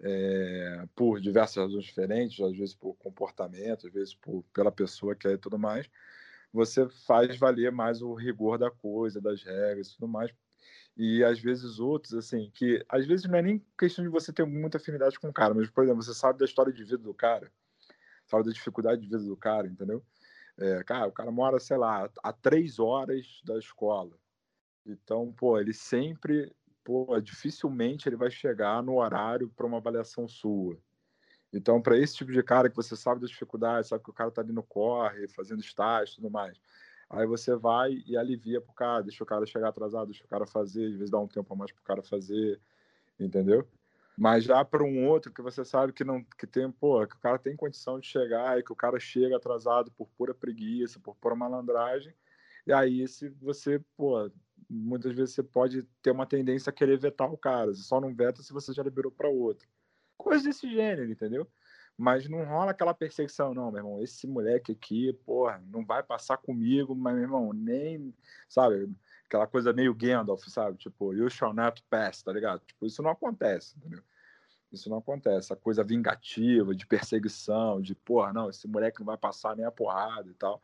é, 0.00 0.84
por 0.94 1.20
diversas 1.20 1.56
razões 1.56 1.84
diferentes, 1.84 2.40
às 2.40 2.56
vezes 2.56 2.74
por 2.74 2.94
comportamento, 2.96 3.86
às 3.86 3.92
vezes 3.92 4.14
por, 4.14 4.44
pela 4.52 4.72
pessoa 4.72 5.14
que 5.14 5.28
é 5.28 5.32
e 5.32 5.38
tudo 5.38 5.56
mais, 5.56 5.88
você 6.52 6.88
faz 7.06 7.38
valer 7.38 7.70
mais 7.70 8.02
o 8.02 8.12
rigor 8.12 8.58
da 8.58 8.70
coisa, 8.70 9.20
das 9.20 9.42
regras 9.44 9.88
e 9.88 9.94
tudo 9.94 10.08
mais, 10.08 10.32
e 10.96 11.22
às 11.22 11.38
vezes 11.38 11.78
outros, 11.78 12.14
assim, 12.14 12.50
que 12.52 12.84
às 12.88 13.06
vezes 13.06 13.26
não 13.26 13.38
é 13.38 13.42
nem 13.42 13.64
questão 13.78 14.04
de 14.04 14.10
você 14.10 14.32
ter 14.32 14.44
muita 14.44 14.78
afinidade 14.78 15.18
com 15.18 15.28
o 15.28 15.32
cara, 15.32 15.54
mas, 15.54 15.70
por 15.70 15.84
exemplo, 15.84 16.02
você 16.02 16.14
sabe 16.14 16.40
da 16.40 16.44
história 16.44 16.72
de 16.72 16.82
vida 16.82 16.98
do 16.98 17.14
cara, 17.14 17.52
sabe 18.26 18.44
da 18.44 18.52
dificuldade 18.52 19.00
de 19.00 19.06
vida 19.08 19.22
do 19.22 19.36
cara, 19.36 19.68
entendeu? 19.68 20.02
É, 20.58 20.82
cara, 20.84 21.08
o 21.08 21.12
cara 21.12 21.30
mora, 21.30 21.58
sei 21.60 21.76
lá, 21.76 22.08
a 22.22 22.32
três 22.32 22.78
horas 22.78 23.40
da 23.44 23.58
escola. 23.58 24.18
Então, 24.86 25.32
pô, 25.32 25.58
ele 25.58 25.72
sempre, 25.72 26.54
pô, 26.84 27.20
dificilmente 27.20 28.08
ele 28.08 28.16
vai 28.16 28.30
chegar 28.30 28.82
no 28.82 28.98
horário 28.98 29.50
para 29.50 29.66
uma 29.66 29.78
avaliação 29.78 30.26
sua. 30.28 30.78
Então, 31.52 31.80
para 31.80 31.98
esse 31.98 32.16
tipo 32.16 32.32
de 32.32 32.42
cara 32.42 32.70
que 32.70 32.76
você 32.76 32.96
sabe 32.96 33.20
da 33.20 33.26
dificuldade, 33.26 33.88
sabe 33.88 34.02
que 34.04 34.10
o 34.10 34.14
cara 34.14 34.30
tá 34.30 34.42
ali 34.42 34.52
no 34.52 34.62
corre, 34.62 35.28
fazendo 35.28 35.60
estágio 35.60 36.12
e 36.12 36.16
tudo 36.16 36.30
mais, 36.30 36.60
Aí 37.08 37.26
você 37.26 37.54
vai 37.54 38.02
e 38.04 38.16
alivia 38.16 38.60
pro 38.60 38.72
cara, 38.72 39.02
deixa 39.02 39.22
o 39.22 39.26
cara 39.26 39.46
chegar 39.46 39.68
atrasado, 39.68 40.06
deixa 40.06 40.24
o 40.24 40.28
cara 40.28 40.46
fazer, 40.46 40.86
às 40.86 40.94
vezes 40.94 41.10
dá 41.10 41.18
um 41.18 41.28
tempo 41.28 41.52
a 41.52 41.56
mais 41.56 41.70
pro 41.70 41.82
cara 41.84 42.02
fazer, 42.02 42.60
entendeu? 43.18 43.66
Mas 44.16 44.44
já 44.44 44.64
para 44.64 44.82
um 44.82 45.06
outro 45.06 45.32
que 45.32 45.42
você 45.42 45.64
sabe 45.64 45.92
que 45.92 46.04
não 46.04 46.24
que 46.24 46.46
tem, 46.46 46.70
pô, 46.70 47.06
que 47.06 47.16
o 47.16 47.20
cara 47.20 47.38
tem 47.38 47.56
condição 47.56 48.00
de 48.00 48.06
chegar 48.06 48.58
e 48.58 48.62
que 48.62 48.72
o 48.72 48.76
cara 48.76 48.98
chega 48.98 49.36
atrasado 49.36 49.92
por 49.92 50.08
pura 50.16 50.34
preguiça, 50.34 50.98
por 51.00 51.14
pura 51.16 51.34
malandragem, 51.34 52.14
e 52.66 52.72
aí 52.72 53.06
se 53.08 53.28
você, 53.28 53.78
pô, 53.96 54.30
muitas 54.70 55.12
vezes 55.14 55.34
você 55.34 55.42
pode 55.42 55.82
ter 56.02 56.10
uma 56.12 56.26
tendência 56.26 56.70
a 56.70 56.72
querer 56.72 56.98
vetar 56.98 57.30
o 57.30 57.38
cara, 57.38 57.74
você 57.74 57.82
só 57.82 58.00
não 58.00 58.14
veta 58.14 58.42
se 58.42 58.52
você 58.52 58.72
já 58.72 58.82
liberou 58.82 59.12
para 59.12 59.28
outro. 59.28 59.68
Coisas 60.16 60.44
desse 60.44 60.68
gênero, 60.70 61.10
entendeu? 61.10 61.46
Mas 61.96 62.28
não 62.28 62.44
rola 62.44 62.72
aquela 62.72 62.92
perseguição, 62.94 63.54
não, 63.54 63.70
meu 63.70 63.78
irmão. 63.80 64.02
Esse 64.02 64.26
moleque 64.26 64.72
aqui, 64.72 65.12
porra, 65.24 65.62
não 65.66 65.84
vai 65.84 66.02
passar 66.02 66.36
comigo, 66.36 66.94
mas, 66.94 67.14
meu 67.14 67.22
irmão, 67.24 67.52
nem, 67.52 68.14
sabe? 68.48 68.88
Aquela 69.26 69.46
coisa 69.46 69.72
meio 69.72 69.94
Gandalf, 69.94 70.46
sabe? 70.48 70.78
Tipo, 70.78 71.12
you 71.12 71.28
shall 71.28 71.52
not 71.52 71.82
pass, 71.90 72.22
tá 72.22 72.32
ligado? 72.32 72.60
Tipo, 72.64 72.86
isso 72.86 73.02
não 73.02 73.10
acontece, 73.10 73.76
entendeu? 73.76 74.02
Isso 74.72 74.88
não 74.88 74.98
acontece. 74.98 75.52
A 75.52 75.56
coisa 75.56 75.82
vingativa, 75.82 76.74
de 76.74 76.86
perseguição, 76.86 77.80
de, 77.80 77.94
porra, 77.94 78.32
não, 78.32 78.50
esse 78.50 78.66
moleque 78.68 79.00
não 79.00 79.06
vai 79.06 79.16
passar 79.16 79.56
nem 79.56 79.64
a 79.64 79.70
porrada 79.70 80.30
e 80.30 80.34
tal. 80.34 80.60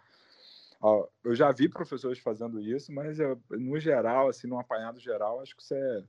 Eu 1.23 1.35
já 1.35 1.53
vi 1.53 1.69
professores 1.69 2.19
fazendo 2.19 2.61
isso, 2.61 2.93
mas 2.93 3.21
eu, 3.21 3.41
no 3.51 3.79
geral, 3.79 4.29
assim, 4.29 4.49
no 4.49 4.59
apanhado 4.59 4.99
geral, 4.99 5.41
acho 5.41 5.55
que 5.55 5.63
isso 5.63 5.75
é, 5.75 6.05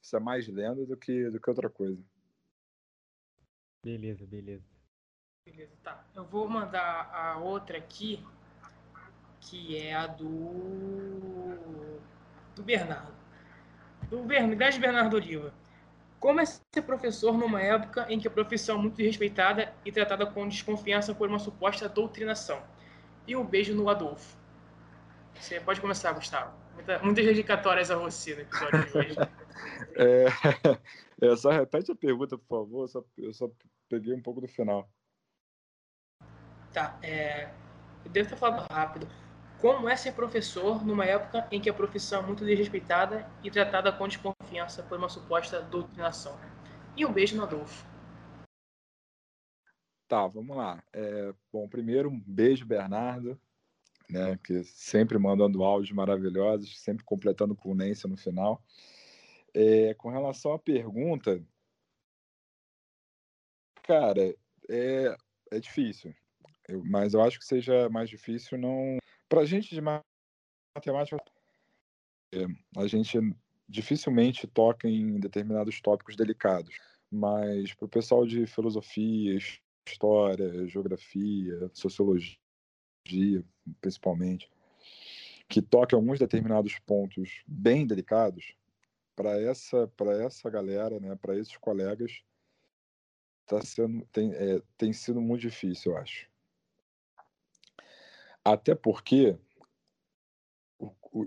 isso 0.00 0.16
é 0.16 0.20
mais 0.20 0.48
lenda 0.48 0.86
do 0.86 0.96
que, 0.96 1.28
do 1.30 1.38
que 1.38 1.50
outra 1.50 1.68
coisa. 1.68 2.02
Beleza, 3.84 4.26
beleza. 4.26 4.64
Beleza, 5.44 5.76
tá. 5.82 6.04
Eu 6.14 6.24
vou 6.24 6.48
mandar 6.48 7.10
a 7.14 7.38
outra 7.38 7.78
aqui, 7.78 8.24
que 9.40 9.76
é 9.76 9.94
a 9.94 10.06
do. 10.06 10.26
Do 12.56 12.62
Bernardo. 12.62 13.14
Do 14.08 14.22
Bernardo, 14.22 14.80
Bernardo 14.80 15.14
Oliva. 15.14 15.54
Como 16.18 16.40
é 16.40 16.46
ser 16.46 16.82
professor 16.84 17.36
numa 17.36 17.60
época 17.60 18.06
em 18.08 18.18
que 18.18 18.26
a 18.26 18.30
profissão 18.30 18.78
é 18.78 18.80
muito 18.80 19.00
respeitada 19.00 19.72
e 19.84 19.92
tratada 19.92 20.26
com 20.26 20.48
desconfiança 20.48 21.14
por 21.14 21.28
uma 21.28 21.38
suposta 21.38 21.88
doutrinação? 21.88 22.60
E 23.26 23.36
um 23.36 23.44
beijo 23.44 23.74
no 23.74 23.88
Adolfo. 23.88 24.36
Você 25.34 25.60
pode 25.60 25.80
começar, 25.80 26.12
Gustavo. 26.12 26.56
Muita, 26.74 26.98
muitas 27.00 27.24
dedicatórias 27.24 27.90
a 27.90 27.96
você 27.96 28.34
no 28.34 28.40
episódio 28.40 28.86
de 28.86 28.98
hoje. 28.98 29.16
é, 29.96 30.26
é, 31.30 31.36
só 31.36 31.50
repete 31.50 31.92
a 31.92 31.94
pergunta, 31.94 32.38
por 32.38 32.64
favor. 32.64 32.82
Eu 32.84 32.88
só, 32.88 33.04
eu 33.18 33.34
só 33.34 33.50
peguei 33.88 34.14
um 34.14 34.22
pouco 34.22 34.40
do 34.40 34.48
final. 34.48 34.88
Tá, 36.72 36.98
é, 37.02 37.50
eu 38.04 38.10
devo 38.10 38.26
estar 38.26 38.36
falando 38.36 38.66
rápido. 38.70 39.06
Como 39.60 39.88
é 39.88 39.96
ser 39.96 40.12
professor 40.12 40.84
numa 40.84 41.04
época 41.04 41.46
em 41.50 41.60
que 41.60 41.70
a 41.70 41.74
profissão 41.74 42.22
é 42.22 42.26
muito 42.26 42.44
desrespeitada 42.44 43.30
e 43.42 43.50
tratada 43.50 43.90
com 43.92 44.06
desconfiança 44.06 44.82
por 44.82 44.98
uma 44.98 45.08
suposta 45.08 45.60
doutrinação? 45.60 46.38
E 46.96 47.04
um 47.04 47.12
beijo 47.12 47.36
no 47.36 47.42
Adolfo. 47.42 47.86
Tá, 50.08 50.26
vamos 50.26 50.56
lá. 50.56 50.82
É, 50.92 51.34
bom, 51.52 51.68
primeiro, 51.68 52.10
um 52.10 52.20
beijo, 52.20 52.64
Bernardo, 52.64 53.38
né, 54.08 54.38
que 54.44 54.62
sempre 54.64 55.18
mandando 55.18 55.64
áudios 55.64 55.92
maravilhosos, 55.92 56.78
sempre 56.80 57.04
completando 57.04 57.56
com 57.56 57.74
Nência 57.74 58.08
no 58.08 58.16
final. 58.16 58.62
É, 59.52 59.94
com 59.94 60.10
relação 60.10 60.52
à 60.52 60.58
pergunta, 60.58 61.42
Cara, 63.86 64.34
é, 64.68 65.16
é 65.52 65.60
difícil. 65.60 66.12
Eu, 66.68 66.84
mas 66.84 67.14
eu 67.14 67.22
acho 67.22 67.38
que 67.38 67.44
seja 67.44 67.88
mais 67.88 68.10
difícil 68.10 68.58
não. 68.58 68.98
Para 69.28 69.44
gente 69.44 69.74
de 69.74 69.80
matemática, 69.80 71.16
é, 72.32 72.46
a 72.76 72.86
gente 72.86 73.18
dificilmente 73.68 74.46
toca 74.46 74.88
em 74.88 75.18
determinados 75.18 75.80
tópicos 75.80 76.16
delicados. 76.16 76.76
Mas 77.10 77.74
para 77.74 77.86
o 77.86 77.88
pessoal 77.88 78.26
de 78.26 78.46
filosofia, 78.46 79.38
história, 79.86 80.66
geografia, 80.66 81.70
sociologia, 81.72 82.36
principalmente, 83.80 84.50
que 85.48 85.62
toca 85.62 85.94
alguns 85.94 86.18
determinados 86.18 86.78
pontos 86.80 87.42
bem 87.46 87.86
delicados, 87.86 88.56
para 89.16 89.40
essa, 89.40 89.90
essa 90.24 90.50
galera, 90.50 91.00
né, 91.00 91.16
para 91.16 91.36
esses 91.36 91.56
colegas, 91.56 92.22
tá 93.46 93.62
sendo, 93.62 94.04
tem, 94.12 94.32
é, 94.34 94.60
tem 94.76 94.92
sido 94.92 95.20
muito 95.22 95.40
difícil, 95.40 95.92
eu 95.92 95.98
acho. 95.98 96.28
Até 98.46 98.76
porque 98.76 99.36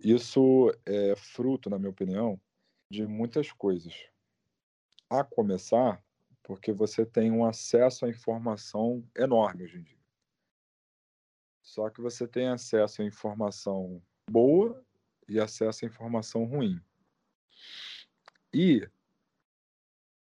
isso 0.02 0.72
é 0.86 1.14
fruto, 1.18 1.70
na 1.70 1.78
minha 1.78 1.90
opinião, 1.90 2.40
de 2.90 3.06
muitas 3.06 3.52
coisas. 3.52 3.94
A 5.10 5.22
começar, 5.22 6.02
porque 6.42 6.72
você 6.72 7.06
tem 7.06 7.30
um 7.30 7.44
acesso 7.44 8.06
à 8.06 8.10
informação 8.10 9.06
enorme 9.14 9.66
hoje 9.66 9.80
em 9.80 9.82
dia. 9.82 10.00
Só 11.62 11.90
que 11.90 12.00
você 12.00 12.26
tem 12.26 12.48
acesso 12.48 13.02
à 13.02 13.06
informação 13.06 14.02
boa 14.32 14.82
e 15.28 15.42
acesso 15.42 15.84
à 15.84 15.90
informação 15.90 16.46
ruim. 16.46 16.82
E 18.54 18.90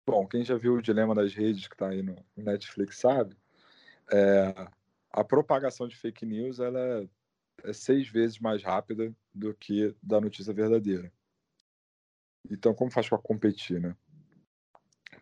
Bom, 0.04 0.26
quem 0.26 0.42
já 0.42 0.56
viu 0.56 0.74
o 0.74 0.82
Dilema 0.82 1.14
das 1.14 1.32
Redes, 1.32 1.68
que 1.68 1.74
está 1.74 1.90
aí 1.90 2.02
no 2.02 2.16
Netflix, 2.34 2.98
sabe? 2.98 3.36
É, 4.10 4.68
a 5.20 5.24
propagação 5.24 5.88
de 5.88 5.96
fake 5.96 6.24
news 6.24 6.60
ela 6.60 7.08
é 7.64 7.72
seis 7.72 8.08
vezes 8.08 8.38
mais 8.38 8.62
rápida 8.62 9.14
do 9.34 9.52
que 9.54 9.94
da 10.02 10.20
notícia 10.20 10.52
verdadeira. 10.52 11.12
Então, 12.48 12.72
como 12.72 12.90
faz 12.90 13.08
para 13.08 13.18
competir, 13.18 13.80
né? 13.80 13.96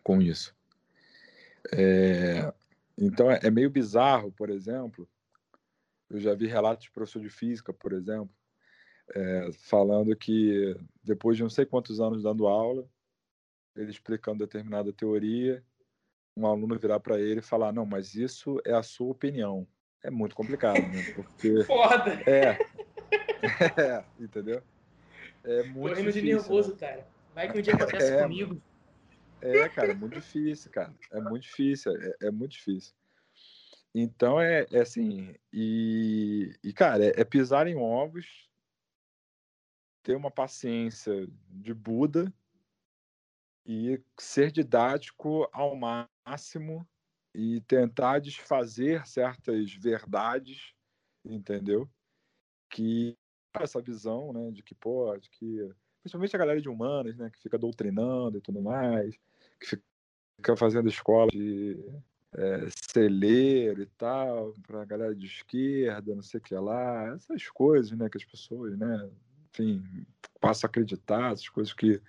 Com 0.03 0.21
isso. 0.21 0.55
É... 1.73 2.53
Então, 2.97 3.29
é 3.31 3.49
meio 3.49 3.69
bizarro, 3.69 4.31
por 4.31 4.49
exemplo. 4.49 5.09
Eu 6.09 6.19
já 6.19 6.33
vi 6.33 6.47
relatos 6.47 6.85
de 6.85 6.91
professor 6.91 7.21
de 7.21 7.29
física, 7.29 7.73
por 7.73 7.91
exemplo, 7.91 8.33
é, 9.13 9.51
falando 9.51 10.15
que 10.15 10.75
depois 11.03 11.35
de 11.35 11.43
não 11.43 11.49
sei 11.49 11.65
quantos 11.65 11.99
anos 11.99 12.23
dando 12.23 12.47
aula, 12.47 12.89
ele 13.75 13.91
explicando 13.91 14.39
determinada 14.39 14.93
teoria, 14.93 15.63
um 16.35 16.47
aluno 16.47 16.79
virar 16.79 16.99
para 16.99 17.19
ele 17.19 17.39
e 17.39 17.43
falar: 17.43 17.73
Não, 17.73 17.85
mas 17.85 18.15
isso 18.15 18.61
é 18.65 18.73
a 18.73 18.81
sua 18.83 19.09
opinião. 19.09 19.67
É 20.03 20.09
muito 20.11 20.35
complicado, 20.35 20.79
né? 20.79 21.13
Porque. 21.15 21.63
Foda! 21.65 22.13
É. 22.29 22.57
é 23.81 24.03
entendeu? 24.19 24.61
É 25.43 25.63
muito 25.63 25.93
Tô 25.93 25.99
rindo 25.99 26.11
difícil, 26.11 26.21
de 26.21 26.27
nervoso, 26.33 26.71
né? 26.71 26.77
cara. 26.79 27.07
Vai 27.33 27.51
que 27.51 27.57
um 27.57 27.61
dia 27.61 27.73
acontece 27.75 28.13
É, 28.13 28.23
comigo. 28.23 28.61
É, 29.41 29.69
cara, 29.69 29.91
é 29.91 29.95
muito 29.95 30.15
difícil, 30.15 30.71
cara. 30.71 30.93
É 31.11 31.21
muito 31.21 31.43
difícil, 31.43 31.95
é, 31.95 32.27
é 32.27 32.31
muito 32.31 32.51
difícil. 32.51 32.93
Então 33.93 34.39
é, 34.39 34.65
é 34.71 34.81
assim, 34.81 35.35
e, 35.51 36.53
e 36.63 36.73
cara, 36.73 37.05
é, 37.05 37.21
é 37.21 37.23
pisar 37.23 37.67
em 37.67 37.75
ovos, 37.75 38.47
ter 40.03 40.15
uma 40.15 40.31
paciência 40.31 41.27
de 41.49 41.73
Buda 41.73 42.31
e 43.65 44.01
ser 44.17 44.51
didático 44.51 45.49
ao 45.51 45.75
máximo 45.75 46.87
e 47.37 47.61
tentar 47.61 48.17
desfazer 48.17 49.05
certas 49.05 49.71
verdades, 49.71 50.73
entendeu? 51.23 51.87
Que 52.67 53.15
essa 53.53 53.79
visão, 53.79 54.33
né, 54.33 54.49
de 54.49 54.63
que 54.63 54.73
pô, 54.73 55.15
de 55.17 55.29
que 55.29 55.71
principalmente 56.01 56.35
a 56.35 56.39
galera 56.39 56.59
de 56.59 56.67
humanas, 56.67 57.15
né, 57.15 57.29
que 57.29 57.39
fica 57.39 57.55
doutrinando 57.55 58.39
e 58.39 58.41
tudo 58.41 58.59
mais, 58.59 59.15
que 59.59 59.79
fica 60.37 60.57
fazendo 60.57 60.89
escola 60.89 61.29
de 61.31 61.77
é, 62.33 62.67
celeiro 62.91 63.83
e 63.83 63.85
tal, 63.85 64.55
para 64.65 64.81
a 64.81 64.85
galera 64.85 65.13
de 65.13 65.27
esquerda, 65.27 66.15
não 66.15 66.23
sei 66.23 66.39
o 66.39 66.43
que 66.43 66.55
lá, 66.55 67.13
essas 67.13 67.47
coisas, 67.49 67.91
né, 67.91 68.09
que 68.09 68.17
as 68.17 68.25
pessoas, 68.25 68.75
né, 68.75 69.07
enfim, 69.51 69.83
passam 70.41 70.67
a 70.67 70.69
acreditar, 70.69 71.33
essas 71.33 71.49
coisas 71.49 71.71
que, 71.71 72.01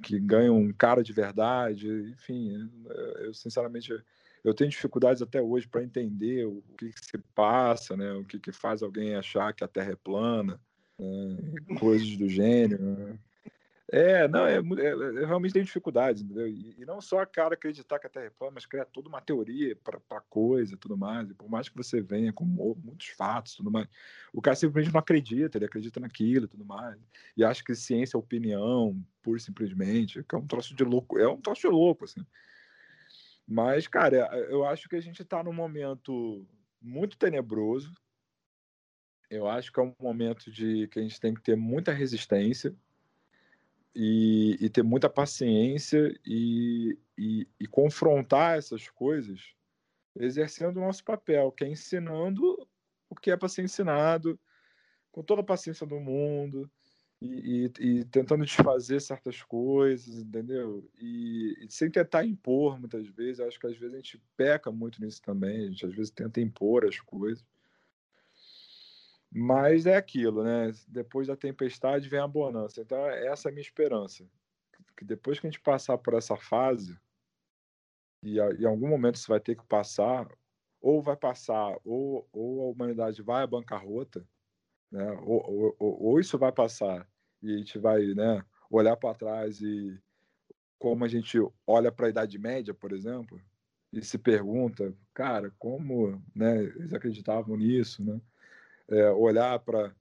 que 0.00 0.20
ganham 0.20 0.56
um 0.56 0.72
cara 0.72 1.02
de 1.02 1.12
verdade, 1.12 1.88
enfim, 2.12 2.70
eu, 3.18 3.34
sinceramente 3.34 3.92
eu 4.46 4.54
tenho 4.54 4.70
dificuldades 4.70 5.20
até 5.20 5.42
hoje 5.42 5.66
para 5.66 5.82
entender 5.82 6.46
o 6.46 6.62
que, 6.78 6.92
que, 6.92 7.04
se 7.04 7.18
passa, 7.34 7.96
né, 7.96 8.12
o 8.12 8.24
que, 8.24 8.38
que 8.38 8.52
faz 8.52 8.80
alguém 8.80 9.16
achar 9.16 9.52
que 9.52 9.64
a 9.64 9.68
Terra 9.68 9.90
é 9.90 9.96
plana, 9.96 10.60
né, 10.96 11.36
coisas 11.80 12.16
do 12.16 12.28
gênero. 12.28 12.80
Né. 12.80 13.18
É, 13.90 14.28
não, 14.28 14.46
é, 14.46 14.54
é, 14.54 14.92
eu 14.92 15.26
realmente 15.26 15.52
tenho 15.52 15.64
dificuldades, 15.64 16.22
entendeu? 16.22 16.46
E, 16.46 16.76
e, 16.78 16.84
não 16.84 17.00
só 17.00 17.20
a 17.20 17.26
cara 17.26 17.54
acreditar 17.54 17.98
que 17.98 18.06
a 18.06 18.10
Terra 18.10 18.26
é 18.26 18.30
plana, 18.30 18.52
mas 18.54 18.66
criar 18.66 18.84
toda 18.84 19.08
uma 19.08 19.20
teoria 19.20 19.76
para 19.76 19.98
a 20.10 20.20
coisa 20.20 20.74
e 20.74 20.76
tudo 20.76 20.96
mais. 20.96 21.28
E 21.28 21.34
por 21.34 21.48
mais 21.48 21.68
que 21.68 21.76
você 21.76 22.00
venha 22.00 22.32
com 22.32 22.44
muitos 22.44 23.08
fatos 23.08 23.56
tudo 23.56 23.70
mais, 23.70 23.88
o 24.32 24.40
cara 24.40 24.54
simplesmente 24.54 24.92
não 24.92 25.00
acredita, 25.00 25.58
ele 25.58 25.66
acredita 25.66 25.98
naquilo 25.98 26.44
e 26.44 26.48
tudo 26.48 26.64
mais. 26.64 26.96
E 27.36 27.44
acha 27.44 27.64
que 27.64 27.74
ciência 27.74 28.16
é 28.16 28.18
opinião, 28.18 29.00
pura 29.22 29.38
e 29.38 29.40
simplesmente, 29.40 30.22
que 30.22 30.34
é 30.36 30.38
um 30.38 30.46
troço 30.46 30.74
de 30.74 30.84
louco, 30.84 31.18
é 31.18 31.28
um 31.28 31.40
troço 31.40 31.62
de 31.62 31.68
louco, 31.68 32.04
assim. 32.04 32.24
Mas, 33.46 33.86
cara, 33.86 34.16
eu 34.48 34.64
acho 34.64 34.88
que 34.88 34.96
a 34.96 35.00
gente 35.00 35.22
está 35.22 35.42
num 35.42 35.52
momento 35.52 36.44
muito 36.82 37.16
tenebroso. 37.16 37.94
Eu 39.30 39.48
acho 39.48 39.72
que 39.72 39.78
é 39.78 39.82
um 39.82 39.94
momento 40.00 40.50
de 40.50 40.88
que 40.88 40.98
a 40.98 41.02
gente 41.02 41.20
tem 41.20 41.34
que 41.34 41.42
ter 41.42 41.56
muita 41.56 41.92
resistência 41.92 42.74
e, 43.94 44.56
e 44.60 44.68
ter 44.68 44.82
muita 44.82 45.08
paciência 45.08 46.14
e, 46.24 46.98
e, 47.16 47.48
e, 47.58 47.66
confrontar 47.66 48.58
essas 48.58 48.88
coisas 48.90 49.54
exercendo 50.14 50.76
o 50.76 50.80
nosso 50.80 51.04
papel, 51.04 51.50
que 51.52 51.64
é 51.64 51.68
ensinando 51.68 52.68
o 53.08 53.14
que 53.14 53.30
é 53.30 53.36
para 53.36 53.48
ser 53.48 53.62
ensinado, 53.62 54.38
com 55.10 55.22
toda 55.22 55.40
a 55.40 55.44
paciência 55.44 55.86
do 55.86 55.98
mundo, 55.98 56.70
e, 57.20 57.70
e, 57.80 58.04
tentando 58.04 58.44
desfazer 58.44 59.00
certas 59.00 59.42
coisas, 59.42 60.18
entendeu? 60.18 60.88
E, 60.98 61.66
sem 61.68 61.90
tentar 61.90 62.24
impor 62.24 62.78
muitas 62.78 63.06
vezes, 63.08 63.40
acho 63.40 63.58
que 63.58 63.66
às 63.66 63.76
vezes 63.76 63.94
a 63.94 63.96
gente 63.96 64.22
peca 64.36 64.70
muito 64.70 65.00
nisso 65.02 65.22
também, 65.22 65.64
a 65.64 65.68
gente 65.68 65.86
às 65.86 65.94
vezes 65.94 66.10
tenta 66.10 66.40
impor 66.40 66.84
as 66.84 67.00
coisas. 67.00 67.44
Mas 69.30 69.86
é 69.86 69.96
aquilo, 69.96 70.44
né? 70.44 70.72
Depois 70.88 71.26
da 71.26 71.36
tempestade 71.36 72.08
vem 72.08 72.20
a 72.20 72.28
bonança. 72.28 72.80
Então, 72.80 72.98
essa 73.06 73.48
é 73.48 73.50
a 73.50 73.52
minha 73.52 73.62
esperança. 73.62 74.24
Que 74.96 75.04
depois 75.04 75.38
que 75.38 75.46
a 75.46 75.50
gente 75.50 75.60
passar 75.60 75.98
por 75.98 76.14
essa 76.14 76.36
fase, 76.36 76.98
e 78.22 78.38
em 78.38 78.64
algum 78.64 78.88
momento 78.88 79.16
isso 79.16 79.28
vai 79.28 79.40
ter 79.40 79.56
que 79.56 79.66
passar, 79.66 80.26
ou 80.80 81.02
vai 81.02 81.16
passar, 81.16 81.76
ou, 81.84 82.28
ou 82.32 82.62
a 82.62 82.70
humanidade 82.70 83.20
vai 83.22 83.42
à 83.42 83.46
bancarrota, 83.46 84.26
né? 84.90 85.10
ou, 85.22 85.74
ou, 85.78 86.02
ou 86.02 86.20
isso 86.20 86.38
vai 86.38 86.52
passar 86.52 87.06
e 87.42 87.54
a 87.54 87.58
gente 87.58 87.78
vai 87.78 88.02
né, 88.14 88.44
olhar 88.70 88.96
para 88.96 89.14
trás 89.14 89.60
e 89.60 89.98
como 90.78 91.04
a 91.04 91.08
gente 91.08 91.38
olha 91.66 91.90
para 91.90 92.06
a 92.06 92.10
Idade 92.10 92.38
Média, 92.38 92.74
por 92.74 92.92
exemplo, 92.92 93.40
e 93.92 94.02
se 94.02 94.18
pergunta, 94.18 94.94
cara, 95.14 95.52
como 95.58 96.22
né, 96.34 96.64
eles 96.64 96.92
acreditavam 96.92 97.56
nisso, 97.56 98.04
né? 98.04 98.20
é, 98.88 99.10
olhar 99.10 99.58
para 99.58 99.92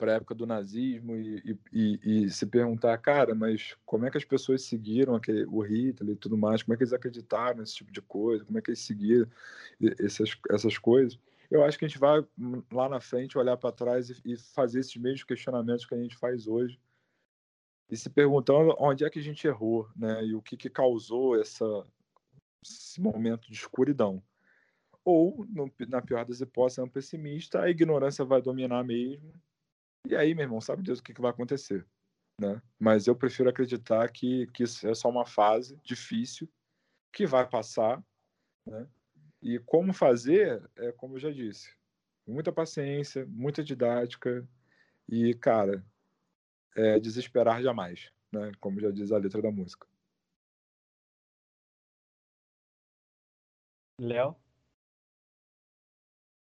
a 0.00 0.10
época 0.10 0.34
do 0.34 0.46
nazismo 0.46 1.16
e, 1.16 1.58
e, 1.72 2.00
e, 2.24 2.30
se 2.30 2.46
perguntar, 2.46 2.96
cara, 2.98 3.34
mas 3.34 3.76
como 3.84 4.06
é 4.06 4.10
que 4.10 4.18
as 4.18 4.24
pessoas 4.24 4.62
seguiram 4.62 5.14
aquele, 5.14 5.44
o 5.44 5.60
Hitler 5.60 6.14
e 6.14 6.18
tudo 6.18 6.36
mais? 6.36 6.62
Como 6.62 6.74
é 6.74 6.76
que 6.76 6.82
eles 6.82 6.92
acreditaram 6.92 7.58
nesse 7.58 7.76
tipo 7.76 7.92
de 7.92 8.02
coisa? 8.02 8.44
Como 8.44 8.58
é 8.58 8.62
que 8.62 8.70
eles 8.70 8.80
seguiram 8.80 9.28
essas, 9.98 10.36
essas 10.50 10.78
coisas? 10.78 11.18
Eu 11.50 11.64
acho 11.64 11.78
que 11.78 11.84
a 11.84 11.88
gente 11.88 11.98
vai 11.98 12.20
hum, 12.38 12.62
lá 12.72 12.88
na 12.88 13.00
frente 13.00 13.36
olhar 13.36 13.56
para 13.56 13.72
trás 13.72 14.08
e, 14.10 14.22
e 14.24 14.36
fazer 14.36 14.80
esses 14.80 14.96
mesmos 14.96 15.24
questionamentos 15.24 15.84
que 15.84 15.94
a 15.94 15.98
gente 15.98 16.16
faz 16.16 16.46
hoje 16.46 16.80
e 17.90 17.96
se 17.96 18.08
perguntando 18.08 18.74
onde 18.78 19.04
é 19.04 19.10
que 19.10 19.18
a 19.18 19.22
gente 19.22 19.46
errou, 19.46 19.90
né? 19.96 20.24
E 20.24 20.34
o 20.34 20.40
que, 20.40 20.56
que 20.56 20.70
causou 20.70 21.38
essa, 21.40 21.84
esse 22.64 23.00
momento 23.00 23.50
de 23.50 23.54
escuridão 23.54 24.22
ou, 25.04 25.44
no, 25.46 25.72
na 25.88 26.00
pior 26.00 26.24
das 26.24 26.40
hipóteses, 26.40 26.78
é 26.78 26.82
um 26.82 26.88
pessimista, 26.88 27.62
a 27.62 27.70
ignorância 27.70 28.24
vai 28.24 28.40
dominar 28.40 28.84
mesmo. 28.84 29.32
E 30.06 30.14
aí, 30.14 30.34
meu 30.34 30.44
irmão, 30.44 30.60
sabe 30.60 30.82
Deus 30.82 30.98
o 30.98 31.02
que, 31.02 31.14
que 31.14 31.20
vai 31.20 31.30
acontecer. 31.30 31.86
Né? 32.40 32.60
Mas 32.78 33.06
eu 33.06 33.16
prefiro 33.16 33.50
acreditar 33.50 34.10
que, 34.10 34.46
que 34.48 34.62
isso 34.62 34.86
é 34.86 34.94
só 34.94 35.08
uma 35.08 35.26
fase 35.26 35.76
difícil, 35.82 36.48
que 37.12 37.26
vai 37.26 37.48
passar. 37.48 38.02
Né? 38.66 38.86
E 39.42 39.58
como 39.58 39.92
fazer, 39.92 40.62
é 40.76 40.92
como 40.92 41.16
eu 41.16 41.20
já 41.20 41.30
disse, 41.30 41.74
muita 42.26 42.52
paciência, 42.52 43.26
muita 43.26 43.64
didática 43.64 44.46
e, 45.08 45.34
cara, 45.34 45.84
é 46.76 46.98
desesperar 47.00 47.62
jamais, 47.62 48.10
né? 48.30 48.52
como 48.60 48.80
já 48.80 48.90
diz 48.90 49.10
a 49.12 49.18
letra 49.18 49.40
da 49.40 49.50
música. 49.50 49.86
Léo? 53.98 54.34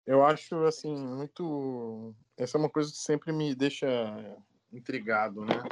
Eu 0.07 0.25
acho, 0.25 0.65
assim, 0.65 0.95
muito. 0.95 2.15
Essa 2.37 2.59
é 2.59 2.61
uma 2.61 2.69
coisa 2.69 2.91
que 2.91 2.99
sempre 2.99 3.33
me 3.33 3.55
deixa 3.55 3.87
intrigado, 4.73 5.45
né? 5.45 5.63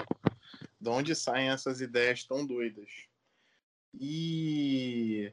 De 0.80 0.88
onde 0.88 1.14
saem 1.14 1.50
essas 1.50 1.80
ideias 1.80 2.24
tão 2.24 2.46
doidas? 2.46 3.08
E 3.92 5.32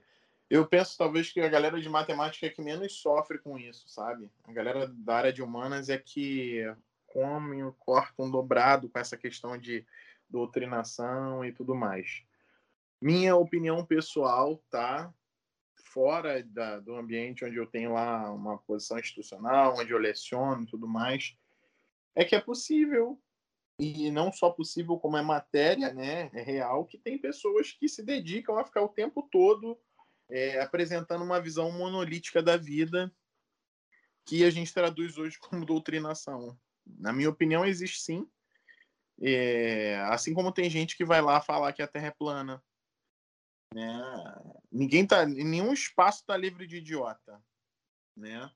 eu 0.49 0.65
penso, 0.65 0.97
talvez, 0.97 1.31
que 1.31 1.39
a 1.39 1.49
galera 1.49 1.79
de 1.79 1.87
matemática 1.87 2.45
é 2.45 2.49
que 2.49 2.61
menos 2.61 2.93
sofre 2.93 3.37
com 3.37 3.57
isso, 3.57 3.87
sabe? 3.87 4.29
A 4.45 4.51
galera 4.51 4.87
da 4.87 5.15
área 5.15 5.33
de 5.33 5.41
humanas 5.41 5.89
é 5.89 5.97
que 5.97 6.63
come, 7.05 7.71
corta 7.79 8.23
um 8.23 8.29
dobrado 8.29 8.89
com 8.89 8.99
essa 8.99 9.15
questão 9.15 9.57
de 9.57 9.85
doutrinação 10.29 11.45
e 11.45 11.51
tudo 11.51 11.75
mais. 11.75 12.23
Minha 13.01 13.35
opinião 13.35 13.85
pessoal, 13.85 14.61
tá? 14.69 15.13
fora 15.89 16.43
da, 16.43 16.79
do 16.79 16.95
ambiente 16.95 17.43
onde 17.43 17.57
eu 17.57 17.65
tenho 17.65 17.93
lá 17.93 18.31
uma 18.31 18.57
posição 18.59 18.99
institucional, 18.99 19.75
onde 19.77 19.91
eu 19.91 19.97
leciono 19.97 20.63
e 20.63 20.67
tudo 20.67 20.87
mais, 20.87 21.35
é 22.15 22.23
que 22.23 22.35
é 22.35 22.39
possível, 22.39 23.19
e 23.79 24.11
não 24.11 24.31
só 24.31 24.49
possível, 24.49 24.97
como 24.97 25.17
é 25.17 25.21
matéria, 25.21 25.93
né, 25.93 26.29
é 26.33 26.41
real, 26.41 26.85
que 26.85 26.97
tem 26.97 27.17
pessoas 27.17 27.71
que 27.71 27.87
se 27.87 28.03
dedicam 28.03 28.57
a 28.57 28.65
ficar 28.65 28.81
o 28.81 28.89
tempo 28.89 29.27
todo 29.31 29.79
é, 30.29 30.61
apresentando 30.61 31.23
uma 31.23 31.41
visão 31.41 31.71
monolítica 31.71 32.41
da 32.41 32.55
vida 32.55 33.11
que 34.25 34.43
a 34.43 34.49
gente 34.49 34.73
traduz 34.73 35.17
hoje 35.17 35.37
como 35.39 35.65
doutrinação. 35.65 36.57
Na 36.85 37.11
minha 37.11 37.29
opinião, 37.29 37.65
existe 37.65 38.01
sim. 38.01 38.29
É, 39.21 39.97
assim 40.09 40.33
como 40.33 40.51
tem 40.51 40.69
gente 40.69 40.95
que 40.95 41.03
vai 41.03 41.21
lá 41.21 41.41
falar 41.41 41.73
que 41.73 41.81
a 41.81 41.87
Terra 41.87 42.07
é 42.07 42.11
plana, 42.11 42.63
né? 43.73 44.01
Ninguém 44.71 45.05
tá, 45.05 45.25
nenhum 45.25 45.73
espaço 45.73 46.21
está 46.21 46.37
livre 46.37 46.65
de 46.65 46.77
idiota. 46.77 47.41
né? 48.15 48.49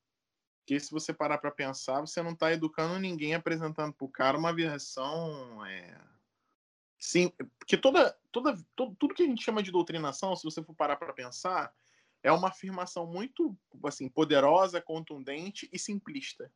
Porque 0.59 0.79
se 0.79 0.91
você 0.91 1.13
parar 1.13 1.37
para 1.37 1.51
pensar, 1.51 1.99
você 1.99 2.23
não 2.23 2.31
está 2.31 2.53
educando 2.53 2.97
ninguém 2.97 3.35
apresentando 3.35 3.93
para 3.93 4.05
o 4.05 4.11
cara 4.11 4.37
uma 4.37 4.53
versão. 4.53 5.65
É... 5.65 5.99
Sim, 7.03 7.33
porque 7.59 7.75
toda, 7.75 8.17
toda, 8.31 8.57
todo, 8.77 8.95
tudo 8.95 9.13
que 9.13 9.23
a 9.23 9.25
gente 9.25 9.43
chama 9.43 9.61
de 9.61 9.73
doutrinação, 9.73 10.33
se 10.37 10.43
você 10.45 10.63
for 10.63 10.73
parar 10.73 10.95
para 10.95 11.11
pensar, 11.11 11.75
é 12.23 12.31
uma 12.31 12.47
afirmação 12.47 13.05
muito 13.05 13.53
assim 13.83 14.07
poderosa, 14.07 14.81
contundente 14.81 15.69
e 15.73 15.77
simplista. 15.77 16.49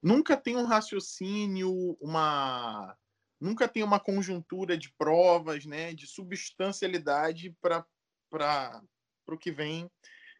Nunca 0.00 0.36
tem 0.36 0.56
um 0.56 0.64
raciocínio, 0.64 1.98
uma 2.00 2.96
nunca 3.40 3.66
tem 3.66 3.82
uma 3.82 3.98
conjuntura 3.98 4.78
de 4.78 4.92
provas, 4.92 5.66
né, 5.66 5.92
de 5.92 6.06
substancialidade 6.06 7.50
para 7.60 7.84
o 9.26 9.36
que 9.36 9.50
vem 9.50 9.90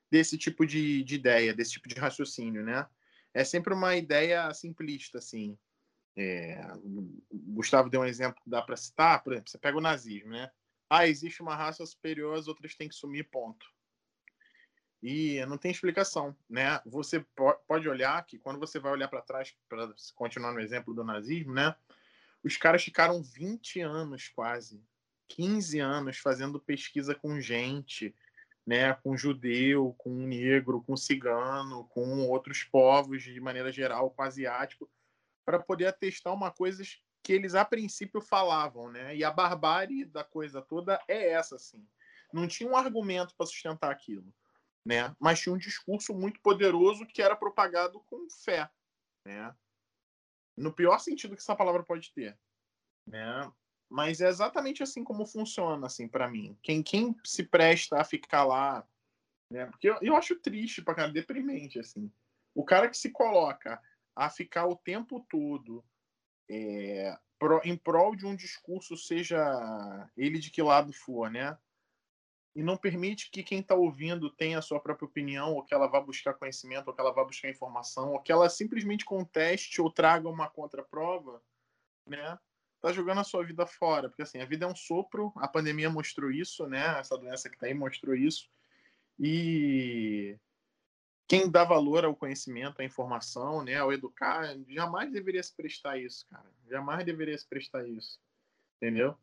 desse 0.09 0.39
tipo 0.39 0.65
de, 0.65 1.03
de 1.03 1.17
ideia, 1.17 1.53
desse 1.53 1.73
tipo 1.73 1.89
de 1.89 1.97
raciocínio, 1.97 2.63
né? 2.63 2.87
É 3.35 3.43
sempre 3.43 3.75
uma 3.75 3.97
ideia 3.97 4.55
simplista, 4.55 5.19
assim. 5.19 5.59
É, 6.17 6.61
Gustavo 7.33 7.91
deu 7.91 8.03
um 8.03 8.05
exemplo 8.05 8.41
que 8.43 8.49
dá 8.49 8.63
para 8.63 8.77
citar, 8.77 9.23
por 9.23 9.33
exemplo, 9.33 9.51
você 9.51 9.59
pega 9.59 9.77
o 9.77 9.81
nazismo, 9.81 10.31
né? 10.31 10.51
Ah, 10.89 11.09
existe 11.09 11.43
uma 11.43 11.57
raça 11.57 11.85
superior, 11.85 12.39
as 12.39 12.47
outras 12.47 12.75
têm 12.75 12.89
que 12.89 12.95
sumir, 12.95 13.29
ponto. 13.31 13.67
E 15.03 15.45
não 15.47 15.59
tem 15.59 15.71
explicação, 15.71 16.37
né? 16.49 16.81
Você 16.87 17.25
pode 17.67 17.89
olhar 17.89 18.25
que 18.25 18.39
quando 18.39 18.59
você 18.59 18.79
vai 18.79 18.93
olhar 18.93 19.09
para 19.09 19.21
trás, 19.21 19.55
para 19.69 19.93
continuar 20.15 20.53
no 20.53 20.61
exemplo 20.61 20.95
do 20.95 21.05
nazismo, 21.05 21.53
né? 21.53 21.75
Os 22.43 22.57
caras 22.57 22.85
ficaram 22.85 23.23
20 23.23 23.81
anos 23.81 24.29
quase, 24.29 24.83
15 25.29 25.79
anos 25.79 26.19
fazendo 26.19 26.61
pesquisa 26.61 27.15
com 27.15 27.41
gente, 27.41 28.15
né, 28.67 28.95
com 28.95 29.17
judeu, 29.17 29.95
com 29.99 30.11
negro, 30.11 30.83
com 30.83 30.97
cigano, 30.97 31.85
com 31.89 32.27
outros 32.29 32.65
povos 32.65 33.23
de 33.23 33.41
maneira 33.41 33.71
geral, 33.71 34.11
com 34.11 34.23
asiático, 34.23 34.89
para 35.45 35.59
poder 35.59 35.87
atestar 35.87 36.33
uma 36.33 36.51
coisa 36.51 36.83
que 37.23 37.33
eles 37.33 37.55
a 37.55 37.65
princípio 37.65 38.21
falavam, 38.21 38.91
né? 38.91 39.17
E 39.17 39.25
a 39.25 39.31
barbárie 39.31 40.05
da 40.05 40.23
coisa 40.23 40.61
toda 40.61 41.01
é 41.09 41.31
essa, 41.31 41.57
assim. 41.57 41.87
Não 42.33 42.47
tinha 42.47 42.69
um 42.69 42.77
argumento 42.77 43.35
para 43.35 43.47
sustentar 43.47 43.91
aquilo, 43.91 44.33
né? 44.85 45.15
Mas 45.19 45.41
tinha 45.41 45.55
um 45.55 45.59
discurso 45.59 46.15
muito 46.15 46.41
poderoso 46.41 47.07
que 47.07 47.23
era 47.23 47.35
propagado 47.35 48.01
com 48.01 48.29
fé, 48.29 48.71
né? 49.25 49.55
No 50.57 50.73
pior 50.73 50.99
sentido 50.99 51.35
que 51.35 51.43
essa 51.43 51.57
palavra 51.57 51.83
pode 51.83 52.13
ter, 52.13 52.39
né? 53.07 53.51
Mas 53.89 54.21
é 54.21 54.29
exatamente 54.29 54.83
assim 54.83 55.03
como 55.03 55.27
funciona, 55.27 55.87
assim, 55.87 56.09
para 56.09 56.29
mim. 56.29 56.59
Quem, 56.63 56.83
quem 56.83 57.17
se 57.25 57.45
presta 57.45 58.01
a 58.01 58.05
ficar 58.05 58.45
lá, 58.45 58.87
né? 59.51 59.67
Porque 59.67 59.89
eu, 59.89 59.99
eu 60.03 60.17
acho 60.17 60.39
triste 60.41 60.83
para 60.83 60.95
cara, 60.95 61.13
deprimente, 61.13 61.79
assim. 61.79 62.13
O 62.55 62.65
cara 62.65 62.89
que 62.89 62.99
se 62.99 63.11
coloca 63.11 63.81
a 64.15 64.31
ficar 64.31 64.67
o 64.67 64.77
tempo 64.77 65.25
todo 65.29 65.85
é, 66.49 67.17
em 67.65 67.77
prol 67.77 68.15
de 68.15 68.27
um 68.27 68.37
discurso, 68.37 68.97
seja 68.97 70.11
ele 70.17 70.39
de 70.39 70.51
que 70.51 70.63
lado 70.63 70.93
for, 70.93 71.31
né? 71.31 71.57
E 72.55 72.63
não 72.63 72.77
permite 72.77 73.31
que 73.31 73.43
quem 73.43 73.61
está 73.61 73.75
ouvindo 73.75 74.31
tenha 74.31 74.59
a 74.59 74.63
sua 74.63 74.79
própria 74.79 75.07
opinião, 75.07 75.55
ou 75.55 75.65
que 75.65 75.75
ela 75.75 75.89
vá 75.89 76.01
buscar 76.01 76.35
conhecimento, 76.35 76.89
ou 76.89 76.95
que 76.95 77.01
ela 77.01 77.13
vá 77.13 77.25
buscar 77.25 77.51
informação, 77.51 78.13
ou 78.13 78.21
que 78.21 78.31
ela 78.31 78.49
simplesmente 78.49 79.05
conteste 79.05 79.81
ou 79.81 79.91
traga 79.91 80.29
uma 80.29 80.49
contraprova, 80.49 81.43
né? 82.07 82.39
tá 82.85 82.93
jogando 82.93 83.21
a 83.21 83.25
sua 83.25 83.43
vida 83.43 83.67
fora, 83.67 84.11
porque 84.11 84.21
assim, 84.21 84.41
a 84.41 84.45
vida 84.45 84.67
é 84.67 84.69
um 84.69 84.77
sopro, 84.77 85.33
a 85.37 85.49
pandemia 85.49 85.89
mostrou 85.89 86.31
isso, 86.31 86.67
né? 86.67 86.99
Essa 87.01 87.17
doença 87.17 87.49
que 87.49 87.57
tá 87.57 87.65
aí 87.65 87.73
mostrou 87.73 88.15
isso. 88.15 88.47
E 89.19 90.39
quem 91.27 91.51
dá 91.51 91.65
valor 91.65 92.05
ao 92.05 92.15
conhecimento, 92.15 92.81
à 92.81 92.85
informação, 92.85 93.63
né, 93.63 93.77
ao 93.77 93.93
educar, 93.93 94.57
jamais 94.69 95.11
deveria 95.11 95.43
se 95.43 95.55
prestar 95.55 95.99
isso, 95.99 96.27
cara. 96.29 96.45
Jamais 96.69 97.05
deveria 97.05 97.37
se 97.37 97.49
prestar 97.49 97.87
isso. 97.87 98.21
Entendeu? 98.77 99.17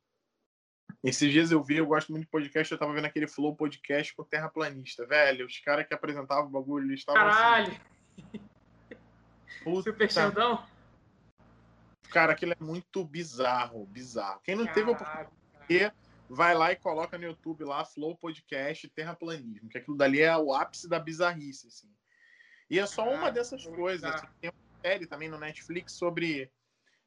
Esses 1.04 1.32
dias 1.32 1.52
eu 1.52 1.64
vi, 1.64 1.78
eu 1.78 1.86
gosto 1.86 2.12
muito 2.12 2.26
de 2.26 2.30
podcast, 2.30 2.72
eu 2.72 2.78
tava 2.78 2.94
vendo 2.94 3.06
aquele 3.06 3.28
Flow 3.28 3.56
podcast 3.56 4.14
com 4.16 4.24
terraplanista, 4.24 5.06
velho. 5.06 5.46
Os 5.46 5.60
caras 5.60 5.88
que 5.88 5.94
apresentavam 5.94 6.48
o 6.48 6.50
bagulho, 6.50 6.86
eles 6.86 7.00
estavam 7.00 7.28
assim. 7.28 7.40
Caralho! 7.40 7.82
Assim, 9.62 9.82
Super 9.84 10.12
Xandão? 10.12 10.66
Cara, 12.10 12.34
aquilo 12.34 12.54
é 12.54 12.58
muito 12.60 13.06
bizarro, 13.06 13.86
bizarro. 13.86 14.42
Quem 14.44 14.56
não 14.56 14.66
Caraca. 14.66 14.80
teve 14.80 14.92
oportunidade, 14.92 15.30
vai 16.34 16.56
lá 16.56 16.72
e 16.72 16.78
coloca 16.78 17.18
no 17.18 17.26
YouTube 17.26 17.66
lá, 17.66 17.84
Flow 17.84 18.16
Podcast 18.16 18.88
Terraplanismo, 18.90 19.68
que 19.68 19.78
aquilo 19.78 19.98
dali 19.98 20.22
é 20.22 20.36
o 20.38 20.54
ápice 20.54 20.88
da 20.88 20.98
bizarrice, 20.98 21.68
assim. 21.68 21.94
E 22.70 22.80
é 22.80 22.86
só 22.86 23.08
uma 23.14 23.30
dessas 23.30 23.66
coisas. 23.66 24.10
Assim, 24.10 24.28
tem 24.40 24.50
uma 24.50 24.82
série 24.82 25.06
também 25.06 25.28
no 25.28 25.38
Netflix 25.38 25.92
sobre, 25.92 26.50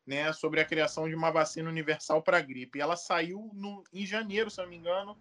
né, 0.06 0.30
sobre 0.34 0.60
a 0.60 0.64
criação 0.64 1.08
de 1.08 1.14
uma 1.14 1.30
vacina 1.30 1.70
universal 1.70 2.22
para 2.22 2.42
gripe. 2.42 2.78
E 2.78 2.82
ela 2.82 2.96
saiu 2.96 3.50
no, 3.54 3.82
em 3.92 4.04
janeiro, 4.04 4.50
se 4.50 4.58
não 4.60 4.68
me 4.68 4.76
engano, 4.76 5.18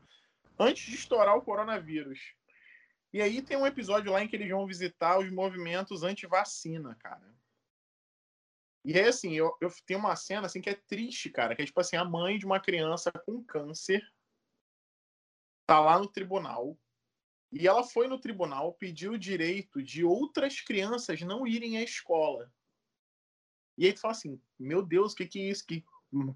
antes 0.59 0.85
de 0.85 0.95
estourar 0.95 1.37
o 1.37 1.41
coronavírus. 1.41 2.35
E 3.13 3.21
aí 3.21 3.41
tem 3.41 3.55
um 3.55 3.65
episódio 3.65 4.11
lá 4.11 4.21
em 4.21 4.27
que 4.27 4.35
eles 4.35 4.49
vão 4.49 4.67
visitar 4.67 5.17
os 5.17 5.31
movimentos 5.31 6.03
anti-vacina, 6.03 6.93
cara. 6.95 7.33
E 8.85 8.97
aí, 8.97 9.07
assim, 9.07 9.33
eu, 9.33 9.55
eu 9.61 9.71
tenho 9.85 9.99
uma 9.99 10.15
cena 10.15 10.47
assim 10.47 10.61
que 10.61 10.69
é 10.69 10.75
triste, 10.75 11.29
cara, 11.29 11.55
que 11.55 11.61
é 11.61 11.65
tipo 11.65 11.79
assim, 11.79 11.95
a 11.95 12.03
mãe 12.03 12.37
de 12.37 12.45
uma 12.45 12.59
criança 12.59 13.11
com 13.11 13.43
câncer 13.43 14.05
tá 15.65 15.79
lá 15.79 15.97
no 15.97 16.07
tribunal 16.07 16.77
e 17.51 17.67
ela 17.67 17.83
foi 17.83 18.07
no 18.07 18.19
tribunal 18.19 18.73
pedir 18.73 19.09
o 19.09 19.17
direito 19.17 19.81
de 19.81 20.03
outras 20.03 20.59
crianças 20.59 21.21
não 21.21 21.45
irem 21.45 21.77
à 21.77 21.83
escola. 21.83 22.51
E 23.77 23.85
aí 23.85 23.93
tu 23.93 24.01
fala 24.01 24.11
assim, 24.11 24.41
meu 24.59 24.81
Deus, 24.81 25.13
o 25.13 25.15
que 25.15 25.27
que 25.27 25.39
é 25.39 25.49
isso? 25.49 25.65
Que... 25.65 25.85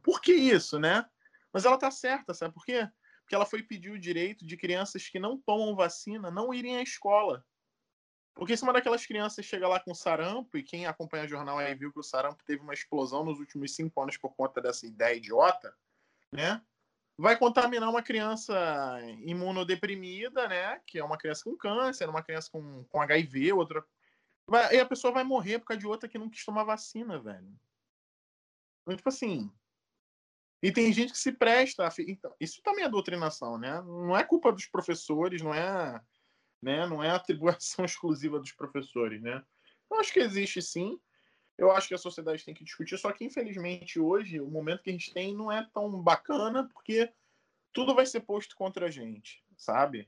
Por 0.04 0.22
que 0.22 0.34
isso, 0.34 0.80
né? 0.80 1.08
Mas 1.52 1.66
ela 1.66 1.78
tá 1.78 1.90
certa, 1.90 2.34
sabe 2.34 2.54
por 2.54 2.64
quê? 2.66 2.88
Porque 3.22 3.36
ela 3.36 3.46
foi 3.46 3.64
pedir 3.64 3.90
o 3.92 4.00
direito 4.00 4.46
de 4.46 4.56
crianças 4.56 5.10
que 5.10 5.20
não 5.20 5.38
tomam 5.40 5.76
vacina 5.76 6.30
não 6.30 6.54
irem 6.54 6.78
à 6.78 6.82
escola. 6.82 7.44
Porque 8.38 8.56
se 8.56 8.64
uma 8.64 8.72
daquelas 8.72 9.04
crianças 9.04 9.44
chega 9.44 9.68
lá 9.68 9.80
com 9.80 9.96
sarampo, 9.96 10.58
e 10.58 10.64
quem 10.64 10.86
acompanha 10.86 11.26
o 11.26 11.28
jornal 11.28 11.58
aí 11.58 11.74
viu 11.74 11.92
que 11.92 12.00
o 12.00 12.04
sarampo 12.04 12.44
teve 12.44 12.62
uma 12.62 12.74
explosão 12.74 13.24
nos 13.26 13.40
últimos 13.40 13.74
cinco 13.74 14.00
anos 14.00 14.16
por 14.16 14.36
conta 14.36 14.62
dessa 14.62 14.86
ideia 14.86 15.16
idiota, 15.18 15.76
né? 16.32 16.62
Vai 17.18 17.36
contaminar 17.36 17.90
uma 17.90 18.04
criança 18.04 18.54
imunodeprimida, 19.22 20.48
né? 20.48 20.80
Que 20.86 21.00
é 21.00 21.04
uma 21.04 21.18
criança 21.18 21.46
com 21.46 21.58
câncer, 21.58 22.08
uma 22.08 22.22
criança 22.22 22.52
com, 22.52 22.84
com 22.84 23.02
HIV, 23.02 23.54
outra. 23.54 23.84
Vai, 24.48 24.76
e 24.76 24.80
a 24.80 24.86
pessoa 24.86 25.12
vai 25.12 25.24
morrer 25.24 25.58
por 25.58 25.66
causa 25.66 25.80
de 25.80 25.88
outra 25.88 26.08
que 26.08 26.20
não 26.20 26.30
quis 26.30 26.46
tomar 26.46 26.64
vacina, 26.64 27.20
velho. 27.20 27.52
Então, 28.84 28.96
tipo 28.96 29.10
assim. 29.10 29.52
E 30.62 30.72
tem 30.72 30.94
gente 30.94 31.12
que 31.12 31.18
se 31.18 31.32
presta. 31.32 31.88
A... 31.88 31.92
Então, 32.08 32.36
isso 32.40 32.62
também 32.62 32.86
é 32.86 32.90
doutrinação, 32.90 33.58
né? 33.58 33.82
Não 33.82 34.16
é 34.16 34.24
culpa 34.24 34.52
dos 34.52 34.68
professores, 34.68 35.42
não 35.42 35.56
é 35.56 36.00
né? 36.62 36.86
Não 36.88 37.04
é 37.04 37.10
atribuição 37.10 37.84
exclusiva 37.86 38.40
dos 38.40 38.52
professores, 38.52 39.22
né? 39.22 39.44
Eu 39.90 40.00
acho 40.00 40.14
que 40.14 40.20
existe 40.20 40.62
sim. 40.62 41.00
Eu 41.58 41.72
acho 41.72 41.88
que 41.88 41.96
a 41.96 41.98
sociedade 41.98 42.46
tem 42.46 42.54
que 42.54 42.64
discutir, 42.64 42.98
só 42.98 43.12
que 43.12 43.26
infelizmente 43.26 44.00
hoje 44.00 44.40
o 44.40 44.48
momento 44.48 44.84
que 44.84 44.92
a 44.92 44.94
gente 44.94 45.12
tem 45.12 45.34
não 45.34 45.52
é 45.52 45.68
tão 45.74 45.90
bacana, 46.02 46.70
porque 46.72 47.12
tudo 47.74 47.96
vai 47.96 48.06
ser 48.06 48.22
posto 48.22 48.56
contra 48.56 48.86
a 48.86 48.92
gente, 48.92 49.44
sabe? 49.58 50.08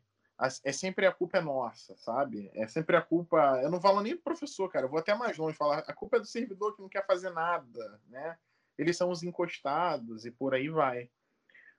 É 0.64 0.72
sempre 0.72 1.06
a 1.06 1.12
culpa 1.12 1.40
é 1.40 1.42
nossa, 1.42 1.98
sabe? 1.98 2.50
É 2.54 2.66
sempre 2.66 2.96
a 2.96 3.02
culpa. 3.02 3.60
Eu 3.62 3.70
não 3.70 3.82
falo 3.82 4.00
nem 4.00 4.16
do 4.16 4.22
professor, 4.22 4.70
cara. 4.72 4.86
Eu 4.86 4.90
vou 4.90 5.00
até 5.00 5.14
mais 5.14 5.38
longe 5.38 5.58
falar. 5.58 5.80
A 5.80 5.94
culpa 5.94 6.16
é 6.16 6.20
do 6.22 6.26
servidor 6.26 6.74
que 6.74 6.82
não 6.82 6.88
quer 6.88 7.06
fazer 7.06 7.30
nada, 7.32 8.02
né? 8.08 8.38
Eles 8.78 8.96
são 8.96 9.10
os 9.10 9.22
encostados 9.22 10.26
e 10.26 10.32
por 10.32 10.54
aí 10.54 10.70
vai. 10.70 11.10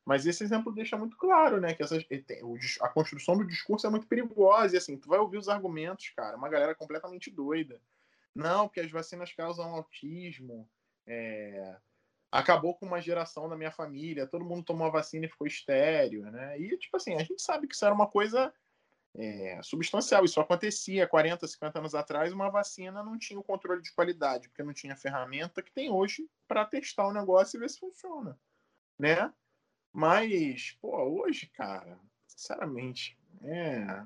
Mas 0.05 0.27
esse 0.27 0.43
exemplo 0.43 0.73
deixa 0.73 0.97
muito 0.97 1.17
claro, 1.17 1.61
né, 1.61 1.75
que 1.75 1.83
essas, 1.83 2.05
a 2.81 2.89
construção 2.89 3.37
do 3.37 3.47
discurso 3.47 3.87
é 3.87 3.91
muito 3.91 4.07
perigosa. 4.07 4.75
E 4.75 4.79
assim, 4.79 4.97
tu 4.97 5.09
vai 5.09 5.19
ouvir 5.19 5.39
os 5.39 5.49
argumentos, 5.49 6.11
cara, 6.11 6.37
uma 6.37 6.49
galera 6.49 6.75
completamente 6.75 7.31
doida. 7.31 7.81
Não, 8.35 8.67
porque 8.67 8.81
as 8.81 8.91
vacinas 8.91 9.33
causam 9.33 9.75
autismo. 9.75 10.69
É, 11.07 11.77
acabou 12.31 12.75
com 12.75 12.87
uma 12.87 13.01
geração 13.01 13.49
da 13.49 13.57
minha 13.57 13.73
família, 13.73 14.27
todo 14.27 14.45
mundo 14.45 14.65
tomou 14.65 14.87
a 14.87 14.91
vacina 14.91 15.27
e 15.27 15.29
ficou 15.29 15.47
estéreo, 15.47 16.23
né? 16.31 16.59
E, 16.59 16.77
tipo 16.79 16.97
assim, 16.97 17.15
a 17.15 17.19
gente 17.19 17.43
sabe 17.43 17.67
que 17.67 17.75
isso 17.75 17.85
era 17.85 17.95
uma 17.95 18.07
coisa 18.07 18.53
é, 19.17 19.61
substancial. 19.63 20.25
Isso 20.25 20.41
acontecia 20.41 21.09
40, 21.09 21.47
50 21.47 21.79
anos 21.79 21.95
atrás, 21.95 22.33
uma 22.33 22.51
vacina 22.51 23.03
não 23.03 23.19
tinha 23.19 23.39
o 23.39 23.45
controle 23.45 23.83
de 23.83 23.93
qualidade, 23.93 24.49
porque 24.49 24.63
não 24.63 24.73
tinha 24.73 24.93
a 24.93 24.97
ferramenta 24.97 25.63
que 25.63 25.73
tem 25.73 25.91
hoje 25.91 26.29
para 26.47 26.65
testar 26.65 27.07
o 27.09 27.13
negócio 27.13 27.57
e 27.57 27.61
ver 27.61 27.69
se 27.69 27.81
funciona, 27.81 28.39
né? 28.99 29.33
Mas, 29.93 30.77
pô, 30.81 30.97
hoje, 31.23 31.47
cara, 31.49 31.99
sinceramente, 32.27 33.19
é. 33.43 34.05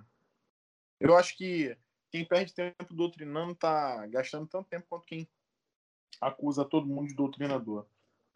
Eu 0.99 1.17
acho 1.17 1.37
que 1.37 1.77
quem 2.11 2.25
perde 2.25 2.55
tempo 2.55 2.95
doutrinando 2.95 3.55
tá 3.55 4.07
gastando 4.07 4.47
tanto 4.47 4.69
tempo 4.69 4.87
quanto 4.89 5.07
quem 5.07 5.29
acusa 6.21 6.65
todo 6.65 6.87
mundo 6.87 7.09
de 7.09 7.15
doutrinador, 7.15 7.87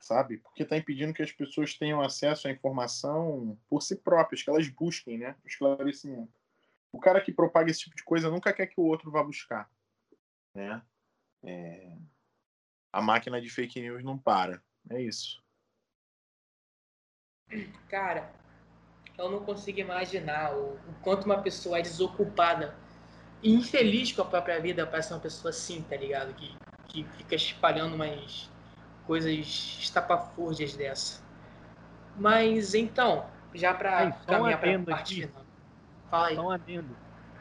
sabe? 0.00 0.38
Porque 0.38 0.64
tá 0.64 0.76
impedindo 0.76 1.14
que 1.14 1.22
as 1.22 1.32
pessoas 1.32 1.74
tenham 1.74 2.00
acesso 2.00 2.48
à 2.48 2.50
informação 2.50 3.58
por 3.68 3.82
si 3.82 3.96
próprias, 3.96 4.42
que 4.42 4.50
elas 4.50 4.68
busquem, 4.68 5.18
né? 5.18 5.36
O 5.44 5.46
esclarecimento. 5.46 6.32
o 6.92 6.98
cara 6.98 7.20
que 7.20 7.32
propaga 7.32 7.70
esse 7.70 7.80
tipo 7.80 7.96
de 7.96 8.04
coisa 8.04 8.30
nunca 8.30 8.52
quer 8.52 8.66
que 8.66 8.80
o 8.80 8.84
outro 8.84 9.10
vá 9.10 9.22
buscar, 9.22 9.70
né? 10.54 10.82
É... 11.42 11.96
A 12.92 13.00
máquina 13.00 13.40
de 13.40 13.48
fake 13.48 13.80
news 13.80 14.02
não 14.02 14.18
para. 14.18 14.62
É 14.90 15.00
isso. 15.00 15.42
Cara, 17.88 18.30
eu 19.16 19.30
não 19.30 19.40
consigo 19.40 19.80
imaginar 19.80 20.54
o, 20.54 20.74
o 20.74 20.94
quanto 21.02 21.24
uma 21.24 21.38
pessoa 21.38 21.78
é 21.78 21.82
desocupada 21.82 22.74
e 23.42 23.52
infeliz 23.52 24.12
com 24.12 24.22
a 24.22 24.24
própria 24.24 24.60
vida 24.60 24.86
para 24.86 25.02
ser 25.02 25.14
uma 25.14 25.20
pessoa 25.20 25.50
assim, 25.50 25.82
tá 25.82 25.96
ligado? 25.96 26.32
Que, 26.34 26.54
que 26.88 27.04
fica 27.16 27.34
espalhando 27.34 27.94
umas 27.94 28.50
coisas 29.06 29.32
estapafúrdias 29.80 30.74
dessa. 30.74 31.22
Mas 32.16 32.74
então, 32.74 33.26
já 33.54 33.72
para 33.72 34.12
caminhar 34.26 34.60
para 34.60 34.76
a 34.76 34.82
parte 34.82 35.26
final. 35.26 35.42
Fala 36.10 36.28
aí. 36.28 36.36
Só 36.36 36.42
um 36.42 36.50
adendo. 36.50 36.96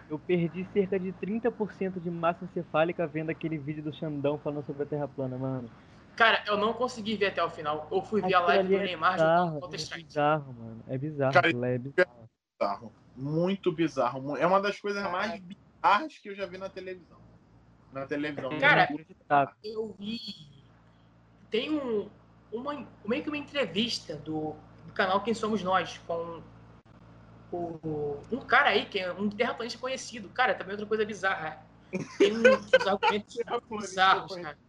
Eu 0.10 0.18
perdi 0.18 0.66
cerca 0.72 0.98
de 0.98 1.12
30% 1.12 2.00
de 2.02 2.10
massa 2.10 2.46
encefálica 2.46 3.06
vendo 3.06 3.30
aquele 3.30 3.58
vídeo 3.58 3.84
do 3.84 3.94
Xandão 3.94 4.40
falando 4.40 4.66
sobre 4.66 4.84
a 4.84 4.86
Terra 4.86 5.08
plana, 5.08 5.38
mano. 5.38 5.70
Cara, 6.18 6.44
eu 6.48 6.58
não 6.58 6.74
consegui 6.74 7.16
ver 7.16 7.28
até 7.28 7.44
o 7.44 7.50
final. 7.50 7.88
Eu 7.92 8.02
fui 8.02 8.24
ver 8.24 8.34
a 8.34 8.40
live 8.40 8.70
do 8.70 8.76
é 8.76 8.84
Neymar 8.86 9.14
bizarro, 9.14 9.54
jogando 9.54 9.76
É 9.76 9.98
bizarro, 9.98 10.54
mano. 10.54 10.84
É 10.88 10.98
bizarro. 10.98 11.34
Cara, 11.34 11.50
é 11.50 11.78
bizarro. 11.78 12.30
bizarro. 12.60 12.94
Muito 13.16 13.72
bizarro. 13.72 14.38
É 14.38 14.48
uma 14.48 14.60
das 14.60 14.80
coisas 14.80 15.04
mais 15.12 15.40
bizarras 15.40 16.18
que 16.18 16.30
eu 16.30 16.36
já 16.36 16.48
vi 16.48 16.58
na 16.58 16.70
televisão. 16.70 17.20
Na 17.94 18.08
televisão. 18.08 18.50
Cara, 18.60 18.90
eu 19.64 19.96
vi. 20.00 20.20
Tem 21.52 21.72
um, 21.72 22.10
uma, 22.52 22.88
meio 23.06 23.22
que 23.22 23.30
uma 23.30 23.38
entrevista 23.38 24.16
do, 24.16 24.56
do 24.88 24.94
canal 24.94 25.22
Quem 25.22 25.36
Somos 25.36 25.62
Nós 25.62 26.00
com 26.00 26.42
o, 27.52 28.20
um 28.32 28.40
cara 28.40 28.70
aí, 28.72 28.88
que 28.88 28.98
é 28.98 29.14
um 29.14 29.30
terraplanista 29.30 29.78
conhecido. 29.78 30.30
Cara, 30.30 30.56
também 30.56 30.72
outra 30.72 30.88
coisa 30.88 31.06
bizarra. 31.06 31.64
Tem 32.18 32.34
uns 32.36 32.74
argumentos 32.88 33.38
bizarros, 33.70 34.36
cara 34.36 34.67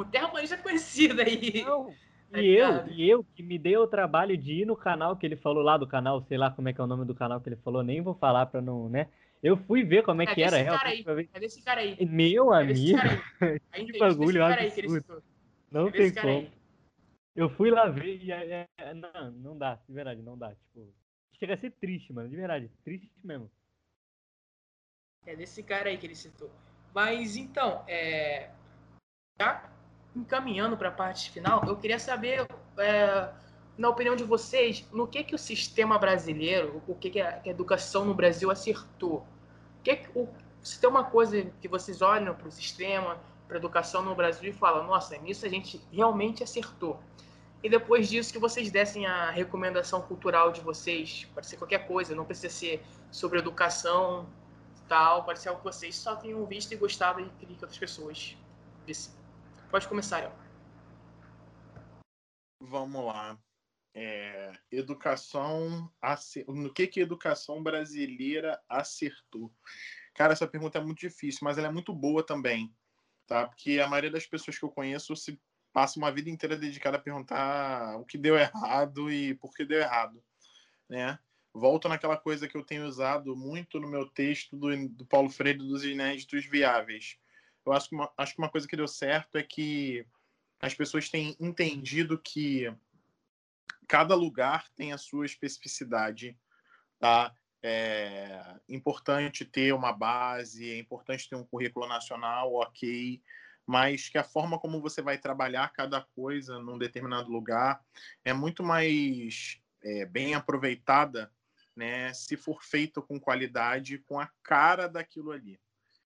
um 0.00 0.10
terraplanista 0.10 0.56
conhecido 0.56 1.20
aí. 1.20 1.62
Não. 1.64 1.92
Tá 2.30 2.42
e 2.42 2.48
eu, 2.48 2.86
e 2.88 3.08
eu 3.08 3.24
que 3.24 3.42
me 3.42 3.58
dei 3.58 3.74
o 3.78 3.86
trabalho 3.86 4.36
de 4.36 4.52
ir 4.52 4.66
no 4.66 4.76
canal 4.76 5.16
que 5.16 5.24
ele 5.24 5.34
falou 5.34 5.62
lá 5.62 5.78
do 5.78 5.86
canal, 5.86 6.20
sei 6.20 6.36
lá 6.36 6.50
como 6.50 6.68
é 6.68 6.74
que 6.74 6.80
é 6.80 6.84
o 6.84 6.86
nome 6.86 7.06
do 7.06 7.14
canal 7.14 7.40
que 7.40 7.48
ele 7.48 7.56
falou, 7.56 7.82
nem 7.82 8.02
vou 8.02 8.14
falar 8.14 8.44
pra 8.44 8.60
não, 8.60 8.86
né? 8.86 9.08
Eu 9.42 9.56
fui 9.56 9.82
ver 9.82 10.02
como 10.02 10.20
é, 10.20 10.26
é 10.26 10.34
que 10.34 10.42
era. 10.42 10.56
Ver... 11.14 11.30
É 11.32 11.40
desse 11.40 11.62
cara 11.62 11.80
aí. 11.80 11.96
Meu 12.04 12.52
é 12.52 12.62
amigo. 12.62 12.98
que 13.72 13.98
bagulho 13.98 14.44
absurdo. 14.44 15.22
Não 15.70 15.88
é 15.88 15.90
tem 15.90 16.12
como. 16.12 16.28
Aí. 16.28 16.52
Eu 17.34 17.48
fui 17.48 17.70
lá 17.70 17.88
ver 17.88 18.22
e 18.22 18.32
é, 18.32 18.66
é, 18.76 18.94
não, 18.94 19.30
não 19.30 19.56
dá, 19.56 19.76
de 19.88 19.94
verdade, 19.94 20.20
não 20.20 20.36
dá. 20.36 20.54
Tipo, 20.54 20.92
chega 21.38 21.54
a 21.54 21.56
ser 21.56 21.70
triste, 21.70 22.12
mano, 22.12 22.28
de 22.28 22.36
verdade, 22.36 22.68
triste 22.84 23.08
mesmo. 23.22 23.50
É 25.24 25.36
desse 25.36 25.62
cara 25.62 25.88
aí 25.88 25.96
que 25.96 26.06
ele 26.06 26.16
citou. 26.16 26.50
Mas 26.92 27.36
então, 27.36 27.84
é. 27.86 28.50
Já 29.40 29.77
encaminhando 30.18 30.76
para 30.76 30.88
a 30.88 30.92
parte 30.92 31.30
final, 31.30 31.62
eu 31.66 31.76
queria 31.76 31.98
saber, 31.98 32.46
é, 32.76 33.28
na 33.76 33.88
opinião 33.88 34.16
de 34.16 34.24
vocês, 34.24 34.86
no 34.92 35.06
que 35.06 35.22
que 35.22 35.34
o 35.34 35.38
sistema 35.38 35.98
brasileiro, 35.98 36.82
o 36.86 36.94
que 36.94 37.10
que 37.10 37.20
a, 37.20 37.32
que 37.34 37.48
a 37.48 37.52
educação 37.52 38.04
no 38.04 38.14
Brasil 38.14 38.50
acertou? 38.50 39.24
Que, 39.82 39.96
que 39.96 40.18
o, 40.18 40.28
se 40.62 40.80
tem 40.80 40.90
uma 40.90 41.04
coisa 41.04 41.50
que 41.60 41.68
vocês 41.68 42.02
olham 42.02 42.34
para 42.34 42.48
o 42.48 42.50
sistema, 42.50 43.18
para 43.46 43.56
a 43.56 43.58
educação 43.58 44.02
no 44.02 44.14
Brasil 44.14 44.50
e 44.50 44.52
falam, 44.52 44.84
nossa, 44.86 45.16
nisso 45.18 45.46
a 45.46 45.48
gente 45.48 45.80
realmente 45.92 46.42
acertou. 46.42 47.00
E 47.62 47.68
depois 47.68 48.08
disso 48.08 48.32
que 48.32 48.38
vocês 48.38 48.70
dessem 48.70 49.06
a 49.06 49.30
recomendação 49.30 50.00
cultural 50.02 50.52
de 50.52 50.60
vocês, 50.60 51.26
pode 51.34 51.46
ser 51.46 51.56
qualquer 51.56 51.86
coisa, 51.86 52.14
não 52.14 52.24
precisa 52.24 52.50
ser 52.50 52.84
sobre 53.10 53.38
educação, 53.38 54.26
tal, 54.88 55.24
pode 55.24 55.38
ser 55.38 55.48
algo 55.48 55.60
que 55.60 55.66
vocês 55.66 55.96
só 55.96 56.16
tenham 56.16 56.44
visto 56.44 56.72
e 56.72 56.76
gostado 56.76 57.20
e 57.20 57.28
queriam 57.30 57.56
que 57.58 57.64
outras 57.64 57.78
pessoas 57.78 58.36
vissem. 58.86 59.12
Pode 59.70 59.86
começar, 59.86 60.22
El. 60.24 60.32
Vamos 62.58 63.04
lá. 63.04 63.38
É, 63.94 64.52
educação. 64.72 65.92
No 66.46 66.72
que, 66.72 66.86
que 66.86 67.00
a 67.00 67.02
educação 67.02 67.62
brasileira 67.62 68.58
acertou? 68.66 69.52
Cara, 70.14 70.32
essa 70.32 70.46
pergunta 70.46 70.78
é 70.78 70.82
muito 70.82 71.00
difícil, 71.00 71.40
mas 71.42 71.58
ela 71.58 71.68
é 71.68 71.70
muito 71.70 71.92
boa 71.92 72.24
também. 72.24 72.74
Tá? 73.26 73.46
Porque 73.46 73.78
a 73.78 73.86
maioria 73.86 74.10
das 74.10 74.26
pessoas 74.26 74.58
que 74.58 74.64
eu 74.64 74.70
conheço 74.70 75.14
se 75.14 75.38
passa 75.70 75.98
uma 75.98 76.10
vida 76.10 76.30
inteira 76.30 76.56
dedicada 76.56 76.96
a 76.96 77.00
perguntar 77.00 77.98
o 77.98 78.06
que 78.06 78.16
deu 78.16 78.38
errado 78.38 79.12
e 79.12 79.34
por 79.34 79.52
que 79.52 79.66
deu 79.66 79.80
errado. 79.80 80.24
Né? 80.88 81.18
Volto 81.52 81.90
naquela 81.90 82.16
coisa 82.16 82.48
que 82.48 82.56
eu 82.56 82.64
tenho 82.64 82.86
usado 82.86 83.36
muito 83.36 83.78
no 83.78 83.88
meu 83.88 84.08
texto 84.08 84.56
do, 84.56 84.88
do 84.88 85.04
Paulo 85.04 85.28
Freire 85.28 85.58
dos 85.58 85.84
inéditos 85.84 86.46
viáveis 86.46 87.18
eu 87.68 87.72
acho 87.72 87.88
que, 87.88 87.94
uma, 87.94 88.10
acho 88.16 88.34
que 88.34 88.38
uma 88.38 88.50
coisa 88.50 88.66
que 88.66 88.76
deu 88.76 88.88
certo 88.88 89.36
é 89.36 89.42
que 89.42 90.06
as 90.60 90.74
pessoas 90.74 91.08
têm 91.08 91.36
entendido 91.38 92.18
que 92.18 92.72
cada 93.86 94.14
lugar 94.14 94.68
tem 94.76 94.92
a 94.92 94.98
sua 94.98 95.24
especificidade, 95.24 96.36
tá? 96.98 97.34
É 97.62 98.56
importante 98.68 99.44
ter 99.44 99.72
uma 99.74 99.92
base, 99.92 100.70
é 100.70 100.78
importante 100.78 101.28
ter 101.28 101.36
um 101.36 101.44
currículo 101.44 101.86
nacional, 101.86 102.54
ok, 102.54 103.20
mas 103.66 104.08
que 104.08 104.16
a 104.16 104.24
forma 104.24 104.58
como 104.58 104.80
você 104.80 105.02
vai 105.02 105.18
trabalhar 105.18 105.72
cada 105.72 106.00
coisa 106.00 106.58
num 106.58 106.78
determinado 106.78 107.30
lugar 107.30 107.84
é 108.24 108.32
muito 108.32 108.62
mais 108.62 109.60
é, 109.82 110.06
bem 110.06 110.34
aproveitada, 110.34 111.32
né? 111.74 112.12
Se 112.14 112.36
for 112.36 112.62
feito 112.62 113.02
com 113.02 113.20
qualidade, 113.20 113.98
com 113.98 114.18
a 114.20 114.30
cara 114.42 114.88
daquilo 114.88 115.32
ali. 115.32 115.58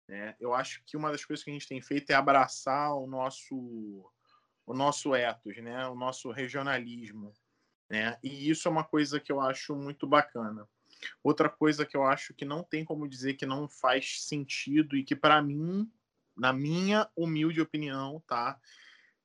Né? 0.09 0.35
Eu 0.39 0.55
acho 0.55 0.81
que 0.87 0.97
uma 0.97 1.11
das 1.11 1.23
coisas 1.23 1.43
que 1.43 1.51
a 1.51 1.53
gente 1.53 1.67
tem 1.67 1.79
feito 1.83 2.09
é 2.09 2.15
abraçar 2.15 2.95
o 2.95 3.05
nosso, 3.05 4.11
o 4.65 4.73
nosso 4.73 5.13
ethos, 5.13 5.55
né? 5.57 5.87
o 5.87 5.93
nosso 5.93 6.31
regionalismo. 6.31 7.31
Né? 7.87 8.17
E 8.23 8.49
isso 8.49 8.67
é 8.67 8.71
uma 8.71 8.83
coisa 8.83 9.19
que 9.19 9.31
eu 9.31 9.39
acho 9.39 9.75
muito 9.75 10.07
bacana. 10.07 10.67
Outra 11.23 11.47
coisa 11.47 11.85
que 11.85 11.95
eu 11.95 12.03
acho 12.03 12.33
que 12.33 12.43
não 12.43 12.63
tem 12.63 12.83
como 12.83 13.07
dizer 13.07 13.35
que 13.35 13.45
não 13.45 13.69
faz 13.69 14.23
sentido 14.23 14.97
e 14.97 15.03
que, 15.03 15.15
para 15.15 15.39
mim, 15.43 15.87
na 16.35 16.51
minha 16.51 17.07
humilde 17.15 17.61
opinião, 17.61 18.19
tá, 18.27 18.59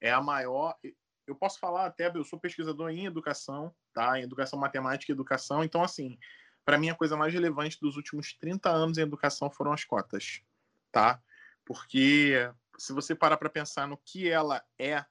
é 0.02 0.12
a 0.12 0.20
maior. 0.20 0.76
Eu 1.26 1.34
posso 1.34 1.58
falar 1.58 1.86
até, 1.86 2.14
eu 2.14 2.24
sou 2.24 2.38
pesquisador 2.38 2.90
em 2.90 3.06
educação, 3.06 3.74
tá, 3.94 4.20
em 4.20 4.22
educação 4.22 4.58
matemática 4.58 5.10
e 5.10 5.14
educação, 5.14 5.64
então, 5.64 5.82
assim, 5.82 6.18
para 6.62 6.78
mim, 6.78 6.90
a 6.90 6.94
coisa 6.94 7.16
mais 7.16 7.32
relevante 7.32 7.80
dos 7.80 7.96
últimos 7.96 8.34
30 8.34 8.68
anos 8.68 8.98
em 8.98 9.02
educação 9.02 9.50
foram 9.50 9.72
as 9.72 9.82
cotas 9.82 10.44
tá? 10.94 11.20
Porque 11.64 12.34
se 12.78 12.92
você 12.92 13.16
parar 13.16 13.36
para 13.36 13.50
pensar 13.50 13.88
no 13.88 13.96
que 13.96 14.28
ela 14.28 14.64
é, 14.78 15.04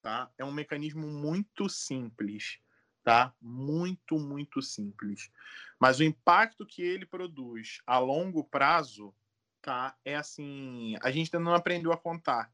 tá? 0.00 0.32
É 0.38 0.44
um 0.44 0.50
mecanismo 0.50 1.06
muito 1.06 1.68
simples, 1.68 2.58
tá? 3.04 3.34
Muito, 3.38 4.18
muito 4.18 4.62
simples. 4.62 5.30
Mas 5.78 6.00
o 6.00 6.02
impacto 6.02 6.64
que 6.64 6.80
ele 6.80 7.04
produz 7.04 7.82
a 7.86 7.98
longo 7.98 8.42
prazo, 8.42 9.14
tá? 9.60 9.94
É 10.02 10.16
assim, 10.16 10.96
a 11.02 11.10
gente 11.10 11.36
ainda 11.36 11.44
não 11.44 11.54
aprendeu 11.54 11.92
a 11.92 11.98
contar. 11.98 12.50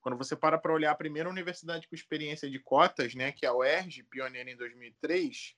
Quando 0.00 0.18
você 0.18 0.34
para 0.34 0.58
para 0.58 0.72
olhar 0.72 0.90
a 0.90 0.96
primeira 0.96 1.30
universidade 1.30 1.86
com 1.86 1.94
experiência 1.94 2.50
de 2.50 2.58
cotas, 2.58 3.14
né, 3.14 3.30
que 3.30 3.46
é 3.46 3.48
a 3.48 3.54
UERJ, 3.54 4.02
pioneira 4.04 4.50
em 4.50 4.56
2003, 4.56 5.54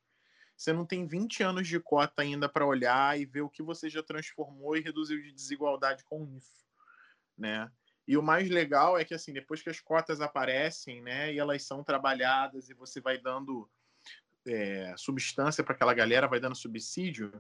você 0.61 0.75
não 0.75 0.85
tem 0.85 1.07
20 1.07 1.43
anos 1.43 1.67
de 1.67 1.81
cota 1.81 2.21
ainda 2.21 2.47
para 2.47 2.67
olhar 2.67 3.19
e 3.19 3.25
ver 3.25 3.41
o 3.41 3.49
que 3.49 3.63
você 3.63 3.89
já 3.89 4.03
transformou 4.03 4.77
e 4.77 4.83
reduziu 4.83 5.19
de 5.23 5.33
desigualdade 5.33 6.05
com 6.05 6.27
isso, 6.37 6.67
né? 7.37 7.73
E 8.07 8.15
o 8.15 8.23
mais 8.23 8.51
legal 8.51 8.99
é 8.99 9.03
que 9.03 9.15
assim, 9.15 9.33
depois 9.33 9.63
que 9.63 9.71
as 9.71 9.81
cotas 9.81 10.21
aparecem, 10.21 11.01
né, 11.01 11.33
e 11.33 11.39
elas 11.39 11.63
são 11.63 11.83
trabalhadas 11.83 12.69
e 12.69 12.75
você 12.75 13.01
vai 13.01 13.17
dando 13.17 13.71
é, 14.47 14.93
substância 14.99 15.65
para 15.65 15.75
aquela 15.75 15.95
galera, 15.95 16.29
vai 16.29 16.39
dando 16.39 16.55
subsídio, 16.55 17.33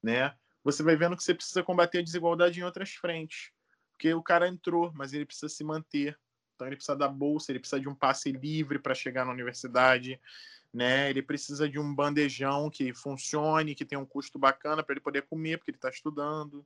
né? 0.00 0.32
Você 0.62 0.84
vai 0.84 0.94
vendo 0.94 1.16
que 1.16 1.24
você 1.24 1.34
precisa 1.34 1.64
combater 1.64 1.98
a 1.98 2.04
desigualdade 2.04 2.60
em 2.60 2.64
outras 2.64 2.90
frentes, 2.94 3.50
porque 3.94 4.14
o 4.14 4.22
cara 4.22 4.46
entrou, 4.46 4.92
mas 4.94 5.12
ele 5.12 5.26
precisa 5.26 5.48
se 5.48 5.64
manter. 5.64 6.16
Então 6.54 6.68
ele 6.68 6.76
precisa 6.76 6.96
da 6.96 7.08
bolsa, 7.08 7.50
ele 7.50 7.58
precisa 7.58 7.80
de 7.80 7.88
um 7.88 7.96
passe 7.96 8.30
livre 8.30 8.78
para 8.78 8.94
chegar 8.94 9.24
na 9.24 9.32
universidade, 9.32 10.20
né? 10.72 11.10
Ele 11.10 11.22
precisa 11.22 11.68
de 11.68 11.78
um 11.78 11.94
bandejão 11.94 12.70
que 12.70 12.92
funcione, 12.94 13.74
que 13.74 13.84
tenha 13.84 14.00
um 14.00 14.06
custo 14.06 14.38
bacana 14.38 14.82
para 14.82 14.92
ele 14.92 15.00
poder 15.00 15.22
comer, 15.22 15.58
porque 15.58 15.70
ele 15.70 15.78
está 15.78 15.90
estudando, 15.90 16.64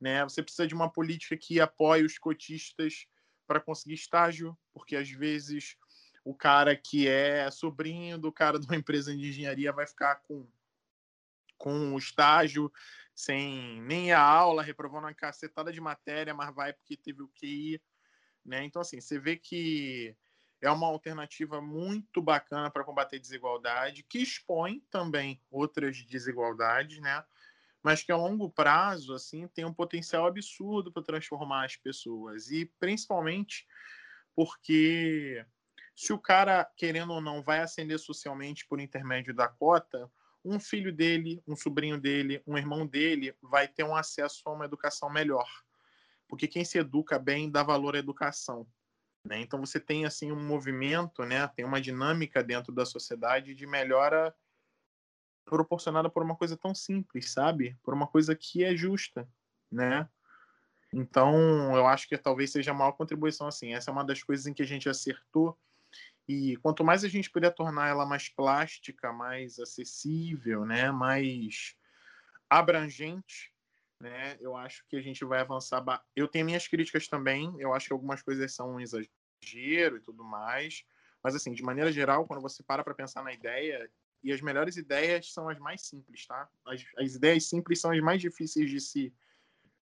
né? 0.00 0.22
Você 0.24 0.42
precisa 0.42 0.66
de 0.66 0.74
uma 0.74 0.90
política 0.90 1.36
que 1.36 1.60
apoie 1.60 2.04
os 2.04 2.18
cotistas 2.18 3.06
para 3.46 3.60
conseguir 3.60 3.94
estágio, 3.94 4.56
porque 4.72 4.96
às 4.96 5.10
vezes 5.10 5.76
o 6.24 6.34
cara 6.34 6.76
que 6.76 7.08
é 7.08 7.50
sobrinho 7.50 8.18
do 8.18 8.30
cara 8.30 8.58
de 8.60 8.66
uma 8.66 8.76
empresa 8.76 9.14
de 9.16 9.28
engenharia 9.28 9.72
vai 9.72 9.86
ficar 9.86 10.16
com 10.16 10.46
com 11.58 11.94
o 11.94 11.98
estágio 11.98 12.72
sem 13.14 13.80
nem 13.82 14.10
a 14.10 14.20
aula, 14.20 14.64
reprovando 14.64 15.06
uma 15.06 15.14
cacetada 15.14 15.72
de 15.72 15.80
matéria, 15.80 16.34
mas 16.34 16.52
vai 16.52 16.72
porque 16.72 16.96
teve 16.96 17.22
o 17.22 17.30
ir, 17.40 17.80
né? 18.44 18.64
Então 18.64 18.82
assim, 18.82 19.00
você 19.00 19.18
vê 19.18 19.36
que 19.36 20.16
é 20.62 20.70
uma 20.70 20.86
alternativa 20.86 21.60
muito 21.60 22.22
bacana 22.22 22.70
para 22.70 22.84
combater 22.84 23.18
desigualdade, 23.18 24.04
que 24.04 24.20
expõe 24.20 24.80
também 24.90 25.38
outras 25.50 26.02
desigualdades, 26.04 27.00
né? 27.00 27.22
mas 27.82 28.02
que 28.02 28.12
a 28.12 28.16
longo 28.16 28.48
prazo 28.48 29.12
assim 29.12 29.48
tem 29.48 29.64
um 29.64 29.74
potencial 29.74 30.26
absurdo 30.26 30.92
para 30.92 31.02
transformar 31.02 31.64
as 31.64 31.76
pessoas 31.76 32.50
e 32.50 32.66
principalmente 32.78 33.66
porque 34.34 35.44
se 35.94 36.12
o 36.12 36.18
cara 36.18 36.64
querendo 36.76 37.12
ou 37.12 37.20
não 37.20 37.42
vai 37.42 37.58
ascender 37.58 37.98
socialmente 37.98 38.66
por 38.66 38.80
intermédio 38.80 39.34
da 39.34 39.48
cota, 39.48 40.10
um 40.44 40.58
filho 40.58 40.92
dele, 40.92 41.42
um 41.46 41.54
sobrinho 41.54 42.00
dele, 42.00 42.42
um 42.46 42.56
irmão 42.56 42.86
dele 42.86 43.34
vai 43.42 43.68
ter 43.68 43.84
um 43.84 43.94
acesso 43.94 44.42
a 44.46 44.52
uma 44.52 44.64
educação 44.64 45.10
melhor, 45.10 45.48
porque 46.28 46.48
quem 46.48 46.64
se 46.64 46.78
educa 46.78 47.18
bem 47.18 47.50
dá 47.50 47.62
valor 47.62 47.94
à 47.94 47.98
educação. 47.98 48.66
Né? 49.24 49.40
Então 49.40 49.60
você 49.60 49.78
tem 49.78 50.04
assim 50.04 50.32
um 50.32 50.44
movimento, 50.44 51.24
né? 51.24 51.46
Tem 51.48 51.64
uma 51.64 51.80
dinâmica 51.80 52.42
dentro 52.42 52.72
da 52.72 52.84
sociedade 52.84 53.54
de 53.54 53.66
melhora 53.66 54.34
proporcionada 55.44 56.10
por 56.10 56.22
uma 56.22 56.36
coisa 56.36 56.56
tão 56.56 56.74
simples, 56.74 57.32
sabe? 57.32 57.78
Por 57.82 57.94
uma 57.94 58.06
coisa 58.06 58.34
que 58.34 58.64
é 58.64 58.74
justa, 58.74 59.28
né? 59.70 60.08
Então, 60.92 61.74
eu 61.74 61.86
acho 61.86 62.06
que 62.06 62.18
talvez 62.18 62.52
seja 62.52 62.70
a 62.70 62.74
maior 62.74 62.92
contribuição 62.92 63.46
assim. 63.46 63.72
Essa 63.72 63.90
é 63.90 63.92
uma 63.92 64.04
das 64.04 64.22
coisas 64.22 64.46
em 64.46 64.52
que 64.52 64.62
a 64.62 64.66
gente 64.66 64.88
acertou. 64.88 65.58
E 66.28 66.56
quanto 66.58 66.84
mais 66.84 67.02
a 67.02 67.08
gente 67.08 67.30
puder 67.30 67.52
tornar 67.54 67.88
ela 67.88 68.06
mais 68.06 68.28
plástica, 68.28 69.12
mais 69.12 69.58
acessível, 69.58 70.64
né, 70.64 70.90
mais 70.90 71.76
abrangente, 72.48 73.51
né, 74.02 74.36
eu 74.40 74.56
acho 74.56 74.84
que 74.88 74.96
a 74.96 75.00
gente 75.00 75.24
vai 75.24 75.40
avançar. 75.40 75.84
Eu 76.14 76.26
tenho 76.26 76.44
minhas 76.44 76.66
críticas 76.66 77.06
também. 77.06 77.54
Eu 77.58 77.72
acho 77.72 77.86
que 77.86 77.92
algumas 77.92 78.20
coisas 78.20 78.52
são 78.52 78.74
um 78.74 78.80
exagero 78.80 79.96
e 79.96 80.00
tudo 80.00 80.24
mais. 80.24 80.84
Mas 81.22 81.36
assim, 81.36 81.52
de 81.52 81.62
maneira 81.62 81.92
geral, 81.92 82.26
quando 82.26 82.42
você 82.42 82.64
para 82.64 82.82
para 82.82 82.94
pensar 82.94 83.22
na 83.22 83.32
ideia, 83.32 83.88
e 84.24 84.32
as 84.32 84.40
melhores 84.40 84.76
ideias 84.76 85.32
são 85.32 85.48
as 85.48 85.58
mais 85.60 85.82
simples, 85.82 86.26
tá? 86.26 86.48
As, 86.66 86.84
as 86.98 87.14
ideias 87.14 87.48
simples 87.48 87.80
são 87.80 87.92
as 87.92 88.00
mais 88.00 88.20
difíceis 88.20 88.68
de 88.68 88.80
se, 88.80 89.14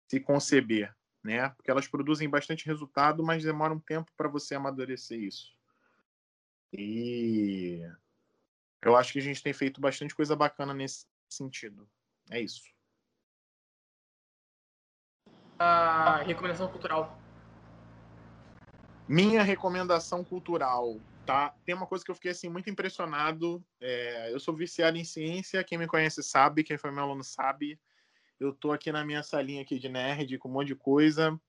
se 0.08 0.20
conceber, 0.20 0.96
né? 1.24 1.50
Porque 1.50 1.72
elas 1.72 1.88
produzem 1.88 2.30
bastante 2.30 2.68
resultado, 2.68 3.24
mas 3.24 3.44
demora 3.44 3.74
um 3.74 3.80
tempo 3.80 4.12
para 4.16 4.30
você 4.30 4.54
amadurecer 4.54 5.20
isso. 5.20 5.58
E 6.72 7.82
eu 8.80 8.96
acho 8.96 9.12
que 9.12 9.20
a 9.20 9.24
gente 9.24 9.42
tem 9.42 9.54
feito 9.54 9.82
bastante 9.82 10.14
coisa 10.14 10.36
bacana 10.36 10.72
nesse 10.72 11.08
sentido. 11.28 11.90
É 12.30 12.40
isso. 12.40 12.62
A 15.60 16.24
recomendação 16.24 16.68
cultural. 16.68 17.18
Minha 19.08 19.44
recomendação 19.44 20.24
cultural 20.24 21.00
tá? 21.26 21.54
Tem 21.66 21.74
uma 21.74 21.88
coisa 21.88 22.04
que 22.04 22.12
eu 22.12 22.16
fiquei 22.16 22.32
assim 22.32 22.50
muito 22.50 22.70
impressionado. 22.70 23.64
É, 23.80 24.32
eu 24.32 24.40
sou 24.40 24.56
viciado 24.56 24.98
em 24.98 25.04
ciência, 25.04 25.64
quem 25.64 25.78
me 25.78 25.88
conhece 25.88 26.22
sabe, 26.22 26.64
quem 26.64 26.78
foi 26.78 26.92
meu 26.92 27.04
aluno 27.04 27.24
sabe. 27.24 27.80
Eu 28.40 28.54
tô 28.54 28.72
aqui 28.72 28.92
na 28.92 29.06
minha 29.06 29.24
salinha 29.24 29.62
aqui 29.62 29.80
de 29.80 29.90
nerd 29.90 30.38
com 30.38 30.50
um 30.50 30.52
monte 30.52 30.68
de 30.68 30.76
coisa, 30.76 31.40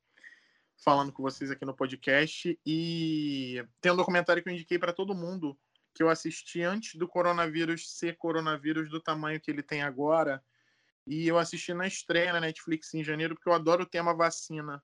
falando 0.77 1.13
com 1.13 1.23
vocês 1.23 1.51
aqui 1.51 1.65
no 1.65 1.75
podcast 1.75 2.59
e 2.65 3.65
tem 3.81 3.93
um 3.93 3.97
documentário 3.97 4.43
que 4.43 4.49
eu 4.49 4.53
indiquei 4.53 4.79
para 4.79 4.93
todo 4.93 5.15
mundo 5.15 5.59
que 5.95 6.03
eu 6.03 6.09
assisti 6.09 6.61
antes 6.63 6.97
do 6.97 7.07
coronavírus 7.07 7.89
ser 7.97 8.17
coronavírus 8.17 8.91
do 8.91 9.01
tamanho 9.01 9.41
que 9.41 9.51
ele 9.51 9.63
tem 9.63 9.83
agora. 9.83 10.43
E 11.07 11.29
eu 11.29 11.39
assisti 11.39 11.75
na 11.75 11.87
estreia 11.87 12.33
na 12.33 12.41
Netflix 12.41 12.93
em 12.95 13.05
janeiro, 13.05 13.35
porque 13.35 13.49
eu 13.49 13.53
adoro 13.53 13.83
o 13.83 13.89
tema 13.89 14.15
vacina. 14.15 14.83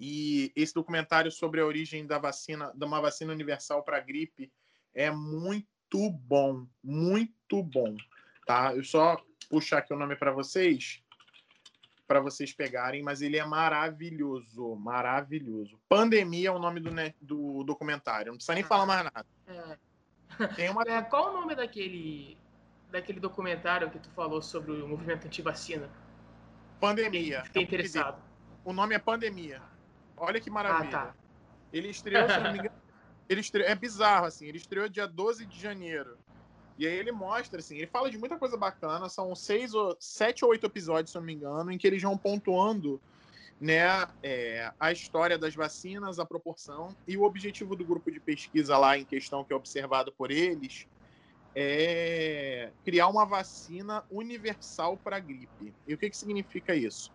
E 0.00 0.52
esse 0.56 0.74
documentário 0.74 1.30
sobre 1.30 1.60
a 1.60 1.66
origem 1.66 2.06
da 2.06 2.18
vacina, 2.18 2.72
de 2.74 2.84
uma 2.84 3.00
vacina 3.00 3.32
universal 3.32 3.84
para 3.84 4.00
gripe, 4.00 4.52
é 4.94 5.10
muito 5.10 6.10
bom, 6.10 6.66
muito 6.82 7.62
bom, 7.62 7.94
tá? 8.46 8.74
Eu 8.74 8.82
só 8.82 9.22
puxar 9.48 9.78
aqui 9.78 9.92
o 9.92 9.98
nome 9.98 10.16
para 10.16 10.32
vocês, 10.32 11.02
para 12.06 12.20
vocês 12.20 12.52
pegarem, 12.52 13.02
mas 13.02 13.22
ele 13.22 13.36
é 13.36 13.44
maravilhoso, 13.44 14.74
maravilhoso. 14.76 15.78
Pandemia 15.88 16.48
é 16.48 16.52
o 16.52 16.58
nome 16.58 16.80
do, 16.80 16.90
do 17.20 17.62
documentário, 17.62 18.32
não 18.32 18.36
precisa 18.36 18.54
nem 18.54 18.64
falar 18.64 18.86
mais 18.86 19.04
nada. 19.04 19.26
É. 19.46 19.78
Tem 20.56 20.68
uma... 20.70 20.82
É, 20.88 21.00
qual 21.02 21.30
o 21.30 21.40
nome 21.40 21.54
daquele 21.54 22.36
daquele 22.92 23.18
documentário 23.18 23.90
que 23.90 23.98
tu 23.98 24.10
falou 24.10 24.40
sobre 24.40 24.70
o 24.70 24.86
movimento 24.86 25.26
anti-vacina? 25.26 25.90
Pandemia. 26.78 27.42
Fiquei 27.44 27.62
interessado. 27.62 28.22
O 28.64 28.72
nome 28.72 28.94
é 28.94 28.98
Pandemia. 28.98 29.62
Olha 30.16 30.40
que 30.40 30.50
maravilha. 30.50 30.98
Ah, 30.98 31.06
tá. 31.06 31.14
Ele 31.72 31.88
estreou, 31.88 32.28
se 32.28 32.38
não 32.38 32.52
me 32.52 32.58
engano, 32.60 32.76
ele 33.28 33.40
estreou, 33.40 33.68
é 33.68 33.74
bizarro, 33.74 34.26
assim, 34.26 34.46
ele 34.46 34.58
estreou 34.58 34.88
dia 34.88 35.06
12 35.06 35.46
de 35.46 35.58
janeiro. 35.58 36.18
E 36.78 36.86
aí 36.86 36.94
ele 36.94 37.12
mostra, 37.12 37.60
assim, 37.60 37.76
ele 37.76 37.86
fala 37.86 38.10
de 38.10 38.18
muita 38.18 38.36
coisa 38.36 38.56
bacana, 38.56 39.08
são 39.08 39.34
seis 39.34 39.74
ou 39.74 39.96
sete 39.98 40.44
ou 40.44 40.50
oito 40.50 40.66
episódios, 40.66 41.12
se 41.12 41.16
não 41.16 41.24
me 41.24 41.32
engano, 41.32 41.70
em 41.70 41.78
que 41.78 41.86
eles 41.86 42.02
vão 42.02 42.16
pontuando 42.16 43.00
né, 43.60 44.06
é, 44.22 44.72
a 44.78 44.90
história 44.90 45.38
das 45.38 45.54
vacinas, 45.54 46.18
a 46.18 46.26
proporção, 46.26 46.88
e 47.06 47.16
o 47.16 47.22
objetivo 47.22 47.76
do 47.76 47.84
grupo 47.84 48.10
de 48.10 48.20
pesquisa 48.20 48.76
lá 48.76 48.98
em 48.98 49.04
questão, 49.04 49.44
que 49.44 49.52
é 49.52 49.56
observado 49.56 50.12
por 50.12 50.30
eles, 50.30 50.86
é 51.54 52.70
criar 52.84 53.08
uma 53.08 53.24
vacina 53.24 54.04
universal 54.10 54.96
para 54.96 55.16
a 55.16 55.20
gripe. 55.20 55.74
E 55.86 55.94
o 55.94 55.98
que, 55.98 56.10
que 56.10 56.16
significa 56.16 56.74
isso? 56.74 57.10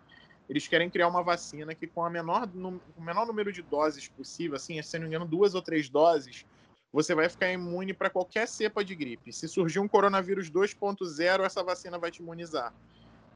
eles 0.50 0.68
querem 0.68 0.90
criar 0.90 1.08
uma 1.08 1.22
vacina 1.22 1.76
que 1.76 1.88
com 1.88 2.04
a 2.04 2.10
menor, 2.10 2.48
no, 2.54 2.82
o 2.96 3.02
menor 3.02 3.26
número 3.26 3.52
de 3.52 3.62
doses 3.62 4.08
possível, 4.08 4.56
assim, 4.56 4.82
se 4.82 4.98
não 4.98 5.04
me 5.04 5.10
engano, 5.10 5.26
duas 5.26 5.54
ou 5.54 5.62
três 5.62 5.90
doses, 5.90 6.46
você 6.92 7.14
vai 7.14 7.28
ficar 7.28 7.52
imune 7.52 7.94
para 7.94 8.10
qualquer 8.10 8.48
cepa 8.48 8.84
de 8.84 8.96
gripe. 8.96 9.34
Se 9.34 9.48
surgir 9.48 9.80
um 9.80 9.88
coronavírus 9.88 10.50
2.0, 10.50 11.44
essa 11.44 11.64
vacina 11.64 12.00
vai 12.00 12.12
te 12.12 12.22
imunizar. 12.22 12.74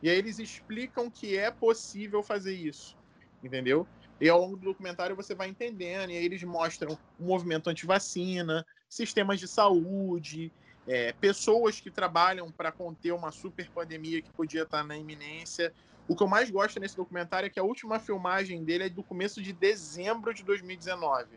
E 0.02 0.10
aí 0.10 0.18
eles 0.18 0.40
explicam 0.40 1.12
que 1.12 1.38
é 1.38 1.52
possível 1.52 2.24
fazer 2.24 2.54
isso, 2.56 2.96
entendeu? 3.44 3.86
E 4.20 4.30
ao 4.30 4.40
longo 4.40 4.56
do 4.56 4.66
documentário 4.66 5.16
você 5.16 5.36
vai 5.36 5.50
entendendo, 5.50 6.12
e 6.12 6.18
aí 6.18 6.24
eles 6.24 6.44
mostram 6.44 6.98
o 7.20 7.24
movimento 7.24 7.70
anti-vacina, 7.70 8.66
sistemas 8.88 9.40
de 9.40 9.48
saúde, 9.48 10.52
é, 10.88 11.14
pessoas 11.14 11.80
que 11.80 11.92
trabalham 11.92 12.52
para 12.52 12.72
conter 12.72 13.12
uma 13.14 13.32
super 13.32 13.70
pandemia 13.70 14.22
que 14.22 14.30
podia 14.32 14.64
estar 14.64 14.84
na 14.84 14.98
iminência. 14.98 15.74
O 16.08 16.16
que 16.16 16.24
eu 16.24 16.28
mais 16.28 16.50
gosto 16.50 16.80
nesse 16.80 16.98
documentário 16.98 17.48
é 17.48 17.50
que 17.50 17.60
a 17.60 17.64
última 17.64 18.00
filmagem 18.00 18.64
dele 18.64 18.86
é 18.86 18.90
do 18.90 19.04
começo 19.04 19.42
de 19.42 19.54
dezembro 19.54 20.34
de 20.34 20.44
2019, 20.44 21.28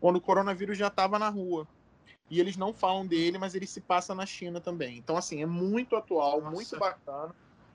quando 0.00 0.16
o 0.16 0.20
coronavírus 0.20 0.78
já 0.78 0.86
estava 0.86 1.18
na 1.18 1.28
rua. 1.28 1.66
E 2.30 2.40
eles 2.40 2.56
não 2.56 2.72
falam 2.72 3.06
dele, 3.06 3.38
mas 3.38 3.54
ele 3.54 3.66
se 3.66 3.80
passa 3.80 4.14
na 4.14 4.26
China 4.26 4.60
também. 4.60 4.98
Então, 4.98 5.16
assim, 5.16 5.42
é 5.42 5.46
muito 5.46 5.94
atual, 5.94 6.40
Nossa. 6.40 6.54
muito 6.54 6.78
bacana. 6.78 7.34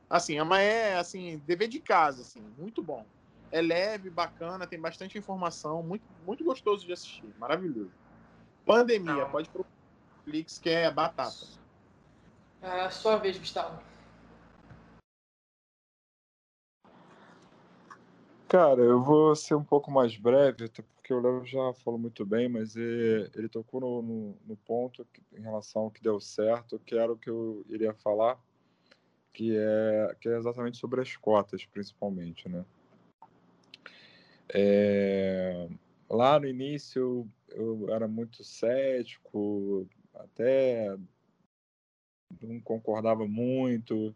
Assim, 0.10 0.38
é, 0.38 0.44
uma, 0.44 0.60
é 0.60 0.98
assim, 0.98 1.42
dever 1.46 1.70
de 1.70 1.80
casa, 1.80 2.22
assim, 2.22 2.42
muito 2.58 2.84
bom. 2.84 3.06
É 3.50 3.62
leve, 3.62 4.10
bacana, 4.10 4.68
tem 4.68 4.80
bastante 4.80 5.18
informação, 5.18 5.82
muito, 5.82 6.04
muito 6.26 6.44
gostoso 6.44 6.86
de 6.86 6.92
assistir, 6.92 7.34
maravilhoso. 7.38 7.92
Pandemia, 8.66 9.24
não. 9.24 9.30
pode 9.30 9.50
procurar 9.50 9.81
Netflix, 10.26 10.58
que 10.58 10.70
é 10.70 10.92
batata. 10.92 11.46
É 12.62 12.82
a 12.82 12.90
sua 12.90 13.18
vez, 13.18 13.38
Gustavo. 13.38 13.82
Cara, 18.48 18.82
eu 18.82 19.02
vou 19.02 19.36
ser 19.36 19.56
um 19.56 19.64
pouco 19.64 19.90
mais 19.90 20.16
breve, 20.18 20.66
até 20.66 20.84
porque 20.84 21.14
o 21.14 21.22
Léo 21.22 21.46
já 21.46 21.74
falou 21.74 21.98
muito 21.98 22.26
bem, 22.26 22.50
mas 22.50 22.76
ele, 22.76 23.32
ele 23.34 23.50
tocou 23.50 23.80
no, 23.80 24.02
no, 24.02 24.38
no, 24.46 24.58
ponto 24.58 25.06
que, 25.06 25.24
em 25.34 25.42
relação 25.42 25.84
ao 25.84 25.92
que 25.92 26.04
deu 26.04 26.20
certo, 26.20 26.78
que 26.80 26.96
era 26.96 27.12
o 27.12 27.18
que 27.18 27.30
eu 27.30 27.66
iria 27.70 27.94
falar, 27.94 28.38
que 29.34 29.56
é, 29.56 30.16
que 30.20 30.28
é 30.28 30.38
exatamente 30.38 30.78
sobre 30.78 31.00
as 31.02 31.16
cotas, 31.16 31.66
principalmente, 31.66 32.50
né? 32.50 32.66
É, 34.54 35.70
lá 36.10 36.38
no 36.38 36.46
início 36.46 37.26
eu, 37.48 37.86
eu 37.88 37.96
era 37.96 38.06
muito 38.06 38.44
cético, 38.44 39.88
até 40.24 40.98
não 42.42 42.60
concordava 42.62 43.28
muito, 43.28 44.16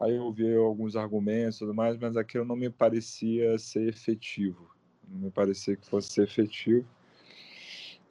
Aí 0.00 0.16
eu 0.16 0.24
ouvi 0.24 0.54
alguns 0.54 0.96
argumentos 0.96 1.56
e 1.56 1.58
tudo 1.60 1.74
mais, 1.74 1.96
mas 1.98 2.16
aquilo 2.16 2.44
não 2.44 2.56
me 2.56 2.70
parecia 2.70 3.58
ser 3.58 3.88
efetivo. 3.88 4.74
Não 5.06 5.26
me 5.26 5.30
parecia 5.30 5.76
que 5.76 5.86
fosse 5.86 6.12
ser 6.12 6.24
efetivo. 6.24 6.86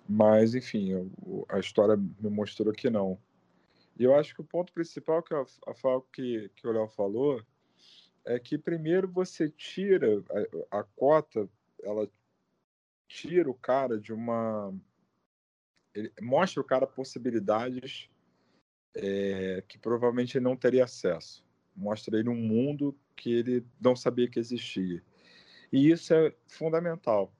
Mas, 0.08 0.54
enfim, 0.54 0.90
eu, 0.92 1.46
a 1.50 1.60
história 1.60 1.98
me 1.98 2.30
mostrou 2.30 2.72
que 2.74 2.90
não. 2.90 3.18
E 3.98 4.04
eu 4.04 4.16
acho 4.16 4.36
que 4.36 4.42
o 4.42 4.46
ponto 4.46 4.72
principal 4.72 5.24
que, 5.24 5.34
a, 5.34 5.42
a, 5.42 6.02
que, 6.14 6.50
que 6.56 6.68
o 6.68 6.72
Léo 6.72 6.88
falou 6.88 7.42
é 8.26 8.38
que, 8.40 8.58
primeiro, 8.58 9.08
você 9.08 9.50
tira 9.50 10.24
a, 10.72 10.80
a 10.80 10.84
cota, 10.84 11.50
ela 11.84 12.10
tira 13.08 13.50
o 13.50 13.56
cara 13.56 14.00
de 14.00 14.14
uma. 14.14 14.74
Ele 15.94 16.12
mostra 16.22 16.62
o 16.62 16.66
cara 16.66 16.88
possibilidades 16.88 18.10
é, 18.96 19.64
que 19.68 19.78
provavelmente 19.78 20.38
ele 20.38 20.46
não 20.46 20.56
teria 20.56 20.84
acesso 20.84 21.44
mostra 21.76 22.18
ele 22.18 22.30
um 22.30 22.36
mundo 22.36 22.98
que 23.16 23.32
ele 23.32 23.66
não 23.80 23.96
sabia 23.96 24.30
que 24.30 24.40
existia. 24.40 25.02
E 25.72 25.90
isso 25.90 26.14
é 26.14 26.34
fundamental. 26.48 27.34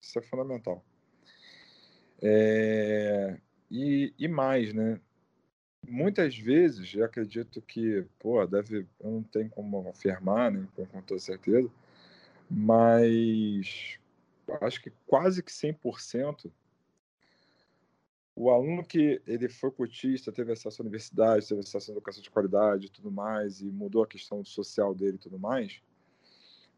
Isso 0.00 0.18
é 0.18 0.22
fundamental. 0.22 0.84
É... 2.22 3.38
E, 3.70 4.14
e 4.18 4.28
mais, 4.28 4.72
né? 4.72 5.00
muitas 5.88 6.36
vezes, 6.36 6.94
eu 6.94 7.04
acredito 7.04 7.60
que, 7.62 8.04
pô, 8.18 8.44
deve, 8.46 8.86
eu 9.00 9.10
não 9.10 9.22
tenho 9.22 9.48
como 9.48 9.88
afirmar, 9.88 10.50
né, 10.50 10.66
com 10.74 11.02
toda 11.02 11.20
certeza, 11.20 11.70
mas 12.50 13.98
acho 14.60 14.82
que 14.82 14.92
quase 15.06 15.42
que 15.42 15.50
100% 15.50 16.50
o 18.36 18.50
aluno 18.50 18.84
que 18.84 19.22
ele 19.26 19.48
foi 19.48 19.70
cotista, 19.70 20.30
teve 20.30 20.52
acesso 20.52 20.82
à 20.82 20.84
universidade, 20.84 21.48
teve 21.48 21.60
acesso 21.60 21.90
à 21.90 21.92
educação 21.92 22.22
de 22.22 22.30
qualidade 22.30 22.86
e 22.86 22.90
tudo 22.90 23.10
mais, 23.10 23.62
e 23.62 23.72
mudou 23.72 24.02
a 24.02 24.06
questão 24.06 24.44
social 24.44 24.94
dele 24.94 25.14
e 25.14 25.18
tudo 25.18 25.38
mais, 25.38 25.80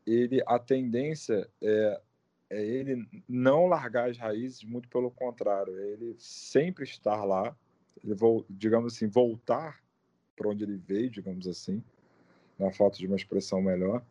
ele, 0.07 0.41
a 0.47 0.57
tendência 0.57 1.51
é, 1.61 2.01
é 2.49 2.65
ele 2.65 3.05
não 3.29 3.67
largar 3.67 4.09
as 4.09 4.17
raízes, 4.17 4.63
muito 4.63 4.89
pelo 4.89 5.11
contrário, 5.11 5.77
é 5.77 5.89
ele 5.89 6.15
sempre 6.17 6.85
estar 6.85 7.25
lá, 7.25 7.55
ele, 8.05 8.15
digamos 8.49 8.95
assim, 8.95 9.09
voltar 9.09 9.83
para 10.37 10.49
onde 10.49 10.63
ele 10.63 10.77
veio, 10.77 11.11
digamos 11.11 11.49
assim, 11.49 11.83
na 12.57 12.71
falta 12.71 12.99
de 12.99 13.07
uma 13.09 13.17
expressão 13.17 13.61
melhor, 13.61 14.05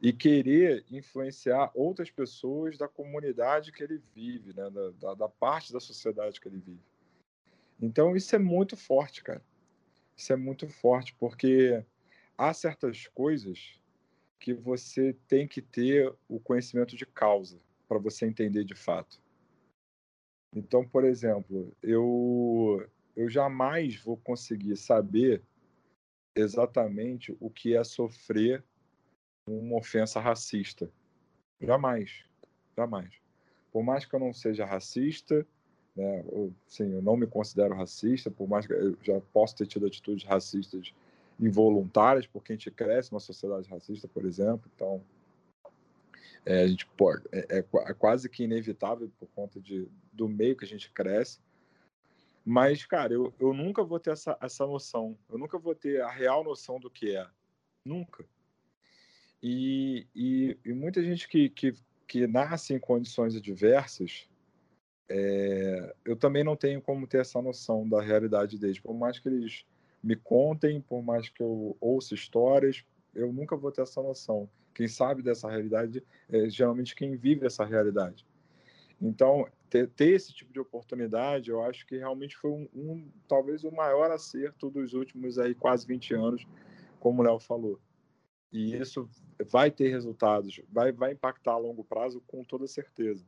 e 0.00 0.12
querer 0.12 0.84
influenciar 0.90 1.70
outras 1.74 2.10
pessoas 2.10 2.76
da 2.78 2.88
comunidade 2.88 3.72
que 3.72 3.82
ele 3.82 4.00
vive, 4.14 4.54
né? 4.54 4.70
da, 4.70 4.90
da, 4.90 5.14
da 5.14 5.28
parte 5.28 5.72
da 5.72 5.80
sociedade 5.80 6.40
que 6.40 6.48
ele 6.48 6.58
vive. 6.58 6.82
Então, 7.80 8.16
isso 8.16 8.34
é 8.34 8.38
muito 8.38 8.76
forte, 8.76 9.22
cara. 9.22 9.42
Isso 10.16 10.32
é 10.32 10.36
muito 10.36 10.68
forte, 10.68 11.14
porque 11.18 11.84
há 12.38 12.52
certas 12.54 13.06
coisas 13.08 13.80
que 14.38 14.52
você 14.52 15.16
tem 15.26 15.48
que 15.48 15.60
ter 15.60 16.14
o 16.28 16.38
conhecimento 16.38 16.96
de 16.96 17.06
causa 17.06 17.58
para 17.88 17.98
você 17.98 18.26
entender 18.26 18.64
de 18.64 18.74
fato. 18.74 19.20
Então, 20.54 20.86
por 20.86 21.04
exemplo, 21.04 21.76
eu, 21.82 22.86
eu 23.16 23.28
jamais 23.28 23.96
vou 23.96 24.16
conseguir 24.16 24.76
saber 24.76 25.42
exatamente 26.34 27.36
o 27.40 27.50
que 27.50 27.76
é 27.76 27.82
sofrer 27.82 28.64
uma 29.46 29.76
ofensa 29.76 30.20
racista. 30.20 30.90
Jamais. 31.60 32.24
Jamais. 32.76 33.10
Por 33.72 33.82
mais 33.82 34.04
que 34.04 34.14
eu 34.14 34.20
não 34.20 34.32
seja 34.32 34.64
racista, 34.64 35.46
né, 35.96 36.24
sim, 36.66 36.92
eu 36.92 37.02
não 37.02 37.16
me 37.16 37.26
considero 37.26 37.74
racista, 37.74 38.30
por 38.30 38.48
mais 38.48 38.66
que 38.66 38.72
eu 38.72 38.96
já 39.02 39.20
possa 39.32 39.56
ter 39.56 39.66
tido 39.66 39.86
atitudes 39.86 40.24
racistas 40.24 40.92
involuntárias, 41.38 42.26
porque 42.26 42.52
a 42.52 42.56
gente 42.56 42.70
cresce 42.70 43.12
numa 43.12 43.20
sociedade 43.20 43.68
racista, 43.68 44.08
por 44.08 44.24
exemplo, 44.24 44.70
então 44.74 45.02
é, 46.46 46.62
a 46.62 46.66
gente 46.66 46.86
pode, 46.86 47.24
é, 47.32 47.58
é, 47.58 47.58
é, 47.58 47.94
quase 47.94 48.28
que 48.28 48.44
inevitável 48.44 49.10
por 49.18 49.28
conta 49.34 49.60
de, 49.60 49.88
do 50.12 50.28
meio 50.28 50.56
que 50.56 50.64
a 50.64 50.68
gente 50.68 50.90
cresce. 50.90 51.40
Mas, 52.44 52.84
cara, 52.84 53.14
eu, 53.14 53.32
eu 53.40 53.54
nunca 53.54 53.82
vou 53.82 53.98
ter 53.98 54.10
essa, 54.10 54.36
essa 54.40 54.66
noção, 54.66 55.16
eu 55.30 55.38
nunca 55.38 55.58
vou 55.58 55.74
ter 55.74 56.02
a 56.02 56.10
real 56.10 56.44
noção 56.44 56.78
do 56.78 56.90
que 56.90 57.16
é. 57.16 57.26
Nunca. 57.84 58.24
E, 59.46 60.06
e, 60.16 60.56
e 60.64 60.72
muita 60.72 61.02
gente 61.02 61.28
que, 61.28 61.50
que, 61.50 61.74
que 62.08 62.26
nasce 62.26 62.72
em 62.72 62.78
condições 62.78 63.36
adversas, 63.36 64.26
é, 65.06 65.94
eu 66.02 66.16
também 66.16 66.42
não 66.42 66.56
tenho 66.56 66.80
como 66.80 67.06
ter 67.06 67.20
essa 67.20 67.42
noção 67.42 67.86
da 67.86 68.00
realidade 68.00 68.58
deles. 68.58 68.80
Por 68.80 68.94
mais 68.94 69.18
que 69.18 69.28
eles 69.28 69.66
me 70.02 70.16
contem, 70.16 70.80
por 70.80 71.02
mais 71.02 71.28
que 71.28 71.42
eu 71.42 71.76
ouça 71.78 72.14
histórias, 72.14 72.82
eu 73.14 73.30
nunca 73.34 73.54
vou 73.54 73.70
ter 73.70 73.82
essa 73.82 74.02
noção. 74.02 74.48
Quem 74.74 74.88
sabe 74.88 75.22
dessa 75.22 75.50
realidade 75.50 76.02
é 76.30 76.48
geralmente 76.48 76.96
quem 76.96 77.14
vive 77.14 77.46
essa 77.46 77.66
realidade. 77.66 78.26
Então, 78.98 79.46
ter, 79.68 79.90
ter 79.90 80.14
esse 80.14 80.32
tipo 80.32 80.54
de 80.54 80.60
oportunidade, 80.60 81.50
eu 81.50 81.62
acho 81.62 81.86
que 81.86 81.98
realmente 81.98 82.34
foi 82.34 82.50
um, 82.50 82.66
um 82.74 83.12
talvez 83.28 83.62
o 83.62 83.70
maior 83.70 84.10
acerto 84.10 84.70
dos 84.70 84.94
últimos 84.94 85.38
aí 85.38 85.54
quase 85.54 85.86
20 85.86 86.14
anos, 86.14 86.46
como 86.98 87.20
o 87.20 87.24
Léo 87.26 87.38
falou. 87.38 87.78
E 88.52 88.76
isso 88.76 89.08
vai 89.50 89.70
ter 89.70 89.88
resultados, 89.88 90.60
vai, 90.70 90.92
vai 90.92 91.12
impactar 91.12 91.52
a 91.52 91.58
longo 91.58 91.82
prazo 91.82 92.20
com 92.26 92.44
toda 92.44 92.66
certeza. 92.66 93.24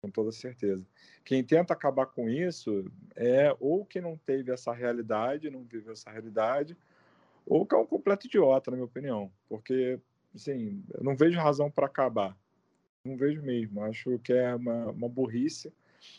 Com 0.00 0.10
toda 0.10 0.32
certeza. 0.32 0.84
Quem 1.24 1.44
tenta 1.44 1.72
acabar 1.72 2.06
com 2.06 2.28
isso 2.28 2.90
é 3.14 3.54
ou 3.60 3.84
que 3.84 4.00
não 4.00 4.16
teve 4.16 4.50
essa 4.50 4.72
realidade, 4.72 5.48
não 5.48 5.62
viveu 5.62 5.92
essa 5.92 6.10
realidade, 6.10 6.76
ou 7.46 7.64
que 7.64 7.74
é 7.74 7.78
um 7.78 7.86
completo 7.86 8.26
idiota, 8.26 8.70
na 8.70 8.76
minha 8.76 8.86
opinião. 8.86 9.30
Porque, 9.48 10.00
assim, 10.34 10.82
eu 10.94 11.04
não 11.04 11.14
vejo 11.14 11.38
razão 11.38 11.70
para 11.70 11.86
acabar. 11.86 12.36
Não 13.04 13.16
vejo 13.16 13.42
mesmo. 13.42 13.82
Acho 13.82 14.18
que 14.18 14.32
é 14.32 14.54
uma, 14.54 14.86
uma 14.90 15.08
burrice. 15.08 15.72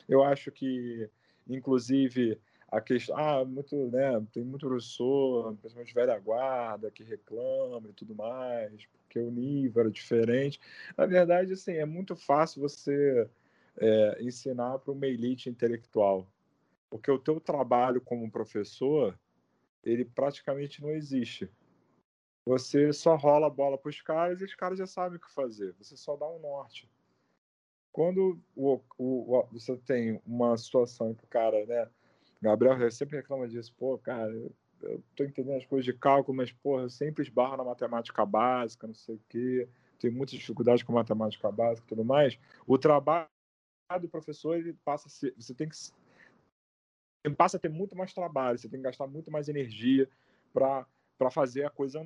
Eu 0.07 0.23
acho 0.23 0.51
que, 0.51 1.09
inclusive, 1.47 2.39
a 2.73 2.81
questão, 2.81 3.15
ah, 3.15 3.45
muito, 3.45 3.75
né, 3.91 4.25
tem 4.31 4.43
muito 4.43 4.67
professor, 4.67 5.55
principalmente 5.57 5.93
velha 5.93 6.17
guarda, 6.17 6.89
que 6.89 7.03
reclama 7.03 7.87
e 7.87 7.93
tudo 7.93 8.15
mais, 8.15 8.83
porque 8.87 9.19
o 9.19 9.29
nível 9.29 9.81
era 9.81 9.91
diferente. 9.91 10.59
Na 10.97 11.05
verdade, 11.05 11.53
assim, 11.53 11.73
é 11.73 11.85
muito 11.85 12.15
fácil 12.15 12.61
você 12.63 13.29
é, 13.77 14.17
ensinar 14.23 14.79
para 14.79 14.91
uma 14.91 15.05
elite 15.05 15.51
intelectual, 15.51 16.27
porque 16.89 17.11
o 17.11 17.19
teu 17.19 17.39
trabalho 17.39 18.01
como 18.01 18.31
professor, 18.31 19.15
ele 19.83 20.03
praticamente 20.03 20.81
não 20.81 20.89
existe. 20.89 21.47
Você 22.43 22.91
só 22.91 23.15
rola 23.15 23.45
a 23.45 23.51
bola 23.51 23.77
para 23.77 23.89
os 23.89 24.01
caras 24.01 24.41
e 24.41 24.45
os 24.45 24.55
caras 24.55 24.79
já 24.79 24.87
sabem 24.87 25.17
o 25.17 25.21
que 25.21 25.31
fazer. 25.31 25.75
Você 25.77 25.95
só 25.95 26.15
dá 26.15 26.27
um 26.27 26.39
norte. 26.39 26.89
Quando 27.91 28.41
o, 28.55 28.81
o, 28.97 29.37
o 29.37 29.47
você 29.51 29.77
tem 29.77 30.19
uma 30.25 30.57
situação 30.57 31.11
em 31.11 31.13
que 31.13 31.23
o 31.23 31.27
cara, 31.27 31.63
né, 31.67 31.87
Gabriel 32.43 32.91
sempre 32.91 33.15
reclama 33.15 33.47
disso, 33.47 33.73
pô, 33.77 33.97
cara, 33.97 34.29
eu, 34.81 35.01
tô 35.15 35.23
entendendo 35.23 35.57
as 35.57 35.65
coisas 35.65 35.85
de 35.85 35.93
cálculo, 35.93 36.35
mas, 36.35 36.51
porra, 36.51 36.83
eu 36.83 36.89
sempre 36.89 37.23
esbarro 37.23 37.55
na 37.55 37.63
matemática 37.63 38.25
básica, 38.25 38.85
não 38.85 38.93
sei 38.93 39.15
o 39.15 39.21
quê, 39.29 39.67
tenho 39.97 40.13
muitas 40.13 40.37
dificuldades 40.37 40.83
com 40.83 40.91
matemática 40.91 41.49
básica 41.49 41.85
e 41.85 41.89
tudo 41.89 42.03
mais. 42.03 42.37
O 42.67 42.77
trabalho 42.77 43.29
do 44.01 44.09
professor, 44.09 44.57
ele 44.57 44.73
passa 44.83 45.07
a 45.07 45.09
ser, 45.09 45.33
você 45.37 45.53
tem 45.53 45.69
que 45.69 45.77
passa 47.37 47.55
a 47.55 47.59
ter 47.59 47.69
muito 47.69 47.95
mais 47.95 48.13
trabalho, 48.13 48.59
você 48.59 48.67
tem 48.67 48.79
que 48.79 48.83
gastar 48.83 49.07
muito 49.07 49.31
mais 49.31 49.47
energia 49.47 50.09
para 50.51 50.85
fazer 51.31 51.63
a 51.63 51.69
coisa. 51.69 52.05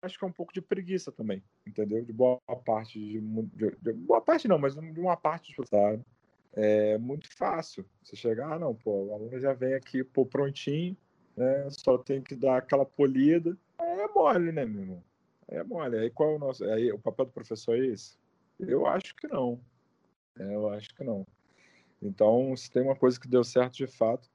Acho 0.00 0.16
que 0.16 0.24
é 0.24 0.28
um 0.28 0.32
pouco 0.32 0.52
de 0.52 0.62
preguiça 0.62 1.10
também, 1.10 1.42
entendeu? 1.66 2.04
De 2.04 2.12
boa 2.12 2.40
parte, 2.64 3.00
de, 3.00 3.20
de, 3.20 3.76
de 3.80 3.92
boa 3.92 4.20
parte 4.20 4.46
não, 4.46 4.60
mas 4.60 4.76
de 4.76 5.00
uma 5.00 5.16
parte 5.16 5.52
do 5.56 5.66
sabe? 5.66 6.04
É 6.54 6.98
muito 6.98 7.34
fácil. 7.34 7.84
Você 8.02 8.16
chegar, 8.16 8.52
ah, 8.52 8.58
não, 8.58 8.74
pô, 8.74 9.06
o 9.06 9.14
aluno 9.14 9.40
já 9.40 9.52
vem 9.52 9.74
aqui 9.74 10.04
pô, 10.04 10.26
prontinho, 10.26 10.96
né? 11.36 11.68
Só 11.70 11.96
tem 11.98 12.20
que 12.20 12.34
dar 12.34 12.58
aquela 12.58 12.84
polida. 12.84 13.56
É 13.78 14.08
mole, 14.08 14.52
né, 14.52 14.64
meu 14.64 14.82
irmão? 14.82 15.04
É 15.48 15.62
mole. 15.62 15.98
Aí 15.98 16.10
qual 16.10 16.32
é 16.32 16.36
o 16.36 16.38
nosso. 16.38 16.64
Aí 16.64 16.92
o 16.92 16.98
papel 16.98 17.26
do 17.26 17.32
professor 17.32 17.76
é 17.76 17.86
esse? 17.86 18.16
Eu 18.58 18.86
acho 18.86 19.14
que 19.16 19.26
não. 19.26 19.60
É, 20.38 20.54
eu 20.54 20.68
acho 20.70 20.94
que 20.94 21.02
não. 21.02 21.26
Então, 22.00 22.54
se 22.56 22.70
tem 22.70 22.82
uma 22.82 22.96
coisa 22.96 23.18
que 23.18 23.28
deu 23.28 23.44
certo 23.44 23.74
de 23.76 23.86
fato, 23.86 24.28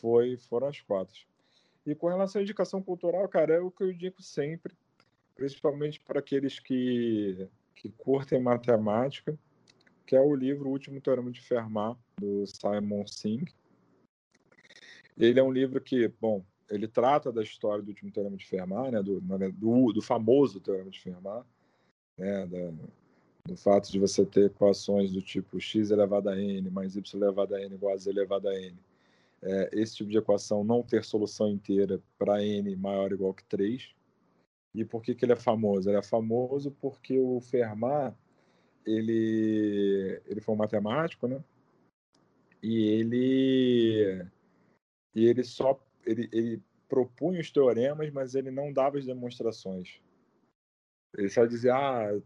foi, 0.00 0.36
foram 0.36 0.68
as 0.68 0.80
quatro. 0.80 1.26
E 1.86 1.94
com 1.94 2.08
relação 2.08 2.40
à 2.40 2.42
indicação 2.42 2.82
cultural, 2.82 3.28
cara, 3.28 3.54
é 3.54 3.60
o 3.60 3.70
que 3.70 3.84
eu 3.84 3.92
digo 3.92 4.20
sempre, 4.22 4.74
principalmente 5.34 6.00
para 6.00 6.18
aqueles 6.18 6.58
que, 6.58 7.48
que 7.74 7.90
curtem 7.90 8.40
matemática 8.40 9.38
que 10.06 10.14
é 10.14 10.20
o 10.20 10.34
livro 10.34 10.68
O 10.68 10.72
Último 10.72 11.00
Teorema 11.00 11.30
de 11.30 11.40
Fermat, 11.40 11.98
do 12.18 12.44
Simon 12.46 13.06
Singh. 13.06 13.46
Ele 15.18 15.40
é 15.40 15.42
um 15.42 15.50
livro 15.50 15.80
que, 15.80 16.08
bom, 16.20 16.44
ele 16.70 16.86
trata 16.86 17.32
da 17.32 17.42
história 17.42 17.82
do 17.82 17.88
último 17.88 18.10
teorema 18.10 18.36
de 18.36 18.46
Fermat, 18.46 18.90
né, 18.90 19.02
do, 19.02 19.20
do, 19.20 19.92
do 19.92 20.02
famoso 20.02 20.60
teorema 20.60 20.90
de 20.90 21.00
Fermat, 21.00 21.44
né, 22.18 22.46
da, 22.46 22.72
do 23.46 23.56
fato 23.56 23.90
de 23.90 23.98
você 23.98 24.24
ter 24.24 24.46
equações 24.46 25.12
do 25.12 25.22
tipo 25.22 25.60
x 25.60 25.90
elevado 25.90 26.28
a 26.28 26.36
n 26.36 26.68
mais 26.70 26.96
y 26.96 27.16
elevado 27.16 27.54
a 27.54 27.60
n 27.60 27.74
igual 27.74 27.94
a 27.94 27.96
z 27.96 28.10
elevado 28.10 28.48
a 28.48 28.54
n. 28.54 28.76
É, 29.42 29.70
esse 29.72 29.96
tipo 29.96 30.10
de 30.10 30.18
equação 30.18 30.64
não 30.64 30.82
ter 30.82 31.04
solução 31.04 31.48
inteira 31.48 32.00
para 32.18 32.44
n 32.44 32.74
maior 32.76 33.10
ou 33.10 33.14
igual 33.14 33.34
que 33.34 33.44
3. 33.44 33.94
E 34.74 34.84
por 34.84 35.02
que, 35.02 35.14
que 35.14 35.24
ele 35.24 35.32
é 35.32 35.36
famoso? 35.36 35.88
Ele 35.88 35.98
é 35.98 36.02
famoso 36.02 36.70
porque 36.80 37.18
o 37.18 37.40
Fermat 37.40 38.14
ele, 38.86 40.22
ele 40.26 40.40
foi 40.40 40.54
um 40.54 40.58
matemático, 40.58 41.26
né? 41.26 41.42
E 42.62 42.88
ele, 42.88 44.26
e 45.14 45.26
ele 45.26 45.44
só 45.44 45.80
ele, 46.04 46.28
ele 46.32 46.62
propunha 46.88 47.40
os 47.40 47.50
teoremas, 47.50 48.10
mas 48.10 48.34
ele 48.34 48.50
não 48.50 48.72
dava 48.72 48.98
as 48.98 49.04
demonstrações. 49.04 50.00
Ele 51.16 51.28
só 51.28 51.44
dizia, 51.46 51.74
ah, 51.74 52.12
eu 52.12 52.22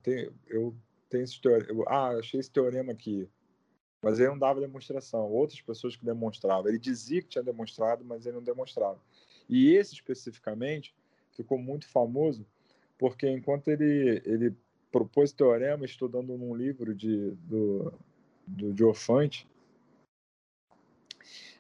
eu 0.49 0.77
tenho 1.09 1.25
esse 1.25 1.41
teorema, 1.41 1.85
ah, 1.89 2.11
achei 2.19 2.41
esse 2.41 2.51
teorema 2.51 2.93
aqui. 2.93 3.29
Mas 4.03 4.19
ele 4.19 4.29
não 4.29 4.39
dava 4.39 4.61
demonstração. 4.61 5.31
Outras 5.31 5.61
pessoas 5.61 5.95
que 5.95 6.05
demonstravam. 6.05 6.69
Ele 6.69 6.79
dizia 6.79 7.21
que 7.21 7.29
tinha 7.29 7.45
demonstrado, 7.45 8.05
mas 8.05 8.25
ele 8.25 8.37
não 8.37 8.43
demonstrava. 8.43 8.99
E 9.49 9.75
esse 9.75 9.95
especificamente 9.95 10.95
ficou 11.33 11.59
muito 11.59 11.87
famoso 11.89 12.47
porque 13.01 13.27
enquanto 13.27 13.69
ele, 13.69 14.21
ele 14.27 14.55
propôs 14.91 15.33
teorema 15.33 15.85
estudando 15.85 16.37
num 16.37 16.55
livro 16.55 16.95
de, 16.95 17.31
do, 17.43 17.93
do 18.47 18.73
Diofante. 18.73 19.49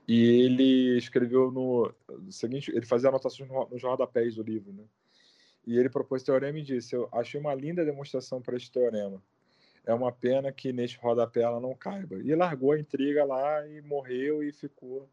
E 0.07 0.43
ele 0.43 0.99
escreveu 0.99 1.53
no, 1.53 1.95
no 2.09 2.33
seguinte, 2.33 2.71
ele 2.75 2.85
fazia 2.85 3.09
anotações 3.09 3.49
no, 3.49 3.69
nos 3.69 3.83
rodapés 3.83 4.35
do 4.35 4.43
livro, 4.43 4.73
né? 4.73 4.85
E 5.67 5.79
ele 5.79 5.89
propôs 5.89 6.23
teorema 6.23 6.59
e 6.59 6.63
disse: 6.63 6.97
Eu 6.97 7.09
achei 7.13 7.39
uma 7.39 7.55
linda 7.55 7.85
demonstração 7.85 8.41
para 8.41 8.57
este 8.57 8.73
teorema. 8.73 9.23
É 9.85 9.95
uma 9.95 10.11
pena 10.11 10.53
que 10.53 10.73
neste 10.73 10.99
rodapé 10.99 11.43
ela 11.43 11.61
não 11.61 11.75
caiba. 11.75 12.17
E 12.17 12.35
largou 12.35 12.73
a 12.73 12.79
intriga 12.79 13.25
lá 13.25 13.67
e 13.67 13.81
morreu 13.83 14.43
e 14.43 14.53
ficou 14.53 15.09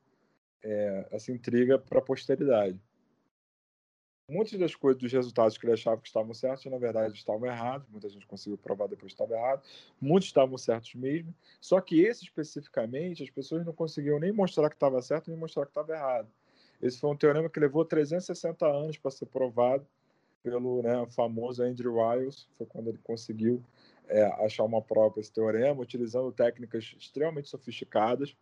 é, 0.63 1.07
essa 1.11 1.31
intriga 1.31 1.77
para 1.77 1.99
a 1.99 2.01
posteridade. 2.01 2.79
Muitas 4.29 4.59
das 4.59 4.75
coisas, 4.75 5.01
dos 5.01 5.13
resultados 5.13 5.57
que 5.57 5.65
ele 5.65 5.71
achava 5.73 6.01
que 6.01 6.07
estavam 6.07 6.33
certos, 6.33 6.65
na 6.65 6.77
verdade 6.77 7.15
estavam 7.15 7.47
errados. 7.47 7.87
Muita 7.87 8.09
gente 8.09 8.27
conseguiu 8.27 8.57
provar 8.57 8.87
depois 8.87 9.13
que 9.13 9.21
estava 9.21 9.33
errado. 9.33 9.63
Muitos 10.01 10.27
estavam 10.27 10.57
certos 10.57 10.93
mesmo. 10.95 11.33
Só 11.61 11.79
que 11.79 12.01
esse 12.01 12.25
especificamente, 12.25 13.23
as 13.23 13.29
pessoas 13.29 13.65
não 13.65 13.71
conseguiam 13.71 14.19
nem 14.19 14.33
mostrar 14.33 14.69
que 14.69 14.75
estava 14.75 15.01
certo, 15.01 15.29
nem 15.29 15.39
mostrar 15.39 15.63
que 15.63 15.71
estava 15.71 15.93
errado. 15.93 16.27
Esse 16.81 16.99
foi 16.99 17.09
um 17.09 17.15
teorema 17.15 17.49
que 17.49 17.57
levou 17.57 17.85
360 17.85 18.67
anos 18.67 18.97
para 18.97 19.11
ser 19.11 19.27
provado 19.27 19.87
pelo 20.43 20.81
né, 20.81 21.07
famoso 21.09 21.63
Andrew 21.63 21.95
Wiles. 21.95 22.49
Foi 22.57 22.67
quando 22.67 22.89
ele 22.89 22.99
conseguiu 23.01 23.63
é, 24.09 24.25
achar 24.45 24.65
uma 24.65 24.81
prova 24.81 25.11
para 25.11 25.21
esse 25.21 25.31
teorema, 25.31 25.81
utilizando 25.81 26.33
técnicas 26.33 26.93
extremamente 26.99 27.47
sofisticadas, 27.47 28.35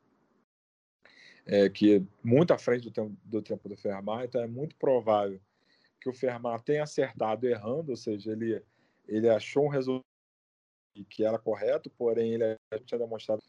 é, 1.45 1.70
que 1.70 2.03
muito 2.24 2.52
à 2.52 2.57
frente 2.57 2.86
do 2.86 2.91
tempo, 2.91 3.16
do 3.24 3.40
tempo 3.40 3.70
do 3.70 3.78
Fermat. 3.78 4.26
Então 4.26 4.41
é 4.41 4.48
muito 4.48 4.76
provável 4.78 5.40
que 6.00 6.10
o 6.10 6.14
Fermat 6.14 6.64
tenha 6.64 6.84
acertado 6.84 7.48
errando, 7.48 7.92
ou 7.92 7.98
seja, 7.98 8.32
ele, 8.32 8.64
ele 9.08 9.30
achou 9.30 9.66
um 9.66 9.70
resultado 9.70 10.06
que 11.10 11.26
era 11.26 11.38
correto, 11.38 11.90
porém 11.90 12.34
ele 12.34 12.56
tinha 12.86 13.00
demonstrado. 13.00 13.42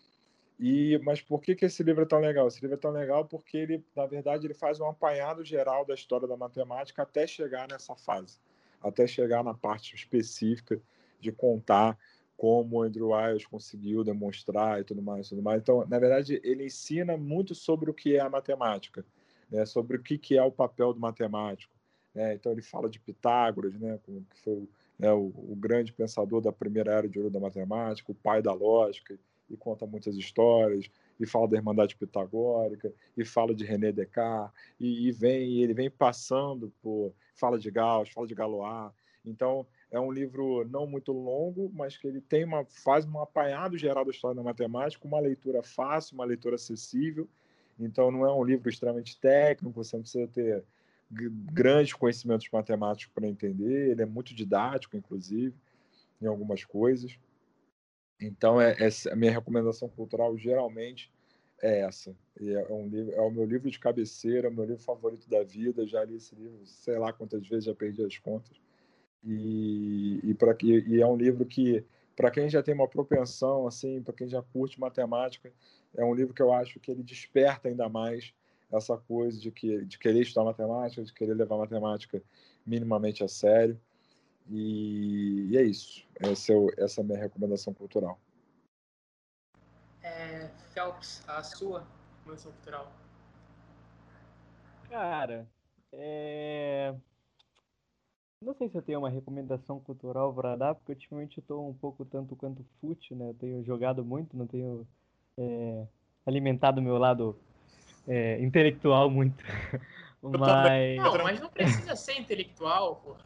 E, 0.59 0.98
mas 1.05 1.20
por 1.20 1.40
que, 1.40 1.55
que 1.55 1.66
esse 1.66 1.82
livro 1.82 2.02
é 2.02 2.06
tão 2.06 2.18
legal? 2.18 2.48
Esse 2.48 2.60
livro 2.60 2.77
é 2.77 2.81
tão 2.81 2.90
legal 2.90 3.27
porque 3.27 3.59
ele, 3.59 3.85
na 3.94 4.06
verdade, 4.06 4.47
ele 4.47 4.55
faz 4.55 4.81
um 4.81 4.86
apanhado 4.86 5.44
geral 5.44 5.85
da 5.85 5.94
história 5.94 6.27
da 6.27 6.36
matemática 6.36 7.02
até 7.02 7.27
chegar 7.27 7.68
nessa 7.68 7.94
fase, 7.94 8.39
até 8.82 9.06
chegar 9.06 9.44
na 9.44 9.52
parte 9.52 9.94
específica 9.94 10.81
de 11.20 11.31
contar 11.31 11.98
como 12.36 12.82
Andrew 12.82 13.10
Wiles 13.10 13.47
conseguiu 13.47 14.05
demonstrar 14.05 14.81
e 14.81 14.85
tudo 14.85 15.02
mais, 15.02 15.28
tudo 15.28 15.43
mais. 15.43 15.60
Então, 15.60 15.86
na 15.86 15.98
verdade, 15.98 16.40
ele 16.43 16.66
ensina 16.66 17.16
muito 17.16 17.55
sobre 17.55 17.90
o 17.90 17.94
que 17.94 18.16
é 18.16 18.20
a 18.20 18.28
matemática, 18.28 19.05
né? 19.51 19.64
sobre 19.64 19.97
o 19.97 20.02
que, 20.02 20.18
que 20.18 20.36
é 20.36 20.43
o 20.43 20.52
papel 20.52 20.93
do 20.93 21.01
matemático, 21.01 21.74
né? 22.16 22.34
Então 22.34 22.51
ele 22.51 22.62
fala 22.62 22.88
de 22.88 22.98
Pitágoras, 22.98 23.78
né? 23.78 24.01
que 24.02 24.24
foi 24.43 24.66
né, 24.98 25.12
o, 25.12 25.26
o, 25.36 25.55
grande 25.55 25.93
pensador 25.93 26.40
da 26.40 26.51
primeira 26.51 26.90
era 26.90 27.06
de 27.06 27.18
ouro 27.18 27.30
da 27.30 27.38
matemática, 27.38 28.10
o 28.10 28.14
pai 28.14 28.40
da 28.40 28.55
lógica, 28.55 29.18
e 29.51 29.56
conta 29.56 29.86
muitas 29.86 30.16
histórias, 30.16 30.90
e 31.20 31.26
fala 31.26 31.47
da 31.47 31.56
Irmandade 31.59 31.94
Pitagórica, 31.94 32.90
e 33.16 33.24
fala 33.24 33.55
de 33.55 33.64
René 33.64 33.93
Descartes, 33.93 34.59
e, 34.80 35.06
e 35.06 35.12
vem, 35.12 35.60
ele 35.60 35.74
vem 35.74 35.90
passando 35.90 36.72
por, 36.82 37.12
fala 37.34 37.59
de 37.59 37.70
Gauss, 37.70 38.09
fala 38.09 38.26
de 38.26 38.34
Galois. 38.34 38.93
Então, 39.22 39.66
é 39.90 40.01
um 40.01 40.10
livro 40.10 40.66
não 40.70 40.86
muito 40.86 41.12
longo, 41.12 41.70
mas 41.74 41.98
que 41.98 42.06
ele 42.06 42.22
tem 42.22 42.44
uma 42.44 42.64
faz 42.64 43.05
um 43.05 43.20
apanhado 43.20 43.76
geral 43.76 44.06
da 44.06 44.10
história 44.10 44.34
da 44.34 44.43
matemática, 44.43 45.06
uma 45.06 45.20
leitura 45.20 45.62
fácil, 45.62 46.14
uma 46.14 46.24
leitura 46.24 46.55
acessível. 46.55 47.28
Então, 47.78 48.10
não 48.10 48.24
é 48.24 48.32
um 48.32 48.43
livro 48.43 48.70
extremamente 48.70 49.20
técnico, 49.20 49.84
você 49.84 49.97
não 49.97 50.02
precisa 50.02 50.26
ter 50.28 50.64
grandes 51.10 51.92
conhecimentos 51.92 52.48
matemáticos 52.50 53.12
para 53.14 53.26
entender, 53.26 53.90
ele 53.90 54.02
é 54.02 54.06
muito 54.06 54.34
didático, 54.34 54.96
inclusive, 54.96 55.54
em 56.20 56.26
algumas 56.26 56.64
coisas. 56.64 57.18
Então, 58.20 58.60
é, 58.60 58.76
é, 58.80 59.12
a 59.12 59.16
minha 59.16 59.30
recomendação 59.30 59.88
cultural 59.88 60.36
geralmente 60.36 61.12
é 61.62 61.80
essa. 61.80 62.16
E 62.40 62.50
é, 62.50 62.72
um 62.72 62.88
livro, 62.88 63.12
é 63.12 63.20
o 63.20 63.30
meu 63.30 63.44
livro 63.44 63.70
de 63.70 63.78
cabeceira, 63.78 64.48
é 64.48 64.50
o 64.50 64.54
meu 64.54 64.64
livro 64.64 64.82
favorito 64.82 65.28
da 65.28 65.42
vida. 65.42 65.86
Já 65.86 66.04
li 66.04 66.16
esse 66.16 66.34
livro, 66.34 66.58
sei 66.64 66.98
lá 66.98 67.12
quantas 67.12 67.46
vezes, 67.46 67.64
já 67.64 67.74
perdi 67.74 68.04
as 68.04 68.18
contas. 68.18 68.56
E, 69.22 70.20
e, 70.22 70.34
pra, 70.34 70.56
e, 70.62 70.96
e 70.96 71.00
é 71.00 71.06
um 71.06 71.16
livro 71.16 71.44
que, 71.44 71.84
para 72.14 72.30
quem 72.30 72.48
já 72.48 72.62
tem 72.62 72.74
uma 72.74 72.88
propensão, 72.88 73.66
assim, 73.66 74.02
para 74.02 74.14
quem 74.14 74.28
já 74.28 74.42
curte 74.42 74.80
matemática, 74.80 75.52
é 75.94 76.04
um 76.04 76.14
livro 76.14 76.34
que 76.34 76.42
eu 76.42 76.52
acho 76.52 76.80
que 76.80 76.90
ele 76.90 77.02
desperta 77.02 77.68
ainda 77.68 77.88
mais 77.88 78.34
essa 78.77 78.97
coisa 78.97 79.39
de, 79.39 79.51
que, 79.51 79.85
de 79.85 79.98
querer 79.98 80.20
estudar 80.20 80.44
matemática, 80.44 81.03
de 81.03 81.12
querer 81.12 81.35
levar 81.35 81.57
matemática 81.57 82.23
minimamente 82.65 83.23
a 83.24 83.28
sério. 83.28 83.81
E, 84.48 85.48
e 85.51 85.57
é 85.57 85.62
isso. 85.62 86.07
Essa 86.20 86.53
é, 86.53 86.57
o, 86.57 86.70
essa 86.77 87.01
é 87.01 87.03
a 87.03 87.07
minha 87.07 87.19
recomendação 87.19 87.74
cultural. 87.74 88.19
É, 90.03 90.48
Phelps, 90.73 91.23
a 91.28 91.43
sua 91.43 91.86
recomendação 92.19 92.53
cultural? 92.53 92.93
Cara, 94.89 95.48
é... 95.93 96.94
Não 98.40 98.55
sei 98.55 98.69
se 98.69 98.77
eu 98.77 98.82
tenho 98.82 98.98
uma 98.98 99.09
recomendação 99.09 99.81
cultural 99.81 100.32
para 100.32 100.57
dar, 100.57 100.74
porque 100.74 100.93
ultimamente 100.93 101.39
eu 101.39 101.43
estou 101.43 101.69
um 101.69 101.74
pouco 101.74 102.05
tanto 102.05 102.36
quanto 102.36 102.62
fútil, 102.81 103.16
né? 103.16 103.31
Eu 103.31 103.35
tenho 103.35 103.65
jogado 103.65 104.05
muito, 104.05 104.36
não 104.36 104.47
tenho 104.47 104.86
é, 105.39 105.86
alimentado 106.24 106.81
o 106.81 106.85
meu 106.85 106.98
lado 106.98 107.39
é, 108.06 108.40
intelectual 108.42 109.10
muito. 109.10 109.44
mas... 110.22 110.96
Não, 110.96 111.18
mas 111.22 111.40
não 111.40 111.48
precisa 111.48 111.96
ser 111.96 112.18
intelectual, 112.18 112.96
pô. 112.96 113.16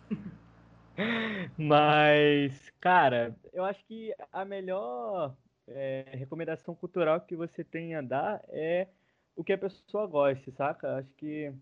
Mas, 1.57 2.71
cara, 2.79 3.35
eu 3.55 3.65
acho 3.65 3.83
que 3.87 4.13
a 4.31 4.45
melhor 4.45 5.35
é, 5.67 6.05
recomendação 6.13 6.75
cultural 6.75 7.21
que 7.23 7.35
você 7.35 7.65
tem 7.65 7.95
a 7.95 8.03
dar 8.03 8.43
é 8.49 8.87
o 9.35 9.43
que 9.43 9.53
a 9.53 9.59
pessoa 9.59 10.07
goste, 10.07 10.53
saca? 10.53 10.97
Acho 10.97 11.09
que 11.17 11.53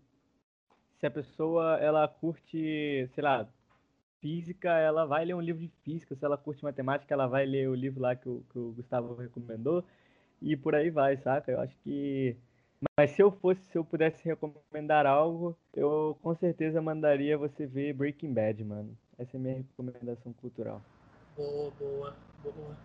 se 0.99 1.05
a 1.05 1.11
pessoa 1.11 1.77
ela 1.79 2.07
curte, 2.07 3.09
sei 3.13 3.23
lá, 3.23 3.47
física, 4.19 4.69
ela 4.69 5.05
vai 5.05 5.23
ler 5.25 5.33
um 5.35 5.41
livro 5.41 5.61
de 5.61 5.71
física. 5.83 6.15
Se 6.15 6.25
ela 6.25 6.37
curte 6.37 6.63
matemática, 6.63 7.13
ela 7.13 7.27
vai 7.27 7.45
ler 7.45 7.69
o 7.69 7.75
livro 7.75 8.01
lá 8.01 8.15
que 8.15 8.27
o, 8.27 8.43
que 8.51 8.59
o 8.59 8.73
Gustavo 8.73 9.15
recomendou. 9.15 9.83
E 10.41 10.57
por 10.57 10.75
aí 10.75 10.89
vai, 10.89 11.17
saca? 11.17 11.51
Eu 11.51 11.61
acho 11.61 11.75
que 11.83 12.35
mas 12.97 13.11
se 13.11 13.21
eu 13.21 13.31
fosse, 13.31 13.61
se 13.65 13.77
eu 13.77 13.83
pudesse 13.83 14.23
recomendar 14.23 15.05
algo, 15.05 15.57
eu 15.73 16.17
com 16.21 16.33
certeza 16.35 16.81
mandaria 16.81 17.37
você 17.37 17.65
ver 17.65 17.93
Breaking 17.93 18.33
Bad, 18.33 18.63
mano. 18.63 18.97
Essa 19.17 19.35
é 19.35 19.39
a 19.39 19.41
minha 19.41 19.57
recomendação 19.57 20.31
cultural. 20.33 20.81
Boa, 21.35 21.71
boa, 21.71 22.15
boa. 22.43 22.77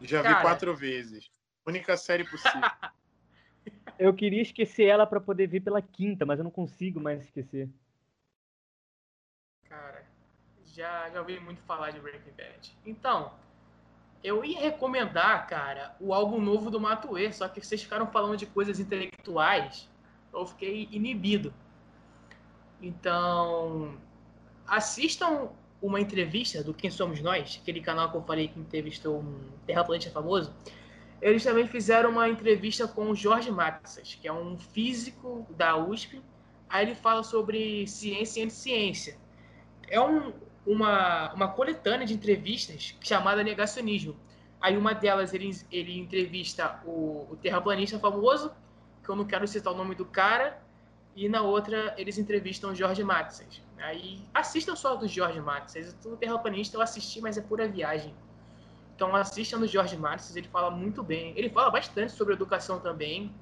Já 0.00 0.22
Cara... 0.22 0.36
vi 0.36 0.42
quatro 0.42 0.74
vezes. 0.74 1.30
Única 1.66 1.96
série 1.96 2.24
possível. 2.24 2.60
eu 3.98 4.14
queria 4.14 4.40
esquecer 4.40 4.86
ela 4.86 5.06
para 5.06 5.20
poder 5.20 5.46
ver 5.46 5.60
pela 5.60 5.82
quinta, 5.82 6.24
mas 6.24 6.38
eu 6.38 6.44
não 6.44 6.50
consigo 6.50 6.98
mais 6.98 7.22
esquecer. 7.22 7.68
Cara, 9.68 10.04
já, 10.64 11.10
já 11.10 11.20
ouvi 11.20 11.38
muito 11.40 11.60
falar 11.62 11.90
de 11.90 12.00
Breaking 12.00 12.32
Bad. 12.32 12.76
Então, 12.86 13.34
eu 14.22 14.44
ia 14.44 14.60
recomendar, 14.60 15.46
cara, 15.46 15.94
o 15.98 16.12
álbum 16.12 16.40
novo 16.40 16.70
do 16.70 16.80
Matue, 16.80 17.32
só 17.32 17.48
que 17.48 17.64
vocês 17.64 17.82
ficaram 17.82 18.06
falando 18.06 18.36
de 18.36 18.46
coisas 18.46 18.78
intelectuais, 18.78 19.88
eu 20.32 20.46
fiquei 20.46 20.88
inibido. 20.90 21.52
Então, 22.82 23.94
assistam 24.66 25.48
uma 25.82 26.00
entrevista 26.00 26.62
do 26.62 26.74
Quem 26.74 26.90
Somos 26.90 27.20
Nós, 27.20 27.58
aquele 27.62 27.80
canal 27.80 28.10
que 28.10 28.16
eu 28.16 28.22
falei 28.22 28.48
que 28.48 28.60
entrevistou 28.60 29.20
um 29.20 29.40
terraplanista 29.66 30.10
famoso. 30.10 30.52
Eles 31.20 31.42
também 31.42 31.66
fizeram 31.66 32.10
uma 32.10 32.28
entrevista 32.28 32.86
com 32.86 33.10
o 33.10 33.14
Jorge 33.14 33.50
Maxas, 33.50 34.18
que 34.20 34.28
é 34.28 34.32
um 34.32 34.58
físico 34.58 35.46
da 35.50 35.76
USP. 35.76 36.22
Aí 36.68 36.86
ele 36.86 36.94
fala 36.94 37.22
sobre 37.22 37.86
ciência 37.86 38.42
e 38.42 38.50
ciência. 38.50 39.18
É 39.88 40.00
um, 40.00 40.32
uma, 40.66 41.32
uma 41.32 41.48
coletânea 41.48 42.06
de 42.06 42.14
entrevistas 42.14 42.96
chamada 43.00 43.42
Negacionismo. 43.42 44.16
Aí 44.60 44.76
uma 44.76 44.92
delas 44.92 45.32
ele, 45.32 45.50
ele 45.72 45.98
entrevista 45.98 46.80
o, 46.84 47.26
o 47.30 47.38
terraplanista 47.40 47.98
famoso, 47.98 48.52
que 49.02 49.08
eu 49.08 49.16
não 49.16 49.24
quero 49.24 49.46
citar 49.48 49.72
o 49.72 49.76
nome 49.76 49.94
do 49.94 50.04
cara, 50.04 50.60
e 51.16 51.28
na 51.28 51.42
outra 51.42 51.94
eles 51.96 52.18
entrevistam 52.18 52.70
o 52.70 52.74
Jorge 52.74 53.02
Maxes. 53.02 53.62
Aí 53.78 54.22
assistam 54.34 54.76
só 54.76 54.94
do 54.96 55.08
Jorge 55.08 55.40
Maxes. 55.40 55.96
O 56.04 56.16
terraplanista 56.16 56.76
eu 56.76 56.82
assisti, 56.82 57.20
mas 57.20 57.38
é 57.38 57.40
pura 57.40 57.66
viagem. 57.66 58.14
Então 58.94 59.16
assistam 59.16 59.58
do 59.58 59.66
Jorge 59.66 59.96
Maxes, 59.96 60.36
ele 60.36 60.48
fala 60.48 60.70
muito 60.70 61.02
bem. 61.02 61.32
Ele 61.36 61.48
fala 61.48 61.70
bastante 61.70 62.12
sobre 62.12 62.34
educação 62.34 62.78
também. 62.78 63.34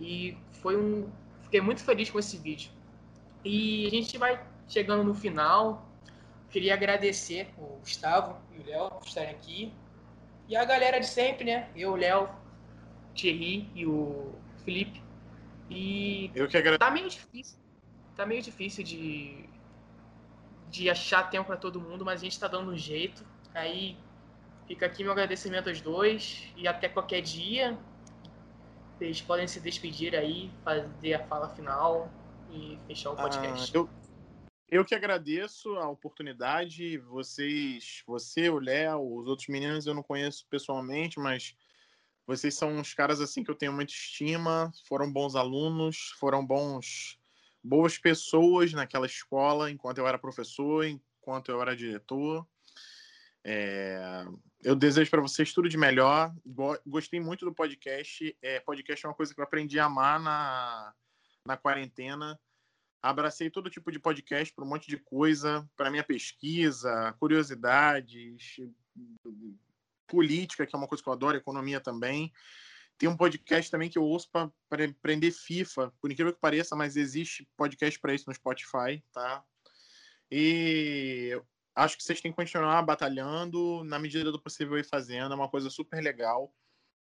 E 0.00 0.36
foi 0.62 0.76
um. 0.76 1.10
Fiquei 1.42 1.60
muito 1.60 1.84
feliz 1.84 2.10
com 2.10 2.18
esse 2.18 2.38
vídeo. 2.38 2.70
E 3.44 3.86
a 3.86 3.90
gente 3.90 4.16
vai 4.16 4.42
chegando 4.66 5.04
no 5.04 5.14
final. 5.14 5.86
Queria 6.50 6.74
agradecer 6.74 7.48
o 7.58 7.78
Gustavo 7.78 8.40
e 8.54 8.60
o 8.60 8.66
Léo 8.66 8.90
por 8.90 9.06
estarem 9.06 9.30
aqui. 9.30 9.72
E 10.48 10.56
a 10.56 10.64
galera 10.64 11.00
de 11.00 11.06
sempre, 11.06 11.44
né? 11.44 11.68
Eu, 11.74 11.92
o 11.92 11.96
Léo, 11.96 12.28
Thierry 13.14 13.68
e 13.74 13.84
o 13.84 14.32
Felipe. 14.64 15.02
E 15.68 16.30
Eu 16.34 16.46
que 16.46 16.56
agradeço. 16.56 16.78
tá 16.78 16.90
meio 16.90 17.08
difícil. 17.08 17.58
Tá 18.14 18.24
meio 18.24 18.40
difícil 18.42 18.84
de, 18.84 19.48
de 20.70 20.88
achar 20.88 21.28
tempo 21.28 21.46
para 21.46 21.56
todo 21.56 21.80
mundo, 21.80 22.04
mas 22.04 22.20
a 22.20 22.24
gente 22.24 22.38
tá 22.38 22.46
dando 22.46 22.70
um 22.70 22.76
jeito. 22.76 23.26
Aí 23.52 23.96
fica 24.66 24.86
aqui 24.86 25.02
meu 25.02 25.12
agradecimento 25.12 25.68
aos 25.68 25.80
dois 25.80 26.44
e 26.56 26.68
até 26.68 26.88
qualquer 26.88 27.20
dia. 27.20 27.76
Vocês 28.96 29.20
podem 29.20 29.46
se 29.46 29.60
despedir 29.60 30.14
aí, 30.14 30.50
fazer 30.64 31.14
a 31.14 31.26
fala 31.26 31.48
final 31.50 32.08
e 32.50 32.78
fechar 32.86 33.10
o 33.10 33.12
ah, 33.14 33.22
podcast. 33.22 33.76
Ah, 33.76 33.80
eu, 33.80 33.90
eu 34.68 34.84
que 34.84 34.94
agradeço 34.94 35.76
a 35.76 35.88
oportunidade. 35.88 36.98
Vocês, 36.98 38.02
você, 38.06 38.48
o 38.48 38.58
Léo, 38.58 39.00
os 39.16 39.26
outros 39.28 39.48
meninos 39.48 39.86
eu 39.86 39.94
não 39.94 40.02
conheço 40.02 40.46
pessoalmente, 40.48 41.18
mas 41.18 41.54
vocês 42.26 42.54
são 42.54 42.70
uns 42.76 42.92
caras 42.92 43.20
assim 43.20 43.44
que 43.44 43.50
eu 43.50 43.54
tenho 43.54 43.72
muita 43.72 43.92
estima. 43.92 44.72
Foram 44.88 45.12
bons 45.12 45.36
alunos, 45.36 46.10
foram 46.18 46.44
bons, 46.44 47.18
boas 47.62 47.96
pessoas 47.96 48.72
naquela 48.72 49.06
escola 49.06 49.70
enquanto 49.70 49.98
eu 49.98 50.06
era 50.08 50.18
professor, 50.18 50.84
enquanto 50.84 51.50
eu 51.50 51.62
era 51.62 51.76
diretor. 51.76 52.46
É, 53.44 54.24
eu 54.64 54.74
desejo 54.74 55.08
para 55.08 55.22
vocês 55.22 55.52
tudo 55.52 55.68
de 55.68 55.76
melhor. 55.76 56.34
Gostei 56.84 57.20
muito 57.20 57.44
do 57.44 57.54
podcast. 57.54 58.36
É, 58.42 58.58
podcast 58.58 59.06
é 59.06 59.08
uma 59.08 59.14
coisa 59.14 59.32
que 59.32 59.40
eu 59.40 59.44
aprendi 59.44 59.78
a 59.78 59.84
amar 59.84 60.18
na, 60.18 60.92
na 61.46 61.56
quarentena. 61.56 62.36
Abracei 63.02 63.50
todo 63.50 63.70
tipo 63.70 63.92
de 63.92 63.98
podcast 63.98 64.52
para 64.52 64.64
um 64.64 64.68
monte 64.68 64.88
de 64.88 64.96
coisa, 64.96 65.68
para 65.76 65.90
minha 65.90 66.02
pesquisa, 66.04 67.14
curiosidades, 67.18 68.56
política, 70.06 70.66
que 70.66 70.74
é 70.74 70.78
uma 70.78 70.88
coisa 70.88 71.02
que 71.02 71.08
eu 71.08 71.12
adoro, 71.12 71.36
economia 71.36 71.80
também. 71.80 72.32
Tem 72.98 73.08
um 73.08 73.16
podcast 73.16 73.70
também 73.70 73.90
que 73.90 73.98
eu 73.98 74.04
ouço 74.04 74.30
para 74.30 74.50
aprender 74.84 75.30
FIFA, 75.30 75.92
por 76.00 76.10
incrível 76.10 76.32
que 76.32 76.40
pareça, 76.40 76.74
mas 76.74 76.96
existe 76.96 77.46
podcast 77.56 78.00
para 78.00 78.14
isso 78.14 78.24
no 78.26 78.34
Spotify, 78.34 79.04
tá? 79.12 79.44
E 80.30 81.38
acho 81.74 81.96
que 81.96 82.02
vocês 82.02 82.20
têm 82.20 82.32
que 82.32 82.36
continuar 82.36 82.82
batalhando 82.82 83.84
na 83.84 83.98
medida 83.98 84.32
do 84.32 84.40
possível 84.40 84.78
e 84.78 84.84
fazendo, 84.84 85.32
é 85.32 85.36
uma 85.36 85.48
coisa 85.48 85.68
super 85.68 86.02
legal 86.02 86.52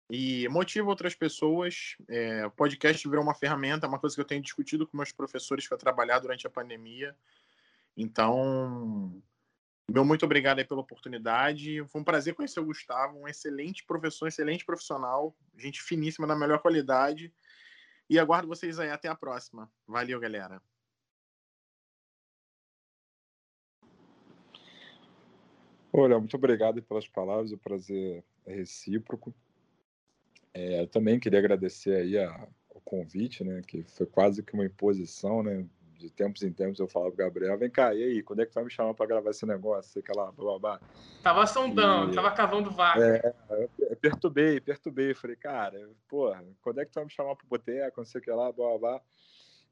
e 0.10 0.48
motiva 0.50 0.90
outras 0.90 1.14
pessoas. 1.16 1.98
É, 2.08 2.46
o 2.46 2.52
podcast 2.52 3.08
virou 3.08 3.24
uma 3.24 3.36
ferramenta, 3.36 3.86
é 3.86 3.90
uma 3.90 4.00
coisa 4.00 4.16
que 4.16 4.22
eu 4.22 4.26
tenho 4.26 4.42
discutido 4.42 4.88
com 4.88 4.98
meus 4.98 5.12
professores 5.12 5.68
para 5.68 5.78
trabalhar 5.78 6.20
durante 6.20 6.48
a 6.48 6.50
pandemia. 6.50 7.16
Então, 7.96 9.22
meu 9.90 10.06
muito 10.06 10.26
obrigado 10.26 10.66
pela 10.66 10.82
oportunidade. 10.82 11.84
Foi 11.88 12.02
um 12.02 12.04
prazer 12.04 12.36
conhecer 12.36 12.60
o 12.60 12.66
Gustavo, 12.66 13.20
um 13.20 13.28
excelente 13.28 13.84
professor, 13.86 14.26
um 14.26 14.30
excelente 14.30 14.66
profissional, 14.66 15.36
gente 15.58 15.82
finíssima, 15.82 16.28
da 16.28 16.36
melhor 16.36 16.60
qualidade. 16.60 17.34
E 18.10 18.18
aguardo 18.18 18.48
vocês 18.48 18.80
aí 18.80 18.90
até 18.90 19.10
a 19.10 19.16
próxima. 19.16 19.70
Valeu, 19.86 20.20
galera. 20.20 20.62
Olha, 25.92 26.20
muito 26.20 26.36
obrigado 26.36 26.82
pelas 26.84 27.08
palavras, 27.08 27.52
o 27.52 27.58
prazer 27.58 28.24
é 28.46 28.54
recíproco. 28.54 29.34
É, 30.58 30.82
eu 30.82 30.88
também 30.88 31.20
queria 31.20 31.38
agradecer 31.38 31.94
aí 31.94 32.18
a, 32.18 32.48
o 32.72 32.82
convite, 32.82 33.44
né, 33.44 33.62
que 33.68 33.84
foi 33.84 34.08
quase 34.08 34.42
que 34.42 34.56
uma 34.56 34.66
imposição, 34.66 35.44
né, 35.44 35.64
de 36.00 36.10
tempos 36.10 36.42
em 36.42 36.52
tempos 36.52 36.80
eu 36.80 36.88
falava 36.88 37.12
pro 37.12 37.24
Gabriel, 37.24 37.56
vem 37.60 37.70
cá, 37.70 37.94
e 37.94 38.04
aí, 38.04 38.24
quando 38.24 38.42
é 38.42 38.46
que 38.46 38.52
tu 38.52 38.56
vai 38.56 38.64
me 38.64 38.72
chamar 38.72 38.96
para 38.96 39.06
gravar 39.06 39.30
esse 39.30 39.46
negócio, 39.46 39.92
sei 39.92 40.02
que 40.02 40.12
lá, 40.12 40.32
blá, 40.32 40.58
blá, 40.58 40.82
Tava 41.22 41.46
sondando, 41.46 42.12
e, 42.12 42.16
tava 42.16 42.32
cavando 42.32 42.72
vaca. 42.72 43.06
É, 43.06 43.36
eu 43.78 43.96
perturbei, 43.98 44.60
perturbei, 44.60 45.14
falei, 45.14 45.36
cara, 45.36 45.90
porra, 46.08 46.44
quando 46.64 46.82
é 46.82 46.86
que 46.86 46.92
tu 46.92 46.96
vai 46.96 47.06
me 47.06 47.12
chamar 47.12 47.36
pro 47.36 47.46
boteco, 47.46 48.00
não 48.02 48.06
sei 48.06 48.20
o 48.20 48.24
que 48.24 48.32
lá, 48.32 48.52
blá, 48.52 48.80
blá, 48.80 49.02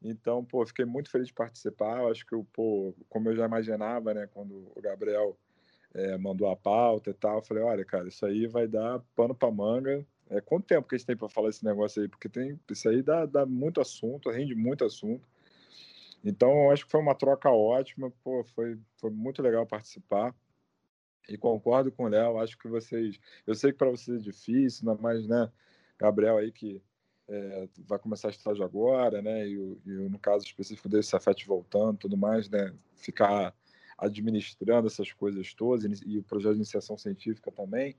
Então, 0.03 0.45
pô, 0.45 0.63
fiquei 0.67 0.85
muito 0.85 1.09
feliz 1.09 1.27
de 1.27 1.33
participar, 1.33 2.01
eu 2.01 2.11
acho 2.11 2.23
que, 2.27 2.35
pô, 2.53 2.93
como 3.09 3.29
eu 3.29 3.35
já 3.35 3.45
imaginava, 3.45 4.13
né, 4.13 4.29
quando 4.31 4.71
o 4.75 4.81
Gabriel 4.81 5.35
é, 5.95 6.15
mandou 6.17 6.47
a 6.49 6.55
pauta 6.55 7.09
e 7.09 7.13
tal. 7.13 7.37
Eu 7.37 7.41
falei, 7.41 7.63
olha, 7.63 7.85
cara, 7.85 8.07
isso 8.07 8.23
aí 8.23 8.45
vai 8.45 8.67
dar 8.67 8.99
pano 9.15 9.33
para 9.33 9.49
manga. 9.49 10.05
É, 10.29 10.41
quanto 10.41 10.65
tempo 10.65 10.87
que 10.87 10.95
a 10.95 10.97
gente 10.97 11.07
tem 11.07 11.17
para 11.17 11.29
falar 11.29 11.49
esse 11.49 11.63
negócio 11.63 12.01
aí? 12.01 12.07
Porque 12.07 12.27
tem, 12.27 12.59
isso 12.69 12.89
aí 12.89 13.01
dá, 13.01 13.25
dá 13.25 13.45
muito 13.45 13.79
assunto, 13.79 14.29
rende 14.29 14.55
muito 14.55 14.83
assunto. 14.83 15.27
Então, 16.23 16.71
acho 16.71 16.85
que 16.85 16.91
foi 16.91 16.99
uma 16.99 17.13
troca 17.13 17.49
ótima, 17.51 18.11
pô, 18.23 18.43
foi, 18.55 18.79
foi 18.97 19.11
muito 19.11 19.41
legal 19.43 19.65
participar. 19.65 20.33
E 21.29 21.37
concordo 21.37 21.91
com 21.91 22.03
o 22.03 22.07
Léo, 22.07 22.39
acho 22.39 22.57
que 22.57 22.67
vocês. 22.67 23.19
Eu 23.45 23.55
sei 23.55 23.71
que 23.71 23.77
para 23.77 23.89
vocês 23.89 24.19
é 24.21 24.23
difícil, 24.23 24.89
ainda 24.89 25.01
mais, 25.01 25.27
né, 25.27 25.51
Gabriel 25.99 26.37
aí 26.37 26.51
que 26.51 26.81
é, 27.27 27.67
vai 27.87 27.97
começar 27.97 28.29
estágio 28.29 28.63
agora, 28.63 29.21
né, 29.21 29.47
e, 29.47 29.53
e 29.85 29.89
no 30.09 30.19
caso 30.19 30.45
específico 30.45 30.89
desse 30.89 31.09
Safete 31.09 31.47
voltando, 31.47 31.97
tudo 31.97 32.17
mais, 32.17 32.49
né, 32.49 32.73
ficar 32.95 33.55
administrando 33.97 34.87
essas 34.87 35.11
coisas 35.13 35.53
todas 35.53 36.01
e 36.05 36.17
o 36.17 36.23
projeto 36.23 36.53
de 36.53 36.57
iniciação 36.57 36.97
científica 36.97 37.51
também, 37.51 37.95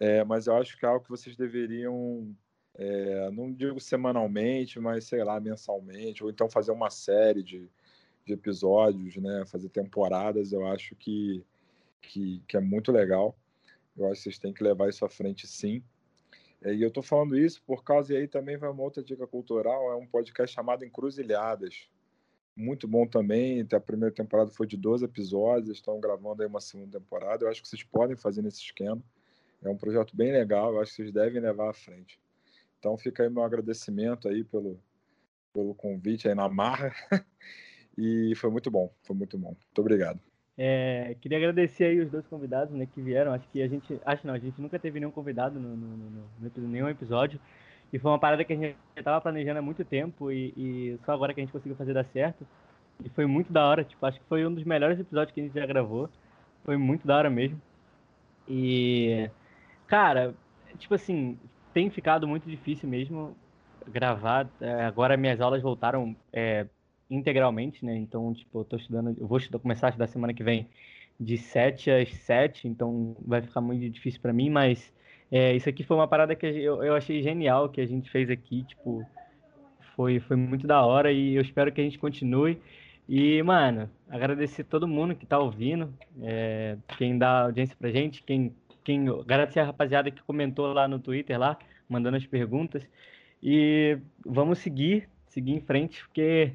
é, 0.00 0.24
mas 0.24 0.46
eu 0.46 0.56
acho 0.56 0.78
que 0.78 0.86
é 0.86 0.88
algo 0.88 1.04
que 1.04 1.10
vocês 1.10 1.36
deveriam, 1.36 2.34
é, 2.74 3.30
não 3.30 3.52
digo 3.52 3.78
semanalmente, 3.78 4.80
mas 4.80 5.04
sei 5.04 5.22
lá, 5.22 5.38
mensalmente, 5.38 6.24
ou 6.24 6.30
então 6.30 6.48
fazer 6.48 6.72
uma 6.72 6.88
série 6.88 7.42
de, 7.42 7.70
de 8.24 8.32
episódios, 8.32 9.16
né, 9.16 9.44
fazer 9.46 9.68
temporadas, 9.68 10.52
eu 10.52 10.66
acho 10.66 10.96
que, 10.96 11.44
que, 12.00 12.42
que 12.48 12.56
é 12.56 12.60
muito 12.60 12.90
legal. 12.90 13.36
Eu 13.96 14.06
acho 14.06 14.16
que 14.16 14.22
vocês 14.22 14.38
têm 14.38 14.54
que 14.54 14.64
levar 14.64 14.88
isso 14.88 15.04
à 15.04 15.08
frente 15.10 15.46
sim. 15.46 15.82
É, 16.62 16.74
e 16.74 16.82
eu 16.82 16.88
estou 16.88 17.02
falando 17.02 17.38
isso 17.38 17.62
por 17.66 17.84
causa, 17.84 18.14
e 18.14 18.16
aí 18.16 18.26
também 18.26 18.56
vai 18.56 18.70
uma 18.70 18.82
outra 18.82 19.02
dica 19.02 19.26
cultural, 19.26 19.92
é 19.92 19.96
um 19.96 20.06
podcast 20.06 20.54
chamado 20.54 20.84
Encruzilhadas, 20.84 21.90
muito 22.56 22.88
bom 22.88 23.06
também. 23.06 23.66
A 23.72 23.80
primeira 23.80 24.14
temporada 24.14 24.50
foi 24.50 24.66
de 24.66 24.76
12 24.76 25.04
episódios, 25.04 25.76
estão 25.76 26.00
gravando 26.00 26.42
aí 26.42 26.48
uma 26.48 26.60
segunda 26.60 26.98
temporada. 26.98 27.44
Eu 27.44 27.50
acho 27.50 27.62
que 27.62 27.68
vocês 27.68 27.82
podem 27.82 28.16
fazer 28.16 28.42
nesse 28.42 28.60
esquema. 28.60 29.02
É 29.62 29.68
um 29.68 29.76
projeto 29.76 30.16
bem 30.16 30.32
legal, 30.32 30.72
eu 30.72 30.80
acho 30.80 30.90
que 30.90 30.96
vocês 30.96 31.12
devem 31.12 31.40
levar 31.40 31.70
à 31.70 31.74
frente. 31.74 32.18
Então 32.78 32.96
fica 32.96 33.22
aí 33.22 33.30
meu 33.30 33.42
agradecimento 33.42 34.28
aí 34.28 34.42
pelo, 34.42 34.80
pelo 35.52 35.74
convite 35.74 36.28
aí 36.28 36.34
na 36.34 36.48
marra. 36.48 36.92
e 37.96 38.34
foi 38.36 38.50
muito 38.50 38.70
bom, 38.70 38.90
foi 39.02 39.14
muito 39.14 39.36
bom. 39.36 39.48
Muito 39.48 39.78
obrigado. 39.78 40.20
É, 40.56 41.16
queria 41.20 41.38
agradecer 41.38 41.84
aí 41.84 42.00
os 42.00 42.10
dois 42.10 42.26
convidados 42.26 42.74
né, 42.74 42.86
que 42.86 43.00
vieram. 43.00 43.32
Acho 43.32 43.48
que 43.48 43.62
a 43.62 43.68
gente. 43.68 44.00
Acho 44.04 44.26
não, 44.26 44.34
a 44.34 44.38
gente 44.38 44.60
nunca 44.60 44.78
teve 44.78 45.00
nenhum 45.00 45.10
convidado 45.10 45.58
no, 45.58 45.76
no, 45.76 45.96
no, 45.96 46.28
no 46.38 46.68
nenhum 46.68 46.88
episódio. 46.88 47.40
E 47.92 47.98
foi 47.98 48.10
uma 48.10 48.18
parada 48.18 48.44
que 48.44 48.52
a 48.52 48.56
gente 48.56 48.76
estava 48.96 49.20
planejando 49.20 49.58
há 49.58 49.62
muito 49.62 49.84
tempo 49.84 50.30
e, 50.30 50.52
e, 50.56 50.98
só 51.04 51.12
agora 51.12 51.34
que 51.34 51.40
a 51.40 51.44
gente 51.44 51.52
conseguiu 51.52 51.76
fazer 51.76 51.92
dar 51.92 52.04
certo. 52.04 52.46
E 53.04 53.08
foi 53.08 53.26
muito 53.26 53.52
da 53.52 53.66
hora, 53.66 53.82
tipo, 53.82 54.04
acho 54.04 54.20
que 54.20 54.26
foi 54.26 54.46
um 54.46 54.54
dos 54.54 54.64
melhores 54.64 55.00
episódios 55.00 55.34
que 55.34 55.40
a 55.40 55.44
gente 55.44 55.58
já 55.58 55.66
gravou. 55.66 56.08
Foi 56.62 56.76
muito 56.76 57.06
da 57.06 57.16
hora 57.16 57.30
mesmo. 57.30 57.60
E, 58.46 59.28
cara, 59.90 60.34
tipo 60.78 60.94
assim, 60.94 61.36
tem 61.74 61.90
ficado 61.90 62.26
muito 62.26 62.48
difícil 62.48 62.88
mesmo 62.88 63.36
gravar. 63.88 64.48
É, 64.60 64.84
agora 64.84 65.16
minhas 65.16 65.40
aulas 65.40 65.60
voltaram 65.60 66.16
é, 66.32 66.66
integralmente, 67.10 67.84
né? 67.84 67.96
Então, 67.96 68.32
tipo, 68.32 68.60
eu 68.60 68.64
tô 68.64 68.76
estudando, 68.76 69.16
eu 69.18 69.26
vou 69.26 69.38
estudar, 69.38 69.58
começar 69.58 69.88
a 69.88 69.90
estudar 69.90 70.06
semana 70.06 70.32
que 70.32 70.44
vem 70.44 70.68
de 71.18 71.36
7 71.36 71.90
às 71.90 72.08
7, 72.08 72.68
então 72.68 73.16
vai 73.26 73.42
ficar 73.42 73.60
muito 73.60 73.86
difícil 73.90 74.20
para 74.22 74.32
mim, 74.32 74.48
mas 74.48 74.92
é, 75.30 75.54
isso 75.54 75.68
aqui 75.68 75.82
foi 75.84 75.96
uma 75.96 76.08
parada 76.08 76.34
que 76.34 76.46
eu, 76.46 76.82
eu 76.82 76.94
achei 76.94 77.20
genial 77.22 77.68
que 77.68 77.80
a 77.80 77.86
gente 77.86 78.08
fez 78.10 78.30
aqui, 78.30 78.62
tipo, 78.62 79.04
foi, 79.96 80.20
foi 80.20 80.36
muito 80.36 80.66
da 80.66 80.80
hora 80.86 81.12
e 81.12 81.34
eu 81.34 81.42
espero 81.42 81.72
que 81.72 81.80
a 81.80 81.84
gente 81.84 81.98
continue. 81.98 82.58
E, 83.08 83.42
mano, 83.42 83.90
agradecer 84.08 84.62
todo 84.62 84.86
mundo 84.86 85.16
que 85.16 85.26
tá 85.26 85.36
ouvindo, 85.38 85.92
é, 86.22 86.76
quem 86.96 87.18
dá 87.18 87.42
audiência 87.42 87.76
pra 87.76 87.90
gente, 87.90 88.22
quem, 88.22 88.54
quem 88.84 89.08
agradecer 89.08 89.60
a 89.60 89.64
rapaziada 89.64 90.10
que 90.10 90.22
comentou 90.22 90.72
lá 90.72 90.88
no 90.88 90.98
Twitter, 90.98 91.38
lá, 91.38 91.58
mandando 91.88 92.16
as 92.16 92.26
perguntas. 92.26 92.86
E 93.42 93.98
vamos 94.24 94.58
seguir, 94.58 95.08
seguir 95.26 95.52
em 95.52 95.60
frente, 95.60 96.02
porque 96.04 96.54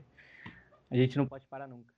a 0.89 0.95
gente 0.95 1.17
não 1.17 1.25
pode 1.25 1.45
parar 1.47 1.67
nunca. 1.67 1.93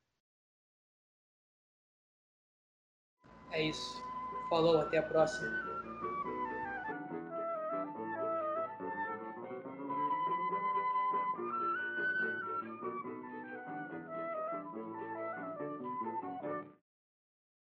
É 3.52 3.64
isso. 3.64 4.02
Falou, 4.50 4.80
até 4.80 4.98
a 4.98 5.04
próxima. 5.04 5.77